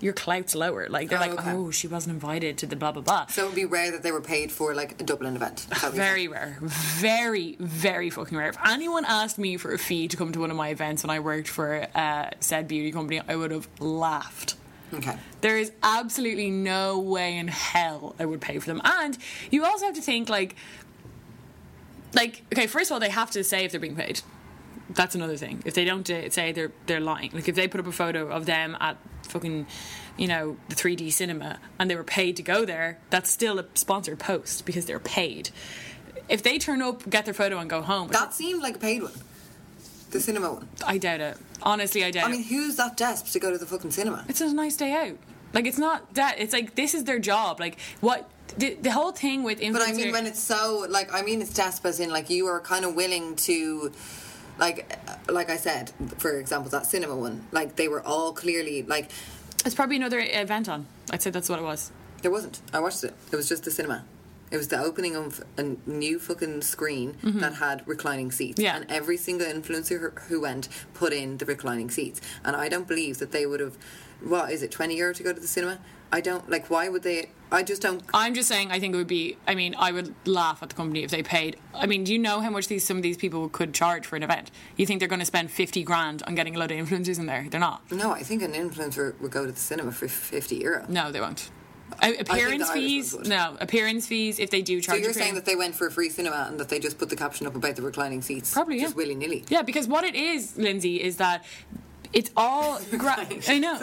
your 0.00 0.12
clout's 0.14 0.54
lower. 0.56 0.88
Like 0.88 1.10
they're 1.10 1.18
Oh, 1.18 1.20
like, 1.20 1.38
okay. 1.38 1.50
oh, 1.52 1.70
she 1.70 1.86
wasn't 1.86 2.14
invited 2.14 2.58
to 2.58 2.66
the 2.66 2.74
blah 2.74 2.92
blah 2.92 3.02
blah. 3.02 3.26
So 3.26 3.42
it 3.44 3.46
would 3.46 3.54
be 3.54 3.66
rare 3.66 3.92
that 3.92 4.02
they 4.02 4.10
were 4.10 4.22
paid 4.22 4.50
for 4.50 4.74
like 4.74 5.00
a 5.00 5.04
Dublin 5.04 5.36
event. 5.36 5.60
Is 5.60 5.66
that 5.68 5.82
what 5.82 5.94
you're 5.94 6.04
Very 6.04 6.28
rare. 6.28 6.58
Very, 6.62 7.56
very 7.60 8.08
fucking 8.10 8.36
rare. 8.36 8.48
If 8.48 8.56
anyone 8.66 9.04
asked 9.04 9.38
me 9.38 9.58
for 9.58 9.72
a 9.72 9.78
fee 9.78 10.08
to 10.08 10.16
come 10.16 10.32
to 10.32 10.40
one 10.40 10.50
of 10.50 10.56
my 10.56 10.70
events 10.70 11.04
when 11.04 11.10
I 11.10 11.20
worked 11.20 11.48
for 11.48 11.86
uh, 11.94 12.30
said 12.40 12.66
beauty 12.68 12.90
company, 12.90 13.20
I 13.28 13.36
would 13.36 13.50
have 13.50 13.68
laughed. 13.80 14.56
Okay. 14.94 15.16
There 15.40 15.56
is 15.56 15.72
absolutely 15.82 16.50
no 16.50 16.98
way 16.98 17.38
in 17.38 17.48
hell 17.48 18.14
I 18.18 18.26
would 18.26 18.40
pay 18.42 18.58
for 18.58 18.66
them. 18.66 18.80
And 18.84 19.16
you 19.50 19.64
also 19.64 19.86
have 19.86 19.94
to 19.94 20.02
think 20.02 20.28
like 20.28 20.56
like 22.14 22.42
okay, 22.52 22.66
first 22.66 22.90
of 22.90 22.94
all 22.94 23.00
they 23.00 23.10
have 23.10 23.30
to 23.32 23.44
say 23.44 23.64
if 23.64 23.70
they're 23.72 23.80
being 23.80 23.96
paid. 23.96 24.20
That's 24.90 25.14
another 25.14 25.36
thing. 25.36 25.62
If 25.64 25.74
they 25.74 25.84
don't 25.84 26.08
uh, 26.10 26.28
say 26.30 26.52
they're 26.52 26.72
they're 26.86 27.00
lying. 27.00 27.30
Like 27.32 27.48
if 27.48 27.54
they 27.54 27.68
put 27.68 27.80
up 27.80 27.86
a 27.86 27.92
photo 27.92 28.28
of 28.28 28.46
them 28.46 28.76
at 28.80 28.96
fucking 29.28 29.66
you 30.18 30.28
know, 30.28 30.56
the 30.68 30.74
3D 30.74 31.10
cinema 31.12 31.58
and 31.78 31.90
they 31.90 31.96
were 31.96 32.04
paid 32.04 32.36
to 32.36 32.42
go 32.42 32.66
there, 32.66 32.98
that's 33.08 33.30
still 33.30 33.58
a 33.58 33.64
sponsored 33.74 34.18
post 34.18 34.66
because 34.66 34.84
they're 34.84 34.98
paid. 34.98 35.48
If 36.28 36.42
they 36.42 36.58
turn 36.58 36.82
up, 36.82 37.08
get 37.08 37.24
their 37.24 37.32
photo 37.34 37.58
and 37.58 37.68
go 37.70 37.80
home, 37.80 38.08
That 38.08 38.34
seemed 38.34 38.62
like 38.62 38.76
a 38.76 38.78
paid 38.78 39.02
one. 39.02 39.12
The 40.10 40.20
cinema 40.20 40.52
one. 40.52 40.68
I 40.86 40.98
doubt 40.98 41.20
it. 41.20 41.38
Honestly, 41.62 42.04
I 42.04 42.10
doubt 42.10 42.24
I 42.24 42.28
it. 42.28 42.32
mean, 42.32 42.42
who's 42.44 42.76
that 42.76 42.98
desperate 42.98 43.32
to 43.32 43.40
go 43.40 43.50
to 43.50 43.56
the 43.58 43.64
fucking 43.66 43.90
cinema? 43.90 44.24
it's 44.28 44.42
a 44.42 44.52
nice 44.52 44.76
day 44.76 44.92
out. 44.92 45.16
Like 45.54 45.66
it's 45.66 45.78
not 45.78 46.14
that. 46.14 46.38
It's 46.38 46.52
like 46.52 46.74
this 46.74 46.92
is 46.94 47.04
their 47.04 47.18
job. 47.18 47.58
Like 47.60 47.78
what 48.00 48.30
the, 48.58 48.74
the 48.80 48.90
whole 48.90 49.12
thing 49.12 49.42
with 49.42 49.60
influencer. 49.60 49.72
But 49.72 49.82
I 49.88 49.92
mean, 49.92 50.12
when 50.12 50.26
it's 50.26 50.40
so 50.40 50.86
like, 50.88 51.12
I 51.12 51.22
mean, 51.22 51.40
it's 51.42 51.52
desperate 51.54 51.98
in 52.00 52.10
like 52.10 52.30
you 52.30 52.46
are 52.46 52.60
kind 52.60 52.84
of 52.84 52.94
willing 52.94 53.36
to, 53.36 53.92
like, 54.58 54.98
like 55.30 55.50
I 55.50 55.56
said, 55.56 55.92
for 56.18 56.38
example, 56.38 56.70
that 56.70 56.86
cinema 56.86 57.16
one, 57.16 57.46
like 57.52 57.76
they 57.76 57.88
were 57.88 58.02
all 58.02 58.32
clearly 58.32 58.82
like 58.82 59.10
it's 59.64 59.74
probably 59.74 59.96
another 59.96 60.18
event 60.20 60.68
on. 60.68 60.86
I'd 61.10 61.22
say 61.22 61.30
that's 61.30 61.48
what 61.48 61.58
it 61.58 61.62
was. 61.64 61.90
there 62.22 62.30
wasn't. 62.30 62.60
I 62.72 62.80
watched 62.80 63.04
it. 63.04 63.14
It 63.32 63.36
was 63.36 63.48
just 63.48 63.64
the 63.64 63.70
cinema. 63.70 64.04
It 64.50 64.56
was 64.58 64.68
the 64.68 64.78
opening 64.78 65.16
of 65.16 65.42
a 65.56 65.62
new 65.86 66.18
fucking 66.18 66.60
screen 66.60 67.16
that 67.22 67.54
had 67.54 67.86
reclining 67.88 68.30
seats. 68.30 68.56
Mm-hmm. 68.58 68.64
Yeah. 68.66 68.76
And 68.76 68.90
every 68.90 69.16
single 69.16 69.46
influencer 69.46 69.98
who- 69.98 70.20
who 70.28 70.40
went 70.42 70.68
put 70.92 71.12
in 71.14 71.38
the 71.38 71.46
reclining 71.46 71.88
seats. 71.90 72.20
And 72.44 72.54
I 72.54 72.68
don't 72.68 72.86
believe 72.86 73.18
that 73.20 73.32
they 73.32 73.46
would 73.46 73.60
have, 73.60 73.78
what 74.20 74.50
is 74.52 74.62
it, 74.62 74.70
20 74.70 74.94
euro 74.96 75.14
to 75.14 75.22
go 75.22 75.32
to 75.32 75.40
the 75.40 75.46
cinema? 75.46 75.78
I 76.12 76.20
don't, 76.20 76.48
like, 76.50 76.68
why 76.68 76.88
would 76.90 77.02
they, 77.02 77.30
I 77.50 77.62
just 77.62 77.82
don't, 77.82 78.02
I'm 78.12 78.34
just 78.34 78.48
saying. 78.48 78.70
I 78.70 78.78
think 78.80 78.94
it 78.94 78.98
would 78.98 79.06
be. 79.06 79.36
I 79.46 79.54
mean, 79.54 79.74
I 79.78 79.92
would 79.92 80.14
laugh 80.26 80.62
at 80.62 80.68
the 80.70 80.74
company 80.74 81.02
if 81.04 81.10
they 81.10 81.22
paid. 81.22 81.56
I 81.74 81.86
mean, 81.86 82.04
do 82.04 82.12
you 82.12 82.18
know 82.18 82.40
how 82.40 82.48
much 82.48 82.68
these 82.68 82.84
some 82.84 82.96
of 82.96 83.02
these 83.02 83.18
people 83.18 83.48
could 83.50 83.74
charge 83.74 84.06
for 84.06 84.16
an 84.16 84.22
event? 84.22 84.50
You 84.76 84.86
think 84.86 85.00
they're 85.00 85.08
going 85.08 85.20
to 85.20 85.26
spend 85.26 85.50
fifty 85.50 85.82
grand 85.82 86.22
on 86.26 86.34
getting 86.34 86.56
a 86.56 86.58
load 86.58 86.70
of 86.70 86.78
influencers 86.78 87.18
in 87.18 87.26
there? 87.26 87.46
They're 87.50 87.60
not. 87.60 87.82
no, 87.90 88.10
I 88.10 88.22
think 88.22 88.42
an 88.42 88.52
influencer 88.52 89.18
would 89.20 89.30
go 89.32 89.44
to 89.44 89.52
the 89.52 89.58
cinema 89.58 89.92
for 89.92 90.08
50 90.08 90.56
euro. 90.56 90.86
No, 90.88 91.12
they 91.12 91.20
won't. 91.20 91.50
Uh, 92.02 92.12
appearance 92.18 92.70
fees? 92.70 93.14
No, 93.14 93.56
appearance 93.60 94.06
fees 94.06 94.38
if 94.38 94.48
they 94.48 94.62
do 94.62 94.80
So 94.80 94.94
you're 94.94 95.12
saying 95.12 95.34
that 95.34 95.44
they 95.44 95.56
went 95.56 95.74
for 95.74 95.88
a 95.88 95.90
free 95.90 96.08
cinema 96.08 96.46
and 96.48 96.58
that 96.58 96.70
they 96.70 96.78
just 96.78 96.96
put 96.98 97.10
the 97.10 97.16
caption 97.16 97.46
up 97.46 97.54
about 97.54 97.76
the 97.76 97.82
reclining 97.82 98.22
seats? 98.22 98.54
Probably, 98.54 98.80
Just 98.80 98.96
willy 98.96 99.14
nilly? 99.14 99.44
Yeah, 99.48 99.60
because 99.60 99.86
what 99.86 100.04
it 100.04 100.14
is, 100.14 100.56
Lindsay, 100.56 101.02
is 101.02 101.18
that 101.18 101.44
it's 102.12 102.30
all. 102.36 102.80
Gra- 102.96 103.26
I 103.48 103.58
know, 103.58 103.78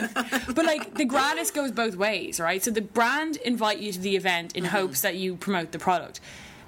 but 0.53 0.65
like 0.65 0.95
the 0.95 1.05
gratis 1.05 1.51
goes 1.51 1.71
both 1.71 1.95
ways, 1.95 2.39
right? 2.39 2.63
So 2.63 2.71
the 2.71 2.81
brand 2.81 3.37
invite 3.37 3.79
you 3.79 3.91
to 3.91 3.99
the 3.99 4.15
event 4.15 4.55
in 4.55 4.65
uh-huh. 4.65 4.77
hopes 4.77 5.01
that 5.01 5.15
you 5.15 5.35
promote 5.35 5.71
the 5.71 5.79
product. 5.79 6.19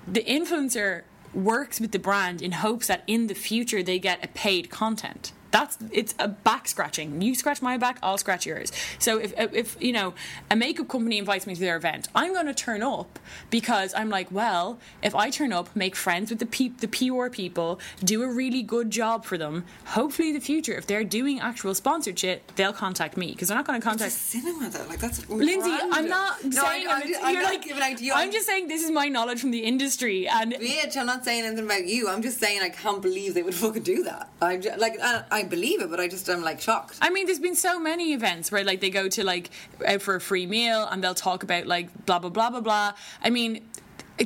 The 0.08 0.24
influencer 0.24 1.04
works 1.34 1.80
with 1.80 1.92
the 1.92 2.00
brand 2.00 2.42
in 2.42 2.54
hopes 2.54 2.88
that 2.88 3.04
in 3.08 3.28
the 3.28 3.36
future 3.36 3.84
they 3.84 4.00
get 4.00 4.24
a 4.24 4.28
paid 4.28 4.70
content. 4.70 5.32
That's 5.52 5.78
it's 5.92 6.16
a 6.18 6.28
back 6.28 6.68
scratching. 6.68 7.22
You 7.22 7.36
scratch 7.36 7.62
my 7.62 7.78
back, 7.78 7.98
I'll 8.02 8.18
scratch 8.18 8.46
yours. 8.46 8.72
So 9.00 9.18
if 9.20 9.34
if 9.38 9.78
you 9.82 9.92
know 9.92 10.14
a 10.50 10.56
makeup 10.56 10.88
company 10.88 11.18
invites 11.18 11.46
me 11.46 11.54
to 11.56 11.60
their 11.60 11.76
event, 11.76 12.08
I'm 12.16 12.34
going 12.34 12.48
to 12.48 12.54
turn 12.54 12.82
up 12.82 13.20
because 13.50 13.94
I'm 13.94 14.10
like, 14.10 14.32
well, 14.32 14.80
if 15.04 15.14
I 15.14 15.30
turn 15.30 15.52
up, 15.54 15.76
make 15.76 15.96
friends 15.96 16.30
with 16.30 16.40
the 16.40 16.46
peop, 16.46 16.80
the 16.80 16.88
PR 16.88 17.30
people, 17.30 17.80
do 18.04 18.24
a 18.24 18.28
really 18.28 18.64
good 18.64 18.90
job 18.92 19.26
for 19.26 19.38
them. 19.38 19.66
Hopefully, 19.86 20.30
in 20.30 20.36
the 20.36 20.42
future, 20.42 20.74
if 20.74 20.88
they're 20.88 21.04
doing 21.04 21.40
actual 21.40 21.76
sponsorship, 21.76 22.56
they'll 22.56 22.74
contact 22.74 23.18
me 23.18 23.32
because 23.32 23.50
they're 23.50 23.58
not 23.58 23.66
going 23.68 23.80
to 23.80 23.86
contact. 23.86 24.12
cinema 24.14 24.70
though, 24.70 24.86
like 24.88 25.00
that's 25.00 25.28
Lindsay, 25.30 25.72
I'm 25.92 26.08
not 26.08 26.44
No, 26.44 26.62
saying 26.64 26.88
I, 26.88 26.92
I'm, 26.92 27.02
I'm 27.02 27.34
you're 27.34 27.44
not 27.44 27.52
like, 27.54 27.64
giving 27.64 27.98
you. 28.00 28.14
I'm 28.14 28.32
just 28.32 28.46
saying 28.48 28.68
this 28.68 28.84
is 28.84 28.92
my 28.92 29.08
knowledge 29.08 29.40
from 29.42 29.52
the 29.52 29.60
industry, 29.64 30.28
and 30.28 30.54
Bitch, 30.54 30.96
I'm 30.98 31.06
not 31.06 31.26
saying 31.26 31.46
anything 31.46 31.66
about 31.66 31.86
you. 31.86 32.08
I'm 32.08 32.22
just 32.22 32.40
saying 32.40 32.62
I 32.62 32.70
can't 32.70 33.02
believe 33.02 33.34
they 33.34 33.44
would 33.44 33.56
fucking 33.56 33.84
do 33.84 34.04
that. 34.04 34.30
I'm 34.42 34.62
just, 34.62 34.80
like, 34.80 34.98
I, 35.02 35.24
I 35.32 35.41
believe 35.44 35.82
it, 35.82 35.90
but 35.90 36.00
I 36.00 36.08
just 36.08 36.30
am 36.30 36.42
like 36.42 36.62
shocked. 36.62 36.98
I 37.02 37.10
mean, 37.10 37.26
there's 37.26 37.40
been 37.40 37.56
so 37.56 37.80
many 37.80 38.14
events 38.14 38.52
where 38.52 38.64
like 38.64 38.82
they 38.82 38.90
go 38.90 39.08
to 39.10 39.24
like 39.24 39.50
out 39.86 40.02
for 40.02 40.16
a 40.16 40.22
free 40.22 40.46
meal 40.46 40.88
and 40.90 41.04
they'll 41.04 41.14
talk 41.14 41.44
about 41.44 41.68
like 41.68 42.06
blah 42.06 42.20
blah 42.20 42.30
blah 42.30 42.50
blah 42.50 42.62
blah. 42.62 42.94
I 43.24 43.30
mean, 43.30 43.66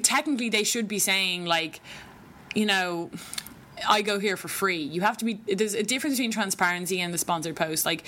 technically 0.02 0.50
they 0.50 0.64
should 0.64 0.88
be 0.88 1.00
saying 1.00 1.46
like, 1.46 1.82
you 2.54 2.66
know. 2.66 3.12
I 3.90 4.04
go 4.04 4.20
here 4.20 4.38
for 4.38 4.48
free. 4.48 4.82
You 4.82 5.02
have 5.02 5.18
to 5.18 5.26
be. 5.26 5.34
There's 5.54 5.74
a 5.74 5.84
difference 5.84 6.16
between 6.16 6.32
transparency 6.32 7.02
and 7.02 7.14
the 7.14 7.18
sponsored 7.18 7.58
post. 7.58 7.86
Like, 7.86 8.06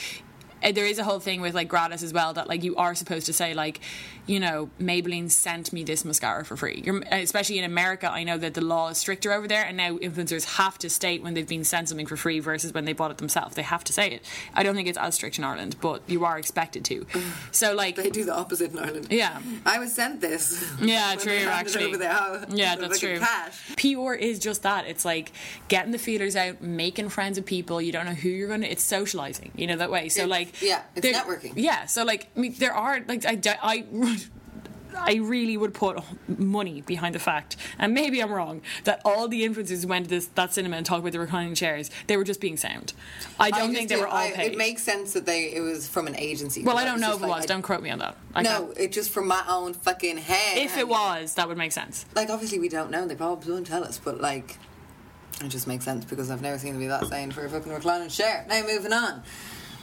there 0.62 0.86
is 0.86 1.00
a 1.00 1.04
whole 1.04 1.20
thing 1.20 1.42
with 1.42 1.54
like 1.56 1.68
gratis 1.68 2.04
as 2.04 2.14
well 2.14 2.34
that 2.34 2.48
like 2.48 2.64
you 2.64 2.76
are 2.76 2.96
supposed 2.96 3.26
to 3.28 3.34
say 3.34 3.54
like, 3.54 3.80
you 4.26 4.40
know, 4.42 4.70
Maybelline 4.80 5.32
sent 5.32 5.72
me 5.72 5.84
this 5.86 6.04
mascara 6.04 6.44
for 6.44 6.58
free. 6.58 6.82
You're, 6.86 7.02
especially 7.12 7.60
in 7.60 7.64
America, 7.64 8.12
I 8.12 8.24
know 8.26 8.38
that 8.38 8.56
the 8.56 8.62
law 8.62 8.90
is 8.90 8.98
stricter 8.98 9.32
over 9.32 9.48
there, 9.48 9.64
and 9.64 9.78
now 9.78 9.98
influencers 9.98 10.44
have 10.58 10.78
to 10.80 10.90
state 10.90 11.24
when 11.24 11.34
they've 11.34 11.48
been 11.48 11.64
sent 11.64 11.88
something 11.88 12.06
for 12.08 12.18
free 12.18 12.40
versus 12.42 12.74
when 12.74 12.84
they 12.84 12.92
bought 12.92 13.10
it 13.12 13.18
themselves. 13.20 13.56
They 13.56 13.62
have 13.62 13.86
to 13.86 13.94
say 13.94 14.12
it. 14.12 14.26
I 14.54 14.64
don't 14.64 14.76
think 14.76 14.90
it's 14.90 14.98
as 14.98 15.16
strict 15.16 15.38
in 15.38 15.46
Ireland, 15.46 15.78
but 15.80 16.02
you 16.08 16.26
are 16.26 16.38
expected 16.38 16.84
to. 16.86 17.06
So 17.52 17.74
like, 17.74 17.96
They 17.96 18.10
do 18.10 18.26
the 18.26 18.36
opposite 18.36 18.72
in 18.74 18.80
Ireland. 18.80 19.08
Yeah. 19.12 19.40
I 19.66 19.80
was 19.80 19.94
sent 19.94 20.20
this. 20.20 20.62
yeah, 20.82 21.16
true. 21.20 21.32
Actually, 21.32 21.86
over 21.86 21.98
the 21.98 22.10
house. 22.10 22.46
yeah, 22.50 22.76
that's 22.76 23.00
true. 23.00 23.20
Cash. 23.20 23.76
PR 23.78 24.14
is 24.14 24.40
just 24.40 24.64
that. 24.64 24.88
It's 24.88 25.06
like 25.06 25.32
getting 25.70 25.94
the 25.94 25.98
feelers 25.98 26.36
out, 26.36 26.62
making 26.62 27.08
friends 27.10 27.38
with 27.40 27.46
people. 27.46 27.82
You 27.82 27.94
don't 27.94 28.06
know 28.06 28.12
who 28.14 28.28
you're 28.28 28.50
gonna. 28.50 28.68
It's 28.68 28.84
socializing. 28.84 29.52
You 29.56 29.68
know 29.68 29.78
that 29.78 29.90
way. 29.90 30.10
So 30.10 30.24
It's- 30.26 30.47
like, 30.48 30.62
yeah, 30.62 30.82
it's 30.96 31.06
networking. 31.08 31.54
Yeah. 31.56 31.86
So 31.86 32.04
like, 32.04 32.28
I 32.36 32.40
mean, 32.40 32.56
there 32.58 32.74
are 32.74 33.00
like 33.08 33.26
I. 33.26 33.40
I 33.62 33.86
I 35.00 35.16
really 35.16 35.58
would 35.58 35.76
put 35.76 36.00
money 36.40 36.82
behind 36.82 37.14
the 37.14 37.20
fact, 37.20 37.56
and 37.78 37.94
maybe 37.94 38.20
I'm 38.20 38.32
wrong, 38.32 38.62
that 38.86 39.00
all 39.06 39.28
the 39.28 39.46
influencers 39.48 39.84
who 39.84 39.88
went 39.90 40.06
to 40.06 40.10
this 40.10 40.26
that 40.34 40.54
cinema 40.54 40.78
and 40.78 40.84
talked 40.86 41.02
about 41.02 41.12
the 41.12 41.20
reclining 41.20 41.54
chairs, 41.54 41.92
they 42.08 42.18
were 42.18 42.24
just 42.24 42.42
being 42.42 42.58
sound. 42.58 42.94
I 43.40 43.52
don't 43.52 43.70
I 43.70 43.74
think 43.76 43.90
they 43.90 43.96
do- 43.96 44.02
were 44.02 44.08
all 44.08 44.18
I- 44.18 44.32
paid. 44.32 44.54
It 44.54 44.58
makes 44.58 44.82
sense 44.82 45.14
that 45.14 45.28
they 45.28 45.54
it 45.54 45.60
was 45.62 45.88
from 45.88 46.08
an 46.08 46.16
agency. 46.16 46.64
well, 46.64 46.80
I 46.80 46.86
don't 46.86 47.00
know 47.00 47.14
if 47.16 47.22
it 47.22 47.28
was. 47.28 47.44
I- 47.44 47.46
don't 47.46 47.62
quote 47.62 47.84
me 47.84 47.92
on 47.92 48.00
that. 48.00 48.16
I 48.34 48.42
No, 48.42 48.50
can't- 48.68 48.78
it 48.80 48.92
just 48.92 49.12
from 49.12 49.28
my 49.28 49.44
own 49.48 49.74
fucking 49.76 50.18
head. 50.18 50.58
if 50.58 50.78
it 50.78 50.88
was, 50.88 51.36
that 51.36 51.48
would 51.48 51.58
make 51.58 51.74
sense. 51.74 52.06
like 52.16 52.32
obviously 52.32 52.58
we 52.58 52.70
don't 52.70 52.90
know. 52.90 53.06
They 53.06 53.14
probably 53.16 53.54
won't 53.54 53.68
tell 53.68 53.84
us, 53.84 54.00
but 54.04 54.20
like 54.20 54.58
it 55.44 55.50
just 55.50 55.68
makes 55.68 55.86
sense 55.86 56.06
because 56.06 56.32
I've 56.32 56.42
never 56.42 56.58
seen 56.58 56.72
them 56.74 56.80
be 56.82 56.88
that 56.88 57.06
saying 57.06 57.34
for 57.34 57.46
a 57.46 57.50
fucking 57.52 57.72
reclining 57.72 58.10
chair. 58.10 58.46
Now 58.50 58.64
moving 58.66 58.94
on. 58.94 59.22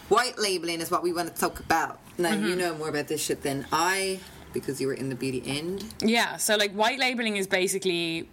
White 0.09 0.39
labeling 0.39 0.81
is 0.81 0.91
what 0.91 1.03
we 1.03 1.13
want 1.13 1.35
to 1.35 1.41
talk 1.41 1.61
about. 1.61 1.99
Now 2.19 2.31
Mm-hmm. 2.31 2.47
you 2.49 2.57
know 2.57 2.75
more 2.77 2.89
about 2.89 3.09
this 3.09 3.23
shit 3.25 3.43
than 3.43 3.67
I 3.73 4.21
because 4.53 4.81
you 4.81 4.87
were 4.87 4.95
in 4.95 5.09
the 5.09 5.15
beauty 5.17 5.43
end. 5.47 5.85
Yeah, 6.01 6.37
so 6.37 6.57
like 6.57 6.73
white 6.73 6.99
labeling 6.99 7.37
is 7.37 7.47
basically 7.47 8.29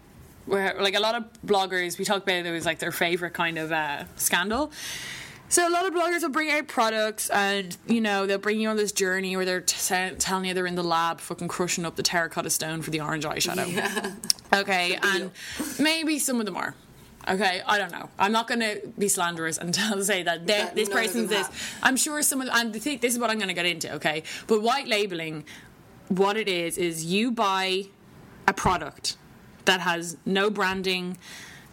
where 0.46 0.76
like 0.80 0.96
a 0.96 1.00
lot 1.00 1.16
of 1.16 1.24
bloggers 1.46 1.98
we 1.98 2.06
talked 2.06 2.24
about 2.24 2.46
it 2.46 2.52
was 2.52 2.66
like 2.66 2.80
their 2.80 2.92
favorite 2.92 3.34
kind 3.34 3.58
of 3.58 3.72
uh, 3.72 4.04
scandal. 4.18 4.72
So 5.50 5.68
a 5.68 5.72
lot 5.72 5.86
of 5.86 5.94
bloggers 5.94 6.22
will 6.22 6.30
bring 6.30 6.50
out 6.52 6.68
products 6.68 7.30
and 7.30 7.76
you 7.88 8.00
know 8.02 8.26
they'll 8.28 8.38
bring 8.38 8.60
you 8.62 8.70
on 8.70 8.78
this 8.78 8.92
journey 8.92 9.36
where 9.36 9.46
they're 9.46 9.62
t- 9.62 10.16
telling 10.18 10.46
you 10.46 10.54
they're 10.54 10.68
in 10.68 10.76
the 10.76 10.84
lab 10.84 11.20
fucking 11.20 11.48
crushing 11.48 11.86
up 11.86 11.96
the 11.96 12.04
terracotta 12.04 12.50
stone 12.50 12.82
for 12.82 12.92
the 12.92 13.02
orange 13.02 13.26
eyeshadow. 13.26 14.14
Okay, 14.54 14.98
and 15.02 15.32
maybe 15.80 16.20
some 16.20 16.40
of 16.40 16.46
them 16.46 16.58
are. 16.58 16.76
Okay, 17.30 17.62
I 17.66 17.78
don't 17.78 17.92
know. 17.92 18.10
I'm 18.18 18.32
not 18.32 18.48
going 18.48 18.62
to 18.62 18.82
be 18.98 19.08
slanderous 19.08 19.58
and 19.58 19.74
tell, 19.80 20.02
say 20.04 20.24
that 20.24 20.48
That 20.48 20.76
this 20.76 20.90
person's 20.90 21.30
this. 21.30 21.48
have. 21.48 21.80
I'm 21.84 21.96
sure 21.96 22.22
some 22.22 22.42
of 22.42 22.50
and 22.52 22.74
the 22.74 22.80
thing, 22.80 23.00
this 23.00 23.14
is 23.14 23.20
what 23.20 23.30
I'm 23.30 23.38
going 23.38 23.48
to 23.50 23.54
get 23.54 23.66
into. 23.66 23.94
Okay, 23.96 24.24
but 24.48 24.62
white 24.62 24.88
labeling, 24.88 25.44
what 26.08 26.36
it 26.38 26.48
is 26.48 26.78
is 26.78 27.06
you 27.06 27.32
buy 27.32 27.86
a 28.48 28.54
product 28.54 29.18
that 29.66 29.82
has 29.82 30.18
no 30.26 30.50
branding. 30.50 31.18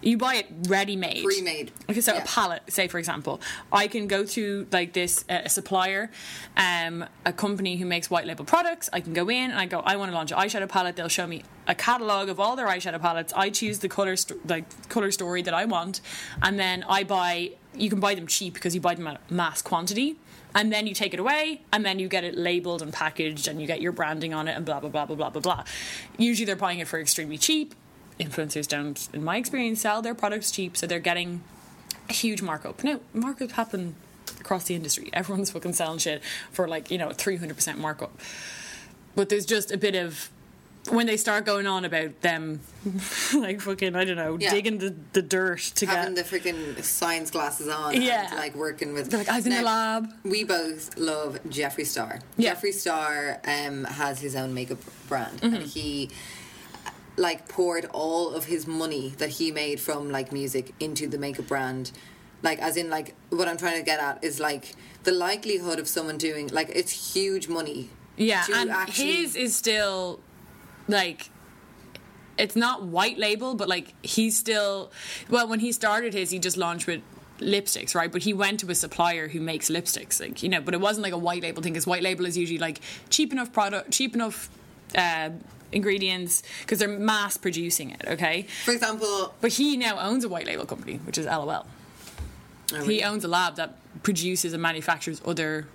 You 0.00 0.16
buy 0.16 0.36
it 0.36 0.46
ready 0.68 0.94
made, 0.94 1.24
Pre-made. 1.24 1.72
Okay, 1.90 2.00
so 2.00 2.14
Yeah. 2.14 2.22
a 2.22 2.24
palette, 2.24 2.62
say 2.68 2.86
for 2.86 2.98
example, 2.98 3.40
I 3.72 3.88
can 3.88 4.06
go 4.06 4.24
to 4.24 4.66
like 4.70 4.92
this 4.92 5.24
uh, 5.28 5.40
a 5.44 5.48
supplier, 5.48 6.10
um, 6.56 7.04
a 7.26 7.32
company 7.32 7.76
who 7.76 7.84
makes 7.84 8.08
white 8.08 8.24
label 8.24 8.44
products. 8.44 8.88
I 8.92 9.00
can 9.00 9.12
go 9.12 9.28
in 9.28 9.50
and 9.50 9.58
I 9.58 9.66
go, 9.66 9.80
I 9.80 9.96
want 9.96 10.12
to 10.12 10.14
launch 10.14 10.30
an 10.30 10.38
eyeshadow 10.38 10.68
palette. 10.68 10.94
They'll 10.94 11.08
show 11.08 11.26
me 11.26 11.42
a 11.66 11.74
catalog 11.74 12.28
of 12.28 12.38
all 12.38 12.54
their 12.54 12.68
eyeshadow 12.68 13.00
palettes. 13.00 13.32
I 13.34 13.50
choose 13.50 13.80
the 13.80 13.88
color, 13.88 14.14
st- 14.16 14.46
like 14.48 14.88
color 14.88 15.10
story 15.10 15.42
that 15.42 15.54
I 15.54 15.64
want, 15.64 16.00
and 16.42 16.58
then 16.58 16.84
I 16.88 17.02
buy. 17.02 17.52
You 17.74 17.90
can 17.90 17.98
buy 18.00 18.14
them 18.14 18.26
cheap 18.28 18.54
because 18.54 18.74
you 18.76 18.80
buy 18.80 18.94
them 18.94 19.06
at 19.08 19.28
mass 19.30 19.62
quantity. 19.62 20.16
And 20.54 20.72
then 20.72 20.86
you 20.86 20.94
take 20.94 21.12
it 21.12 21.20
away, 21.20 21.60
and 21.74 21.84
then 21.84 21.98
you 21.98 22.08
get 22.08 22.24
it 22.24 22.34
labeled 22.36 22.80
and 22.80 22.90
packaged, 22.90 23.48
and 23.48 23.60
you 23.60 23.66
get 23.66 23.82
your 23.82 23.92
branding 23.92 24.32
on 24.32 24.48
it, 24.48 24.56
and 24.56 24.64
blah 24.64 24.80
blah 24.80 24.88
blah 24.88 25.04
blah 25.04 25.14
blah 25.16 25.28
blah 25.30 25.42
blah. 25.42 25.64
Usually, 26.16 26.46
they're 26.46 26.56
buying 26.56 26.78
it 26.78 26.88
for 26.88 26.98
extremely 26.98 27.36
cheap. 27.36 27.74
Influencers 28.20 28.66
don't, 28.66 29.08
in 29.12 29.22
my 29.24 29.36
experience, 29.36 29.80
sell 29.80 30.02
their 30.02 30.14
products 30.14 30.50
cheap, 30.50 30.76
so 30.76 30.86
they're 30.86 30.98
getting 30.98 31.42
a 32.08 32.12
huge 32.12 32.42
markup. 32.42 32.82
Now, 32.82 33.00
markup 33.14 33.52
happen 33.52 33.94
across 34.40 34.64
the 34.64 34.74
industry. 34.74 35.10
Everyone's 35.12 35.50
fucking 35.50 35.74
selling 35.74 35.98
shit 35.98 36.22
for 36.50 36.66
like, 36.66 36.90
you 36.90 36.98
know, 36.98 37.08
300% 37.10 37.76
markup. 37.78 38.18
But 39.14 39.28
there's 39.28 39.46
just 39.46 39.70
a 39.72 39.76
bit 39.78 39.94
of 39.94 40.30
when 40.90 41.06
they 41.06 41.16
start 41.18 41.44
going 41.44 41.66
on 41.66 41.84
about 41.84 42.20
them 42.22 42.60
like 43.34 43.60
fucking 43.60 43.94
I 43.94 44.04
don't 44.04 44.16
know, 44.16 44.38
Yeah. 44.40 44.50
digging 44.50 44.78
the, 44.78 44.94
the 45.12 45.20
dirt 45.20 45.58
to 45.74 45.86
Having 45.86 46.14
get 46.14 46.28
the 46.30 46.38
freaking 46.38 46.82
science 46.82 47.30
glasses 47.30 47.68
on 47.68 48.00
Yeah. 48.00 48.30
like 48.36 48.54
working 48.54 48.94
with 48.94 49.10
They're 49.10 49.18
like, 49.18 49.28
I 49.28 49.36
was 49.36 49.46
in 49.46 49.52
the 49.52 49.60
lab. 49.62 50.08
We 50.24 50.44
both 50.44 50.96
love 50.96 51.40
Jeffree 51.48 51.84
Star. 51.84 52.20
Yeah. 52.38 52.54
Jeffree 52.54 52.72
Star 52.72 53.38
um, 53.44 53.84
has 53.84 54.20
his 54.20 54.34
own 54.34 54.54
makeup 54.54 54.78
brand 55.08 55.40
Mm-hmm. 55.42 55.54
and 55.56 55.64
he 55.64 56.10
like 57.18 57.48
poured 57.48 57.84
all 57.92 58.32
of 58.32 58.44
his 58.44 58.66
money 58.66 59.14
that 59.18 59.28
he 59.30 59.50
made 59.50 59.80
from 59.80 60.10
like 60.10 60.32
music 60.32 60.74
into 60.80 61.06
the 61.08 61.18
makeup 61.18 61.48
brand. 61.48 61.90
Like 62.42 62.60
as 62.60 62.76
in 62.76 62.88
like 62.88 63.14
what 63.30 63.48
I'm 63.48 63.56
trying 63.56 63.78
to 63.78 63.84
get 63.84 64.00
at 64.00 64.22
is 64.22 64.38
like 64.40 64.74
the 65.02 65.12
likelihood 65.12 65.78
of 65.78 65.88
someone 65.88 66.18
doing 66.18 66.48
like 66.48 66.70
it's 66.74 67.14
huge 67.14 67.48
money. 67.48 67.90
Yeah, 68.16 68.44
and 68.54 68.70
actually- 68.70 69.12
his 69.16 69.36
is 69.36 69.56
still 69.56 70.20
like 70.86 71.30
it's 72.38 72.54
not 72.54 72.84
white 72.84 73.18
label, 73.18 73.54
but 73.54 73.68
like 73.68 73.94
he's 74.04 74.38
still 74.38 74.92
well. 75.28 75.48
When 75.48 75.60
he 75.60 75.72
started 75.72 76.14
his, 76.14 76.30
he 76.30 76.38
just 76.38 76.56
launched 76.56 76.86
with 76.86 77.00
lipsticks, 77.40 77.94
right? 77.94 78.10
But 78.10 78.22
he 78.22 78.32
went 78.32 78.60
to 78.60 78.70
a 78.70 78.74
supplier 78.74 79.28
who 79.28 79.40
makes 79.40 79.68
lipsticks, 79.70 80.20
like 80.20 80.42
you 80.42 80.48
know. 80.48 80.60
But 80.60 80.74
it 80.74 80.80
wasn't 80.80 81.02
like 81.02 81.12
a 81.12 81.18
white 81.18 81.42
label 81.42 81.62
thing, 81.62 81.72
because 81.72 81.86
white 81.86 82.02
label 82.02 82.26
is 82.26 82.38
usually 82.38 82.58
like 82.58 82.80
cheap 83.10 83.32
enough 83.32 83.52
product, 83.52 83.90
cheap 83.90 84.14
enough 84.14 84.50
uh, 84.96 85.30
ingredients 85.72 86.42
because 86.60 86.78
they're 86.78 86.88
mass 86.88 87.36
producing 87.36 87.90
it. 87.90 88.02
Okay, 88.06 88.42
For 88.64 88.72
example, 88.72 89.34
but 89.40 89.52
he 89.52 89.76
now 89.76 89.98
owns 89.98 90.24
a 90.24 90.28
white 90.28 90.46
label 90.46 90.66
company, 90.66 90.96
which 91.04 91.18
is 91.18 91.26
LOL. 91.26 91.66
He 92.84 93.02
owns 93.02 93.24
a 93.24 93.28
lab 93.28 93.56
that 93.56 93.76
produces 94.02 94.52
and 94.52 94.60
manufactures 94.62 95.22
other 95.24 95.66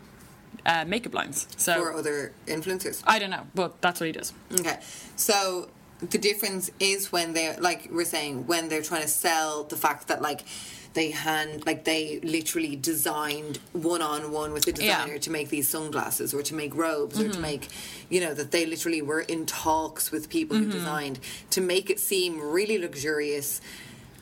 uh, 0.65 0.85
makeup 0.85 1.13
lines. 1.13 1.47
So 1.57 1.81
or 1.81 1.93
other 1.93 2.33
influencers. 2.45 3.01
I 3.05 3.19
don't 3.19 3.31
know, 3.31 3.47
but 3.55 3.81
that's 3.81 3.99
what 3.99 4.07
he 4.07 4.11
does. 4.11 4.33
Okay, 4.59 4.79
so 5.15 5.69
the 6.09 6.17
difference 6.17 6.69
is 6.79 7.11
when 7.11 7.33
they're 7.33 7.57
like 7.59 7.89
we're 7.91 8.05
saying 8.05 8.47
when 8.47 8.69
they're 8.69 8.81
trying 8.83 9.01
to 9.01 9.07
sell 9.07 9.63
the 9.63 9.77
fact 9.77 10.07
that 10.07 10.21
like 10.21 10.43
they 10.93 11.11
hand 11.11 11.65
like 11.65 11.83
they 11.85 12.19
literally 12.21 12.75
designed 12.75 13.59
one 13.73 14.01
on 14.01 14.31
one 14.31 14.53
with 14.53 14.63
the 14.65 14.71
Yeah. 14.71 14.97
designer 15.01 15.17
to 15.19 15.29
make 15.31 15.49
these 15.49 15.67
sunglasses 15.67 16.33
or 16.33 16.41
to 16.43 16.53
make 16.53 16.75
robes 16.75 17.19
or 17.19 17.29
to 17.29 17.37
Mhm. 17.37 17.41
make 17.41 17.67
you 18.09 18.19
know 18.21 18.33
that 18.33 18.51
they 18.51 18.65
literally 18.65 19.01
were 19.01 19.21
in 19.21 19.45
talks 19.45 20.11
with 20.11 20.29
people 20.29 20.57
who 20.57 20.67
Mhm. 20.67 20.71
designed 20.71 21.19
to 21.51 21.61
make 21.61 21.89
it 21.89 21.99
seem 21.99 22.39
really 22.39 22.77
luxurious. 22.77 23.61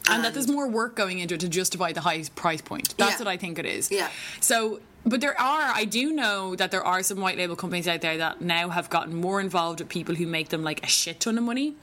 and, 0.09 0.23
that 0.25 0.33
there's 0.33 0.47
more 0.47 0.67
work 0.67 0.95
going 0.95 1.19
into 1.19 1.35
it 1.35 1.39
to 1.41 1.47
justify 1.47 1.93
the 1.93 2.01
high 2.01 2.23
price 2.35 2.59
point. 2.59 2.95
That's 2.97 3.11
Yeah. 3.13 3.17
what 3.19 3.27
I 3.27 3.37
think 3.37 3.59
it 3.59 3.67
is. 3.67 3.91
Yeah. 3.91 4.09
So, 4.41 4.79
but 5.05 5.21
there 5.21 5.39
are, 5.39 5.71
I 5.75 5.85
do 5.85 6.11
know 6.11 6.55
that 6.55 6.71
there 6.71 6.83
are 6.83 7.03
some 7.03 7.19
white 7.21 7.37
label 7.37 7.55
companies 7.55 7.87
out 7.87 8.01
there 8.01 8.17
that 8.17 8.41
now 8.41 8.69
have 8.69 8.89
gotten 8.89 9.13
more 9.15 9.39
involved 9.39 9.79
with 9.79 9.89
people 9.89 10.15
who 10.15 10.25
make 10.25 10.49
them 10.49 10.63
like 10.63 10.83
a 10.83 10.87
shit 10.87 11.19
ton 11.19 11.37
of 11.37 11.43
money. 11.43 11.75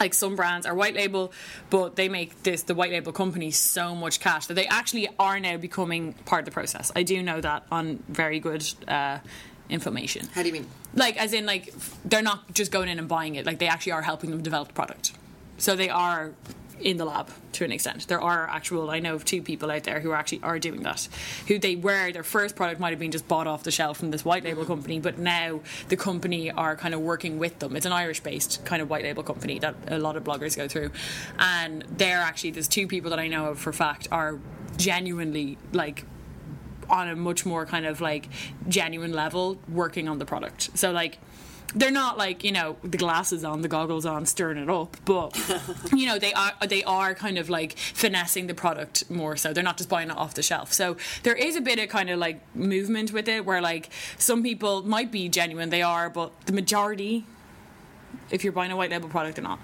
Like 0.00 0.14
some 0.14 0.34
brands 0.36 0.66
are 0.66 0.74
white 0.74 0.94
label, 0.94 1.32
but 1.70 1.96
they 1.96 2.08
make 2.08 2.42
this 2.42 2.62
the 2.62 2.74
white 2.74 2.90
label 2.90 3.12
company 3.12 3.50
so 3.50 3.94
much 3.94 4.20
cash 4.20 4.46
that 4.46 4.54
they 4.54 4.66
actually 4.66 5.08
are 5.18 5.38
now 5.38 5.56
becoming 5.56 6.14
part 6.24 6.40
of 6.40 6.44
the 6.46 6.50
process. 6.50 6.90
I 6.96 7.02
do 7.02 7.22
know 7.22 7.40
that 7.40 7.64
on 7.70 8.02
very 8.08 8.40
good 8.40 8.64
uh, 8.88 9.18
information. 9.68 10.26
How 10.34 10.42
do 10.42 10.48
you 10.48 10.54
mean? 10.54 10.66
Like, 10.94 11.16
as 11.16 11.32
in, 11.32 11.46
like 11.46 11.72
they're 12.04 12.22
not 12.22 12.52
just 12.52 12.70
going 12.72 12.88
in 12.88 12.98
and 12.98 13.08
buying 13.08 13.36
it. 13.36 13.46
Like 13.46 13.58
they 13.58 13.68
actually 13.68 13.92
are 13.92 14.02
helping 14.02 14.30
them 14.30 14.42
develop 14.42 14.68
the 14.68 14.74
product. 14.74 15.12
So 15.58 15.76
they 15.76 15.88
are 15.88 16.32
in 16.80 16.96
the 16.96 17.04
lab 17.04 17.30
to 17.52 17.64
an 17.64 17.72
extent. 17.72 18.08
There 18.08 18.20
are 18.20 18.48
actual. 18.48 18.90
I 18.90 18.98
know 19.00 19.14
of 19.14 19.24
two 19.24 19.42
people 19.42 19.70
out 19.70 19.84
there 19.84 20.00
who 20.00 20.12
actually 20.12 20.40
are 20.42 20.58
doing 20.58 20.82
that. 20.82 21.08
Who 21.48 21.58
they 21.58 21.76
were 21.76 22.12
their 22.12 22.22
first 22.22 22.56
product 22.56 22.80
might 22.80 22.90
have 22.90 22.98
been 22.98 23.10
just 23.10 23.28
bought 23.28 23.46
off 23.46 23.62
the 23.62 23.70
shelf 23.70 23.98
from 23.98 24.10
this 24.10 24.24
white 24.24 24.44
label 24.44 24.62
mm-hmm. 24.62 24.72
company, 24.72 25.00
but 25.00 25.18
now 25.18 25.60
the 25.88 25.96
company 25.96 26.50
are 26.50 26.76
kind 26.76 26.94
of 26.94 27.00
working 27.00 27.38
with 27.38 27.58
them. 27.58 27.76
It's 27.76 27.86
an 27.86 27.92
Irish-based 27.92 28.64
kind 28.64 28.82
of 28.82 28.90
white 28.90 29.04
label 29.04 29.22
company 29.22 29.58
that 29.60 29.74
a 29.88 29.98
lot 29.98 30.16
of 30.16 30.24
bloggers 30.24 30.56
go 30.56 30.68
through, 30.68 30.90
and 31.38 31.84
they're 31.96 32.18
actually 32.18 32.50
there's 32.50 32.68
two 32.68 32.86
people 32.86 33.10
that 33.10 33.18
I 33.18 33.28
know 33.28 33.50
of 33.50 33.58
for 33.58 33.72
fact 33.72 34.08
are 34.10 34.38
genuinely 34.76 35.58
like 35.72 36.04
on 36.90 37.08
a 37.08 37.16
much 37.16 37.46
more 37.46 37.64
kind 37.66 37.86
of 37.86 38.00
like 38.00 38.28
genuine 38.68 39.12
level 39.12 39.58
working 39.68 40.08
on 40.08 40.18
the 40.18 40.24
product. 40.24 40.76
So 40.76 40.92
like 40.92 41.18
they're 41.74 41.90
not 41.90 42.16
like 42.16 42.44
you 42.44 42.52
know 42.52 42.76
the 42.82 42.96
glasses 42.96 43.44
on, 43.44 43.62
the 43.62 43.68
goggles 43.68 44.06
on, 44.06 44.26
stirring 44.26 44.58
it 44.58 44.70
up, 44.70 44.96
but 45.04 45.36
you 45.92 46.06
know 46.06 46.18
they 46.18 46.32
are 46.32 46.52
they 46.66 46.84
are 46.84 47.14
kind 47.14 47.38
of 47.38 47.50
like 47.50 47.76
finessing 47.78 48.46
the 48.46 48.54
product 48.54 49.10
more. 49.10 49.36
So 49.36 49.52
they're 49.52 49.64
not 49.64 49.76
just 49.76 49.88
buying 49.88 50.10
it 50.10 50.16
off 50.16 50.34
the 50.34 50.42
shelf. 50.42 50.72
So 50.72 50.96
there 51.22 51.34
is 51.34 51.56
a 51.56 51.60
bit 51.60 51.78
of 51.78 51.88
kind 51.88 52.10
of 52.10 52.18
like 52.18 52.40
movement 52.54 53.12
with 53.12 53.28
it, 53.28 53.44
where 53.44 53.60
like 53.60 53.90
some 54.18 54.42
people 54.42 54.82
might 54.86 55.10
be 55.10 55.28
genuine, 55.28 55.70
they 55.70 55.82
are, 55.82 56.08
but 56.08 56.32
the 56.46 56.52
majority 56.52 57.24
if 58.30 58.42
you're 58.42 58.52
buying 58.52 58.72
a 58.72 58.76
white 58.76 58.90
label 58.90 59.08
product 59.08 59.38
or 59.38 59.42
not. 59.42 59.58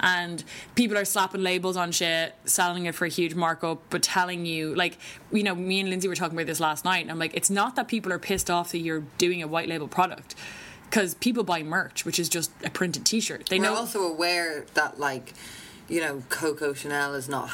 And 0.00 0.42
people 0.74 0.96
are 0.96 1.04
slapping 1.04 1.42
labels 1.42 1.76
on 1.76 1.92
shit, 1.92 2.34
selling 2.44 2.86
it 2.86 2.94
for 2.94 3.04
a 3.04 3.08
huge 3.08 3.34
markup, 3.34 3.82
but 3.90 4.02
telling 4.02 4.46
you, 4.46 4.74
like, 4.74 4.98
you 5.32 5.42
know, 5.42 5.54
me 5.54 5.80
and 5.80 5.90
Lindsay 5.90 6.08
were 6.08 6.14
talking 6.14 6.36
about 6.36 6.46
this 6.46 6.60
last 6.60 6.84
night, 6.84 7.02
and 7.02 7.10
I'm 7.10 7.18
like, 7.18 7.34
it's 7.34 7.50
not 7.50 7.76
that 7.76 7.88
people 7.88 8.12
are 8.12 8.18
pissed 8.18 8.50
off 8.50 8.72
that 8.72 8.78
you're 8.78 9.04
doing 9.18 9.42
a 9.42 9.46
white 9.46 9.68
label 9.68 9.88
product. 9.88 10.34
Because 10.90 11.14
people 11.14 11.44
buy 11.44 11.62
merch, 11.62 12.04
which 12.04 12.18
is 12.18 12.28
just 12.28 12.50
a 12.64 12.70
printed 12.70 13.06
T-shirt. 13.06 13.46
They 13.48 13.58
We're 13.60 13.66
know 13.66 13.74
also 13.76 14.02
aware 14.02 14.64
that 14.74 14.98
like 14.98 15.34
you 15.88 16.00
know 16.00 16.22
Coco 16.28 16.72
Chanel 16.74 17.14
is 17.14 17.28
not 17.28 17.50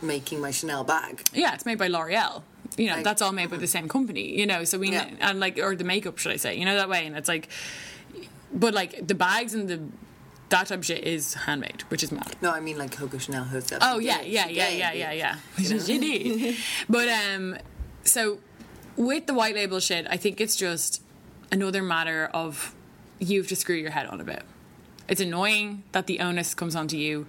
making 0.00 0.40
my 0.40 0.52
Chanel 0.52 0.84
bag. 0.84 1.22
Yeah, 1.34 1.52
it's 1.54 1.66
made 1.66 1.78
by 1.78 1.88
L'Oreal. 1.88 2.42
You 2.76 2.88
know, 2.88 2.94
Like- 2.96 3.04
that's 3.04 3.22
all 3.22 3.32
made 3.32 3.50
by 3.50 3.56
the 3.56 3.66
same 3.66 3.88
company. 3.88 4.38
You 4.38 4.46
know, 4.46 4.64
so 4.64 4.78
we 4.78 4.90
Yeah. 4.92 5.08
and 5.20 5.40
like 5.40 5.58
or 5.58 5.74
the 5.74 5.84
makeup, 5.84 6.18
should 6.18 6.32
I 6.32 6.36
say? 6.36 6.56
You 6.56 6.64
know 6.64 6.76
that 6.76 6.88
way, 6.88 7.06
and 7.06 7.16
it's 7.16 7.28
like, 7.28 7.48
but 8.52 8.72
like 8.72 9.06
the 9.06 9.14
bags 9.14 9.52
and 9.54 9.68
the 9.68 9.80
that 10.50 10.68
type 10.68 10.78
of 10.78 10.86
shit 10.86 11.02
is 11.02 11.34
handmade, 11.34 11.82
which 11.88 12.04
is 12.04 12.12
mad. 12.12 12.36
No, 12.40 12.52
I 12.52 12.60
mean 12.60 12.78
like 12.78 12.92
Coco 12.92 13.18
Chanel 13.18 13.44
herself. 13.44 13.82
Oh 13.84 13.98
yeah, 13.98 14.20
yeah, 14.20 14.46
yeah, 14.46 14.68
yeah, 14.68 14.92
yeah, 14.92 15.10
yeah. 15.12 15.36
Know? 15.58 15.78
she 15.80 15.98
did. 15.98 16.54
But 16.88 17.08
um, 17.08 17.56
so 18.04 18.38
with 18.96 19.26
the 19.26 19.34
white 19.34 19.56
label 19.56 19.80
shit, 19.80 20.06
I 20.08 20.16
think 20.16 20.40
it's 20.40 20.54
just 20.54 21.02
another 21.50 21.82
matter 21.82 22.30
of 22.32 22.74
you 23.18 23.40
have 23.40 23.48
to 23.48 23.56
screw 23.56 23.76
your 23.76 23.90
head 23.90 24.06
on 24.06 24.20
a 24.20 24.24
bit. 24.24 24.42
It's 25.08 25.20
annoying 25.20 25.84
that 25.92 26.06
the 26.06 26.20
onus 26.20 26.54
comes 26.54 26.74
onto 26.74 26.96
you. 26.96 27.26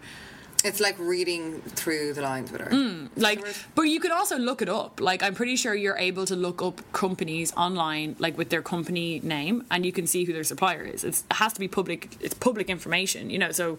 It's 0.64 0.80
like 0.80 0.97
reading 0.97 1.61
through 1.61 2.14
the 2.14 2.22
lines 2.22 2.51
with 2.51 2.61
her. 2.61 2.69
Mm, 2.72 3.09
like, 3.15 3.45
but 3.76 3.84
you 3.84 3.99
could 3.99 4.11
also 4.11 4.38
look 4.38 4.61
it 4.61 4.69
up. 4.69 4.99
Like, 4.99 5.22
I'm 5.22 5.35
pretty 5.35 5.55
sure 5.55 5.76
you're 5.76 5.97
able 5.97 6.26
to 6.26 6.35
look 6.35 6.64
up 6.64 6.81
companies 6.93 7.53
online, 7.55 8.15
like 8.18 8.38
with 8.38 8.49
their 8.49 8.64
company 8.64 9.19
name, 9.19 9.65
and 9.69 9.85
you 9.85 9.91
can 9.91 10.07
see 10.07 10.23
who 10.23 10.34
their 10.34 10.43
supplier 10.43 10.81
is. 10.81 11.03
It's, 11.03 11.23
it 11.30 11.34
has 11.34 11.53
to 11.53 11.59
be 11.59 11.68
public. 11.68 12.18
It's 12.19 12.34
public 12.34 12.69
information, 12.69 13.30
you 13.30 13.38
know. 13.38 13.51
So, 13.51 13.77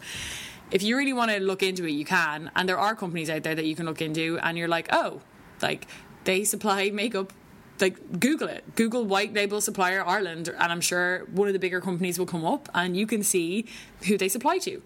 if 0.70 0.82
you 0.82 0.96
really 0.96 1.12
want 1.12 1.30
to 1.32 1.40
look 1.40 1.62
into 1.62 1.84
it, 1.84 1.90
you 1.90 2.04
can. 2.04 2.50
And 2.54 2.68
there 2.68 2.78
are 2.78 2.94
companies 2.94 3.28
out 3.28 3.42
there 3.42 3.54
that 3.54 3.64
you 3.64 3.74
can 3.74 3.84
look 3.84 4.00
into, 4.00 4.38
and 4.38 4.56
you're 4.56 4.68
like, 4.68 4.88
oh, 4.92 5.20
like 5.60 5.88
they 6.24 6.44
supply 6.44 6.90
makeup. 6.90 7.32
Like 7.80 8.18
Google 8.20 8.48
it, 8.48 8.64
Google 8.74 9.04
white 9.04 9.32
label 9.34 9.60
supplier 9.60 10.04
Ireland, 10.04 10.48
and 10.48 10.72
I'm 10.72 10.80
sure 10.80 11.24
one 11.32 11.48
of 11.48 11.52
the 11.52 11.58
bigger 11.60 11.80
companies 11.80 12.18
will 12.18 12.26
come 12.26 12.44
up, 12.44 12.68
and 12.74 12.96
you 12.96 13.06
can 13.06 13.22
see 13.22 13.66
who 14.06 14.18
they 14.18 14.28
supply 14.28 14.58
to, 14.58 14.82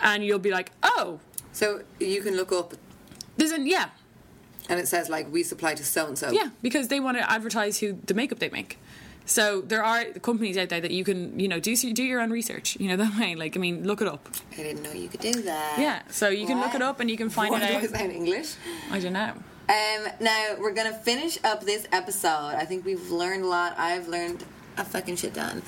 and 0.00 0.24
you'll 0.24 0.38
be 0.38 0.50
like, 0.50 0.72
oh, 0.82 1.20
So 1.52 1.82
you 2.00 2.22
can 2.22 2.36
look 2.36 2.52
up 2.52 2.74
there's 3.36 3.52
an 3.52 3.66
yeah, 3.66 3.88
and 4.68 4.78
it 4.78 4.88
says 4.88 5.08
like 5.08 5.30
we 5.32 5.42
supply 5.42 5.74
to 5.74 5.84
so 5.84 6.06
and 6.06 6.18
so. 6.18 6.30
Yeah, 6.30 6.50
because 6.62 6.88
they 6.88 7.00
want 7.00 7.16
to 7.18 7.30
advertise 7.30 7.78
who 7.80 7.98
the 8.04 8.14
makeup 8.14 8.38
they 8.38 8.50
make. 8.50 8.78
So 9.24 9.60
there 9.60 9.84
are 9.84 10.04
companies 10.20 10.58
out 10.58 10.68
there 10.68 10.80
that 10.80 10.90
you 10.90 11.04
can, 11.04 11.38
you 11.38 11.48
know, 11.48 11.60
do 11.60 11.74
do 11.76 12.02
your 12.02 12.20
own 12.20 12.30
research. 12.30 12.76
You 12.78 12.88
know 12.88 12.96
that 13.04 13.18
way. 13.18 13.34
Like, 13.34 13.56
I 13.56 13.60
mean, 13.60 13.86
look 13.86 14.02
it 14.02 14.08
up. 14.08 14.28
I 14.52 14.56
didn't 14.56 14.82
know 14.82 14.92
you 14.92 15.08
could 15.08 15.20
do 15.20 15.32
that. 15.42 15.76
Yeah. 15.78 16.02
So 16.10 16.28
you 16.28 16.46
can 16.46 16.60
look 16.60 16.74
it 16.74 16.82
up 16.82 17.00
and 17.00 17.10
you 17.10 17.16
can 17.16 17.30
find 17.30 17.50
Why 17.50 17.62
it 17.62 17.68
do 17.68 17.74
I 17.74 17.76
out. 17.76 17.90
sound 17.90 18.12
English? 18.12 18.54
I 18.90 18.98
don't 18.98 19.12
know. 19.12 19.34
Um, 19.72 20.06
now 20.20 20.56
we're 20.58 20.74
gonna 20.74 20.92
finish 20.92 21.38
up 21.44 21.62
this 21.64 21.86
episode. 21.92 22.56
I 22.56 22.66
think 22.66 22.84
we've 22.84 23.10
learned 23.10 23.44
a 23.44 23.46
lot. 23.46 23.74
I've 23.78 24.06
learned 24.06 24.44
a 24.76 24.84
fucking 24.84 25.16
shit 25.16 25.32
ton. 25.32 25.62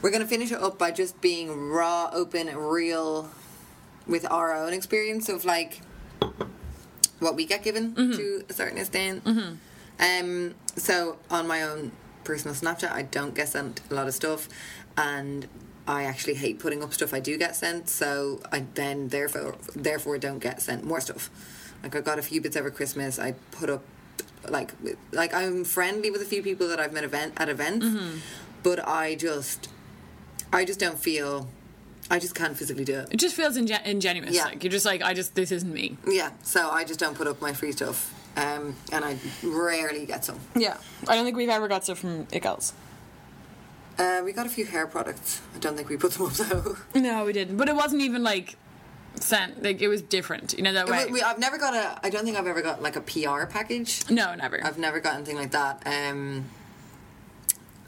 We're 0.00 0.10
gonna 0.10 0.26
finish 0.26 0.50
it 0.50 0.62
up 0.62 0.78
by 0.78 0.92
just 0.92 1.20
being 1.20 1.68
raw, 1.68 2.08
open, 2.10 2.46
real 2.56 3.28
with 4.06 4.24
our 4.30 4.54
own 4.54 4.72
experience 4.72 5.28
of 5.28 5.44
like 5.44 5.82
what 7.18 7.36
we 7.36 7.44
get 7.44 7.62
given 7.62 7.94
to 8.16 8.44
a 8.48 8.52
certain 8.54 8.78
extent. 8.78 9.26
Um, 9.98 10.54
so 10.76 11.18
on 11.30 11.46
my 11.46 11.62
own 11.62 11.92
personal 12.24 12.54
Snapchat, 12.54 12.90
I 12.92 13.02
don't 13.02 13.34
get 13.34 13.48
sent 13.48 13.82
a 13.90 13.94
lot 13.94 14.08
of 14.08 14.14
stuff, 14.14 14.48
and 14.96 15.46
I 15.86 16.04
actually 16.04 16.34
hate 16.34 16.60
putting 16.60 16.82
up 16.82 16.94
stuff 16.94 17.12
I 17.12 17.20
do 17.20 17.36
get 17.36 17.54
sent. 17.56 17.90
So 17.90 18.40
I 18.50 18.64
then 18.72 19.08
therefore 19.08 19.56
therefore 19.76 20.16
don't 20.16 20.38
get 20.38 20.62
sent 20.62 20.82
more 20.82 21.02
stuff. 21.02 21.28
Like 21.82 21.96
I 21.96 22.00
got 22.00 22.18
a 22.18 22.22
few 22.22 22.40
bits 22.40 22.56
over 22.56 22.70
Christmas. 22.70 23.18
I 23.18 23.32
put 23.52 23.70
up 23.70 23.82
like 24.48 24.72
like 25.12 25.32
I'm 25.34 25.64
friendly 25.64 26.10
with 26.10 26.22
a 26.22 26.24
few 26.26 26.42
people 26.42 26.68
that 26.68 26.80
I've 26.80 26.92
met 26.92 27.04
event 27.04 27.34
at 27.36 27.48
events, 27.48 27.86
but 28.62 28.86
I 28.86 29.14
just 29.14 29.68
I 30.52 30.64
just 30.64 30.80
don't 30.80 30.98
feel. 30.98 31.48
I 32.12 32.18
just 32.18 32.34
can't 32.34 32.56
physically 32.56 32.84
do 32.84 32.98
it. 32.98 33.08
It 33.12 33.18
just 33.18 33.36
feels 33.36 33.56
ingen- 33.56 33.84
ingenuous. 33.84 34.34
Yeah. 34.34 34.46
Like 34.46 34.64
you're 34.64 34.70
just 34.72 34.84
like, 34.84 35.00
I 35.00 35.14
just 35.14 35.36
this 35.36 35.52
isn't 35.52 35.72
me. 35.72 35.96
Yeah, 36.06 36.30
so 36.42 36.68
I 36.68 36.82
just 36.84 36.98
don't 36.98 37.14
put 37.16 37.28
up 37.28 37.40
my 37.40 37.52
free 37.52 37.70
stuff, 37.70 38.12
um, 38.36 38.74
and 38.90 39.04
I 39.04 39.16
rarely 39.44 40.06
get 40.06 40.24
some. 40.24 40.40
Yeah. 40.56 40.76
I 41.06 41.14
don't 41.14 41.24
think 41.24 41.36
we've 41.36 41.48
ever 41.48 41.68
got 41.68 41.84
stuff 41.84 41.98
from 42.00 42.26
Ickels. 42.26 42.72
Uh, 43.96 44.22
we 44.24 44.32
got 44.32 44.46
a 44.46 44.48
few 44.48 44.64
hair 44.64 44.86
products. 44.86 45.40
I 45.54 45.58
don't 45.58 45.76
think 45.76 45.88
we 45.88 45.96
put 45.96 46.12
them 46.12 46.26
up 46.26 46.32
though. 46.32 46.76
No, 46.94 47.24
we 47.24 47.32
didn't. 47.32 47.56
But 47.56 47.68
it 47.68 47.76
wasn't 47.76 48.02
even 48.02 48.22
like 48.24 48.56
sent. 49.16 49.62
Like 49.62 49.80
it 49.82 49.88
was 49.88 50.02
different. 50.02 50.54
You 50.56 50.62
know 50.62 50.72
that 50.72 50.88
way. 50.88 51.06
We, 51.06 51.12
we- 51.14 51.22
I've 51.22 51.38
never 51.38 51.58
got 51.58 51.74
a. 51.74 51.98
I 52.04 52.10
don't 52.10 52.24
think 52.24 52.36
I've 52.36 52.46
ever 52.46 52.62
got 52.62 52.82
like 52.82 52.96
a 52.96 53.00
PR 53.00 53.46
package. 53.46 54.08
no, 54.10 54.34
never. 54.34 54.64
I've 54.64 54.78
never 54.78 55.00
got 55.00 55.14
anything 55.14 55.36
like 55.36 55.50
that. 55.52 55.82
Um, 55.86 56.44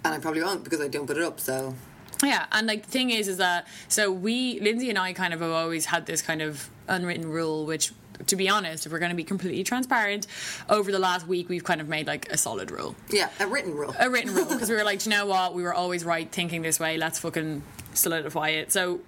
and 0.05 0.15
I 0.15 0.19
probably 0.19 0.43
won't 0.43 0.65
because 0.65 0.81
I 0.81 0.89
don't 0.89 1.07
put 1.07 1.16
it 1.16 1.23
up. 1.23 1.39
So 1.40 1.74
Yeah, 2.23 2.47
and 2.53 2.66
like 2.66 2.85
the 2.86 2.90
thing 2.90 3.11
is, 3.11 3.28
is 3.28 3.36
that 3.39 3.66
so 3.89 4.11
we, 4.11 4.59
Lindsay 4.61 4.90
and 4.90 4.99
I, 4.99 5.12
kind 5.12 5.32
of 5.32 5.40
have 5.40 5.51
always 5.53 5.86
had 5.86 6.07
this 6.07 6.23
kind 6.23 6.43
of 6.43 6.69
unwritten 6.89 7.28
rule, 7.31 7.66
which, 7.66 7.93
to 8.27 8.35
be 8.36 8.49
honest, 8.49 8.85
if 8.85 8.90
we're 8.93 8.99
going 8.99 9.11
to 9.12 9.16
be 9.16 9.23
completely 9.24 9.62
transparent, 9.62 10.27
over 10.69 10.90
the 10.90 10.99
last 10.99 11.27
week 11.28 11.49
we've 11.49 11.62
kind 11.65 11.81
of 11.81 11.89
made 11.89 12.07
like 12.09 12.28
a 12.31 12.36
solid 12.36 12.70
rule, 12.73 12.97
yeah, 13.11 13.31
a 13.39 13.47
written 13.47 13.74
rule. 13.74 13.94
a 13.99 14.11
written 14.11 14.35
rule, 14.35 14.44
because 14.47 14.69
we 14.69 14.74
were 14.77 14.85
like, 14.90 14.99
"Do 15.01 15.11
you 15.11 15.16
know 15.16 15.27
what, 15.27 15.55
we 15.55 15.62
were 15.62 15.74
always 15.74 16.05
right 16.05 16.31
thinking 16.31 16.62
this 16.62 16.81
way. 16.81 16.97
Let's 16.99 17.20
fucking 17.20 17.62
solidify 17.94 18.49
it. 18.51 18.73
So, 18.73 19.01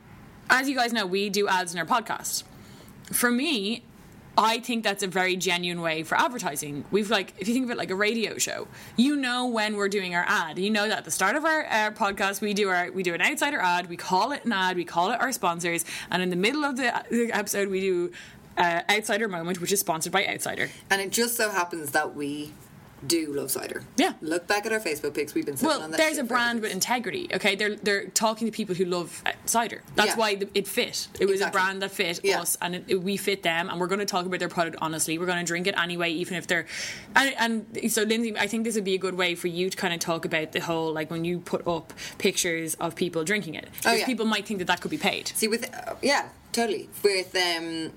as 0.51 0.69
you 0.69 0.77
guys 0.77 0.93
know, 0.93 1.07
we 1.07 1.31
do 1.31 1.49
ads 1.49 1.73
in 1.73 1.79
our 1.81 1.87
podcast. 1.87 2.45
For 3.13 3.31
me, 3.31 3.83
I 4.37 4.59
think 4.59 4.83
that's 4.83 5.03
a 5.03 5.07
very 5.07 5.37
genuine 5.37 5.81
way 5.81 6.03
for 6.03 6.19
advertising. 6.19 6.85
We've 6.91 7.11
like, 7.11 7.35
if 7.39 7.47
you 7.47 7.55
think 7.55 7.67
of 7.67 7.71
it 7.71 7.77
like 7.77 7.91
a 7.91 7.95
radio 7.95 8.37
show, 8.39 8.67
you 8.97 9.15
know 9.15 9.47
when 9.47 9.77
we're 9.77 9.89
doing 9.89 10.15
our 10.15 10.25
ad. 10.27 10.59
You 10.59 10.71
know 10.71 10.89
that 10.89 10.99
at 10.99 11.05
the 11.05 11.11
start 11.11 11.37
of 11.37 11.45
our 11.45 11.67
uh, 11.67 11.91
podcast, 11.93 12.41
we 12.41 12.53
do 12.53 12.69
our 12.69 12.91
we 12.91 13.03
do 13.03 13.15
an 13.15 13.23
outsider 13.23 13.59
ad, 13.59 13.89
we 13.89 13.97
call 13.97 14.33
it 14.33 14.45
an 14.45 14.53
ad, 14.53 14.77
we 14.77 14.85
call 14.85 15.13
it 15.13 15.21
our 15.21 15.31
sponsors, 15.31 15.85
and 16.11 16.23
in 16.23 16.31
the 16.31 16.37
middle 16.37 16.65
of 16.65 16.77
the, 16.77 17.05
the 17.11 17.31
episode, 17.33 17.69
we 17.69 17.81
do 17.81 18.13
uh, 18.57 18.83
outsider 18.91 19.29
moment, 19.29 19.61
which 19.61 19.73
is 19.73 19.81
sponsored 19.81 20.13
by 20.13 20.27
Outsider. 20.27 20.71
And 20.91 21.01
it 21.01 21.11
just 21.11 21.37
so 21.37 21.51
happens 21.51 21.91
that 21.93 22.15
we 22.15 22.53
do 23.07 23.33
love 23.33 23.51
cider. 23.51 23.85
Yeah. 23.97 24.15
Look 24.23 24.47
back 24.47 24.65
at 24.67 24.73
our 24.73 24.81
Facebook 24.81 25.15
pics. 25.15 25.35
We've 25.35 25.45
been 25.45 25.57
sitting 25.57 25.69
Well, 25.69 25.83
on 25.83 25.91
that. 25.91 25.97
there's 25.99 26.17
a 26.19 26.25
brand 26.25 26.61
with 26.63 26.73
integrity. 26.73 27.29
Okay, 27.35 27.55
they're 27.55 27.77
they're 27.77 28.07
talking 28.09 28.47
to 28.47 28.53
people 28.53 28.75
who 28.75 28.85
love 28.87 29.23
uh, 29.27 29.33
cider. 29.45 29.83
That's 29.95 30.11
Yeah. 30.11 30.17
why 30.17 30.35
the, 30.37 30.49
it 30.55 30.67
fit. 30.67 31.09
It 31.21 31.27
was 31.27 31.35
Exactly. 31.41 31.47
a 31.61 31.65
brand 31.65 31.83
that 31.83 31.91
fit 31.91 32.21
Yeah. 32.25 32.41
us, 32.41 32.57
and 32.63 32.75
it, 32.77 32.85
it- 32.89 33.03
we 33.03 33.17
fit 33.17 33.43
them. 33.43 33.69
And 33.69 33.79
we're 33.81 33.87
going 33.89 33.99
to 33.99 34.07
talk 34.07 34.25
about 34.27 34.41
their 34.41 34.49
product 34.49 34.77
honestly. 34.81 35.19
We're 35.19 35.27
going 35.27 35.39
to 35.39 35.45
drink 35.45 35.67
it 35.67 35.75
anyway, 35.79 36.11
even 36.13 36.37
if 36.39 36.47
they're. 36.47 36.67
And, 37.15 37.67
and 37.77 37.93
so, 37.93 38.03
Lindsay, 38.03 38.37
I 38.39 38.47
think 38.47 38.65
this 38.65 38.75
would 38.75 38.85
be 38.85 38.95
a 38.95 38.99
good 38.99 39.15
way 39.17 39.35
for 39.35 39.49
you 39.49 39.69
to 39.71 39.77
kind 39.77 39.93
of 39.93 40.01
talk 40.01 40.25
about 40.25 40.53
the 40.53 40.61
whole 40.61 40.93
like 40.93 41.11
when 41.11 41.25
you 41.25 41.41
put 41.41 41.67
up 41.67 41.93
pictures 42.19 42.75
of 42.75 42.95
people 42.97 43.23
drinking 43.25 43.55
it, 43.55 43.69
because 43.73 43.93
Oh, 43.93 43.97
yeah. 43.97 44.07
people 44.07 44.25
might 44.25 44.47
think 44.47 44.59
that 44.61 44.67
that 44.67 44.81
could 44.81 44.91
be 44.91 44.99
paid. 44.99 45.29
See, 45.35 45.49
with 45.49 45.69
uh, 45.75 45.95
yeah, 46.01 46.29
totally. 46.53 46.89
With 47.03 47.37
um, 47.37 47.93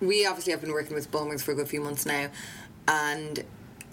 we 0.00 0.26
obviously 0.26 0.50
have 0.50 0.60
been 0.60 0.72
working 0.72 0.94
with 0.94 1.10
Bulmers 1.10 1.42
for 1.42 1.52
a 1.52 1.54
good 1.54 1.68
few 1.68 1.80
months 1.80 2.04
now, 2.04 2.28
and 2.88 3.44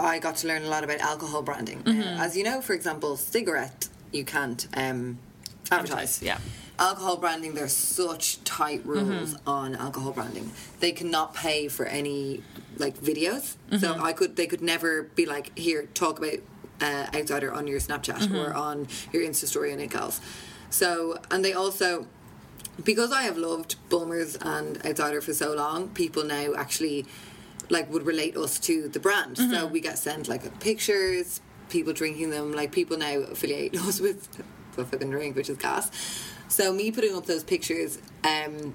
I 0.01 0.19
got 0.19 0.37
to 0.37 0.47
learn 0.47 0.63
a 0.63 0.67
lot 0.67 0.83
about 0.83 0.99
alcohol 0.99 1.41
branding. 1.41 1.83
Mm-hmm. 1.83 1.99
Now, 1.99 2.23
as 2.23 2.35
you 2.37 2.43
know, 2.43 2.61
for 2.61 2.73
example, 2.73 3.15
cigarette 3.17 3.87
you 4.11 4.25
can't 4.25 4.67
um, 4.75 5.19
advertise. 5.71 6.21
Advertise, 6.21 6.21
yeah. 6.23 6.37
Alcohol 6.79 7.17
branding, 7.17 7.53
there's 7.53 7.73
such 7.73 8.43
tight 8.43 8.85
rules 8.85 9.35
Mm-hmm. 9.35 9.49
on 9.49 9.75
alcohol 9.75 10.11
branding. 10.11 10.51
They 10.79 10.91
cannot 10.91 11.33
pay 11.35 11.67
for 11.67 11.85
any 11.85 12.43
like 12.77 12.97
videos. 12.97 13.55
So 13.71 13.93
Mm-hmm. 13.93 14.03
I 14.03 14.13
could, 14.13 14.35
they 14.35 14.47
could 14.47 14.61
never 14.61 15.03
be 15.03 15.25
like, 15.25 15.57
here, 15.57 15.85
talk 15.93 16.17
about 16.19 16.39
uh, 16.81 17.07
Outsider 17.15 17.53
on 17.53 17.67
your 17.67 17.79
Snapchat 17.79 18.17
Mm-hmm. 18.21 18.35
or 18.35 18.53
on 18.53 18.87
your 19.13 19.23
Insta 19.23 19.45
story 19.45 19.71
on 19.71 19.79
it, 19.79 19.91
gals. 19.91 20.19
So, 20.71 21.19
and 21.29 21.45
they 21.45 21.53
also, 21.53 22.07
because 22.83 23.11
I 23.11 23.23
have 23.23 23.37
loved 23.37 23.75
Bulmers 23.89 24.35
and 24.41 24.83
Outsider 24.85 25.21
for 25.21 25.33
so 25.33 25.53
long, 25.53 25.89
people 25.89 26.23
now 26.23 26.53
actually 26.57 27.05
like 27.71 27.89
would 27.91 28.05
relate 28.05 28.35
us 28.37 28.59
to 28.59 28.87
the 28.89 28.99
brand. 28.99 29.37
So 29.37 29.43
Mm-hmm. 29.45 29.73
we 29.73 29.79
get 29.81 29.97
sent 29.97 30.27
like 30.27 30.59
pictures, 30.59 31.41
people 31.69 31.93
drinking 31.93 32.29
them. 32.29 32.53
Like 32.53 32.71
people 32.71 32.97
now 32.97 33.19
affiliate 33.19 33.75
us 33.87 33.99
with 33.99 34.27
the 34.75 34.85
fucking 34.85 35.09
drink, 35.09 35.35
which 35.35 35.49
is 35.49 35.57
gas. 35.57 35.89
So 36.47 36.73
me 36.73 36.91
putting 36.91 37.15
up 37.15 37.25
those 37.25 37.43
pictures, 37.43 37.97
um, 38.23 38.73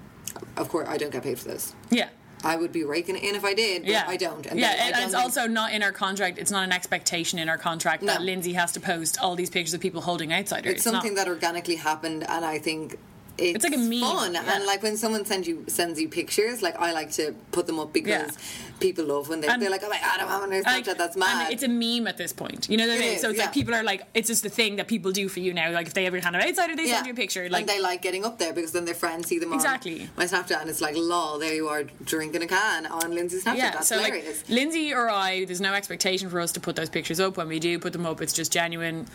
of 0.56 0.68
course 0.68 0.88
I 0.88 0.96
don't 0.96 1.10
get 1.10 1.22
paid 1.22 1.38
for 1.38 1.48
those. 1.48 1.74
Yeah. 1.90 2.08
I 2.44 2.56
would 2.56 2.70
be 2.70 2.84
raking 2.84 3.16
it 3.16 3.22
in 3.24 3.34
if 3.34 3.44
I 3.44 3.54
did, 3.54 3.82
but 3.82 3.90
Yeah, 3.90 4.04
I 4.06 4.16
don't. 4.16 4.44
yeah, 4.46 4.52
then 4.54 4.62
I 4.64 4.68
and 4.84 4.94
don't 4.94 5.02
it's 5.04 5.12
think- 5.12 5.24
also 5.24 5.46
not 5.46 5.72
in 5.72 5.82
our 5.82 5.90
contract. 5.92 6.38
It's 6.38 6.50
not 6.50 6.64
an 6.64 6.72
expectation 6.72 7.38
in 7.38 7.48
our 7.48 7.58
contract 7.58 8.04
that 8.06 8.22
Lindsay 8.22 8.52
has 8.52 8.72
to 8.72 8.80
post 8.80 9.18
all 9.20 9.34
these 9.36 9.50
pictures 9.50 9.74
of 9.74 9.80
people 9.80 10.00
holding 10.02 10.32
outsiders. 10.32 10.74
it's 10.74 10.82
something 10.84 11.14
that 11.14 11.28
organically 11.28 11.76
happened, 11.76 12.24
and 12.28 12.44
I 12.44 12.58
think. 12.58 12.98
It's, 13.38 13.62
like 13.64 13.74
a 13.74 13.78
meme, 13.78 14.00
fun, 14.00 14.32
yeah. 14.32 14.54
and 14.54 14.64
like 14.64 14.82
when 14.82 14.96
someone 14.96 15.26
sends 15.26 15.46
you 15.46 15.64
sends 15.68 16.00
you 16.00 16.08
pictures, 16.08 16.62
like 16.62 16.76
I 16.80 16.92
like 16.92 17.10
to 17.12 17.34
put 17.52 17.66
them 17.66 17.78
up 17.78 17.92
because 17.92 18.30
Yeah. 18.34 18.65
People 18.80 19.04
love 19.04 19.28
when 19.28 19.40
they, 19.40 19.48
And- 19.48 19.60
they're 19.60 19.70
like, 19.70 19.82
"Oh 19.84 19.88
my 19.88 19.98
god, 19.98 20.20
I'm 20.20 20.50
their 20.50 20.62
Like, 20.62 20.84
Snapchat." 20.84 20.98
That's 20.98 21.16
uh, 21.16 21.20
mad. 21.20 21.44
And 21.44 21.52
it's 21.52 21.62
a 21.62 21.68
meme 21.68 22.06
at 22.06 22.16
this 22.16 22.32
point. 22.32 22.68
You 22.68 22.76
know 22.76 22.86
what 22.86 22.96
I 22.96 23.00
mean? 23.00 23.18
so 23.18 23.30
it's 23.30 23.38
yeah. 23.38 23.44
like 23.44 23.54
people 23.54 23.74
are 23.74 23.82
like, 23.82 24.02
it's 24.14 24.28
just 24.28 24.42
the 24.42 24.48
thing 24.48 24.76
that 24.76 24.88
people 24.88 25.12
do 25.12 25.28
for 25.28 25.40
you 25.40 25.52
now. 25.54 25.70
Like 25.70 25.86
if 25.86 25.94
they 25.94 26.06
ever 26.06 26.20
hand 26.20 26.36
an 26.36 26.42
outsider, 26.42 26.76
they 26.76 26.86
send 26.86 27.06
you 27.06 27.12
a 27.12 27.16
picture. 27.16 27.48
Like 27.48 27.62
and 27.62 27.68
they 27.68 27.80
like 27.80 28.02
getting 28.02 28.24
up 28.24 28.38
there 28.38 28.52
because 28.52 28.72
then 28.72 28.84
their 28.84 28.94
friends 28.94 29.28
see 29.28 29.38
them 29.38 29.52
Exactly. 29.52 30.02
on 30.02 30.10
my 30.16 30.24
Snapchat, 30.24 30.60
and 30.60 30.70
it's 30.70 30.80
like, 30.80 30.94
lol, 30.96 31.38
there 31.38 31.54
you 31.54 31.68
are 31.68 31.84
drinking 32.04 32.42
a 32.42 32.46
can 32.46 32.86
on 32.86 33.14
Lindsay's 33.14 33.44
Snapchat. 33.44 33.56
yeah, 33.56 33.70
That's 33.72 33.88
so 33.88 33.98
hilarious. 33.98 34.42
like 34.42 34.50
Lindsay 34.50 34.92
or 34.92 35.08
I, 35.10 35.44
there's 35.44 35.60
no 35.60 35.74
expectation 35.74 36.28
for 36.28 36.40
us 36.40 36.52
to 36.52 36.60
put 36.60 36.76
those 36.76 36.90
pictures 36.90 37.20
up. 37.20 37.36
When 37.36 37.48
we 37.48 37.58
do 37.58 37.78
put 37.78 37.92
them 37.92 38.06
up, 38.06 38.20
it's 38.20 38.32
just 38.32 38.52
genuine. 38.52 39.06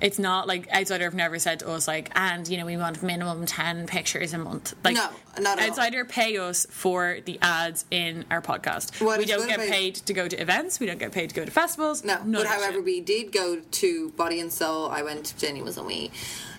It's 0.00 0.18
not 0.18 0.46
like 0.46 0.70
outsider 0.72 1.04
have 1.04 1.14
never 1.14 1.38
said 1.38 1.60
to 1.60 1.70
us 1.70 1.88
like, 1.88 2.10
and 2.14 2.46
you 2.46 2.58
know 2.58 2.66
we 2.66 2.76
want 2.76 3.02
minimum 3.02 3.46
ten 3.46 3.86
pictures 3.86 4.32
a 4.34 4.38
month. 4.38 4.74
Like 4.84 4.94
No, 4.94 5.08
not 5.40 5.58
at 5.58 5.78
all. 5.78 6.04
pay 6.04 6.36
us 6.38 6.66
for 6.70 7.18
the 7.24 7.38
ads 7.42 7.84
in 7.90 8.24
our 8.30 8.42
podcast. 8.42 9.02
What 9.04 9.18
we 9.18 9.24
don't 9.24 9.48
get 9.48 9.60
paid 9.60 9.96
to 9.96 10.12
go 10.12 10.28
to 10.28 10.40
events. 10.40 10.80
We 10.80 10.86
don't 10.86 10.98
get 10.98 11.12
paid 11.12 11.30
to 11.30 11.34
go 11.34 11.44
to 11.44 11.50
festivals. 11.50 12.04
No, 12.04 12.18
but 12.24 12.46
however, 12.46 12.74
shit. 12.74 12.84
we 12.84 13.00
did 13.00 13.32
go 13.32 13.60
to 13.60 14.10
Body 14.10 14.40
and 14.40 14.52
Soul. 14.52 14.88
I 14.88 15.02
went. 15.02 15.34
Jenny 15.38 15.62
was 15.62 15.78
on 15.78 15.86
me. 15.86 16.10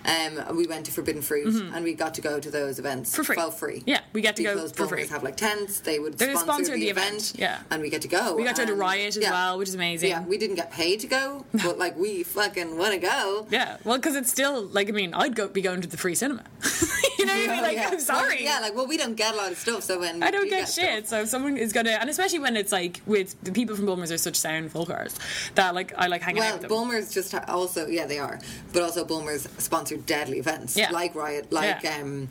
Um, 0.04 0.56
we 0.56 0.66
went 0.66 0.86
to 0.86 0.92
Forbidden 0.92 1.22
Fruit, 1.22 1.54
and 1.74 1.84
we 1.84 1.94
got 1.94 2.14
to 2.14 2.20
go 2.20 2.38
to 2.40 2.50
those 2.50 2.78
events 2.78 2.98
Mm-hmm. 3.12 3.16
For 3.16 3.24
free. 3.24 3.36
For 3.36 3.50
free. 3.50 3.82
Yeah, 3.86 4.00
we 4.12 4.20
get 4.20 4.36
to 4.36 4.42
go 4.42 4.54
because 4.54 4.72
for 4.72 4.86
free. 4.86 5.06
Have 5.06 5.22
like 5.22 5.36
tents. 5.36 5.80
They 5.80 5.98
would 5.98 6.18
sponsor, 6.18 6.38
sponsor 6.38 6.72
the, 6.74 6.80
the 6.80 6.88
event, 6.90 7.08
event, 7.16 7.32
yeah. 7.38 7.60
and 7.70 7.82
we 7.82 7.90
get 7.90 8.02
to 8.02 8.08
go. 8.08 8.34
We 8.34 8.44
got 8.44 8.56
to 8.56 8.62
go 8.62 8.72
to 8.72 8.74
Riot 8.74 9.16
as 9.16 9.22
yeah. 9.22 9.30
well, 9.30 9.58
which 9.58 9.68
is 9.68 9.74
amazing. 9.74 10.10
Yeah, 10.10 10.24
we 10.24 10.38
didn't 10.38 10.56
get 10.56 10.70
paid 10.72 11.00
to 11.00 11.06
go, 11.06 11.44
but 11.54 11.78
like 11.78 11.96
we 11.96 12.22
fucking 12.22 12.76
want 12.78 12.92
to 12.94 12.98
go. 12.98 13.46
Yeah, 13.50 13.76
well, 13.84 13.96
because 13.96 14.16
it's 14.16 14.30
still 14.30 14.62
like 14.66 14.88
I 14.88 14.92
mean, 14.92 15.14
I'd 15.14 15.34
go 15.36 15.48
be 15.48 15.60
going 15.62 15.80
to 15.82 15.88
the 15.88 15.96
free 15.96 16.14
cinema. 16.14 16.42
you 17.18 17.26
know 17.26 17.32
what 17.34 17.48
I 17.48 17.52
mean? 17.52 17.62
Like, 17.62 17.76
Yeah. 17.76 17.88
I'm 17.92 18.00
sorry. 18.00 18.36
Well, 18.36 18.44
yeah, 18.44 18.58
like 18.60 18.74
well, 18.74 18.86
we 18.86 18.96
don't 18.96 19.14
get 19.16 19.34
a 19.34 19.36
lot 19.36 19.52
of 19.52 19.58
stuff, 19.58 19.82
so 19.82 20.00
when 20.00 20.22
I 20.22 20.30
don't 20.30 20.44
do 20.44 20.50
get 20.50 20.68
stuff- 20.68 20.84
shit. 20.84 21.08
So 21.08 21.20
if 21.22 21.28
someone 21.28 21.56
is 21.56 21.72
gonna, 21.72 21.90
and 21.90 22.08
especially 22.10 22.38
when 22.40 22.56
it's 22.56 22.72
like 22.72 23.00
with 23.06 23.36
the 23.42 23.52
people 23.52 23.76
from 23.76 23.86
Bulmers 23.86 24.10
are 24.12 24.18
such 24.18 24.36
sound 24.36 24.72
folkars 24.72 25.16
that 25.54 25.74
like 25.74 25.92
I 25.96 26.06
like 26.08 26.22
hanging 26.22 26.40
Well, 26.40 26.48
out 26.48 26.52
with 26.54 26.62
them. 26.62 26.68
Bulmers 26.68 27.12
just 27.12 27.32
ha- 27.32 27.44
also 27.48 27.86
yeah 27.86 28.06
they 28.06 28.18
are, 28.18 28.38
but 28.72 28.82
also 28.82 29.04
Bulmers 29.04 29.46
sponsored 29.88 30.06
deadly 30.06 30.38
events 30.38 30.76
Yeah. 30.76 30.90
like 30.90 31.14
Riot, 31.14 31.52
like 31.52 31.82
Yeah. 31.82 32.00
um, 32.00 32.28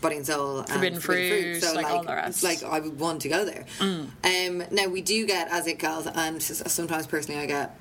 Body 0.00 0.16
and 0.16 0.26
Soul, 0.26 0.58
and 0.60 0.68
Forbidden 0.68 1.00
Fruit, 1.00 1.62
So 1.62 1.72
like 1.74 1.84
like, 1.84 1.92
all 1.94 2.02
the 2.04 2.14
rest. 2.14 2.42
Mm. 2.42 2.44
like 2.44 2.62
I 2.64 2.80
would 2.80 2.98
want 2.98 3.22
to 3.22 3.28
go 3.28 3.44
there. 3.44 3.64
Um, 3.80 4.62
now 4.70 4.86
we 4.88 5.00
do 5.00 5.26
get 5.26 5.48
as 5.50 5.66
it 5.66 5.78
gals, 5.78 6.06
and 6.06 6.42
sometimes 6.42 7.06
personally 7.06 7.40
I 7.40 7.46
get 7.46 7.78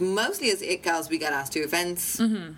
mostly 0.00 0.50
as 0.50 0.60
it 0.62 0.82
gals 0.82 1.08
we 1.08 1.18
get 1.18 1.32
asked 1.32 1.52
to 1.52 1.60
events. 1.60 2.16
Mm-hmm. 2.18 2.52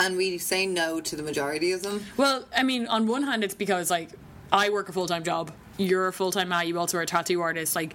And 0.00 0.16
we 0.16 0.38
say 0.38 0.64
no 0.64 1.00
to 1.00 1.16
the 1.16 1.24
majority 1.24 1.72
of 1.72 1.82
them. 1.82 2.04
Well, 2.16 2.44
I 2.56 2.62
mean, 2.62 2.86
on 2.86 3.08
one 3.08 3.24
hand, 3.24 3.42
it's 3.42 3.54
because 3.54 3.90
like 3.90 4.10
I 4.52 4.70
work 4.70 4.88
a 4.88 4.92
full 4.92 5.08
time 5.08 5.24
job. 5.24 5.50
You're 5.76 6.06
a 6.08 6.12
full 6.12 6.30
time 6.32 6.48
man. 6.50 6.66
You 6.68 6.78
also 6.78 6.98
are 6.98 7.02
a 7.02 7.06
tattoo 7.06 7.40
artist. 7.40 7.74
Like. 7.76 7.94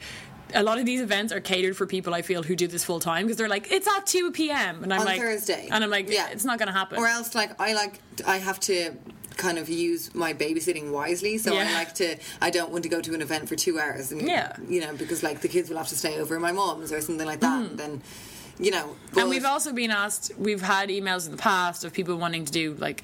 A 0.55 0.63
lot 0.63 0.77
of 0.79 0.85
these 0.85 1.01
events 1.01 1.33
are 1.33 1.39
catered 1.39 1.75
for 1.75 1.85
people 1.85 2.13
I 2.13 2.21
feel 2.21 2.43
who 2.43 2.55
do 2.55 2.67
this 2.67 2.83
full 2.83 2.99
time 2.99 3.25
because 3.25 3.37
they're 3.37 3.49
like 3.49 3.71
it's 3.71 3.87
at 3.87 4.05
two 4.05 4.31
p.m. 4.31 4.83
and 4.83 4.93
I'm 4.93 4.99
On 5.01 5.05
like 5.05 5.19
Thursday. 5.19 5.67
and 5.71 5.83
I'm 5.83 5.89
like 5.89 6.09
Yeah. 6.09 6.29
it's 6.29 6.45
not 6.45 6.59
going 6.59 6.67
to 6.67 6.73
happen. 6.73 6.97
Or 6.99 7.07
else, 7.07 7.33
like 7.35 7.59
I 7.59 7.73
like, 7.73 7.99
I 8.25 8.37
have 8.37 8.59
to 8.61 8.93
kind 9.37 9.57
of 9.57 9.67
use 9.67 10.13
my 10.13 10.31
babysitting 10.33 10.91
wisely. 10.91 11.39
So 11.39 11.57
I 11.57 11.63
like 11.73 11.93
to. 11.95 12.17
I 12.39 12.49
don't 12.51 12.71
want 12.71 12.83
to 12.83 12.89
go 12.89 13.01
to 13.01 13.13
an 13.15 13.21
event 13.21 13.49
for 13.49 13.55
two 13.55 13.79
hours, 13.79 14.11
and 14.11 14.21
Yeah. 14.21 14.55
you 14.67 14.79
know, 14.79 14.93
because 14.93 15.23
like 15.23 15.41
the 15.41 15.47
kids 15.47 15.69
will 15.69 15.77
have 15.77 15.87
to 15.89 15.97
stay 15.97 16.19
over 16.19 16.35
at 16.35 16.41
my 16.41 16.51
mom's 16.51 16.91
or 16.91 17.01
something 17.01 17.25
like 17.25 17.39
that. 17.39 17.65
And 17.71 17.79
then, 17.79 18.01
you 18.59 18.69
know, 18.69 18.95
and 19.17 19.29
we've 19.29 19.45
also 19.45 19.73
been 19.73 19.89
asked 19.89 20.31
we've 20.37 20.61
had 20.61 20.89
emails 20.89 21.25
in 21.25 21.31
the 21.31 21.37
past 21.37 21.83
of 21.83 21.93
people 21.93 22.15
wanting 22.17 22.45
to 22.45 22.51
do 22.51 22.75
like 22.75 23.01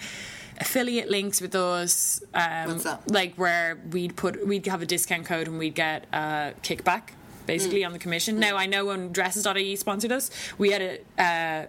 affiliate 0.61 1.09
links 1.09 1.39
with 1.41 1.55
us 1.55 2.21
um, 2.33 2.67
What's 2.67 2.83
that? 2.83 3.09
like 3.09 3.33
where 3.35 3.79
we'd 3.91 4.15
put 4.15 4.45
we'd 4.45 4.65
have 4.67 4.81
a 4.81 4.85
discount 4.85 5.25
code 5.25 5.47
and 5.47 5.57
we'd 5.57 5.73
get 5.73 6.05
a 6.13 6.53
kickback 6.61 7.03
basically 7.53 7.83
on 7.83 7.91
the 7.93 7.99
commission 7.99 8.39
now 8.39 8.55
i 8.55 8.65
know 8.73 8.85
when 8.85 9.11
dresses.ie 9.11 9.75
sponsored 9.75 10.11
us 10.11 10.29
we 10.57 10.67
had 10.71 10.81
a 10.81 10.93
uh, 11.27 11.65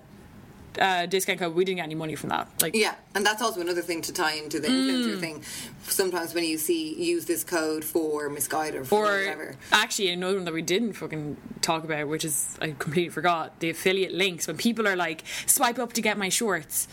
uh, 0.81 1.07
discount 1.07 1.39
code 1.41 1.55
we 1.55 1.65
didn't 1.65 1.79
get 1.79 1.83
any 1.85 1.95
money 1.97 2.15
from 2.15 2.29
that 2.31 2.47
like 2.63 2.75
Yeah, 2.77 2.95
and 3.17 3.27
that's 3.27 3.43
also 3.43 3.61
another 3.61 3.83
thing 3.83 4.03
to 4.03 4.13
tie 4.13 4.35
into 4.35 4.61
the 4.61 4.69
influencer 4.69 5.17
Mm. 5.17 5.21
thing. 5.21 5.43
Sometimes 5.83 6.33
when 6.33 6.45
you 6.45 6.59
see 6.59 6.95
use 7.13 7.25
this 7.25 7.43
code 7.43 7.85
for 7.85 8.29
misguide 8.29 8.75
or 8.77 8.85
for 8.85 9.05
or 9.07 9.19
whatever. 9.19 9.57
actually 9.73 10.11
another 10.11 10.37
one 10.37 10.45
that 10.45 10.55
we 10.55 10.63
didn't 10.63 10.93
fucking 10.93 11.37
talk 11.61 11.83
about 11.89 12.07
which 12.13 12.25
is 12.25 12.57
i 12.61 12.67
completely 12.85 13.09
forgot 13.19 13.59
the 13.61 13.69
affiliate 13.71 14.13
links 14.13 14.47
when 14.47 14.57
people 14.57 14.87
are 14.87 14.97
like 14.97 15.25
swipe 15.47 15.79
up 15.85 15.93
to 15.95 16.01
get 16.09 16.17
my 16.17 16.29
shorts 16.29 16.87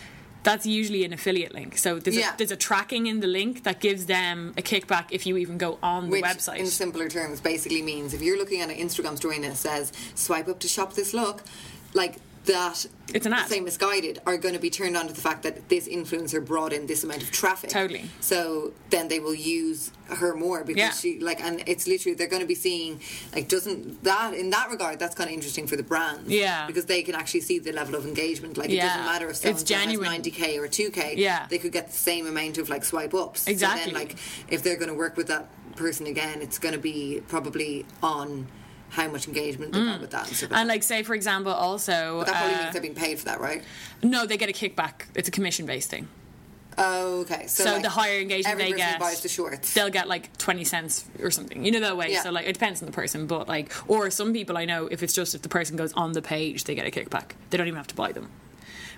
that's 0.44 0.66
usually 0.66 1.04
an 1.04 1.14
affiliate 1.14 1.54
link 1.54 1.78
so 1.78 2.00
there's, 2.00 2.16
Yeah. 2.18 2.34
a, 2.34 2.38
there's 2.38 2.52
a 2.52 2.56
tracking 2.56 3.08
in 3.08 3.20
the 3.20 3.28
link 3.28 3.64
that 3.64 3.80
gives 3.80 4.06
them 4.06 4.54
a 4.58 4.62
kickback 4.62 5.06
if 5.12 5.26
you 5.28 5.38
even 5.38 5.58
go 5.58 5.78
on 5.84 6.06
the 6.06 6.12
Which, 6.12 6.24
website 6.24 6.58
in 6.58 6.68
simpler 6.68 7.08
terms, 7.10 7.42
basically 7.42 7.82
means 7.82 8.14
if 8.14 8.22
you're 8.22 8.38
looking 8.38 8.62
at 8.62 8.70
an 8.70 8.78
Instagram 8.78 9.18
story 9.18 9.36
and 9.38 9.46
it 9.46 9.56
says 9.56 9.92
"swipe 10.16 10.48
up 10.48 10.60
to 10.60 10.68
shop 10.68 10.94
this 10.94 11.14
look," 11.14 11.44
like 11.94 12.18
that, 12.48 12.86
It's 13.14 13.26
an 13.26 13.34
ad. 13.34 13.48
Say 13.48 13.60
Missguided 13.62 14.20
are 14.26 14.38
going 14.38 14.54
to 14.54 14.60
be 14.60 14.70
turned 14.70 14.98
on 14.98 15.08
to 15.08 15.14
the 15.14 15.22
fact 15.22 15.44
that 15.44 15.70
this 15.70 15.88
influencer 15.88 16.44
brought 16.44 16.74
in 16.74 16.88
this 16.88 17.04
amount 17.04 17.22
of 17.24 17.32
traffic. 17.32 17.70
Totally. 17.70 18.06
So 18.20 18.74
then 18.90 19.08
they 19.08 19.20
will 19.20 19.36
use 19.36 19.92
her 20.10 20.36
more 20.36 20.64
because 20.64 20.80
Yeah. 20.80 20.92
she 20.92 21.20
like, 21.20 21.40
and 21.42 21.64
it's 21.66 21.88
literally 21.88 22.16
they're 22.16 22.28
going 22.28 22.42
to 22.42 22.48
be 22.48 22.56
seeing 22.56 23.00
like 23.34 23.48
doesn't 23.48 24.04
that 24.04 24.34
in 24.34 24.50
that 24.52 24.70
regard 24.70 25.00
that's 25.00 25.16
kind 25.16 25.30
of 25.30 25.34
interesting 25.34 25.68
for 25.68 25.76
the 25.78 25.84
brands. 25.84 26.30
Yeah. 26.30 26.66
Because 26.68 26.86
they 26.86 27.02
can 27.04 27.16
actually 27.16 27.42
see 27.42 27.60
the 27.60 27.72
level 27.72 27.96
of 27.96 28.06
engagement. 28.06 28.58
Like 28.58 28.70
it 28.70 28.78
doesn't 28.78 29.06
matter 29.06 29.30
if 29.30 29.46
It's 29.46 29.64
genuine. 29.64 30.10
90k 30.12 30.58
or 30.58 30.68
2k. 30.68 31.14
Yeah. 31.18 31.46
They 31.50 31.58
could 31.60 31.72
get 31.72 31.88
the 31.88 31.94
same 31.98 32.26
amount 32.28 32.58
of 32.58 32.70
like 32.70 32.84
swipe 32.84 33.14
ups. 33.14 33.42
So 33.44 33.52
Exactly. 33.52 33.92
then, 33.94 34.02
like 34.02 34.16
if 34.50 34.64
they're 34.64 34.78
going 34.78 34.90
to 34.90 34.96
work 34.98 35.16
with 35.18 35.28
that 35.28 35.48
person 35.76 36.08
again, 36.08 36.42
it's 36.42 36.58
going 36.58 36.74
to 36.74 36.80
be 36.80 37.22
probably 37.28 37.86
on 38.02 38.48
how 38.90 39.08
much 39.10 39.28
engagement 39.28 39.74
they've 39.74 39.86
got 39.86 40.02
with 40.02 40.12
that. 40.12 40.28
And, 40.28 40.36
stuff 40.36 40.52
like 40.52 40.60
and 40.60 40.68
like 40.70 40.84
say 40.84 41.04
for 41.04 41.14
example 41.14 41.52
also 41.52 42.20
But 42.20 42.28
that 42.28 42.36
probably 42.36 42.56
uh, 42.56 42.62
means 42.62 42.74
they're 42.74 42.82
being 42.82 42.96
paid 42.96 43.20
for 43.20 43.26
that, 43.26 43.40
right? 43.40 43.64
no 44.04 44.26
they 44.26 44.38
get 44.38 44.50
a 44.50 44.54
kickback 44.54 45.06
it's 45.16 45.28
a 45.28 45.32
commission 45.32 45.66
based 45.66 45.90
thing 45.90 46.08
Oh, 46.78 47.22
okay. 47.22 47.48
So, 47.48 47.64
So, 47.64 47.74
like, 47.74 47.82
the 47.82 47.90
higher 47.90 48.20
engagement 48.20 48.60
they 48.60 48.72
get, 48.72 49.00
buys 49.00 49.22
the 49.22 49.30
shorts. 49.30 49.74
they'll 49.74 49.90
get 49.90 50.08
like 50.08 50.38
twenty 50.38 50.64
cents 50.64 51.06
or 51.20 51.32
something. 51.32 51.66
You 51.66 51.72
know 51.72 51.80
that 51.80 51.98
way. 51.98 52.12
Yeah. 52.12 52.22
So 52.22 52.30
like 52.30 52.46
it 52.46 52.54
depends 52.54 52.82
on 52.84 52.86
the 52.86 52.92
person, 52.92 53.26
but 53.26 53.48
like 53.48 53.74
or 53.90 54.12
some 54.12 54.32
people 54.32 54.58
I 54.58 54.66
know 54.66 54.88
if 54.88 55.02
it's 55.02 55.14
just 55.14 55.34
if 55.34 55.42
the 55.42 55.50
person 55.50 55.76
goes 55.76 55.92
on 55.94 56.12
the 56.12 56.22
page, 56.22 56.66
they 56.66 56.76
get 56.76 56.86
a 56.86 56.92
kickback. 56.92 57.32
They 57.50 57.58
don't 57.58 57.68
even 57.68 57.78
have 57.78 57.88
to 57.88 57.96
buy 57.96 58.12
them. 58.12 58.30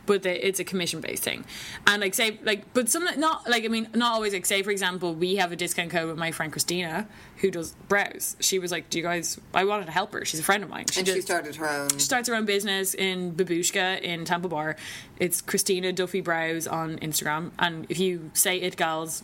But 0.10 0.23
they, 0.23 0.40
it's 0.40 0.60
a 0.60 0.64
commission 0.64 1.02
based 1.02 1.22
thing, 1.22 1.45
and 1.86 2.02
like 2.02 2.15
say 2.15 2.40
like, 2.44 2.73
but 2.73 2.90
some 2.90 3.06
not 3.19 3.48
like 3.48 3.64
I 3.64 3.68
mean 3.68 3.90
not 3.94 4.11
always 4.15 4.34
like 4.34 4.48
say 4.48 4.64
for 4.64 4.72
example 4.72 5.14
we 5.14 5.36
have 5.36 5.52
a 5.52 5.56
discount 5.56 5.91
code 5.91 6.07
with 6.10 6.18
my 6.18 6.31
friend 6.31 6.52
Christina 6.52 7.07
who 7.38 7.52
does 7.52 7.76
brows. 7.88 8.36
She 8.40 8.57
was 8.57 8.72
like, 8.72 8.90
"Do 8.90 8.98
you 8.98 9.03
guys?" 9.03 9.40
I 9.53 9.65
wanted 9.65 9.86
to 9.86 9.91
help 9.91 10.11
her. 10.14 10.26
She's 10.26 10.40
a 10.40 10.44
friend 10.44 10.64
of 10.64 10.69
mine. 10.72 10.86
and 10.98 11.06
does- 11.06 11.14
she 11.14 11.22
started 11.22 11.57
her 11.57 11.69
own. 11.69 11.90
she 11.90 11.99
starts 11.99 12.27
her 12.27 12.34
own 12.34 12.45
business 12.45 12.95
in 12.95 13.34
Babushka 13.34 14.02
in 14.02 14.26
Temple 14.26 14.49
Bar. 14.49 14.76
It's 15.19 15.41
Christina 15.41 15.94
Duffy 15.94 16.22
Brows 16.22 16.65
on 16.65 16.98
Instagram, 16.98 17.52
and 17.60 17.86
if 17.88 17.99
you 17.99 18.31
say 18.34 18.57
it 18.60 18.77
gals 18.77 19.22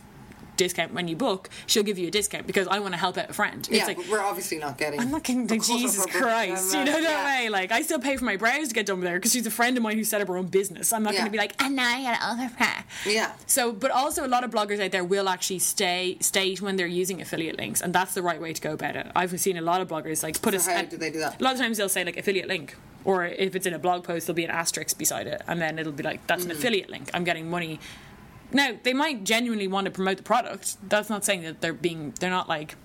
discount 0.56 0.92
when 0.92 1.08
you 1.08 1.16
book, 1.16 1.48
she'll 1.66 1.82
give 1.82 1.98
you 1.98 2.08
a 2.08 2.10
discount 2.10 2.46
because 2.46 2.66
I 2.68 2.78
want 2.78 2.94
to 2.94 2.98
help 2.98 3.18
out 3.18 3.30
a 3.30 3.32
friend. 3.32 3.66
yeah, 3.70 3.78
it's 3.78 3.98
like 3.98 4.10
we're 4.10 4.20
obviously 4.20 4.58
not 4.58 4.78
getting. 4.78 5.00
I'm 5.00 5.10
not 5.10 5.22
getting 5.22 5.46
Like, 5.46 5.62
Jesus 5.62 6.06
Christ, 6.06 6.74
you 6.74 6.84
know 6.84 6.92
that 6.92 7.02
Yeah. 7.02 7.42
way. 7.42 7.48
Like 7.48 7.72
I 7.72 7.82
still 7.82 7.98
pay 7.98 8.16
for 8.16 8.24
my 8.24 8.36
brows 8.36 8.68
to 8.68 8.74
get 8.74 8.86
done 8.86 9.00
with 9.00 9.08
her 9.08 9.16
because 9.16 9.32
she's 9.32 9.46
a 9.46 9.50
friend 9.50 9.76
of 9.76 9.82
mine 9.82 9.96
who 9.96 10.04
set 10.04 10.20
up 10.20 10.28
her 10.28 10.36
own 10.36 10.46
business. 10.46 10.92
I'm 10.92 11.02
not 11.02 11.14
Yeah. 11.14 11.20
going 11.20 11.26
to 11.26 11.32
be 11.32 11.38
like, 11.38 11.62
and 11.62 11.76
now 11.76 11.96
I 11.96 12.02
got 12.02 12.18
other 12.22 12.50
her. 12.64 12.84
Yeah. 13.06 13.32
So, 13.46 13.72
but 13.72 13.90
also 13.90 14.26
a 14.26 14.28
lot 14.28 14.44
of 14.44 14.50
bloggers 14.50 14.82
out 14.82 14.90
there 14.90 15.04
will 15.04 15.28
actually 15.28 15.58
stay 15.58 16.16
state 16.20 16.60
when 16.60 16.76
they're 16.76 16.86
using 16.86 17.20
affiliate 17.20 17.58
links, 17.58 17.80
and 17.80 17.94
that's 17.94 18.14
the 18.14 18.22
right 18.22 18.40
way 18.40 18.52
to 18.52 18.60
go 18.60 18.72
about 18.72 18.96
it. 18.96 19.10
I've 19.14 19.38
seen 19.40 19.56
a 19.56 19.62
lot 19.62 19.80
of 19.80 19.88
bloggers 19.88 20.22
like 20.22 20.40
put 20.40 20.60
So 20.60 20.70
a 20.70 20.74
how 20.74 20.82
do 20.82 20.96
they 20.96 21.10
do 21.10 21.18
that? 21.20 21.40
A 21.40 21.44
lot 21.44 21.54
of 21.54 21.60
times 21.60 21.78
they'll 21.78 21.88
say 21.88 22.04
like 22.04 22.16
affiliate 22.16 22.48
link, 22.48 22.76
or 23.04 23.24
if 23.24 23.54
it's 23.54 23.66
in 23.66 23.74
a 23.74 23.78
blog 23.78 24.04
post, 24.04 24.26
there'll 24.26 24.36
be 24.36 24.44
an 24.44 24.50
asterisk 24.50 24.98
beside 24.98 25.26
it, 25.26 25.42
and 25.46 25.60
then 25.60 25.78
it'll 25.78 25.92
be 25.92 26.02
like 26.02 26.26
that's 26.26 26.44
an 26.44 26.50
mm. 26.50 26.54
affiliate 26.54 26.90
link. 26.90 27.10
I'm 27.14 27.24
getting 27.24 27.48
money. 27.50 27.80
Now 28.52 28.76
they 28.82 28.92
might 28.92 29.24
genuinely 29.24 29.68
want 29.68 29.86
to 29.86 29.90
promote 29.90 30.18
the 30.18 30.22
product. 30.22 30.76
That's 30.88 31.10
not 31.10 31.24
saying 31.24 31.42
that 31.42 31.60
they're 31.60 31.72
being. 31.72 32.14
They're 32.20 32.30
not 32.30 32.48
like. 32.48 32.76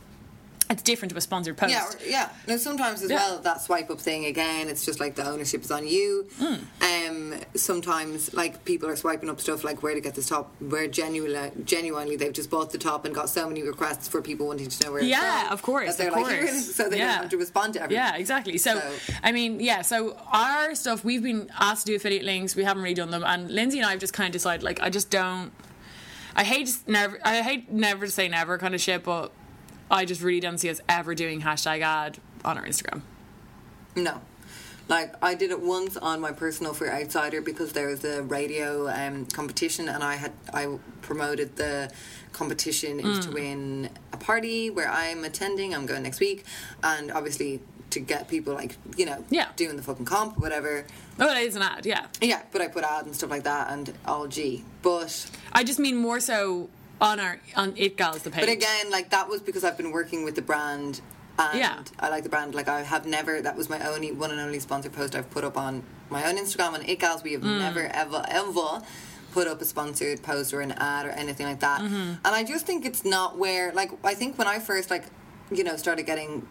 It's 0.72 0.82
different 0.82 1.12
to 1.12 1.18
a 1.18 1.22
sponsored 1.22 1.58
post. 1.58 1.72
Yeah, 1.74 1.86
or- 1.86 1.98
yeah. 2.10 2.30
No, 2.48 2.56
sometimes 2.58 3.04
as 3.04 3.10
Yeah. 3.12 3.18
well 3.18 3.40
that 3.40 3.62
swipe 3.62 3.90
up 3.92 4.00
thing 4.00 4.26
again. 4.26 4.70
It's 4.70 4.86
just 4.86 5.00
like 5.02 5.16
the 5.16 5.28
ownership 5.28 5.64
is 5.64 5.70
on 5.72 5.86
you. 5.86 6.28
Hmm. 6.40 6.56
Um, 6.82 7.34
sometimes 7.56 8.34
like 8.34 8.64
people 8.66 8.88
are 8.90 8.96
swiping 8.96 9.30
up 9.30 9.40
stuff 9.42 9.64
like 9.66 9.84
where 9.84 9.94
to 9.94 10.02
get 10.02 10.16
this 10.16 10.28
top, 10.30 10.50
where 10.62 10.88
genuinely, 10.88 11.52
genuinely 11.66 12.16
they've 12.16 12.32
just 12.32 12.50
bought 12.50 12.72
the 12.72 12.78
top 12.78 13.04
and 13.06 13.14
got 13.14 13.30
so 13.30 13.48
many 13.48 13.64
requests 13.64 14.08
for 14.08 14.22
people 14.22 14.48
wanting 14.48 14.70
to 14.70 14.86
know 14.86 14.92
where. 14.94 15.02
it's 15.02 15.10
Yeah, 15.10 15.52
of 15.52 15.62
course, 15.62 16.00
of 16.00 16.06
like, 16.06 16.14
course. 16.14 16.32
"Here 16.32 16.62
so 16.62 16.90
they 16.90 16.98
Yeah. 17.00 17.08
don't 17.12 17.22
have 17.24 17.30
to 17.32 17.38
respond 17.38 17.74
to 17.74 17.82
everything. 17.84 18.04
Yeah, 18.04 18.16
exactly. 18.16 18.58
So, 18.58 18.80
So- 18.80 18.92
I 19.24 19.32
mean, 19.34 19.60
yeah. 19.60 19.82
So 19.82 20.18
our 20.32 20.74
stuff, 20.76 21.04
we've 21.04 21.22
been 21.24 21.52
asked 21.60 21.86
to 21.86 21.92
do 21.92 21.96
affiliate 21.98 22.24
links. 22.24 22.56
We 22.56 22.64
haven't 22.64 22.82
really 22.84 22.96
done 22.96 23.12
them, 23.12 23.24
and 23.26 23.52
Lindsay 23.52 23.80
and 23.80 23.88
I 23.88 23.92
have 23.92 24.00
just 24.00 24.14
kind 24.14 24.28
of 24.28 24.32
decided, 24.34 24.64
like, 24.64 24.80
I 24.82 24.90
just 24.90 25.10
don't. 25.10 25.52
I 26.34 26.46
hate 26.46 26.74
never. 26.88 27.20
I 27.26 27.42
hate 27.42 27.70
never 27.72 28.06
to 28.06 28.12
say 28.12 28.30
never 28.30 28.58
kind 28.58 28.74
of 28.74 28.80
shit, 28.80 29.04
but 29.04 29.34
I 29.92 30.06
just 30.06 30.22
really 30.22 30.40
don't 30.40 30.58
see 30.58 30.70
us 30.70 30.82
ever 30.90 31.14
doing 31.14 31.42
hashtag 31.42 31.82
ad 31.82 32.18
on 32.46 32.58
our 32.58 32.66
Instagram. 32.66 33.02
No. 33.96 34.22
Like 34.88 35.14
I 35.24 35.36
did 35.36 35.52
it 35.52 35.62
once 35.62 35.96
on 35.98 36.20
my 36.20 36.32
personal 36.32 36.74
for 36.74 36.90
Outsider 36.90 37.42
because 37.42 37.74
there 37.74 37.88
was 37.88 38.04
a 38.04 38.24
radio 38.24 38.90
um, 38.90 39.26
competition 39.28 39.88
and 39.90 40.04
I 40.04 40.16
had 40.16 40.32
I 40.54 40.78
promoted 41.02 41.56
the 41.56 41.92
competition 42.34 43.00
is 43.00 43.20
Mm. 43.20 43.24
to 43.26 43.32
win 43.32 43.90
a 44.14 44.18
party 44.18 44.70
where 44.70 44.90
I'm 44.90 45.24
attending. 45.24 45.74
I'm 45.76 45.86
going 45.86 46.04
next 46.04 46.20
week, 46.20 46.46
and 46.84 47.12
obviously 47.12 47.62
to 47.92 48.00
get 48.00 48.28
people 48.30 48.54
like 48.54 48.76
you 48.98 49.06
know 49.06 49.24
Yeah. 49.30 49.50
doing 49.56 49.76
the 49.78 49.84
fucking 49.84 50.06
comp 50.06 50.38
whatever. 50.40 50.86
Oh, 51.20 51.30
it 51.38 51.38
is 51.44 51.56
an 51.56 51.62
ad, 51.62 51.86
yeah. 51.86 52.08
Yeah, 52.22 52.42
but 52.52 52.62
I 52.62 52.68
put 52.68 52.84
ads 52.84 53.06
and 53.08 53.16
stuff 53.16 53.30
like 53.30 53.44
that 53.44 53.70
and 53.72 53.94
all 54.06 54.28
G. 54.28 54.64
But 54.82 55.30
I 55.54 55.64
just 55.64 55.80
mean 55.80 55.96
more 55.98 56.20
so 56.20 56.70
on 57.02 57.20
our 57.20 57.40
on 57.58 57.74
It 57.76 57.98
Gals 57.98 58.22
the 58.22 58.30
page. 58.32 58.42
But 58.42 58.50
again, 58.50 58.90
like 58.90 59.10
that 59.10 59.28
was 59.28 59.42
because 59.42 59.64
I've 59.64 59.76
been 59.78 59.92
working 59.92 60.24
with 60.24 60.36
the 60.36 60.42
brand. 60.42 61.02
And 61.40 61.58
Yeah. 61.60 61.84
I 62.00 62.10
like 62.10 62.24
the 62.24 62.30
brand. 62.30 62.54
Like 62.56 62.68
I 62.70 62.82
have 62.84 63.06
never. 63.06 63.42
That 63.42 63.58
was 63.58 63.70
my 63.70 63.80
only 63.90 64.12
one 64.12 64.32
and 64.32 64.40
only 64.40 64.60
sponsored 64.60 64.94
post 64.94 65.16
I've 65.16 65.30
put 65.32 65.44
up 65.44 65.58
on 65.58 65.84
my 66.10 66.28
own 66.30 66.38
Instagram 66.38 66.76
and 66.76 66.88
It 66.88 67.00
Gals. 67.00 67.24
We 67.24 67.34
have 67.34 67.42
Mm. 67.42 67.60
never 67.60 67.88
ever 67.88 68.24
ever 68.30 68.82
put 69.34 69.48
up 69.48 69.62
a 69.62 69.66
sponsored 69.66 70.22
post 70.22 70.54
or 70.54 70.60
an 70.62 70.74
ad 70.74 71.06
or 71.06 71.10
anything 71.10 71.48
like 71.48 71.62
that. 71.62 71.82
Mm-hmm. 71.82 71.96
And 71.96 72.36
I 72.40 72.44
just 72.44 72.66
think 72.66 72.86
it's 72.86 73.04
not 73.04 73.38
where. 73.38 73.72
Like 73.74 73.92
I 74.04 74.14
think 74.14 74.38
when 74.38 74.48
I 74.48 74.60
first 74.60 74.90
like 74.92 75.06
you 75.52 75.64
know 75.64 75.76
started 75.78 76.06
getting 76.06 76.46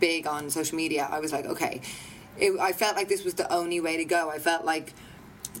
big 0.00 0.26
on 0.26 0.50
social 0.50 0.76
media, 0.76 1.06
I 1.10 1.20
was 1.20 1.32
like, 1.32 1.46
okay. 1.46 1.80
It, 2.38 2.58
I 2.58 2.72
felt 2.72 2.96
like 2.96 3.08
this 3.08 3.22
was 3.22 3.34
the 3.34 3.52
only 3.52 3.80
way 3.80 3.98
to 3.98 4.04
go. 4.06 4.30
I 4.30 4.38
felt 4.38 4.64
like 4.64 4.94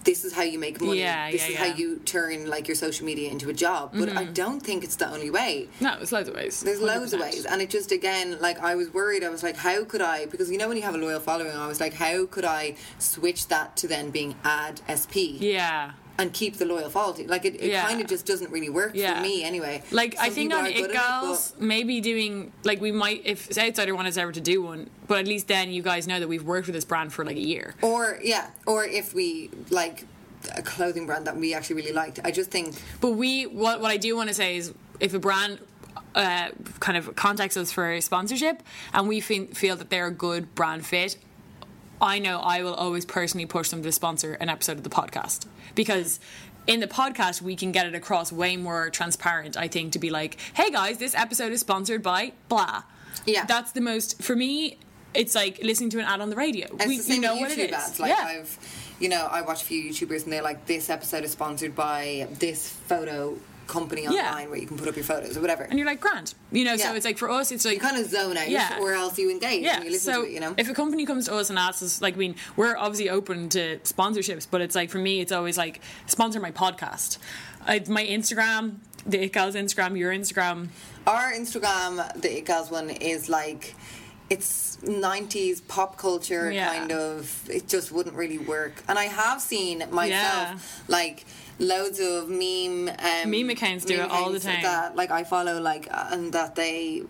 this 0.04 0.24
is 0.24 0.32
how 0.32 0.42
you 0.42 0.58
make 0.58 0.80
money. 0.80 1.00
Yeah, 1.00 1.30
this 1.30 1.42
yeah, 1.42 1.46
is 1.46 1.52
yeah. 1.54 1.58
how 1.58 1.76
you 1.76 1.96
turn 2.00 2.46
like 2.48 2.68
your 2.68 2.74
social 2.74 3.06
media 3.06 3.30
into 3.30 3.48
a 3.50 3.52
job. 3.52 3.92
But 3.92 4.08
I 4.10 4.24
mm-hmm. 4.24 4.32
don't 4.32 4.60
think 4.60 4.84
it's 4.84 4.96
the 4.96 5.10
only 5.10 5.30
way. 5.30 5.68
no, 5.80 5.96
there's 5.96 6.12
loads 6.12 6.28
of 6.28 6.34
ways. 6.34 6.60
There's 6.60 6.80
loads 6.80 7.12
of 7.12 7.20
ways, 7.20 7.44
and 7.44 7.60
it 7.60 7.70
just 7.70 7.92
again, 7.92 8.38
like 8.40 8.60
I 8.60 8.74
was 8.74 8.92
worried. 8.92 9.24
I 9.24 9.28
was 9.28 9.42
like, 9.42 9.56
how 9.56 9.84
could 9.84 10.02
I? 10.02 10.26
Because 10.26 10.50
you 10.50 10.58
know 10.58 10.68
when 10.68 10.76
you 10.76 10.82
have 10.82 10.94
a 10.94 10.98
loyal 10.98 11.20
following, 11.20 11.56
I 11.56 11.66
was 11.66 11.80
like, 11.80 11.94
how 11.94 12.26
could 12.26 12.44
I 12.44 12.76
switch 12.98 13.48
that 13.48 13.76
to 13.78 13.88
then 13.88 14.10
being 14.10 14.34
ad 14.44 14.80
SP 14.88 15.40
Yeah. 15.40 15.92
And 16.20 16.32
keep 16.32 16.56
the 16.56 16.64
loyal 16.64 16.90
following? 16.90 17.26
Like 17.28 17.44
it, 17.44 17.54
it 17.56 17.70
Yeah. 17.70 17.86
kind 17.88 18.00
of 18.00 18.06
just 18.06 18.26
doesn't 18.26 18.50
really 18.50 18.68
work 18.70 18.92
Yeah. 18.94 19.16
for 19.16 19.22
me 19.22 19.42
anyway. 19.44 19.82
Like 19.90 20.16
I 20.18 20.30
think 20.30 20.52
on 20.54 20.66
It 20.66 20.92
Girls, 20.92 21.52
but- 21.52 21.62
maybe 21.62 22.00
doing 22.00 22.52
like 22.64 22.80
we 22.80 22.92
might 22.92 23.22
if 23.24 23.56
Outsider 23.58 23.94
wanted 23.94 24.16
ever 24.18 24.32
to 24.32 24.40
do 24.40 24.62
one, 24.62 24.88
but 25.08 25.18
at 25.18 25.26
least 25.26 25.48
then 25.48 25.70
you 25.70 25.82
guys 25.82 26.06
know 26.06 26.20
that 26.20 26.28
we've 26.28 26.44
worked 26.44 26.66
with 26.66 26.74
this 26.74 26.84
brand 26.84 27.12
for 27.12 27.24
like 27.24 27.36
a 27.36 27.46
year. 27.54 27.74
or 27.82 28.18
yeah, 28.22 28.50
or 28.66 28.84
if 28.84 29.14
we 29.14 29.50
like 29.70 30.04
a 30.56 30.62
clothing 30.62 31.06
brand 31.06 31.26
that 31.26 31.36
we 31.36 31.52
actually 31.54 31.76
really 31.76 31.92
liked, 31.92 32.18
I 32.24 32.30
just 32.30 32.50
think 32.50 32.74
But 33.00 33.10
we 33.12 33.44
what 33.44 33.80
what 33.80 33.90
I 33.90 33.96
do 33.96 34.16
want 34.16 34.28
to 34.28 34.34
say 34.34 34.56
is 34.56 34.72
if 35.00 35.14
a 35.14 35.18
brand 35.18 35.58
uh, 36.14 36.48
kind 36.80 36.96
of 36.98 37.14
contacts 37.14 37.56
us 37.56 37.70
for 37.70 38.00
sponsorship 38.00 38.62
and 38.92 39.06
we 39.08 39.20
feel, 39.20 39.46
feel 39.46 39.76
that 39.76 39.90
they're 39.90 40.06
a 40.08 40.10
good 40.10 40.54
brand 40.54 40.84
fit, 40.84 41.16
I 42.00 42.18
know 42.18 42.40
I 42.40 42.62
will 42.62 42.74
always 42.74 43.04
personally 43.04 43.46
push 43.46 43.68
them 43.70 43.82
to 43.82 43.92
sponsor 43.92 44.32
an 44.34 44.48
episode 44.48 44.78
of 44.78 44.82
the 44.82 44.90
podcast 44.90 45.46
because 45.74 46.20
in 46.66 46.80
the 46.80 46.86
podcast 46.86 47.40
we 47.42 47.56
can 47.56 47.72
get 47.72 47.86
it 47.86 47.94
across 47.94 48.30
way 48.32 48.56
more 48.56 48.90
transparent 48.90 49.56
I 49.56 49.68
think 49.68 49.92
to 49.92 49.98
be 49.98 50.10
like 50.10 50.38
hey 50.54 50.70
guys 50.70 50.98
this 50.98 51.14
episode 51.14 51.52
is 51.52 51.60
sponsored 51.60 52.02
by 52.02 52.32
blah 52.48 52.82
Yeah. 53.26 53.44
that's 53.46 53.72
the 53.72 53.80
most 53.80 54.22
for 54.22 54.36
me 54.36 54.78
it's 55.14 55.34
like 55.34 55.58
listening 55.62 55.90
to 55.90 55.98
an 55.98 56.04
ad 56.04 56.20
on 56.20 56.30
the 56.30 56.36
radio 56.36 56.68
And 56.78 56.88
we, 56.88 56.98
the 56.98 57.02
same 57.02 57.16
you 57.16 57.20
know 57.22 57.32
with 57.34 57.42
what 57.42 57.50
YouTube 57.52 57.58
it 57.64 57.70
is 57.70 57.76
ads. 57.76 58.00
Like 58.00 58.10
yeah 58.10 58.24
I've, 58.24 58.58
you 59.00 59.08
know, 59.08 59.26
I 59.30 59.40
watch 59.40 59.62
a 59.62 59.64
few 59.64 59.82
YouTubers 59.82 60.24
and 60.24 60.32
they're 60.32 60.42
like, 60.42 60.66
this 60.66 60.90
episode 60.90 61.24
is 61.24 61.30
sponsored 61.30 61.74
by 61.74 62.28
this 62.38 62.68
photo 62.68 63.38
company 63.76 64.02
Yeah. 64.02 64.28
online 64.30 64.50
where 64.50 64.58
you 64.58 64.66
can 64.66 64.76
put 64.76 64.88
up 64.88 64.96
your 64.96 65.04
photos 65.04 65.36
or 65.36 65.40
whatever. 65.40 65.62
and 65.64 65.78
you're 65.78 65.86
like 65.86 66.00
grand 66.00 66.34
you 66.52 66.64
know 66.64 66.76
so 66.76 66.94
it's 66.96 67.04
like 67.10 67.18
for 67.18 67.30
us 67.30 67.50
it's 67.52 67.64
like 67.64 67.74
you 67.74 67.80
kind 67.80 67.96
of 68.02 68.06
zone 68.16 68.36
out, 68.36 68.48
Yeah. 68.50 68.78
or 68.82 68.92
else 68.92 69.18
you 69.18 69.30
engage 69.30 69.62
Yeah, 69.62 69.76
and 69.76 69.84
you 69.84 69.90
listen 69.92 70.12
so 70.14 70.22
to 70.22 70.28
it. 70.28 70.32
You 70.34 70.40
know, 70.40 70.54
if 70.58 70.68
a 70.68 70.74
company 70.74 71.04
comes 71.06 71.24
to 71.26 71.34
us 71.34 71.48
and 71.50 71.58
asks 71.58 71.82
us, 71.82 72.00
like, 72.02 72.14
I 72.14 72.18
mean, 72.24 72.34
we're 72.56 72.76
obviously 72.76 73.08
open 73.10 73.48
to 73.50 73.78
sponsorships, 73.84 74.46
but 74.50 74.60
it's 74.60 74.74
like 74.74 74.90
for 74.90 74.98
me, 74.98 75.20
it's 75.20 75.32
always 75.32 75.56
like 75.56 75.80
sponsor 76.06 76.40
my 76.40 76.50
podcast, 76.50 77.18
I, 77.66 77.74
my 77.88 78.04
Instagram, 78.04 78.76
the 79.06 79.18
It 79.24 79.32
Gals 79.32 79.54
Instagram, 79.54 79.96
your 79.98 80.12
Instagram. 80.12 80.68
our 81.06 81.32
Instagram, 81.32 81.92
the 82.20 82.30
It 82.38 82.44
Gals 82.46 82.70
one, 82.70 82.90
is 82.90 83.28
like. 83.28 83.74
It's 84.28 84.78
90s 84.84 85.60
pop 85.66 85.96
culture 85.98 86.52
Yeah. 86.52 86.72
kind 86.72 86.92
of. 86.92 87.48
It 87.50 87.66
just 87.66 87.90
wouldn't 87.90 88.14
really 88.14 88.38
work. 88.38 88.74
And 88.88 88.96
I 88.96 89.06
have 89.06 89.40
seen 89.40 89.78
myself, 89.90 90.10
Yeah. 90.10 90.58
like, 90.86 91.24
loads 91.60 92.00
of 92.00 92.28
meme 92.28 92.88
um, 92.88 93.30
Meme 93.30 93.50
accounts 93.50 93.84
do 93.84 93.96
meme 93.96 94.06
it 94.06 94.10
all 94.10 94.30
the 94.30 94.40
time. 94.40 94.62
That 94.62 94.96
like 94.96 95.10
I 95.10 95.24
follow, 95.24 95.60
like, 95.60 95.88
uh, 95.90 96.08
and 96.10 96.32
that 96.32 96.54
they 96.56 97.02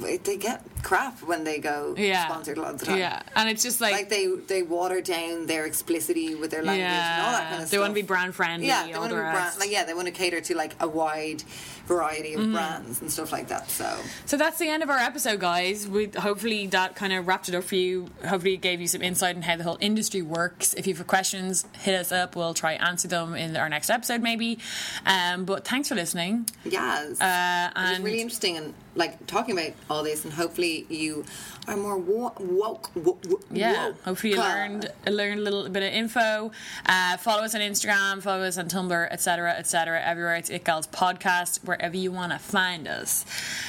they 0.00 0.36
get 0.36 0.62
crap 0.82 1.22
when 1.22 1.44
they 1.44 1.58
go 1.58 1.94
Yeah, 1.96 2.26
sponsored 2.26 2.58
a 2.58 2.62
lot 2.62 2.74
of 2.74 2.80
the 2.80 2.86
time. 2.86 2.98
Yeah, 2.98 3.22
and 3.36 3.48
it's 3.48 3.62
just 3.62 3.80
like, 3.80 3.92
like 3.92 4.08
they 4.10 4.26
they 4.26 4.62
water 4.62 5.00
down 5.00 5.46
their 5.46 5.64
explicitity 5.66 6.34
with 6.34 6.50
their 6.50 6.62
language 6.62 6.86
and 6.88 7.22
all 7.26 7.32
that 7.32 7.42
kind 7.50 7.54
of 7.54 7.58
they 7.60 7.64
stuff. 7.66 7.70
They 7.70 7.78
want 7.78 7.90
to 7.90 7.94
be 7.94 8.02
brand 8.02 8.34
friendly. 8.34 8.66
yeah, 8.66 8.86
they 8.86 8.98
want 8.98 9.10
to 9.10 9.16
be 9.16 9.20
brand, 9.20 9.58
like 9.60 9.70
yeah, 9.70 9.84
they 9.84 9.94
want 9.94 10.06
to 10.06 10.12
cater 10.12 10.40
to 10.40 10.54
like 10.56 10.74
a 10.80 10.88
wide 10.88 11.42
variety 11.86 12.32
Mm-hmm. 12.34 12.44
of 12.46 12.52
brands 12.52 13.00
and 13.02 13.12
stuff 13.12 13.30
like 13.30 13.48
that. 13.48 13.70
So 13.70 13.98
So 14.26 14.36
that's 14.38 14.58
the 14.58 14.68
end 14.68 14.82
of 14.82 14.88
our 14.90 14.98
episode, 14.98 15.38
guys. 15.40 15.86
We 15.86 16.06
hopefully 16.16 16.66
that 16.68 16.96
kind 16.96 17.12
of 17.12 17.26
wrapped 17.28 17.48
it 17.48 17.54
up 17.54 17.64
for 17.64 17.74
you. 17.76 18.08
Hopefully, 18.26 18.54
it 18.54 18.62
gave 18.62 18.80
you 18.80 18.88
some 18.88 19.02
insight 19.02 19.36
in 19.36 19.42
how 19.42 19.56
the 19.56 19.64
whole 19.64 19.78
industry 19.80 20.22
works. 20.22 20.74
If 20.74 20.86
you 20.86 20.94
have 20.94 21.06
questions, 21.06 21.64
hit 21.80 21.94
us 21.94 22.10
up. 22.10 22.36
We'll 22.36 22.54
try 22.54 22.72
answer 22.74 23.06
them 23.08 23.34
in 23.34 23.56
our 23.56 23.68
next 23.68 23.90
episode, 23.90 24.22
maybe. 24.22 24.58
Um, 25.06 25.44
but 25.44 25.66
thanks 25.66 25.88
for 25.88 25.94
listening. 25.94 26.48
yes, 26.64 27.20
Uh, 27.20 27.70
it 27.76 27.78
was 27.80 27.96
and 27.96 28.04
really 28.04 28.20
interesting 28.22 28.56
and 28.56 28.74
like 28.96 29.26
talking 29.26 29.58
about 29.58 29.72
all 29.90 30.02
this, 30.02 30.24
and 30.24 30.32
hopefully 30.32 30.86
you 30.88 31.24
are 31.66 31.76
more 31.76 31.96
wo- 31.96 32.32
woke. 32.38 32.90
wo- 32.94 33.18
wo- 33.28 33.40
Yeah, 33.50 33.92
hopefully 34.04 34.34
you 34.34 34.40
Uh, 34.40 34.44
learned 34.44 34.90
learned 35.06 35.40
a 35.40 35.42
little 35.42 35.68
bit 35.68 35.82
of 35.82 35.92
info. 35.92 36.52
Uh, 36.86 37.16
follow 37.16 37.42
us 37.42 37.54
on 37.54 37.60
Instagram, 37.60 38.22
follow 38.22 38.42
us 38.44 38.58
on 38.58 38.68
Tumblr, 38.68 39.08
etc., 39.10 39.52
etc. 39.52 40.00
Everywhere 40.02 40.36
it's 40.36 40.50
It 40.50 40.64
Gals 40.64 40.86
Podcast, 40.86 41.64
wherever 41.64 41.96
you 41.96 42.12
want 42.12 42.32
to 42.32 42.38
find 42.38 42.86
us, 42.86 43.24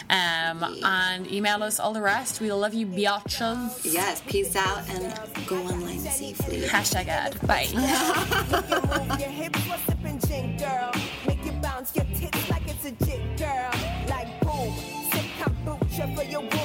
um, 0.10 0.64
and 0.84 1.32
email 1.32 1.64
us 1.64 1.80
all 1.80 1.94
the 1.94 2.02
rest. 2.02 2.40
We 2.42 2.52
love 2.52 2.74
you, 2.74 2.86
biatches. 2.86 3.82
Yes, 3.84 4.22
peace 4.28 4.56
out 4.56 4.88
and 4.90 5.14
go 5.48 5.58
online 5.58 6.00
safely. 6.00 6.62
Hashtag 6.62 7.08
ad. 7.08 7.40
Bye. 7.48 7.68
Kombucha 16.06 16.16
for 16.16 16.24
your 16.24 16.42
womb. 16.42 16.65